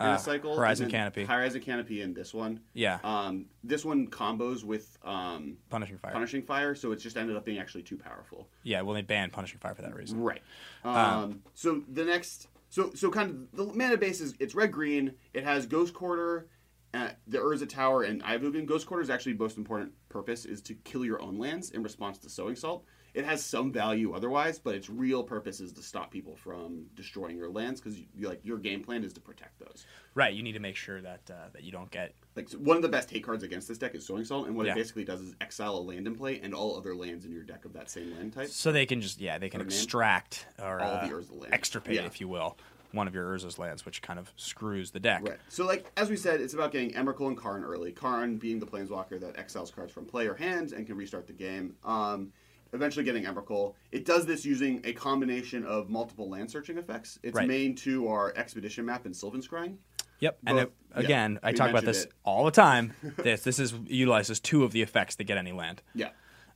in 0.00 0.06
Uh, 0.06 0.14
a 0.14 0.18
cycle. 0.18 0.56
Horizon 0.56 0.90
Canopy. 0.90 1.24
Horizon 1.24 1.60
Canopy, 1.60 2.00
and 2.02 2.14
this 2.14 2.32
one. 2.32 2.60
Yeah. 2.72 2.98
Um, 3.04 3.46
this 3.62 3.84
one 3.84 4.08
combos 4.08 4.64
with 4.64 4.96
um, 5.04 5.58
Punishing 5.68 5.98
Fire. 5.98 6.12
Punishing 6.12 6.42
Fire, 6.42 6.74
so 6.74 6.92
it 6.92 6.96
just 6.96 7.16
ended 7.16 7.36
up 7.36 7.44
being 7.44 7.58
actually 7.58 7.82
too 7.82 7.96
powerful. 7.96 8.48
Yeah, 8.62 8.80
well 8.82 8.94
they 8.94 9.02
banned 9.02 9.32
Punishing 9.32 9.58
Fire 9.58 9.74
for 9.74 9.82
that 9.82 9.94
reason. 9.94 10.20
Right. 10.20 10.42
Um, 10.84 11.42
so 11.54 11.82
the 11.92 12.04
next, 12.04 12.48
so 12.70 12.92
so 12.94 13.10
kind 13.10 13.30
of 13.52 13.56
the 13.56 13.74
mana 13.74 13.96
base 13.98 14.20
is 14.20 14.34
it's 14.40 14.54
red 14.54 14.72
green. 14.72 15.12
It 15.34 15.44
has 15.44 15.66
Ghost 15.66 15.92
Quarter, 15.92 16.48
uh, 16.94 17.10
the 17.26 17.38
Urza 17.38 17.68
Tower, 17.68 18.02
and 18.04 18.22
Eye 18.22 18.34
of 18.34 18.42
Ugin. 18.42 18.64
Ghost 18.66 18.86
Quarter's 18.86 19.10
actually 19.10 19.34
most 19.34 19.58
important 19.58 19.92
purpose 20.08 20.44
is 20.46 20.62
to 20.62 20.74
kill 20.74 21.04
your 21.04 21.20
own 21.20 21.38
lands 21.38 21.70
in 21.70 21.82
response 21.82 22.16
to 22.18 22.30
Sowing 22.30 22.56
Salt. 22.56 22.84
It 23.14 23.24
has 23.24 23.44
some 23.44 23.72
value 23.72 24.12
otherwise, 24.14 24.58
but 24.58 24.74
its 24.74 24.88
real 24.88 25.22
purpose 25.22 25.60
is 25.60 25.72
to 25.72 25.82
stop 25.82 26.10
people 26.10 26.36
from 26.36 26.86
destroying 26.94 27.36
your 27.36 27.50
lands 27.50 27.80
because 27.80 27.98
you, 28.14 28.28
like 28.28 28.40
your 28.44 28.58
game 28.58 28.82
plan 28.82 29.02
is 29.04 29.12
to 29.14 29.20
protect 29.20 29.58
those. 29.58 29.84
Right, 30.14 30.32
you 30.34 30.42
need 30.42 30.52
to 30.52 30.60
make 30.60 30.76
sure 30.76 31.00
that 31.00 31.20
uh, 31.30 31.48
that 31.52 31.62
you 31.64 31.72
don't 31.72 31.90
get 31.90 32.14
Like 32.36 32.48
so 32.48 32.58
one 32.58 32.76
of 32.76 32.82
the 32.82 32.88
best 32.88 33.10
hate 33.10 33.24
cards 33.24 33.42
against 33.42 33.68
this 33.68 33.78
deck 33.78 33.94
is 33.94 34.06
Sowing 34.06 34.24
Salt, 34.24 34.46
and 34.46 34.56
what 34.56 34.66
Yeah. 34.66 34.72
it 34.72 34.76
basically 34.76 35.04
does 35.04 35.20
is 35.20 35.34
exile 35.40 35.76
a 35.76 35.80
land 35.80 36.06
in 36.06 36.14
play 36.14 36.40
and 36.40 36.54
all 36.54 36.76
other 36.76 36.94
lands 36.94 37.24
in 37.24 37.32
your 37.32 37.42
deck 37.42 37.64
of 37.64 37.72
that 37.72 37.90
same 37.90 38.12
land 38.16 38.32
type. 38.32 38.48
so 38.48 38.70
they 38.72 38.86
can 38.86 39.00
just 39.00 39.20
yeah 39.20 39.38
they 39.38 39.48
can 39.48 39.60
Or 39.60 39.64
extract 39.64 40.46
or 40.62 40.80
All 40.80 40.92
uh, 40.94 41.06
the 41.06 41.12
Urza 41.14 41.32
lands. 41.32 41.48
extirpate 41.52 41.96
Yeah. 41.96 42.06
if 42.06 42.20
you 42.20 42.28
will 42.28 42.56
one 42.92 43.06
of 43.06 43.14
your 43.14 43.24
Urza's 43.32 43.56
lands, 43.56 43.86
which 43.86 44.02
kind 44.02 44.18
of 44.18 44.32
screws 44.34 44.90
the 44.90 44.98
deck. 44.98 45.22
Right. 45.22 45.38
So, 45.48 45.64
like 45.64 45.88
as 45.96 46.10
we 46.10 46.16
said, 46.16 46.40
it's 46.40 46.54
about 46.54 46.72
getting 46.72 46.90
Emrakul 46.90 47.28
and 47.28 47.36
Karn 47.36 47.62
early. 47.62 47.92
Karn 47.92 48.36
being 48.36 48.58
the 48.58 48.66
planeswalker 48.66 49.20
that 49.20 49.38
exiles 49.38 49.70
cards 49.70 49.92
from 49.92 50.06
player 50.06 50.34
hands 50.34 50.72
and 50.72 50.84
can 50.88 50.96
restart 50.96 51.28
the 51.28 51.32
game. 51.32 51.76
Um, 51.84 52.32
eventually, 52.72 53.04
getting 53.04 53.24
Emrakul. 53.24 53.74
It 53.92 54.04
does 54.04 54.26
this 54.26 54.44
using 54.44 54.80
a 54.84 54.92
combination 54.92 55.64
of 55.64 55.88
multiple 55.88 56.28
land 56.28 56.50
searching 56.50 56.78
effects. 56.78 57.18
Its 57.22 57.34
Right. 57.36 57.48
main 57.48 57.74
two 57.74 58.08
are 58.08 58.32
Expedition 58.36 58.84
Map 58.86 59.04
and 59.06 59.14
Sylvan 59.14 59.40
Scrying. 59.40 59.76
Yep, 60.20 60.38
and 60.46 60.58
it, 60.58 60.72
again, 60.92 61.38
yeah, 61.42 61.48
I 61.48 61.52
talk 61.52 61.70
about 61.70 61.84
this 61.84 62.04
it. 62.04 62.12
all 62.24 62.44
the 62.44 62.50
time. 62.50 62.92
this 63.16 63.42
this 63.42 63.58
is 63.58 63.72
utilizes 63.86 64.38
two 64.38 64.64
of 64.64 64.72
the 64.72 64.82
effects 64.82 65.16
to 65.16 65.24
get 65.24 65.38
any 65.38 65.52
land. 65.52 65.82
Yeah. 65.94 66.10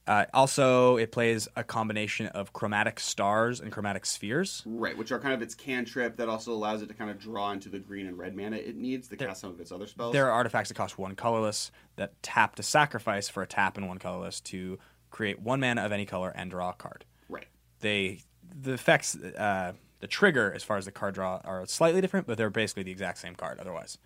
Uh, 0.07 0.27
also, 0.35 0.99
it 0.99 1.11
plays 1.12 1.49
a 1.57 1.65
combination 1.65 2.27
of 2.27 2.53
chromatic 2.53 3.01
stars 3.01 3.61
and 3.61 3.73
chromatic 3.73 4.05
spheres. 4.05 4.62
Right, 4.67 4.99
which 4.99 5.11
are 5.12 5.19
kind 5.19 5.33
of 5.33 5.41
its 5.41 5.55
cantrip 5.55 6.19
that 6.19 6.29
also 6.29 6.53
allows 6.53 6.83
it 6.83 6.89
to 6.89 6.95
kind 6.95 7.11
of 7.11 7.19
draw 7.19 7.53
into 7.53 7.71
the 7.71 7.79
green 7.79 8.07
and 8.07 8.19
red 8.19 8.37
mana 8.37 8.57
it 8.57 8.77
needs 8.77 9.09
to 9.09 9.17
cast 9.17 9.41
some 9.41 9.51
of 9.51 9.61
its 9.61 9.73
other 9.73 9.87
spells. 9.87 10.12
There 10.12 10.27
are 10.27 10.33
artifacts 10.33 10.69
that 10.69 10.75
cost 10.75 10.99
one 10.99 11.15
colorless 11.17 11.71
that 11.97 12.23
tap 12.23 12.57
to 12.57 12.62
sacrifice 12.62 13.31
for 13.31 13.43
a 13.43 13.47
tap 13.47 13.79
and 13.79 13.89
one 13.89 13.99
colorless 13.99 14.41
to 14.43 14.79
create 15.15 15.41
one 15.41 15.61
mana 15.61 15.83
of 15.83 15.93
any 15.93 16.05
color 16.05 16.33
and 16.35 16.51
draw 16.51 16.71
a 16.71 16.75
card. 16.75 17.05
right. 17.29 17.47
They 17.81 18.21
the 18.61 18.73
effects, 18.73 19.17
uh, 19.17 19.73
the 20.01 20.07
trigger 20.07 20.53
as 20.55 20.62
far 20.62 20.77
as 20.77 20.85
the 20.85 20.93
card 20.93 21.15
draw 21.15 21.41
are 21.45 21.65
slightly 21.67 22.01
different, 22.01 22.27
but 22.27 22.37
they're 22.37 22.51
basically 22.51 22.83
the 22.83 22.91
exact 22.91 23.19
same 23.19 23.35
card. 23.35 23.59
Otherwise, 23.59 23.99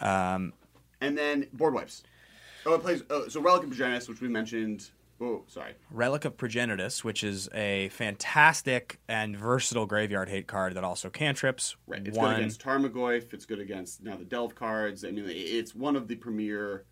And 0.00 0.52
then 1.00 1.46
board 1.52 1.74
wipes. 1.74 2.02
Oh, 2.66 2.74
it 2.74 2.82
plays. 2.82 3.02
Oh, 3.08 3.28
so 3.28 3.40
Relic 3.40 3.62
of 3.62 3.70
Progenitus, 3.70 4.08
which 4.08 4.20
we 4.20 4.28
mentioned. 4.28 4.90
Oh, 5.22 5.44
sorry. 5.48 5.74
Relic 5.90 6.24
of 6.24 6.36
Progenitus, 6.36 7.04
which 7.04 7.22
is 7.22 7.48
a 7.54 7.88
fantastic 7.90 8.98
and 9.06 9.36
versatile 9.36 9.86
graveyard 9.86 10.28
hate 10.30 10.46
card 10.46 10.74
that 10.74 10.84
also 10.84 11.10
cantrips. 11.10 11.76
Right. 11.86 12.06
It's 12.06 12.16
one, 12.16 12.34
good 12.34 12.40
against 12.40 12.62
Tarmogoyf. 12.62 13.32
It's 13.32 13.46
good 13.46 13.60
against 13.60 14.02
now 14.02 14.16
the 14.16 14.24
Delve 14.24 14.54
cards. 14.54 15.04
I 15.04 15.10
mean, 15.10 15.24
it's 15.28 15.74
one 15.74 15.94
of 15.96 16.08
the 16.08 16.16
premier 16.16 16.84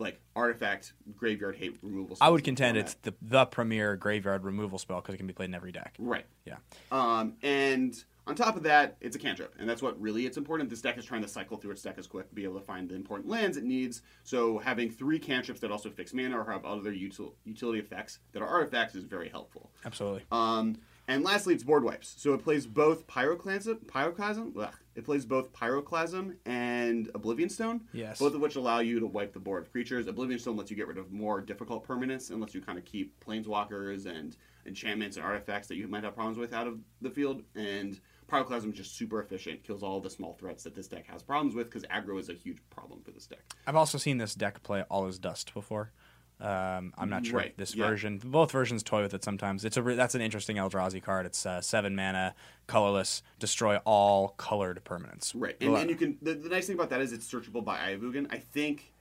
like 0.00 0.20
artifact 0.34 0.94
graveyard 1.16 1.56
hate 1.56 1.78
removal. 1.82 2.16
I 2.20 2.30
would 2.30 2.42
contend 2.42 2.78
it's 2.78 2.94
the 3.02 3.14
the 3.22 3.44
premier 3.46 3.96
graveyard 3.96 4.44
removal 4.44 4.78
spell 4.78 5.00
because 5.00 5.14
it 5.14 5.18
can 5.18 5.26
be 5.26 5.32
played 5.32 5.50
in 5.50 5.54
every 5.54 5.72
deck. 5.72 5.94
right. 5.98 6.26
Yeah. 6.44 6.56
Um, 6.90 7.34
and 7.42 8.02
on 8.26 8.34
top 8.34 8.56
of 8.56 8.62
that, 8.62 8.96
it's 9.00 9.16
a 9.16 9.18
cantrip, 9.18 9.54
and 9.58 9.68
that's 9.68 9.82
what 9.82 10.00
really 10.00 10.26
it's 10.26 10.36
important. 10.36 10.70
This 10.70 10.80
deck 10.80 10.98
is 10.98 11.04
trying 11.04 11.22
to 11.22 11.28
cycle 11.28 11.56
through 11.56 11.72
its 11.72 11.82
deck 11.82 11.96
as 11.98 12.06
quick, 12.06 12.28
to 12.28 12.34
be 12.34 12.44
able 12.44 12.58
to 12.58 12.64
find 12.64 12.88
the 12.88 12.94
important 12.94 13.28
lands 13.28 13.56
it 13.56 13.64
needs. 13.64 14.02
So 14.24 14.58
having 14.58 14.90
three 14.90 15.18
cantrips 15.18 15.60
that 15.60 15.70
also 15.70 15.90
fix 15.90 16.14
mana 16.14 16.38
or 16.38 16.50
have 16.50 16.64
other 16.64 16.92
util- 16.92 17.32
utility 17.44 17.80
effects 17.80 18.20
that 18.32 18.42
are 18.42 18.48
artifacts 18.48 18.94
is 18.94 19.04
very 19.04 19.28
helpful. 19.28 19.70
Absolutely. 19.84 20.24
Um, 20.30 20.76
and 21.08 21.24
lastly, 21.24 21.54
it's 21.54 21.64
board 21.64 21.82
wipes. 21.82 22.14
So 22.18 22.32
it 22.34 22.44
plays 22.44 22.66
both 22.66 23.06
pyroclasm, 23.06 23.86
pyroclasm. 23.86 24.56
Ugh. 24.56 24.74
It 25.00 25.06
plays 25.06 25.24
both 25.24 25.50
pyroclasm 25.54 26.36
and 26.44 27.10
Oblivion 27.14 27.48
Stone. 27.48 27.80
Yes. 27.94 28.18
Both 28.18 28.34
of 28.34 28.42
which 28.42 28.56
allow 28.56 28.80
you 28.80 29.00
to 29.00 29.06
wipe 29.06 29.32
the 29.32 29.38
board 29.38 29.62
of 29.62 29.72
creatures. 29.72 30.06
Oblivion 30.06 30.38
Stone 30.38 30.58
lets 30.58 30.70
you 30.70 30.76
get 30.76 30.88
rid 30.88 30.98
of 30.98 31.10
more 31.10 31.40
difficult 31.40 31.88
permanents 31.88 32.28
and 32.28 32.38
lets 32.38 32.54
you 32.54 32.60
kind 32.60 32.76
of 32.76 32.84
keep 32.84 33.18
planeswalkers 33.24 34.04
and 34.04 34.36
enchantments 34.66 35.16
and 35.16 35.24
artifacts 35.24 35.68
that 35.68 35.76
you 35.76 35.88
might 35.88 36.04
have 36.04 36.14
problems 36.14 36.36
with 36.36 36.52
out 36.52 36.66
of 36.66 36.80
the 37.00 37.08
field. 37.08 37.42
And 37.54 37.98
pyroclasm 38.28 38.72
is 38.72 38.76
just 38.76 38.94
super 38.94 39.22
efficient, 39.22 39.64
kills 39.64 39.82
all 39.82 40.00
the 40.00 40.10
small 40.10 40.34
threats 40.34 40.64
that 40.64 40.74
this 40.74 40.86
deck 40.86 41.06
has 41.06 41.22
problems 41.22 41.54
with 41.54 41.70
because 41.70 41.84
aggro 41.84 42.20
is 42.20 42.28
a 42.28 42.34
huge 42.34 42.58
problem 42.68 43.00
for 43.02 43.10
this 43.10 43.24
deck. 43.24 43.40
I've 43.66 43.76
also 43.76 43.96
seen 43.96 44.18
this 44.18 44.34
deck 44.34 44.62
play 44.62 44.82
All 44.90 45.06
Is 45.06 45.18
Dust 45.18 45.54
before. 45.54 45.92
Um, 46.40 46.92
I'm 46.98 47.10
not 47.10 47.26
sure 47.26 47.38
Right, 47.38 47.56
this 47.56 47.74
yeah. 47.74 47.86
version. 47.88 48.18
Both 48.24 48.50
versions 48.52 48.82
toy 48.82 49.02
with 49.02 49.14
it 49.14 49.22
sometimes. 49.24 49.64
It's 49.64 49.76
a 49.76 49.82
re- 49.82 49.94
that's 49.94 50.14
an 50.14 50.20
interesting 50.20 50.56
Eldrazi 50.56 51.02
card. 51.02 51.26
It's 51.26 51.44
uh, 51.44 51.60
seven 51.60 51.94
mana, 51.94 52.34
colorless, 52.66 53.22
destroy 53.38 53.76
all 53.84 54.28
colored 54.36 54.82
permanents. 54.84 55.32
Right, 55.34 55.56
and, 55.60 55.74
and 55.76 55.90
you 55.90 55.96
can. 55.96 56.16
The, 56.22 56.34
the 56.34 56.48
nice 56.48 56.66
thing 56.66 56.76
about 56.76 56.90
that 56.90 57.00
is 57.00 57.12
it's 57.12 57.30
searchable 57.30 57.64
by 57.64 57.78
Eye 57.78 57.90
of 57.90 58.00
Ugin. 58.00 58.26
I 58.30 58.38
think 58.38 58.92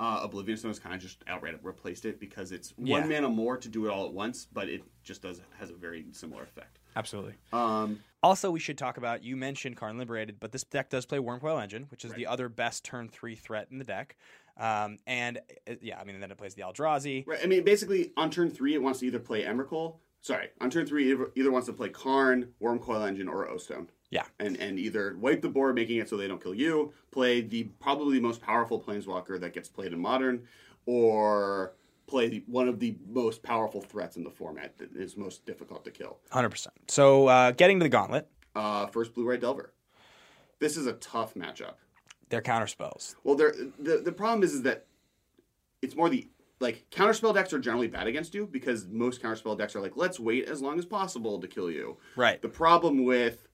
uh, 0.00 0.20
Oblivion 0.22 0.56
Stone 0.56 0.70
has 0.70 0.78
kind 0.78 0.94
of 0.94 1.00
just 1.00 1.22
outright 1.26 1.58
replaced 1.62 2.04
it 2.04 2.18
because 2.20 2.52
it's 2.52 2.72
Yeah. 2.78 3.00
one 3.00 3.08
mana 3.08 3.28
more 3.28 3.56
to 3.56 3.68
do 3.68 3.86
it 3.86 3.90
all 3.90 4.06
at 4.06 4.12
once, 4.12 4.46
but 4.52 4.68
it 4.68 4.82
just 5.02 5.22
does 5.22 5.40
has 5.58 5.70
a 5.70 5.74
very 5.74 6.06
similar 6.12 6.42
effect. 6.42 6.78
Absolutely. 6.96 7.34
Um, 7.52 8.00
Also, 8.24 8.50
we 8.50 8.58
should 8.58 8.76
talk 8.78 8.96
about 8.96 9.22
you 9.22 9.36
mentioned 9.36 9.76
Karn 9.76 9.98
Liberated, 9.98 10.40
but 10.40 10.50
this 10.50 10.64
deck 10.64 10.90
does 10.90 11.06
play 11.06 11.18
Wurmcoil 11.18 11.62
Engine, 11.62 11.84
which 11.90 12.04
is 12.04 12.12
the 12.14 12.26
other 12.26 12.48
best 12.48 12.84
turn 12.84 13.08
three 13.08 13.36
threat 13.36 13.68
in 13.70 13.78
the 13.78 13.84
deck. 13.84 14.16
Um, 14.58 14.98
and 15.06 15.38
uh, 15.68 15.74
yeah, 15.80 15.98
I 16.00 16.04
mean, 16.04 16.18
then 16.20 16.30
it 16.30 16.36
plays 16.38 16.54
the 16.54 16.62
Eldrazi. 16.62 17.26
right, 17.26 17.38
I 17.42 17.46
mean, 17.46 17.62
basically 17.64 18.12
on 18.16 18.30
turn 18.30 18.50
three, 18.50 18.74
it 18.74 18.82
wants 18.82 19.00
to 19.00 19.06
either 19.06 19.18
play 19.20 19.44
Emrakul. 19.44 19.96
Sorry, 20.20 20.48
on 20.60 20.68
turn 20.70 20.84
three, 20.84 21.10
it 21.10 21.14
either, 21.14 21.30
either 21.36 21.50
wants 21.52 21.66
to 21.68 21.72
play 21.72 21.88
Karn, 21.90 22.48
Wurmcoil 22.60 23.06
Engine, 23.06 23.28
or 23.28 23.48
O-Stone. 23.48 23.88
Yeah. 24.10 24.24
and 24.40 24.56
and 24.56 24.78
either 24.78 25.16
wipe 25.20 25.42
the 25.42 25.48
board, 25.50 25.74
making 25.74 25.98
it 25.98 26.08
so 26.08 26.16
they 26.16 26.26
don't 26.26 26.42
kill 26.42 26.54
you, 26.54 26.92
play 27.10 27.42
the 27.42 27.64
probably 27.78 28.18
most 28.18 28.40
powerful 28.40 28.80
planeswalker 28.80 29.38
that 29.40 29.52
gets 29.52 29.68
played 29.68 29.92
in 29.92 30.00
modern, 30.00 30.44
or 30.86 31.74
play 32.06 32.28
the, 32.28 32.42
one 32.46 32.68
of 32.68 32.80
the 32.80 32.96
most 33.06 33.42
powerful 33.42 33.82
threats 33.82 34.16
in 34.16 34.24
the 34.24 34.30
format 34.30 34.78
that 34.78 34.96
is 34.96 35.16
most 35.16 35.44
difficult 35.44 35.84
to 35.84 35.90
kill. 35.90 36.18
100%. 36.32 36.68
So, 36.88 37.26
uh, 37.28 37.50
getting 37.52 37.78
to 37.80 37.84
the 37.84 37.90
gauntlet, 37.90 38.26
Uh, 38.56 38.86
first 38.86 39.12
blue 39.14 39.26
red 39.26 39.40
delver. 39.42 39.74
This 40.58 40.76
is 40.78 40.86
a 40.86 40.94
tough 40.94 41.34
matchup. 41.34 41.74
They're 42.28 42.42
counter 42.42 42.66
spells. 42.66 43.16
Well, 43.24 43.34
the 43.36 43.72
the 44.04 44.12
problem 44.12 44.42
is 44.42 44.54
is 44.54 44.62
that 44.62 44.86
it's 45.82 45.94
more 45.96 46.08
the 46.08 46.28
like 46.60 46.86
counterspell 46.90 47.34
decks 47.34 47.52
are 47.52 47.58
generally 47.60 47.86
bad 47.88 48.06
against 48.08 48.34
you 48.34 48.46
because 48.46 48.86
most 48.88 49.22
counterspell 49.22 49.56
decks 49.56 49.76
are 49.76 49.80
like 49.80 49.96
let's 49.96 50.18
wait 50.18 50.48
as 50.48 50.60
long 50.60 50.78
as 50.78 50.84
possible 50.84 51.38
to 51.40 51.46
kill 51.48 51.70
you. 51.70 51.96
Right. 52.16 52.40
The 52.42 52.48
problem 52.48 53.04
with 53.04 53.46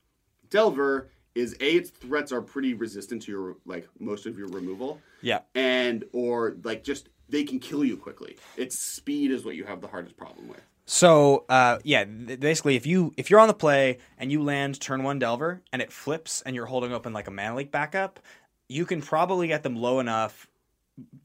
Delver 0.50 1.10
is 1.34 1.54
a 1.60 1.76
its 1.76 1.90
threats 1.90 2.32
are 2.32 2.40
pretty 2.40 2.74
resistant 2.74 3.22
to 3.22 3.32
your 3.32 3.56
like 3.66 3.88
most 3.98 4.24
of 4.26 4.38
your 4.38 4.48
removal 4.48 5.00
Yeah. 5.20 5.40
and 5.54 6.04
or 6.12 6.56
like 6.62 6.84
just 6.84 7.08
they 7.28 7.44
can 7.44 7.58
kill 7.58 7.84
you 7.84 7.96
quickly. 7.96 8.36
Its 8.56 8.78
speed 8.78 9.30
is 9.30 9.44
what 9.44 9.56
you 9.56 9.64
have 9.64 9.80
the 9.80 9.88
hardest 9.88 10.16
problem 10.16 10.46
with. 10.48 10.60
So 10.86 11.44
uh, 11.48 11.78
yeah, 11.82 12.04
th- 12.04 12.38
basically, 12.40 12.76
if 12.76 12.86
you 12.86 13.12
if 13.16 13.30
you're 13.30 13.40
on 13.40 13.48
the 13.48 13.54
play 13.54 13.98
and 14.18 14.30
you 14.30 14.42
land 14.42 14.80
turn 14.80 15.02
one 15.02 15.18
Delver 15.18 15.62
and 15.72 15.80
it 15.82 15.90
flips 15.90 16.42
and 16.42 16.54
you're 16.54 16.66
holding 16.66 16.92
open 16.92 17.12
like 17.14 17.26
a 17.26 17.30
Mana 17.30 17.56
Leak 17.56 17.70
backup, 17.72 18.20
you 18.68 18.86
can 18.86 19.00
probably 19.02 19.48
get 19.48 19.62
them 19.62 19.76
low 19.76 20.00
enough 20.00 20.48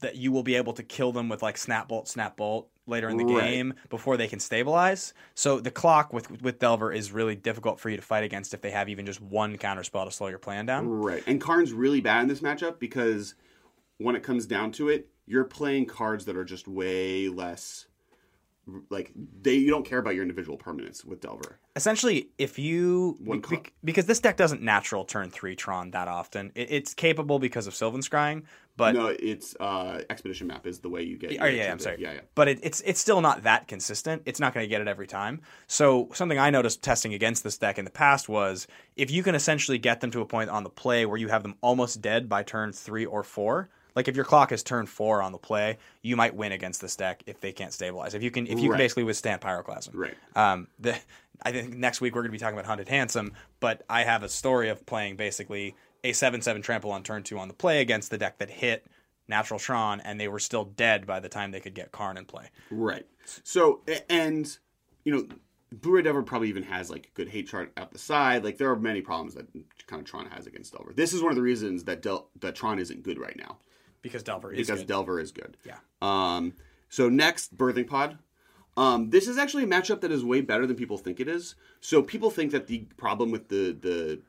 that 0.00 0.16
you 0.16 0.32
will 0.32 0.42
be 0.42 0.56
able 0.56 0.72
to 0.72 0.82
kill 0.82 1.12
them 1.12 1.28
with 1.28 1.42
like 1.42 1.56
Snap 1.56 1.88
Bolt, 1.88 2.08
Snap 2.08 2.36
Bolt 2.36 2.68
later 2.86 3.08
in 3.08 3.16
the 3.16 3.24
Right. 3.24 3.44
game 3.44 3.74
before 3.88 4.16
they 4.16 4.26
can 4.26 4.40
stabilize. 4.40 5.14
So 5.34 5.60
the 5.60 5.70
clock 5.70 6.12
with 6.12 6.42
with 6.42 6.58
Delver 6.58 6.92
is 6.92 7.12
really 7.12 7.36
difficult 7.36 7.78
for 7.78 7.88
you 7.88 7.96
to 7.96 8.02
fight 8.02 8.24
against 8.24 8.52
if 8.52 8.60
they 8.60 8.70
have 8.72 8.88
even 8.88 9.06
just 9.06 9.20
one 9.20 9.56
counter 9.58 9.84
spell 9.84 10.04
to 10.04 10.10
slow 10.10 10.26
your 10.26 10.38
plan 10.38 10.66
down. 10.66 10.88
Right. 10.88 11.22
And 11.26 11.40
Karn's 11.40 11.72
really 11.72 12.00
bad 12.00 12.22
in 12.22 12.28
this 12.28 12.40
matchup 12.40 12.78
because 12.80 13.34
when 13.98 14.16
it 14.16 14.22
comes 14.22 14.46
down 14.46 14.72
to 14.72 14.88
it, 14.88 15.08
you're 15.26 15.44
playing 15.44 15.86
cards 15.86 16.24
that 16.24 16.36
are 16.36 16.44
just 16.44 16.66
way 16.66 17.28
less 17.28 17.86
like 18.90 19.12
they 19.42 19.54
you 19.54 19.70
don't 19.70 19.84
care 19.84 19.98
about 19.98 20.14
your 20.14 20.22
individual 20.22 20.58
permanents 20.58 21.04
with 21.04 21.20
Delver. 21.20 21.58
Essentially, 21.76 22.30
if 22.38 22.58
you 22.58 23.16
One 23.20 23.40
be- 23.48 23.62
because 23.84 24.06
this 24.06 24.20
deck 24.20 24.36
doesn't 24.36 24.62
natural 24.62 25.04
turn 25.04 25.30
three 25.30 25.56
Tron 25.56 25.90
that 25.92 26.08
often, 26.08 26.52
it, 26.54 26.70
it's 26.70 26.94
capable 26.94 27.38
because 27.38 27.66
of 27.66 27.74
Sylvan 27.74 28.00
Scrying, 28.00 28.42
but 28.76 28.94
no, 28.94 29.08
it's 29.08 29.54
uh, 29.60 30.02
expedition 30.08 30.46
map 30.46 30.66
is 30.66 30.80
the 30.80 30.88
way 30.88 31.02
you 31.02 31.18
get. 31.18 31.32
Oh 31.40 31.44
your 31.44 31.50
yeah, 31.50 31.70
I'm 31.70 31.78
sorry. 31.78 32.00
Yeah, 32.00 32.12
yeah. 32.12 32.20
But 32.34 32.48
it, 32.48 32.60
it's 32.62 32.80
it's 32.82 33.00
still 33.00 33.20
not 33.20 33.42
that 33.42 33.68
consistent. 33.68 34.22
It's 34.24 34.40
not 34.40 34.54
going 34.54 34.64
to 34.64 34.68
get 34.68 34.80
it 34.80 34.88
every 34.88 35.06
time. 35.06 35.42
So 35.66 36.08
something 36.14 36.38
I 36.38 36.50
noticed 36.50 36.82
testing 36.82 37.14
against 37.14 37.44
this 37.44 37.58
deck 37.58 37.78
in 37.78 37.84
the 37.84 37.90
past 37.90 38.28
was 38.28 38.66
if 38.96 39.10
you 39.10 39.22
can 39.22 39.34
essentially 39.34 39.78
get 39.78 40.00
them 40.00 40.10
to 40.12 40.20
a 40.20 40.26
point 40.26 40.50
on 40.50 40.64
the 40.64 40.70
play 40.70 41.06
where 41.06 41.18
you 41.18 41.28
have 41.28 41.42
them 41.42 41.56
almost 41.60 42.00
dead 42.00 42.28
by 42.28 42.42
turn 42.42 42.72
three 42.72 43.04
or 43.04 43.22
four. 43.22 43.68
Like 43.96 44.08
if 44.08 44.16
your 44.16 44.24
clock 44.24 44.52
is 44.52 44.62
turned 44.62 44.88
four 44.88 45.22
on 45.22 45.32
the 45.32 45.38
play, 45.38 45.78
you 46.02 46.16
might 46.16 46.34
win 46.34 46.52
against 46.52 46.80
this 46.80 46.96
deck 46.96 47.22
if 47.26 47.40
they 47.40 47.52
can't 47.52 47.72
stabilize. 47.72 48.14
If 48.14 48.22
you 48.22 48.30
can, 48.30 48.46
if 48.46 48.58
you 48.58 48.70
Right. 48.70 48.76
can 48.76 48.78
basically 48.84 49.04
withstand 49.04 49.40
pyroclasm. 49.40 49.90
Right. 49.94 50.16
Um, 50.36 50.68
the, 50.78 50.98
I 51.42 51.52
think 51.52 51.74
next 51.76 52.00
week 52.00 52.14
we're 52.14 52.22
going 52.22 52.30
to 52.30 52.32
be 52.32 52.38
talking 52.38 52.54
about 52.58 52.66
Hunted 52.66 52.88
Handsome, 52.88 53.32
but 53.60 53.82
I 53.88 54.04
have 54.04 54.22
a 54.22 54.28
story 54.28 54.68
of 54.68 54.84
playing 54.86 55.16
basically 55.16 55.74
a 56.04 56.12
seven-seven 56.12 56.62
trample 56.62 56.92
on 56.92 57.02
turn 57.02 57.22
two 57.22 57.38
on 57.38 57.48
the 57.48 57.54
play 57.54 57.80
against 57.80 58.10
the 58.10 58.18
deck 58.18 58.38
that 58.38 58.50
hit 58.50 58.86
Natural 59.28 59.60
Tron, 59.60 60.00
and 60.00 60.20
they 60.20 60.28
were 60.28 60.38
still 60.40 60.64
dead 60.64 61.06
by 61.06 61.20
the 61.20 61.28
time 61.28 61.50
they 61.50 61.60
could 61.60 61.74
get 61.74 61.92
Karn 61.92 62.16
in 62.16 62.24
play. 62.24 62.50
Right. 62.70 63.06
So 63.44 63.80
and 64.08 64.58
you 65.04 65.12
know, 65.14 65.26
Blue-Ray 65.72 66.02
Delver 66.02 66.22
probably 66.22 66.48
even 66.48 66.64
has 66.64 66.90
like 66.90 67.06
a 67.06 67.10
good 67.16 67.28
hate 67.28 67.46
chart 67.48 67.72
out 67.76 67.92
the 67.92 67.98
side. 67.98 68.42
Like 68.44 68.58
there 68.58 68.70
are 68.70 68.76
many 68.76 69.02
problems 69.02 69.34
that 69.34 69.46
kind 69.86 70.00
of 70.00 70.04
Tron 70.06 70.26
has 70.26 70.46
against 70.46 70.72
Delver. 70.72 70.92
This 70.92 71.12
is 71.12 71.22
one 71.22 71.30
of 71.30 71.36
the 71.36 71.42
reasons 71.42 71.84
that 71.84 72.02
Del- 72.02 72.28
that 72.40 72.54
Tron 72.56 72.78
isn't 72.80 73.02
good 73.04 73.18
right 73.18 73.36
now 73.36 73.58
Because 74.02 74.22
Delver 74.22 74.52
is 74.52 74.56
good. 74.56 74.66
because 74.66 74.80
good. 74.80 74.88
Delver 74.88 75.20
is 75.20 75.32
good. 75.32 75.56
Yeah. 75.64 75.78
Um. 76.00 76.54
So 76.88 77.08
next, 77.08 77.56
Birthing 77.56 77.86
Pod. 77.86 78.18
Um, 78.76 79.10
this 79.10 79.28
is 79.28 79.36
actually 79.36 79.64
a 79.64 79.66
matchup 79.66 80.00
that 80.00 80.12
is 80.12 80.24
way 80.24 80.40
better 80.40 80.66
than 80.66 80.76
people 80.76 80.96
think 80.96 81.20
it 81.20 81.28
is. 81.28 81.54
So 81.80 82.02
people 82.02 82.30
think 82.30 82.52
that 82.52 82.66
the 82.66 82.86
problem 82.96 83.30
with 83.30 83.48
the 83.48 83.72
the 83.72 84.22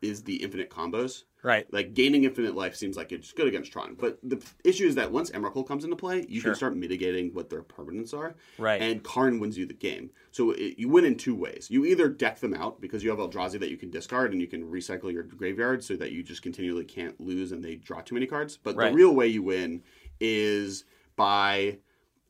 is 0.00 0.24
the 0.24 0.42
infinite 0.42 0.70
combos. 0.70 1.24
Right. 1.44 1.66
Like 1.72 1.94
gaining 1.94 2.22
infinite 2.24 2.54
life 2.54 2.76
seems 2.76 2.96
like 2.96 3.10
it's 3.10 3.32
good 3.32 3.48
against 3.48 3.72
Tron, 3.72 3.96
but 3.98 4.18
the 4.22 4.40
issue 4.64 4.86
is 4.86 4.94
that 4.94 5.10
once 5.10 5.30
Emrakul 5.30 5.66
comes 5.66 5.82
into 5.82 5.96
play, 5.96 6.24
you 6.28 6.40
Sure. 6.40 6.52
can 6.52 6.56
start 6.56 6.76
mitigating 6.76 7.34
what 7.34 7.50
their 7.50 7.62
permanents 7.62 8.14
are. 8.14 8.36
Right. 8.58 8.80
And 8.80 9.02
Karn 9.02 9.40
wins 9.40 9.58
you 9.58 9.66
the 9.66 9.74
game. 9.74 10.10
So 10.30 10.52
it, 10.52 10.78
you 10.78 10.88
win 10.88 11.04
in 11.04 11.16
two 11.16 11.34
ways. 11.34 11.66
You 11.68 11.84
either 11.84 12.08
deck 12.08 12.38
them 12.38 12.54
out 12.54 12.80
because 12.80 13.02
you 13.02 13.10
have 13.10 13.18
Eldrazi 13.18 13.58
that 13.58 13.70
you 13.70 13.76
can 13.76 13.90
discard 13.90 14.32
and 14.32 14.40
you 14.40 14.46
can 14.46 14.62
recycle 14.70 15.12
your 15.12 15.24
graveyard 15.24 15.82
so 15.82 15.96
that 15.96 16.12
you 16.12 16.22
just 16.22 16.42
continually 16.42 16.84
can't 16.84 17.20
lose 17.20 17.50
and 17.50 17.64
they 17.64 17.74
draw 17.74 18.00
too 18.02 18.14
many 18.14 18.26
cards. 18.26 18.56
But 18.56 18.76
Right. 18.76 18.90
the 18.90 18.94
real 18.96 19.12
way 19.14 19.26
you 19.26 19.42
win 19.42 19.82
is 20.20 20.84
by 21.16 21.78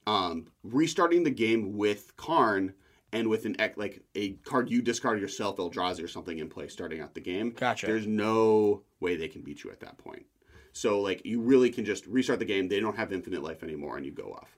um, 0.07 0.47
restarting 0.65 1.23
the 1.23 1.31
game 1.31 1.77
with 1.77 2.17
Karn 2.17 2.73
and 3.13 3.29
with 3.29 3.45
an 3.45 3.57
like 3.77 4.03
a 4.15 4.31
card 4.45 4.71
you 4.71 4.81
discard 4.81 5.21
yourself, 5.21 5.59
Eldrazi 5.59 6.03
or 6.03 6.09
something 6.09 6.39
in 6.39 6.49
play 6.49 6.69
starting 6.69 7.01
out 7.01 7.15
the 7.15 7.21
game. 7.21 7.51
Gotcha. 7.51 7.87
There's 7.87 8.07
no 8.07 8.83
way 9.03 9.17
they 9.17 9.29
can 9.29 9.43
beat 9.43 9.65
you 9.65 9.71
at 9.71 9.81
that 9.81 9.99
point. 9.99 10.25
So 10.73 11.01
like 11.01 11.27
you 11.27 11.41
really 11.43 11.69
can 11.69 11.85
just 11.85 12.07
restart 12.07 12.39
the 12.39 12.47
game. 12.47 12.69
They 12.69 12.81
don't 12.81 12.97
have 12.97 13.13
infinite 13.13 13.43
life 13.43 13.63
anymore, 13.63 13.99
and 13.99 14.07
you 14.07 14.13
go 14.13 14.33
off. 14.33 14.57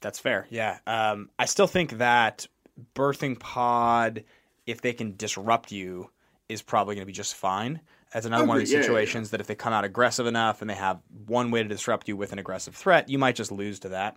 That's 0.00 0.20
fair. 0.20 0.46
Yeah. 0.50 0.78
Um, 0.86 1.30
I 1.38 1.46
still 1.46 1.66
think 1.66 1.98
that 1.98 2.46
birthing 2.94 3.40
pod, 3.40 4.22
if 4.66 4.80
they 4.80 4.92
can 4.92 5.16
disrupt 5.16 5.72
you, 5.72 6.10
is 6.48 6.62
probably 6.62 6.94
going 6.94 7.02
to 7.02 7.06
be 7.06 7.12
just 7.12 7.34
fine. 7.34 7.80
As 8.14 8.24
another 8.24 8.44
one 8.46 8.56
of 8.56 8.60
these 8.60 8.72
Yeah, 8.72 8.78
yeah, 8.78 8.82
situations 8.84 9.30
that 9.30 9.40
if 9.40 9.46
they 9.48 9.56
come 9.56 9.72
out 9.72 9.84
aggressive 9.84 10.26
enough 10.26 10.60
and 10.60 10.70
they 10.70 10.74
have 10.74 11.00
one 11.26 11.50
way 11.50 11.62
to 11.62 11.68
disrupt 11.68 12.06
you 12.06 12.16
with 12.16 12.32
an 12.32 12.38
aggressive 12.38 12.74
threat, 12.74 13.08
you 13.08 13.18
might 13.18 13.34
just 13.34 13.50
lose 13.50 13.80
to 13.80 13.88
that. 13.90 14.16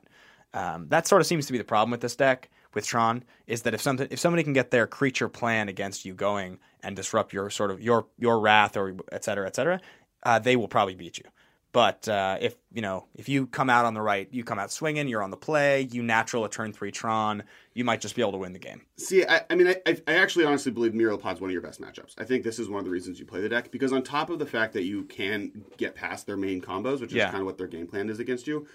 Um, 0.54 0.88
that 0.90 1.08
sort 1.08 1.22
of 1.22 1.28
seems 1.28 1.48
to 1.48 1.52
be 1.52 1.58
the 1.58 1.64
problem 1.64 1.92
with 1.92 2.02
this 2.02 2.16
deck 2.16 2.50
with 2.74 2.86
Tron 2.86 3.24
is 3.48 3.64
that 3.64 3.74
if 3.74 3.82
something 3.82 4.08
if 4.12 4.20
somebody 4.20 4.44
can 4.44 4.54
get 4.54 4.72
their 4.72 4.88
creature 4.88 5.30
plan 5.30 5.70
against 5.70 6.06
you 6.06 6.14
going 6.14 6.60
and 6.84 6.96
disrupt 6.96 7.34
your 7.34 7.50
sort 7.50 7.72
of 7.72 7.82
your 7.82 8.06
your 8.18 8.40
wrath 8.40 8.78
or 8.78 8.96
et 9.12 9.24
cetera 9.24 9.48
et 9.48 9.56
cetera, 9.56 9.80
uh, 10.24 10.40
they 10.40 10.56
will 10.56 10.68
probably 10.68 10.96
beat 10.96 11.18
you. 11.18 11.26
But 11.72 12.08
uh, 12.08 12.38
if 12.42 12.56
you 12.72 12.82
know 12.82 13.06
if 13.16 13.30
you 13.30 13.46
come 13.46 13.70
out 13.70 13.86
on 13.86 13.94
the 13.94 14.02
right, 14.02 14.28
you 14.32 14.44
come 14.44 14.58
out 14.58 14.72
swinging, 14.72 15.08
you're 15.08 15.22
on 15.22 15.30
the 15.30 15.38
play, 15.38 15.88
you 15.92 16.02
natural 16.02 16.44
a 16.46 16.50
turn 16.50 16.74
three 16.74 16.92
Tron, 16.92 17.44
you 17.76 17.84
might 17.84 18.02
just 18.02 18.16
be 18.16 18.24
able 18.24 18.32
to 18.32 18.40
win 18.40 18.54
the 18.54 18.60
game. 18.60 18.82
See, 18.98 19.24
I, 19.24 19.42
I 19.52 19.56
mean, 19.56 19.68
I, 19.68 19.76
I- 19.86 20.02
actually 20.16 20.46
honestly 20.46 20.72
believe 20.72 20.94
Melira 20.94 21.20
Pod's 21.20 21.40
one 21.40 21.52
of 21.52 21.54
your 21.54 21.62
best 21.62 21.80
matchups. 21.80 22.16
I 22.18 22.24
think 22.24 22.44
this 22.44 22.58
is 22.58 22.70
one 22.70 22.80
of 22.80 22.86
the 22.86 22.92
reasons 22.92 23.20
you 23.20 23.26
play 23.28 23.42
the 23.42 23.50
deck 23.50 23.70
because 23.72 23.94
on 23.94 24.02
top 24.02 24.32
of 24.32 24.40
the 24.40 24.48
fact 24.48 24.74
that 24.74 24.84
you 24.84 25.04
can 25.04 25.64
get 25.78 25.94
past 25.94 26.26
their 26.26 26.38
main 26.38 26.60
combos, 26.60 27.02
which 27.02 27.12
is 27.12 27.18
Yeah. 27.18 27.30
kind 27.30 27.42
of 27.42 27.46
what 27.46 27.60
their 27.60 27.68
game 27.68 27.86
plan 27.86 28.10
is 28.10 28.20
against 28.20 28.48
you, 28.48 28.66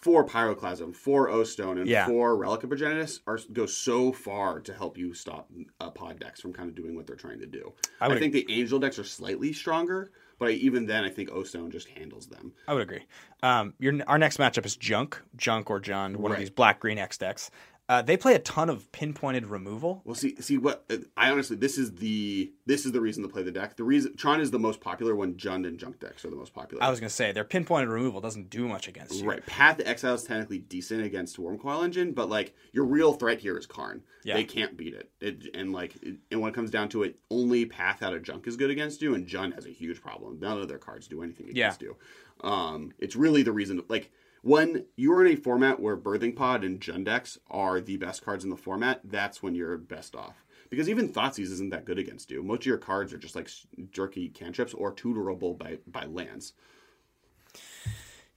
four 0.00 0.24
Pyroclasm, 0.24 0.94
four 0.94 1.28
O 1.28 1.44
Stone, 1.44 1.78
and 1.78 1.88
Yeah. 1.88 2.06
four 2.06 2.36
Relic 2.36 2.62
of 2.62 2.70
Progenitus 2.70 3.20
are 3.26 3.38
go 3.52 3.66
so 3.66 4.12
far 4.12 4.60
to 4.60 4.72
help 4.72 4.96
you 4.96 5.14
stop 5.14 5.50
uh, 5.80 5.90
pod 5.90 6.20
decks 6.20 6.40
from 6.40 6.52
kind 6.52 6.68
of 6.68 6.74
doing 6.74 6.94
what 6.94 7.06
they're 7.06 7.16
trying 7.16 7.40
to 7.40 7.46
do. 7.46 7.72
I 8.00 8.06
I, 8.06 8.18
think 8.18 8.32
the 8.32 8.46
Angel 8.48 8.78
decks 8.78 8.98
are 8.98 9.04
slightly 9.04 9.52
stronger, 9.52 10.12
but 10.38 10.48
I, 10.48 10.52
even 10.52 10.86
then, 10.86 11.04
I 11.04 11.10
think 11.10 11.30
O 11.32 11.42
Stone 11.42 11.70
just 11.70 11.88
handles 11.88 12.26
them. 12.26 12.52
I 12.66 12.74
would 12.74 12.82
agree. 12.82 13.04
Um, 13.42 13.74
your 13.78 13.94
our 14.06 14.18
next 14.18 14.38
matchup 14.38 14.66
is 14.66 14.76
Junk, 14.76 15.20
Junk 15.36 15.70
or 15.70 15.80
Jund, 15.80 16.16
one 16.16 16.32
of 16.32 16.38
these 16.38 16.50
black 16.50 16.80
green 16.80 16.98
X 16.98 17.18
decks. 17.18 17.50
Uh, 17.88 18.02
they 18.02 18.18
play 18.18 18.34
a 18.34 18.38
ton 18.38 18.68
of 18.68 18.92
pinpointed 18.92 19.46
removal. 19.46 20.02
Well, 20.04 20.14
see, 20.14 20.36
see 20.42 20.58
what 20.58 20.84
uh, 20.90 20.96
I 21.16 21.30
honestly 21.30 21.56
this 21.56 21.78
is 21.78 21.94
the 21.94 22.52
this 22.66 22.84
is 22.84 22.92
the 22.92 23.00
reason 23.00 23.22
to 23.22 23.30
play 23.30 23.42
the 23.42 23.50
deck. 23.50 23.76
The 23.76 23.84
reason 23.84 24.14
Tron 24.14 24.42
is 24.42 24.50
the 24.50 24.58
most 24.58 24.82
popular 24.82 25.16
when 25.16 25.34
Jund 25.36 25.66
and 25.66 25.78
Junk 25.78 25.98
decks 25.98 26.22
are 26.24 26.28
the 26.30 26.36
most 26.36 26.52
popular. 26.52 26.82
I 26.82 26.90
was 26.90 27.00
going 27.00 27.08
to 27.08 27.14
say 27.14 27.32
their 27.32 27.44
pinpointed 27.44 27.88
removal 27.88 28.20
doesn't 28.20 28.50
do 28.50 28.68
much 28.68 28.88
against 28.88 29.14
you. 29.14 29.26
Right. 29.28 29.44
Path 29.46 29.78
to 29.78 29.88
Exile 29.88 30.14
is 30.14 30.24
technically 30.24 30.58
decent 30.58 31.02
against 31.02 31.38
Wurmcoil 31.38 31.82
Engine, 31.82 32.12
but 32.12 32.28
like 32.28 32.54
your 32.72 32.84
real 32.84 33.14
threat 33.14 33.38
here 33.40 33.56
is 33.56 33.64
Karn. 33.64 34.02
Yeah. 34.22 34.34
They 34.34 34.44
can't 34.44 34.76
beat 34.76 34.92
it. 34.92 35.10
it 35.22 35.46
and 35.54 35.72
like 35.72 35.96
it, 36.02 36.16
and 36.30 36.42
when 36.42 36.50
it 36.50 36.54
comes 36.54 36.70
down 36.70 36.90
to 36.90 37.04
it, 37.04 37.16
only 37.30 37.64
Path 37.64 38.02
out 38.02 38.12
of 38.12 38.22
Junk 38.22 38.46
is 38.46 38.58
good 38.58 38.68
against 38.70 39.00
you, 39.00 39.14
and 39.14 39.26
Jund 39.26 39.54
has 39.54 39.64
a 39.64 39.70
huge 39.70 40.02
problem. 40.02 40.38
None 40.40 40.60
of 40.60 40.68
their 40.68 40.76
cards 40.76 41.08
do 41.08 41.22
anything 41.22 41.46
Yeah. 41.52 41.68
against 41.68 41.80
you. 41.80 41.96
Um, 42.42 42.92
it's 42.98 43.16
really 43.16 43.42
the 43.42 43.52
reason. 43.52 43.82
Like 43.88 44.10
when 44.42 44.86
you're 44.96 45.24
in 45.24 45.32
a 45.32 45.36
format 45.36 45.80
where 45.80 45.96
Birthing 45.96 46.36
Pod 46.36 46.64
and 46.64 46.80
Jund 46.80 47.04
decks 47.04 47.38
are 47.50 47.80
the 47.80 47.96
best 47.96 48.24
cards 48.24 48.44
in 48.44 48.50
the 48.50 48.56
format, 48.56 49.00
that's 49.04 49.42
when 49.42 49.54
you're 49.54 49.76
best 49.76 50.14
off. 50.14 50.44
Because 50.70 50.88
even 50.88 51.08
Thoughtseize 51.08 51.50
isn't 51.50 51.70
that 51.70 51.86
good 51.86 51.98
against 51.98 52.30
you. 52.30 52.42
Most 52.42 52.60
of 52.60 52.66
your 52.66 52.78
cards 52.78 53.12
are 53.12 53.18
just 53.18 53.34
like 53.34 53.48
jerky 53.90 54.28
cantrips 54.28 54.74
or 54.74 54.92
tutorable 54.92 55.56
by 55.56 55.78
by 55.86 56.04
lands. 56.04 56.52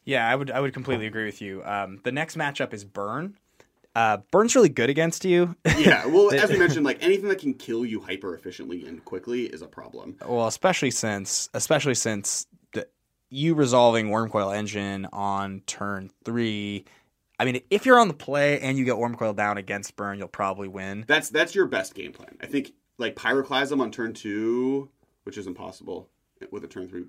Yeah, 0.05 0.27
I 0.27 0.35
would 0.35 0.49
I 0.49 0.59
would 0.59 0.73
completely 0.73 1.07
agree 1.07 1.25
with 1.25 1.41
you. 1.41 1.63
Um, 1.63 1.99
the 2.03 2.11
next 2.11 2.37
matchup 2.37 2.73
is 2.73 2.83
Burn. 2.85 3.37
Uh, 3.93 4.17
Burn's 4.31 4.55
really 4.55 4.69
good 4.69 4.89
against 4.89 5.25
you. 5.25 5.55
yeah, 5.77 6.05
well, 6.05 6.33
as 6.41 6.49
we 6.49 6.57
mentioned, 6.57 6.85
like 6.85 7.03
anything 7.03 7.27
that 7.27 7.39
can 7.39 7.53
kill 7.53 7.85
you 7.85 7.99
hyper 7.99 8.33
efficiently 8.33 8.85
and 8.85 9.03
quickly 9.03 9.43
is 9.43 9.61
a 9.61 9.67
problem. 9.67 10.15
well, 10.25 10.47
especially 10.47 10.91
since 10.91 11.49
especially 11.53 11.95
since 11.95 12.47
you 13.31 13.55
resolving 13.55 14.09
Wurmcoil 14.09 14.55
Engine 14.55 15.07
on 15.11 15.61
turn 15.65 16.11
three. 16.23 16.85
I 17.39 17.45
mean, 17.45 17.61
if 17.71 17.87
you're 17.87 17.99
on 17.99 18.07
the 18.07 18.13
play 18.13 18.59
and 18.59 18.77
you 18.77 18.85
get 18.85 18.97
Wurmcoil 18.97 19.35
down 19.35 19.57
against 19.57 19.95
Burn, 19.95 20.19
you'll 20.19 20.27
probably 20.27 20.67
win. 20.67 21.05
That's 21.07 21.29
that's 21.29 21.55
your 21.55 21.65
best 21.65 21.95
game 21.95 22.11
plan. 22.11 22.37
I 22.41 22.45
think 22.45 22.73
like 22.99 23.15
Pyroclasm 23.15 23.81
on 23.81 23.89
turn 23.89 24.13
two, 24.13 24.89
which 25.23 25.37
is 25.37 25.47
impossible 25.47 26.09
with 26.51 26.63
a 26.63 26.67
turn 26.67 26.87
three. 26.87 27.05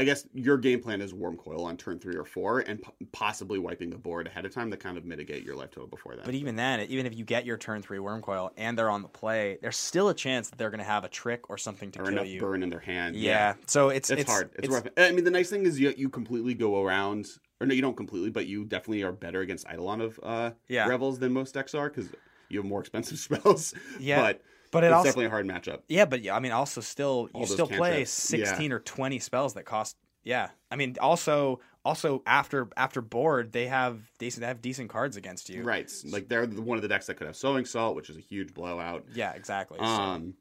I 0.00 0.04
guess 0.04 0.26
your 0.32 0.56
game 0.56 0.80
plan 0.80 1.02
is 1.02 1.12
Wurmcoil 1.12 1.60
on 1.60 1.76
turn 1.76 1.98
three 1.98 2.16
or 2.16 2.24
four, 2.24 2.60
and 2.60 2.80
po- 2.80 2.94
possibly 3.12 3.58
wiping 3.58 3.90
the 3.90 3.98
board 3.98 4.26
ahead 4.26 4.46
of 4.46 4.54
time 4.54 4.70
to 4.70 4.76
kind 4.78 4.96
of 4.96 5.04
mitigate 5.04 5.44
your 5.44 5.54
life 5.54 5.72
total 5.72 5.88
before 5.88 6.16
that. 6.16 6.24
But 6.24 6.32
even 6.32 6.56
then, 6.56 6.80
even 6.88 7.04
if 7.04 7.14
you 7.14 7.22
get 7.22 7.44
your 7.44 7.58
turn 7.58 7.82
three 7.82 7.98
Wurmcoil 7.98 8.48
and 8.56 8.78
they're 8.78 8.88
on 8.88 9.02
the 9.02 9.08
play, 9.08 9.58
there's 9.60 9.76
still 9.76 10.08
a 10.08 10.14
chance 10.14 10.48
that 10.48 10.56
they're 10.56 10.70
going 10.70 10.78
to 10.78 10.84
have 10.86 11.04
a 11.04 11.08
trick 11.10 11.50
or 11.50 11.58
something 11.58 11.90
to 11.92 12.00
or 12.00 12.10
kill 12.12 12.24
you. 12.24 12.40
burn 12.40 12.62
in 12.62 12.70
their 12.70 12.80
hand. 12.80 13.14
Yeah. 13.14 13.56
So 13.66 13.90
it's 13.90 14.08
It's, 14.08 14.22
it's 14.22 14.30
hard. 14.30 14.50
It's, 14.54 14.68
rough. 14.68 14.86
I 14.96 15.12
mean, 15.12 15.24
the 15.24 15.30
nice 15.30 15.50
thing 15.50 15.66
is 15.66 15.78
you 15.78 15.92
you 15.94 16.08
completely 16.08 16.54
go 16.54 16.82
around, 16.82 17.26
or 17.60 17.66
no, 17.66 17.74
you 17.74 17.82
don't 17.82 17.96
completely, 17.96 18.30
but 18.30 18.46
you 18.46 18.64
definitely 18.64 19.02
are 19.02 19.12
better 19.12 19.42
against 19.42 19.66
Eidolon 19.68 20.00
of 20.00 20.18
uh, 20.22 20.52
Yeah. 20.66 20.88
Revels 20.88 21.18
than 21.18 21.30
most 21.34 21.52
decks 21.52 21.74
are 21.74 21.90
because 21.90 22.08
you 22.48 22.58
have 22.58 22.66
more 22.66 22.80
expensive 22.80 23.18
spells. 23.26 23.74
Yeah, 23.98 24.22
but 24.22 24.42
but 24.70 24.84
it 24.84 24.88
it's 24.88 24.94
also 24.94 25.08
definitely 25.08 25.26
a 25.26 25.30
hard 25.30 25.46
matchup. 25.46 25.80
Yeah, 25.88 26.04
but 26.04 26.22
yeah, 26.22 26.36
I 26.36 26.40
mean, 26.40 26.52
also 26.52 26.80
still 26.80 27.28
you 27.34 27.40
All 27.40 27.46
still 27.46 27.66
play 27.66 28.04
sixteen 28.04 28.72
or 28.72 28.80
twenty 28.80 29.18
spells 29.18 29.54
that 29.54 29.64
cost. 29.64 29.96
Yeah, 30.22 30.50
I 30.70 30.76
mean, 30.76 30.96
also 31.00 31.60
also 31.84 32.22
after 32.26 32.68
after 32.76 33.00
board 33.00 33.52
they 33.52 33.66
have 33.68 34.00
decent 34.18 34.42
they 34.42 34.46
have 34.48 34.60
decent 34.60 34.90
cards 34.90 35.16
against 35.16 35.48
you. 35.48 35.62
Right, 35.62 35.90
like 36.04 36.28
they're 36.28 36.46
the- 36.46 36.60
one 36.60 36.76
of 36.76 36.82
the 36.82 36.88
decks 36.88 37.06
that 37.06 37.14
could 37.14 37.26
have 37.26 37.36
Sowing 37.36 37.64
Salt, 37.64 37.96
which 37.96 38.10
is 38.10 38.16
a 38.18 38.20
huge 38.20 38.52
blowout. 38.52 39.06
Yeah, 39.14 39.32
exactly. 39.32 39.78
So- 39.78 39.84
Um, 39.84 40.34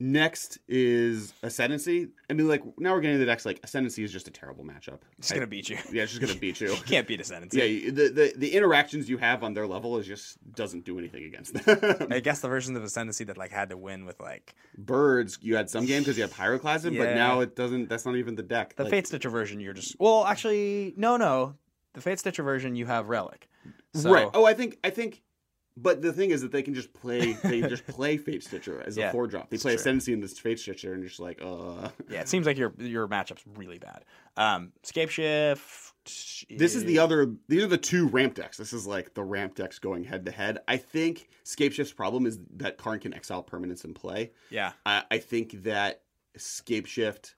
next 0.00 0.58
is 0.66 1.32
Ascendancy. 1.42 2.08
I 2.28 2.32
mean, 2.32 2.48
like 2.48 2.62
now 2.78 2.94
we're 2.94 3.00
getting 3.00 3.16
to 3.16 3.20
the 3.20 3.26
decks. 3.26 3.44
Like 3.46 3.60
Ascendancy 3.62 4.02
is 4.02 4.10
just 4.12 4.26
a 4.26 4.30
terrible 4.30 4.64
matchup. 4.64 5.00
it's 5.18 5.30
I- 5.30 5.34
gonna 5.36 5.46
beat 5.46 5.68
you. 5.68 5.76
yeah, 5.92 6.02
it's 6.02 6.12
just 6.12 6.20
gonna 6.20 6.38
beat 6.40 6.60
you. 6.60 6.68
You 6.80 6.82
can't 6.82 7.06
beat 7.06 7.20
Ascendancy. 7.20 7.58
Yeah, 7.84 7.90
the, 7.92 8.08
the 8.08 8.32
the 8.36 8.54
interactions 8.54 9.08
you 9.08 9.18
have 9.18 9.44
on 9.44 9.54
their 9.54 9.66
level 9.66 9.98
is 9.98 10.06
just 10.06 10.38
doesn't 10.54 10.84
do 10.84 10.98
anything 10.98 11.24
against 11.24 11.54
them. 11.54 12.08
I 12.10 12.20
guess 12.20 12.40
the 12.40 12.48
versions 12.48 12.76
of 12.76 12.82
Ascendancy 12.82 13.24
that 13.24 13.36
like 13.36 13.50
had 13.50 13.68
to 13.70 13.76
win 13.76 14.06
with 14.06 14.18
like 14.18 14.54
Birds, 14.78 15.38
you 15.42 15.54
had 15.56 15.68
some 15.68 15.84
game 15.86 16.00
because 16.02 16.16
you 16.16 16.22
had 16.24 16.32
Pyroclasm, 16.32 16.96
but 16.96 17.14
now 17.14 17.40
it 17.40 17.54
doesn't. 17.54 17.88
That's 17.88 18.06
not 18.06 18.16
even 18.16 18.34
the 18.34 18.42
deck. 18.42 18.74
the 18.76 18.84
Like, 18.84 18.90
Fate 18.90 19.06
Stitcher 19.06 19.30
version. 19.30 19.60
You're 19.60 19.74
just 19.74 19.96
well, 20.00 20.24
actually, 20.24 20.94
no, 20.96 21.16
no. 21.16 21.54
The 21.92 22.00
Fate 22.00 22.18
Stitcher 22.20 22.42
version, 22.42 22.74
you 22.76 22.86
have 22.86 23.08
Relic. 23.08 23.48
So, 23.94 24.12
right. 24.12 24.28
Oh, 24.32 24.44
I 24.46 24.54
think 24.54 24.78
I 24.84 24.90
think. 24.90 25.22
But 25.76 26.02
the 26.02 26.12
thing 26.12 26.30
is 26.30 26.42
that 26.42 26.52
they 26.52 26.62
can 26.62 26.74
just 26.74 26.92
play. 26.92 27.32
They 27.32 27.62
just 27.62 27.86
play 27.88 28.16
Fate 28.16 28.42
Stitcher 28.42 28.82
as 28.86 28.96
Yeah, 28.96 29.08
a 29.08 29.12
four 29.12 29.26
drop. 29.26 29.50
They 29.50 29.56
play 29.56 29.72
true. 29.72 29.80
Ascendancy 29.80 30.12
in 30.12 30.20
this 30.20 30.38
Fate 30.38 30.58
Stitcher, 30.58 30.92
and 30.92 31.00
you're 31.02 31.08
just 31.08 31.20
like, 31.20 31.40
uh. 31.42 31.88
Yeah, 32.08 32.20
it 32.20 32.28
seems 32.28 32.46
like 32.46 32.58
your 32.58 32.74
your 32.78 33.08
matchup's 33.08 33.44
really 33.56 33.78
bad. 33.78 34.04
Um, 34.36 34.72
Scape 34.82 35.10
Shift. 35.10 35.94
This 36.50 36.74
is 36.74 36.84
the 36.84 36.98
other. 36.98 37.34
These 37.48 37.62
are 37.62 37.68
the 37.68 37.78
two 37.78 38.08
ramp 38.08 38.34
decks. 38.34 38.56
This 38.56 38.72
is 38.72 38.86
like 38.86 39.14
the 39.14 39.22
ramp 39.22 39.54
decks 39.54 39.78
going 39.78 40.04
head 40.04 40.26
to 40.26 40.32
head. 40.32 40.58
I 40.66 40.76
think 40.76 41.28
Scape 41.44 41.72
Shift's 41.72 41.92
problem 41.92 42.26
is 42.26 42.38
that 42.56 42.78
Karn 42.78 42.98
can 42.98 43.14
exile 43.14 43.42
permanents 43.42 43.84
in 43.84 43.94
play. 43.94 44.32
Yeah, 44.50 44.72
I, 44.84 45.04
I 45.10 45.18
think 45.18 45.62
that 45.64 46.02
Scape 46.36 46.86
Shift 46.86 47.36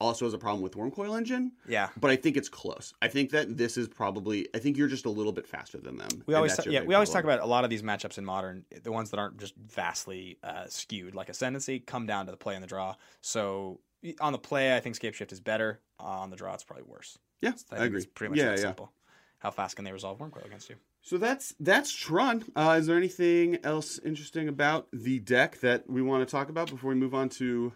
also 0.00 0.26
has 0.26 0.34
a 0.34 0.38
problem 0.38 0.62
with 0.62 0.74
Wurmcoil 0.74 1.16
Engine, 1.16 1.52
yeah. 1.66 1.88
but 1.96 2.10
I 2.10 2.16
think 2.16 2.36
it's 2.36 2.48
close. 2.48 2.92
I 3.00 3.08
think 3.08 3.30
that 3.30 3.56
this 3.56 3.76
is 3.76 3.88
probably. 3.88 4.48
I 4.54 4.58
think 4.58 4.76
you're 4.76 4.88
just 4.88 5.06
a 5.06 5.10
little 5.10 5.32
bit 5.32 5.46
faster 5.46 5.78
than 5.78 5.96
them. 5.96 6.08
We 6.26 6.34
always 6.34 6.56
ta- 6.56 6.64
yeah 6.66 6.82
we 6.82 6.94
always 6.94 7.10
talk 7.10 7.24
about 7.24 7.40
a 7.40 7.46
lot 7.46 7.64
of 7.64 7.70
these 7.70 7.82
matchups 7.82 8.18
in 8.18 8.24
modern, 8.24 8.64
the 8.82 8.92
ones 8.92 9.10
that 9.10 9.18
aren't 9.18 9.38
just 9.38 9.54
vastly 9.56 10.38
uh, 10.42 10.66
skewed 10.68 11.14
like 11.14 11.28
ascendancy 11.28 11.80
come 11.80 12.06
down 12.06 12.26
to 12.26 12.30
the 12.30 12.36
play 12.36 12.54
and 12.54 12.62
the 12.62 12.68
draw. 12.68 12.94
So 13.22 13.80
on 14.20 14.32
the 14.32 14.38
play, 14.38 14.76
I 14.76 14.80
think 14.80 14.94
Scape 14.94 15.14
Shift 15.14 15.32
is 15.32 15.40
better. 15.40 15.80
Uh, 15.98 16.04
on 16.04 16.30
the 16.30 16.36
draw, 16.36 16.54
it's 16.54 16.64
probably 16.64 16.84
worse. 16.84 17.18
Yeah, 17.40 17.50
I, 17.50 17.52
I, 17.52 17.78
think 17.78 17.86
agree. 17.86 17.96
It's 17.98 18.06
pretty 18.06 18.30
much 18.30 18.38
yeah, 18.38 18.46
that 18.46 18.58
yeah. 18.58 18.62
simple. 18.62 18.92
How 19.38 19.50
fast 19.50 19.76
can 19.76 19.84
they 19.84 19.92
resolve 19.92 20.18
Wurmcoil 20.18 20.46
against 20.46 20.68
you? 20.70 20.76
So 21.02 21.18
that's 21.18 21.54
that's 21.60 21.92
Tron. 21.92 22.44
Uh, 22.56 22.76
is 22.80 22.86
there 22.86 22.96
anything 22.96 23.58
else 23.62 23.98
interesting 24.00 24.48
about 24.48 24.88
the 24.92 25.20
deck 25.20 25.60
that 25.60 25.88
we 25.88 26.02
want 26.02 26.26
to 26.26 26.30
talk 26.30 26.48
about 26.48 26.70
before 26.70 26.90
we 26.90 26.96
move 26.96 27.14
on 27.14 27.28
to? 27.30 27.72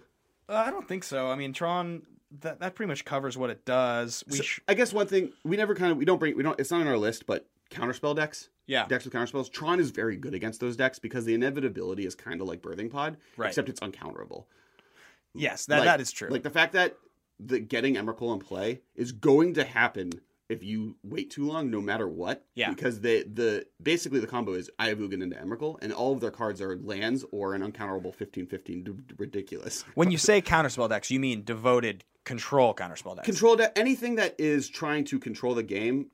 Uh, 0.51 0.55
I 0.67 0.71
don't 0.71 0.87
think 0.89 1.05
so. 1.05 1.31
I 1.31 1.37
mean, 1.37 1.53
Tron 1.53 2.03
that 2.41 2.61
that 2.61 2.75
pretty 2.75 2.89
much 2.89 3.05
covers 3.05 3.37
what 3.39 3.51
it 3.51 3.65
does. 3.65 4.25
We 4.29 4.37
So, 4.39 4.43
sh- 4.43 4.61
I 4.69 4.75
guess 4.75 4.93
one 4.93 5.07
thing 5.07 5.33
we 5.45 5.57
never 5.57 5.75
kind 5.75 5.93
of 5.93 5.99
we 5.99 6.05
don't 6.05 6.19
bring 6.19 6.37
we 6.37 6.43
don't 6.43 6.59
it's 6.61 6.71
not 6.71 6.81
on 6.81 6.87
our 6.89 6.99
list, 6.99 7.27
but 7.27 7.47
counterspell 7.71 8.17
decks. 8.17 8.49
yeah, 8.67 8.87
Decks 8.87 9.05
with 9.05 9.15
counterspells. 9.15 9.51
Tron 9.53 9.79
is 9.81 9.91
very 9.91 10.17
good 10.17 10.35
against 10.35 10.61
those 10.61 10.77
decks 10.77 10.99
because 10.99 11.25
the 11.25 11.35
inevitability 11.35 12.05
is 12.07 12.15
kind 12.15 12.41
of 12.41 12.49
like 12.49 12.61
Birthing 12.63 12.91
Pod, 12.91 13.17
Right. 13.37 13.49
except 13.49 13.69
it's 13.69 13.81
uncounterable. 13.81 14.45
yes, 15.35 15.67
that 15.67 15.79
Like- 15.79 15.85
that 15.87 16.01
is 16.01 16.11
true. 16.13 16.29
Like 16.29 16.43
the 16.43 16.51
fact 16.51 16.73
that 16.73 16.97
the 17.39 17.59
getting 17.61 17.95
Emrakul 17.95 18.33
in 18.35 18.41
play 18.41 18.81
is 18.97 19.13
going 19.13 19.55
to 19.55 19.65
happen 19.65 20.11
if 20.51 20.63
you 20.65 20.97
wait 21.03 21.31
too 21.31 21.47
long, 21.47 21.71
no 21.71 21.81
matter 21.81 22.09
what. 22.09 22.45
Yeah. 22.55 22.71
Because 22.71 23.01
they 23.01 23.23
the 23.23 23.67
basically 23.83 24.21
the 24.21 24.27
combo 24.27 24.53
is 24.53 24.71
I 24.79 24.89
have 24.89 24.99
Ugin 24.99 25.23
into 25.23 25.37
Emrakul, 25.37 25.79
and 25.81 25.93
all 25.93 26.13
of 26.13 26.21
their 26.21 26.31
cards 26.31 26.61
are 26.61 26.77
lands 26.77 27.25
or 27.33 27.55
an 27.55 27.63
uncounterable 27.63 28.15
15-15. 28.15 28.85
D- 28.85 29.15
ridiculous. 29.17 29.85
when 29.95 30.11
you 30.11 30.19
say 30.19 30.43
counterspell 30.43 30.89
decks, 30.89 31.11
you 31.11 31.21
mean 31.21 31.45
devoted 31.45 32.05
control 32.25 32.75
counterspell 32.75 33.17
decks. 33.17 33.27
Control 33.27 33.57
deck 33.57 33.73
anything 33.77 34.17
that 34.17 34.35
is 34.39 34.69
trying 34.69 35.05
to 35.05 35.19
control 35.19 35.55
the 35.55 35.63
game 35.63 36.11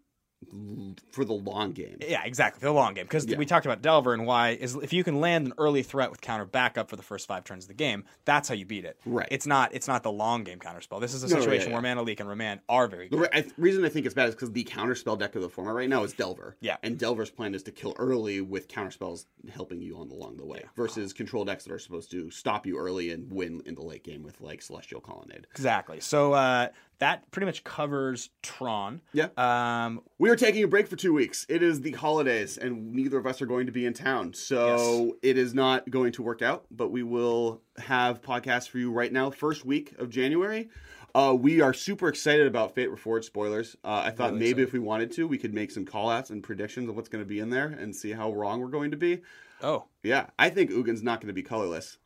for 1.13 1.25
the 1.25 1.33
long 1.33 1.73
game. 1.73 1.97
Yeah, 2.07 2.23
exactly. 2.25 2.61
For 2.61 2.67
the 2.67 2.73
long 2.73 2.95
game. 2.95 3.05
Because 3.07 3.27
Yeah. 3.27 3.37
we 3.39 3.47
talked 3.47 3.67
about 3.67 3.83
Delver 3.83 4.13
and 4.15 4.27
why 4.27 4.51
is 4.51 4.75
if 4.77 4.93
you 4.93 5.03
can 5.05 5.21
land 5.21 5.47
an 5.47 5.53
early 5.59 5.83
threat 5.83 6.11
with 6.11 6.21
counter 6.21 6.45
backup 6.45 6.89
for 6.91 6.97
the 6.97 7.03
first 7.03 7.27
five 7.27 7.45
turns 7.45 7.65
of 7.65 7.69
the 7.69 7.75
game, 7.75 8.05
that's 8.25 8.49
how 8.49 8.55
you 8.55 8.65
beat 8.67 8.85
it. 8.85 8.99
Right. 9.05 9.29
It's 9.31 9.47
not 9.47 9.75
it's 9.75 9.89
not 9.89 10.03
the 10.03 10.13
long 10.13 10.45
game 10.45 10.59
counterspell. 10.59 11.01
This 11.01 11.15
is 11.15 11.23
a 11.25 11.29
No, 11.29 11.41
situation 11.41 11.69
yeah, 11.71 11.75
where 11.75 11.83
Mana 11.83 12.03
Leak 12.03 12.21
and 12.21 12.29
Remand 12.29 12.61
are 12.69 12.87
very 12.87 13.09
The 13.09 13.19
re- 13.19 13.29
I, 13.33 13.45
reason 13.57 13.85
I 13.85 13.89
think 13.89 14.07
it's 14.07 14.15
bad 14.15 14.29
is 14.29 14.35
because 14.35 14.53
the 14.53 14.65
counterspell 14.65 15.19
deck 15.19 15.35
of 15.37 15.43
the 15.43 15.49
format 15.49 15.75
right 15.75 15.89
now 15.89 16.05
is 16.05 16.13
Delver. 16.13 16.57
Yeah. 16.61 16.77
And 16.83 16.99
Delver's 16.99 17.31
plan 17.31 17.55
is 17.55 17.63
to 17.65 17.73
kill 17.73 17.95
early 17.99 18.41
with 18.41 18.69
counterspells 18.69 19.27
helping 19.53 19.81
you 19.81 19.97
on 19.99 20.11
along 20.11 20.37
the 20.37 20.47
way, 20.47 20.65
versus 20.77 21.13
control 21.13 21.45
decks 21.45 21.65
that 21.65 21.73
are 21.73 21.79
supposed 21.79 22.11
to 22.11 22.31
stop 22.31 22.67
you 22.67 22.79
early 22.79 23.11
and 23.11 23.33
win 23.33 23.63
in 23.67 23.75
the 23.75 23.83
late 23.83 24.05
game 24.05 24.23
with 24.23 24.41
like 24.41 24.63
Celestial 24.63 25.01
Colonnade. 25.01 25.47
Exactly. 25.51 26.01
So 26.01 26.33
uh, 26.35 26.69
that 26.99 27.31
pretty 27.31 27.47
much 27.47 27.63
covers 27.65 28.31
Tron. 28.43 29.01
Yeah. 29.13 29.29
Um, 29.37 30.01
We 30.19 30.31
are 30.31 30.37
taking 30.37 30.65
a 30.65 30.69
break 30.69 30.89
for 30.89 30.97
two 30.97 31.13
weeks. 31.13 31.45
It 31.49 31.63
is 31.63 31.81
the 31.83 31.93
holidays, 31.93 32.57
and 32.57 32.93
neither 32.93 33.19
of 33.19 33.27
us 33.27 33.43
are 33.43 33.47
going 33.47 33.67
to 33.67 33.73
be 33.73 33.85
in 33.87 33.93
town. 33.93 34.33
So 34.35 35.17
it 35.23 35.37
is 35.37 35.55
not 35.55 35.91
going 35.91 36.13
to 36.13 36.23
work 36.23 36.43
out, 36.43 36.67
but 36.71 36.91
we 36.91 37.03
will 37.03 37.63
have 37.79 38.23
podcasts 38.23 38.69
for 38.69 38.79
you 38.79 38.91
right 38.91 39.13
now, 39.13 39.31
first 39.31 39.65
week 39.65 39.95
of 39.99 40.09
January. 40.11 40.69
Uh, 41.15 41.35
we 41.35 41.63
are 41.63 41.73
super 41.73 42.09
excited 42.09 42.47
about 42.47 42.75
Fate 42.75 42.91
Reforged 42.91 43.25
spoilers. 43.25 43.75
Uh, 43.83 44.03
I 44.05 44.11
thought 44.11 44.33
Really 44.33 44.39
maybe 44.39 44.49
excited. 44.63 44.69
if 44.69 44.73
we 44.75 44.79
wanted 44.81 45.13
to, 45.13 45.27
we 45.27 45.39
could 45.39 45.55
make 45.55 45.71
some 45.71 45.87
call 45.87 46.11
outs 46.11 46.29
and 46.31 46.43
predictions 46.43 46.91
of 46.91 46.97
what's 46.97 47.09
going 47.09 47.25
to 47.25 47.29
be 47.29 47.39
in 47.39 47.49
there 47.49 47.69
and 47.69 47.97
see 47.97 48.13
how 48.13 48.33
wrong 48.35 48.61
we're 48.61 48.69
going 48.69 48.91
to 48.91 48.99
be. 48.99 49.23
oh, 49.63 49.85
Yeah, 50.03 50.27
I 50.39 50.51
think 50.51 50.71
Ugin's 50.71 51.03
not 51.03 51.21
going 51.21 51.29
to 51.29 51.33
be 51.35 51.43
colorless. 51.43 51.97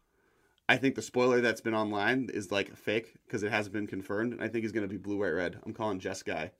I 0.71 0.77
think 0.77 0.95
the 0.95 1.03
spoiler 1.03 1.41
that's 1.41 1.61
been 1.61 1.75
online 1.75 2.31
is 2.33 2.53
like 2.53 2.77
fake 2.77 3.14
because 3.27 3.43
it 3.43 3.51
hasn't 3.51 3.73
been 3.73 3.89
confirmed. 3.89 4.35
And 4.35 4.41
I 4.41 4.47
think 4.47 4.62
he's 4.62 4.71
going 4.71 4.85
to 4.85 4.89
be 4.89 4.99
blue, 4.99 5.18
white, 5.18 5.31
red. 5.31 5.59
I'm 5.66 5.75
calling 5.75 5.99
Jess 5.99 6.23
Guy. 6.23 6.53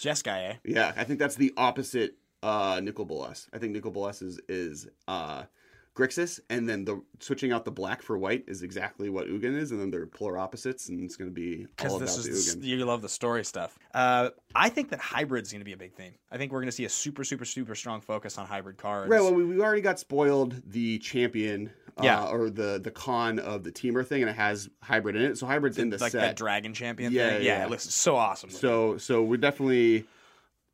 Jeskai, 0.00 0.52
eh? 0.52 0.54
Yeah, 0.64 0.94
I 0.96 1.04
think 1.04 1.18
that's 1.18 1.36
the 1.36 1.52
opposite 1.58 2.14
uh 2.42 2.80
Nicol 2.82 3.04
Bolas. 3.04 3.50
I 3.52 3.58
think 3.58 3.74
Nicol 3.74 3.90
Bolas 3.90 4.22
is 4.22 4.40
is 4.48 4.88
uh 5.06 5.42
Grixis, 5.94 6.40
and 6.48 6.66
then 6.68 6.84
the 6.86 7.02
switching 7.20 7.52
out 7.52 7.64
the 7.66 7.70
black 7.70 8.00
for 8.02 8.16
white 8.16 8.44
is 8.46 8.62
exactly 8.62 9.10
what 9.10 9.26
Ugin 9.26 9.56
is, 9.56 9.72
and 9.72 9.80
then 9.80 9.90
they're 9.90 10.06
polar 10.06 10.38
opposites, 10.38 10.88
and 10.88 11.02
it's 11.04 11.16
going 11.16 11.28
to 11.30 11.34
be 11.34 11.64
all 11.64 11.66
Because 11.76 11.92
about 11.96 12.00
this 12.00 12.24
the 12.24 12.30
is 12.30 12.56
Ugin. 12.56 12.64
you 12.64 12.84
love 12.86 13.02
the 13.02 13.08
story 13.10 13.44
stuff. 13.44 13.78
Uh, 13.94 14.30
I 14.54 14.70
think 14.70 14.88
that 14.90 15.00
hybrid's 15.00 15.52
going 15.52 15.60
to 15.60 15.64
be 15.66 15.74
a 15.74 15.76
big 15.76 15.92
thing. 15.92 16.14
I 16.30 16.38
think 16.38 16.50
we're 16.50 16.60
going 16.60 16.68
to 16.68 16.72
see 16.72 16.86
a 16.86 16.88
super, 16.88 17.24
super, 17.24 17.44
super 17.44 17.74
strong 17.74 18.00
focus 18.00 18.38
on 18.38 18.46
hybrid 18.46 18.78
cards. 18.78 19.10
Right. 19.10 19.20
Well, 19.20 19.34
we, 19.34 19.44
we 19.44 19.60
already 19.60 19.82
got 19.82 19.98
spoiled 19.98 20.62
the 20.66 20.98
champion, 21.00 21.70
uh, 21.98 22.04
Yeah. 22.04 22.24
or 22.24 22.48
the 22.48 22.80
the 22.82 22.90
con 22.90 23.38
of 23.38 23.62
the 23.62 23.70
teamer 23.70 24.06
thing, 24.06 24.22
and 24.22 24.30
it 24.30 24.36
has 24.36 24.70
hybrid 24.82 25.14
in 25.14 25.22
it. 25.22 25.36
So 25.36 25.46
hybrid's 25.46 25.76
in 25.76 25.90
the 25.90 25.98
like 25.98 26.12
set. 26.12 26.20
that 26.22 26.36
dragon 26.36 26.72
champion 26.72 27.12
Yeah, 27.12 27.30
thing. 27.32 27.42
yeah. 27.44 27.64
it 27.64 27.70
looks 27.70 27.84
so 27.92 28.16
awesome. 28.16 28.48
So 28.48 28.96
so 28.96 29.22
we're 29.22 29.36
definitely 29.36 30.06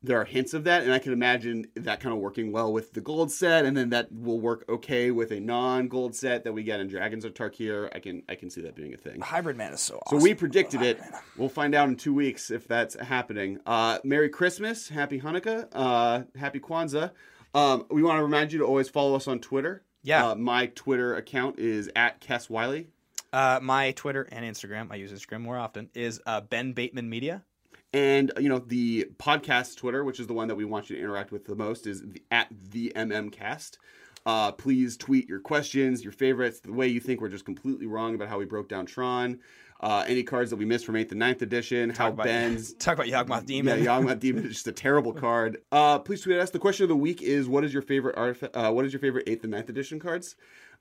there 0.03 0.21
are 0.21 0.25
hints 0.25 0.55
of 0.55 0.65
that, 0.65 0.85
and 0.85 0.93
I 0.93 0.99
can 1.01 1.13
imagine 1.13 1.67
that 1.75 1.99
kind 2.01 2.15
of 2.15 2.21
working 2.21 2.53
well 2.53 2.73
with 2.73 2.93
the 2.93 3.01
gold 3.01 3.33
set, 3.33 3.65
and 3.65 3.77
then 3.77 3.91
that 3.91 4.13
will 4.13 4.41
work 4.41 4.65
okay 4.69 5.11
with 5.11 5.33
a 5.33 5.41
non-gold 5.41 6.15
set 6.15 6.45
that 6.45 6.53
we 6.53 6.63
get 6.63 6.79
in 6.79 6.87
Dragons 6.87 7.25
of 7.25 7.35
Tarkir. 7.35 7.89
I 7.95 7.99
can 7.99 8.23
I 8.29 8.37
can 8.37 8.49
see 8.49 8.61
that 8.63 8.77
being 8.77 8.95
a 8.95 8.97
thing. 8.97 9.21
hybrid 9.21 9.57
man 9.57 9.73
is 9.73 9.81
so 9.81 10.01
So 10.09 10.17
we 10.17 10.35
predicted 10.35 10.83
it. 10.83 11.01
We'll 11.37 11.49
find 11.49 11.75
out 11.75 11.89
in 11.89 11.97
two 11.97 12.15
weeks 12.15 12.51
if 12.51 12.69
that's 12.69 12.95
happening. 12.95 13.59
Uh, 13.67 13.99
Merry 14.05 14.29
Christmas, 14.29 14.89
Happy 14.89 15.21
Hanukkah, 15.21 15.69
uh, 15.73 16.23
Happy 16.39 16.61
Kwanzaa. 16.61 17.11
Um, 17.55 17.87
we 17.91 18.03
want 18.03 18.19
to 18.19 18.23
remind 18.23 18.53
you 18.53 18.61
to 18.61 18.65
always 18.65 18.89
follow 18.89 19.17
us 19.17 19.27
on 19.27 19.41
Twitter. 19.41 19.83
Yeah. 20.03 20.29
Uh, 20.29 20.35
my 20.37 20.67
Twitter 20.67 21.17
account 21.17 21.59
is 21.59 21.91
at 21.97 22.21
Kess 22.21 22.49
Wiley. 22.49 22.89
Uh, 23.33 23.59
my 23.61 23.91
Twitter 23.93 24.29
and 24.31 24.45
Instagram, 24.45 24.89
I 24.91 24.95
use 24.97 25.13
Instagram 25.13 25.41
more 25.41 25.59
often, 25.59 25.91
is 25.95 26.21
uh, 26.25 26.41
Ben 26.41 26.73
Bateman 26.73 27.11
Media. 27.11 27.45
And 27.93 28.33
you 28.39 28.49
know 28.49 28.59
the 28.59 29.11
podcast 29.19 29.77
Twitter, 29.77 30.05
which 30.05 30.21
is 30.21 30.27
the 30.27 30.35
one 30.35 30.49
that 30.49 30.57
we 30.57 30.65
want 30.65 30.91
you 30.91 30.97
to 30.97 31.03
interact 31.03 31.33
with 31.33 31.47
the 31.47 31.57
most, 31.57 31.87
is 31.87 32.03
the, 32.03 32.23
at 32.31 32.49
the 32.71 32.93
MMCast. 32.95 33.79
Uh, 34.27 34.53
please 34.53 34.97
tweet 34.99 35.27
your 35.27 35.41
questions, 35.41 36.03
your 36.03 36.13
favorites, 36.13 36.61
the 36.61 36.73
way 36.73 36.87
you 36.87 37.01
think 37.01 37.21
we're 37.21 37.31
just 37.31 37.47
completely 37.47 37.87
wrong 37.87 38.15
about 38.15 38.29
how 38.29 38.39
we 38.39 38.45
broke 38.45 38.69
down 38.69 38.85
Tron, 38.85 39.39
uh, 39.81 40.05
any 40.07 40.23
cards 40.23 40.51
that 40.51 40.57
we 40.57 40.67
missed 40.67 40.85
from 40.85 40.97
8th 40.97 41.13
and 41.13 41.23
9th 41.23 41.41
edition, 41.41 41.91
how 41.91 42.07
Talk 42.07 42.13
about, 42.15 42.27
Ben's 42.27 42.73
talk 42.79 42.99
about 42.99 43.07
Yawgmoth 43.07 43.47
Demon. 43.47 43.83
Yeah, 43.83 43.99
Yawgmoth 43.99 44.19
Demon 44.19 44.45
is 44.45 44.53
just 44.53 44.67
a 44.67 44.73
terrible 44.73 45.13
card. 45.15 45.63
Uh, 45.73 45.99
please 45.99 46.21
tweet 46.21 46.39
us. 46.39 46.51
The 46.51 46.59
question 46.59 46.85
of 46.85 46.89
the 46.89 46.97
week 46.97 47.23
is: 47.23 47.49
What 47.49 47.65
is 47.65 47.73
your 47.73 47.83
favorite 47.83 48.19
artifact? 48.19 48.55
Uh, 48.57 48.71
what 48.71 48.85
is 48.85 48.93
your 48.93 49.01
favorite 49.01 49.29
eighth 49.29 49.45
and 49.45 49.55
9th 49.55 49.69
edition 49.69 49.99
cards? 49.99 50.37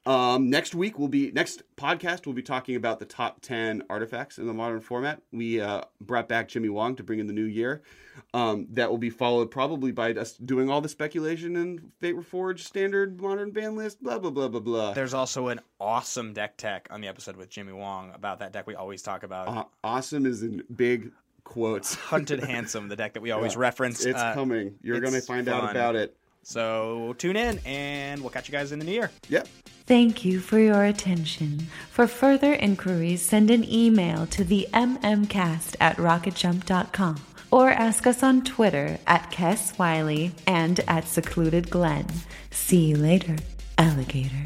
Um, 0.08 0.50
next 0.50 0.74
week 0.74 0.98
will 0.98 1.10
be 1.10 1.32
next 1.32 1.64
podcast. 1.76 2.26
We'll 2.26 2.34
be 2.36 2.42
talking 2.42 2.76
about 2.78 3.00
the 3.00 3.06
top 3.06 3.42
ten 3.42 3.84
artifacts 3.90 4.38
in 4.38 4.48
the 4.48 4.54
modern 4.54 4.80
format. 4.80 5.22
We 5.34 5.60
uh, 5.60 5.82
brought 6.00 6.30
back 6.30 6.48
Jimmy 6.48 6.70
Wong 6.70 6.96
to 6.96 7.04
bring 7.04 7.20
in 7.20 7.28
the 7.28 7.34
new 7.34 7.44
year. 7.44 7.82
Um, 8.34 8.68
that 8.72 8.90
will 8.90 8.98
be 8.98 9.10
followed 9.10 9.52
probably 9.52 9.92
by 9.92 10.14
us 10.14 10.34
doing 10.34 10.70
all 10.70 10.80
the 10.82 10.90
speculation 10.90 11.56
and 11.58 11.92
Fate 12.00 12.16
Reforged 12.16 12.60
standard 12.62 13.20
modern 13.22 13.52
ban 13.52 13.76
list. 13.76 14.02
Blah 14.02 14.20
blah 14.20 14.32
blah 14.32 14.48
blah 14.48 14.62
blah. 14.62 14.94
There's 14.94 15.14
also 15.14 15.50
an 15.50 15.60
awesome 15.80 16.32
deck 16.34 16.56
tech 16.58 16.88
on 16.90 17.02
the 17.02 17.08
episode 17.10 17.36
with 17.36 17.50
Jimmy 17.50 17.74
Wong 17.74 18.12
about 18.16 18.40
that 18.40 18.54
deck 18.54 18.66
we 18.66 18.76
always 18.76 19.02
talk 19.02 19.24
about. 19.24 19.50
Aw- 19.50 19.68
awesome 19.84 20.26
is 20.26 20.42
in 20.42 20.64
big 20.74 21.12
quotes. 21.44 21.96
Hunted 21.96 22.44
Handsome, 22.44 22.88
the 22.88 22.96
deck 22.96 23.14
that 23.14 23.22
we 23.22 23.32
always 23.32 23.54
Yeah, 23.56 23.60
reference. 23.60 24.06
It's 24.06 24.18
Uh, 24.20 24.34
coming. 24.34 24.76
You're 24.82 25.02
gonna 25.02 25.22
find 25.22 25.48
out 25.50 25.70
about 25.70 25.96
it. 25.98 26.16
So 26.48 27.14
tune 27.18 27.36
in, 27.36 27.60
and 27.66 28.22
we'll 28.22 28.30
catch 28.30 28.48
you 28.48 28.54
guys 28.54 28.72
in 28.72 28.80
the 28.80 28.86
new 28.86 28.94
year. 28.94 29.12
Yep. 29.28 29.50
Thank 29.86 30.24
you 30.24 30.40
for 30.40 30.58
your 30.58 30.86
attention. 30.86 31.68
For 31.92 32.08
further 32.08 32.54
inquiries, 32.54 33.22
send 33.22 33.52
an 33.52 33.70
email 33.70 34.26
to 34.28 34.46
the 34.46 34.66
mmcast 34.72 35.76
at 35.82 35.98
rocketjump.com 35.98 37.18
or 37.52 37.70
ask 37.70 38.08
us 38.08 38.24
on 38.24 38.46
Twitter 38.46 38.98
at 39.08 39.30
Kess 39.30 39.78
Wiley 39.78 40.32
and 40.46 40.80
at 40.88 41.10
Secluded 41.10 41.70
Glen. 41.70 42.06
See 42.50 42.86
you 42.86 42.96
later, 42.96 43.36
alligator. 43.78 44.46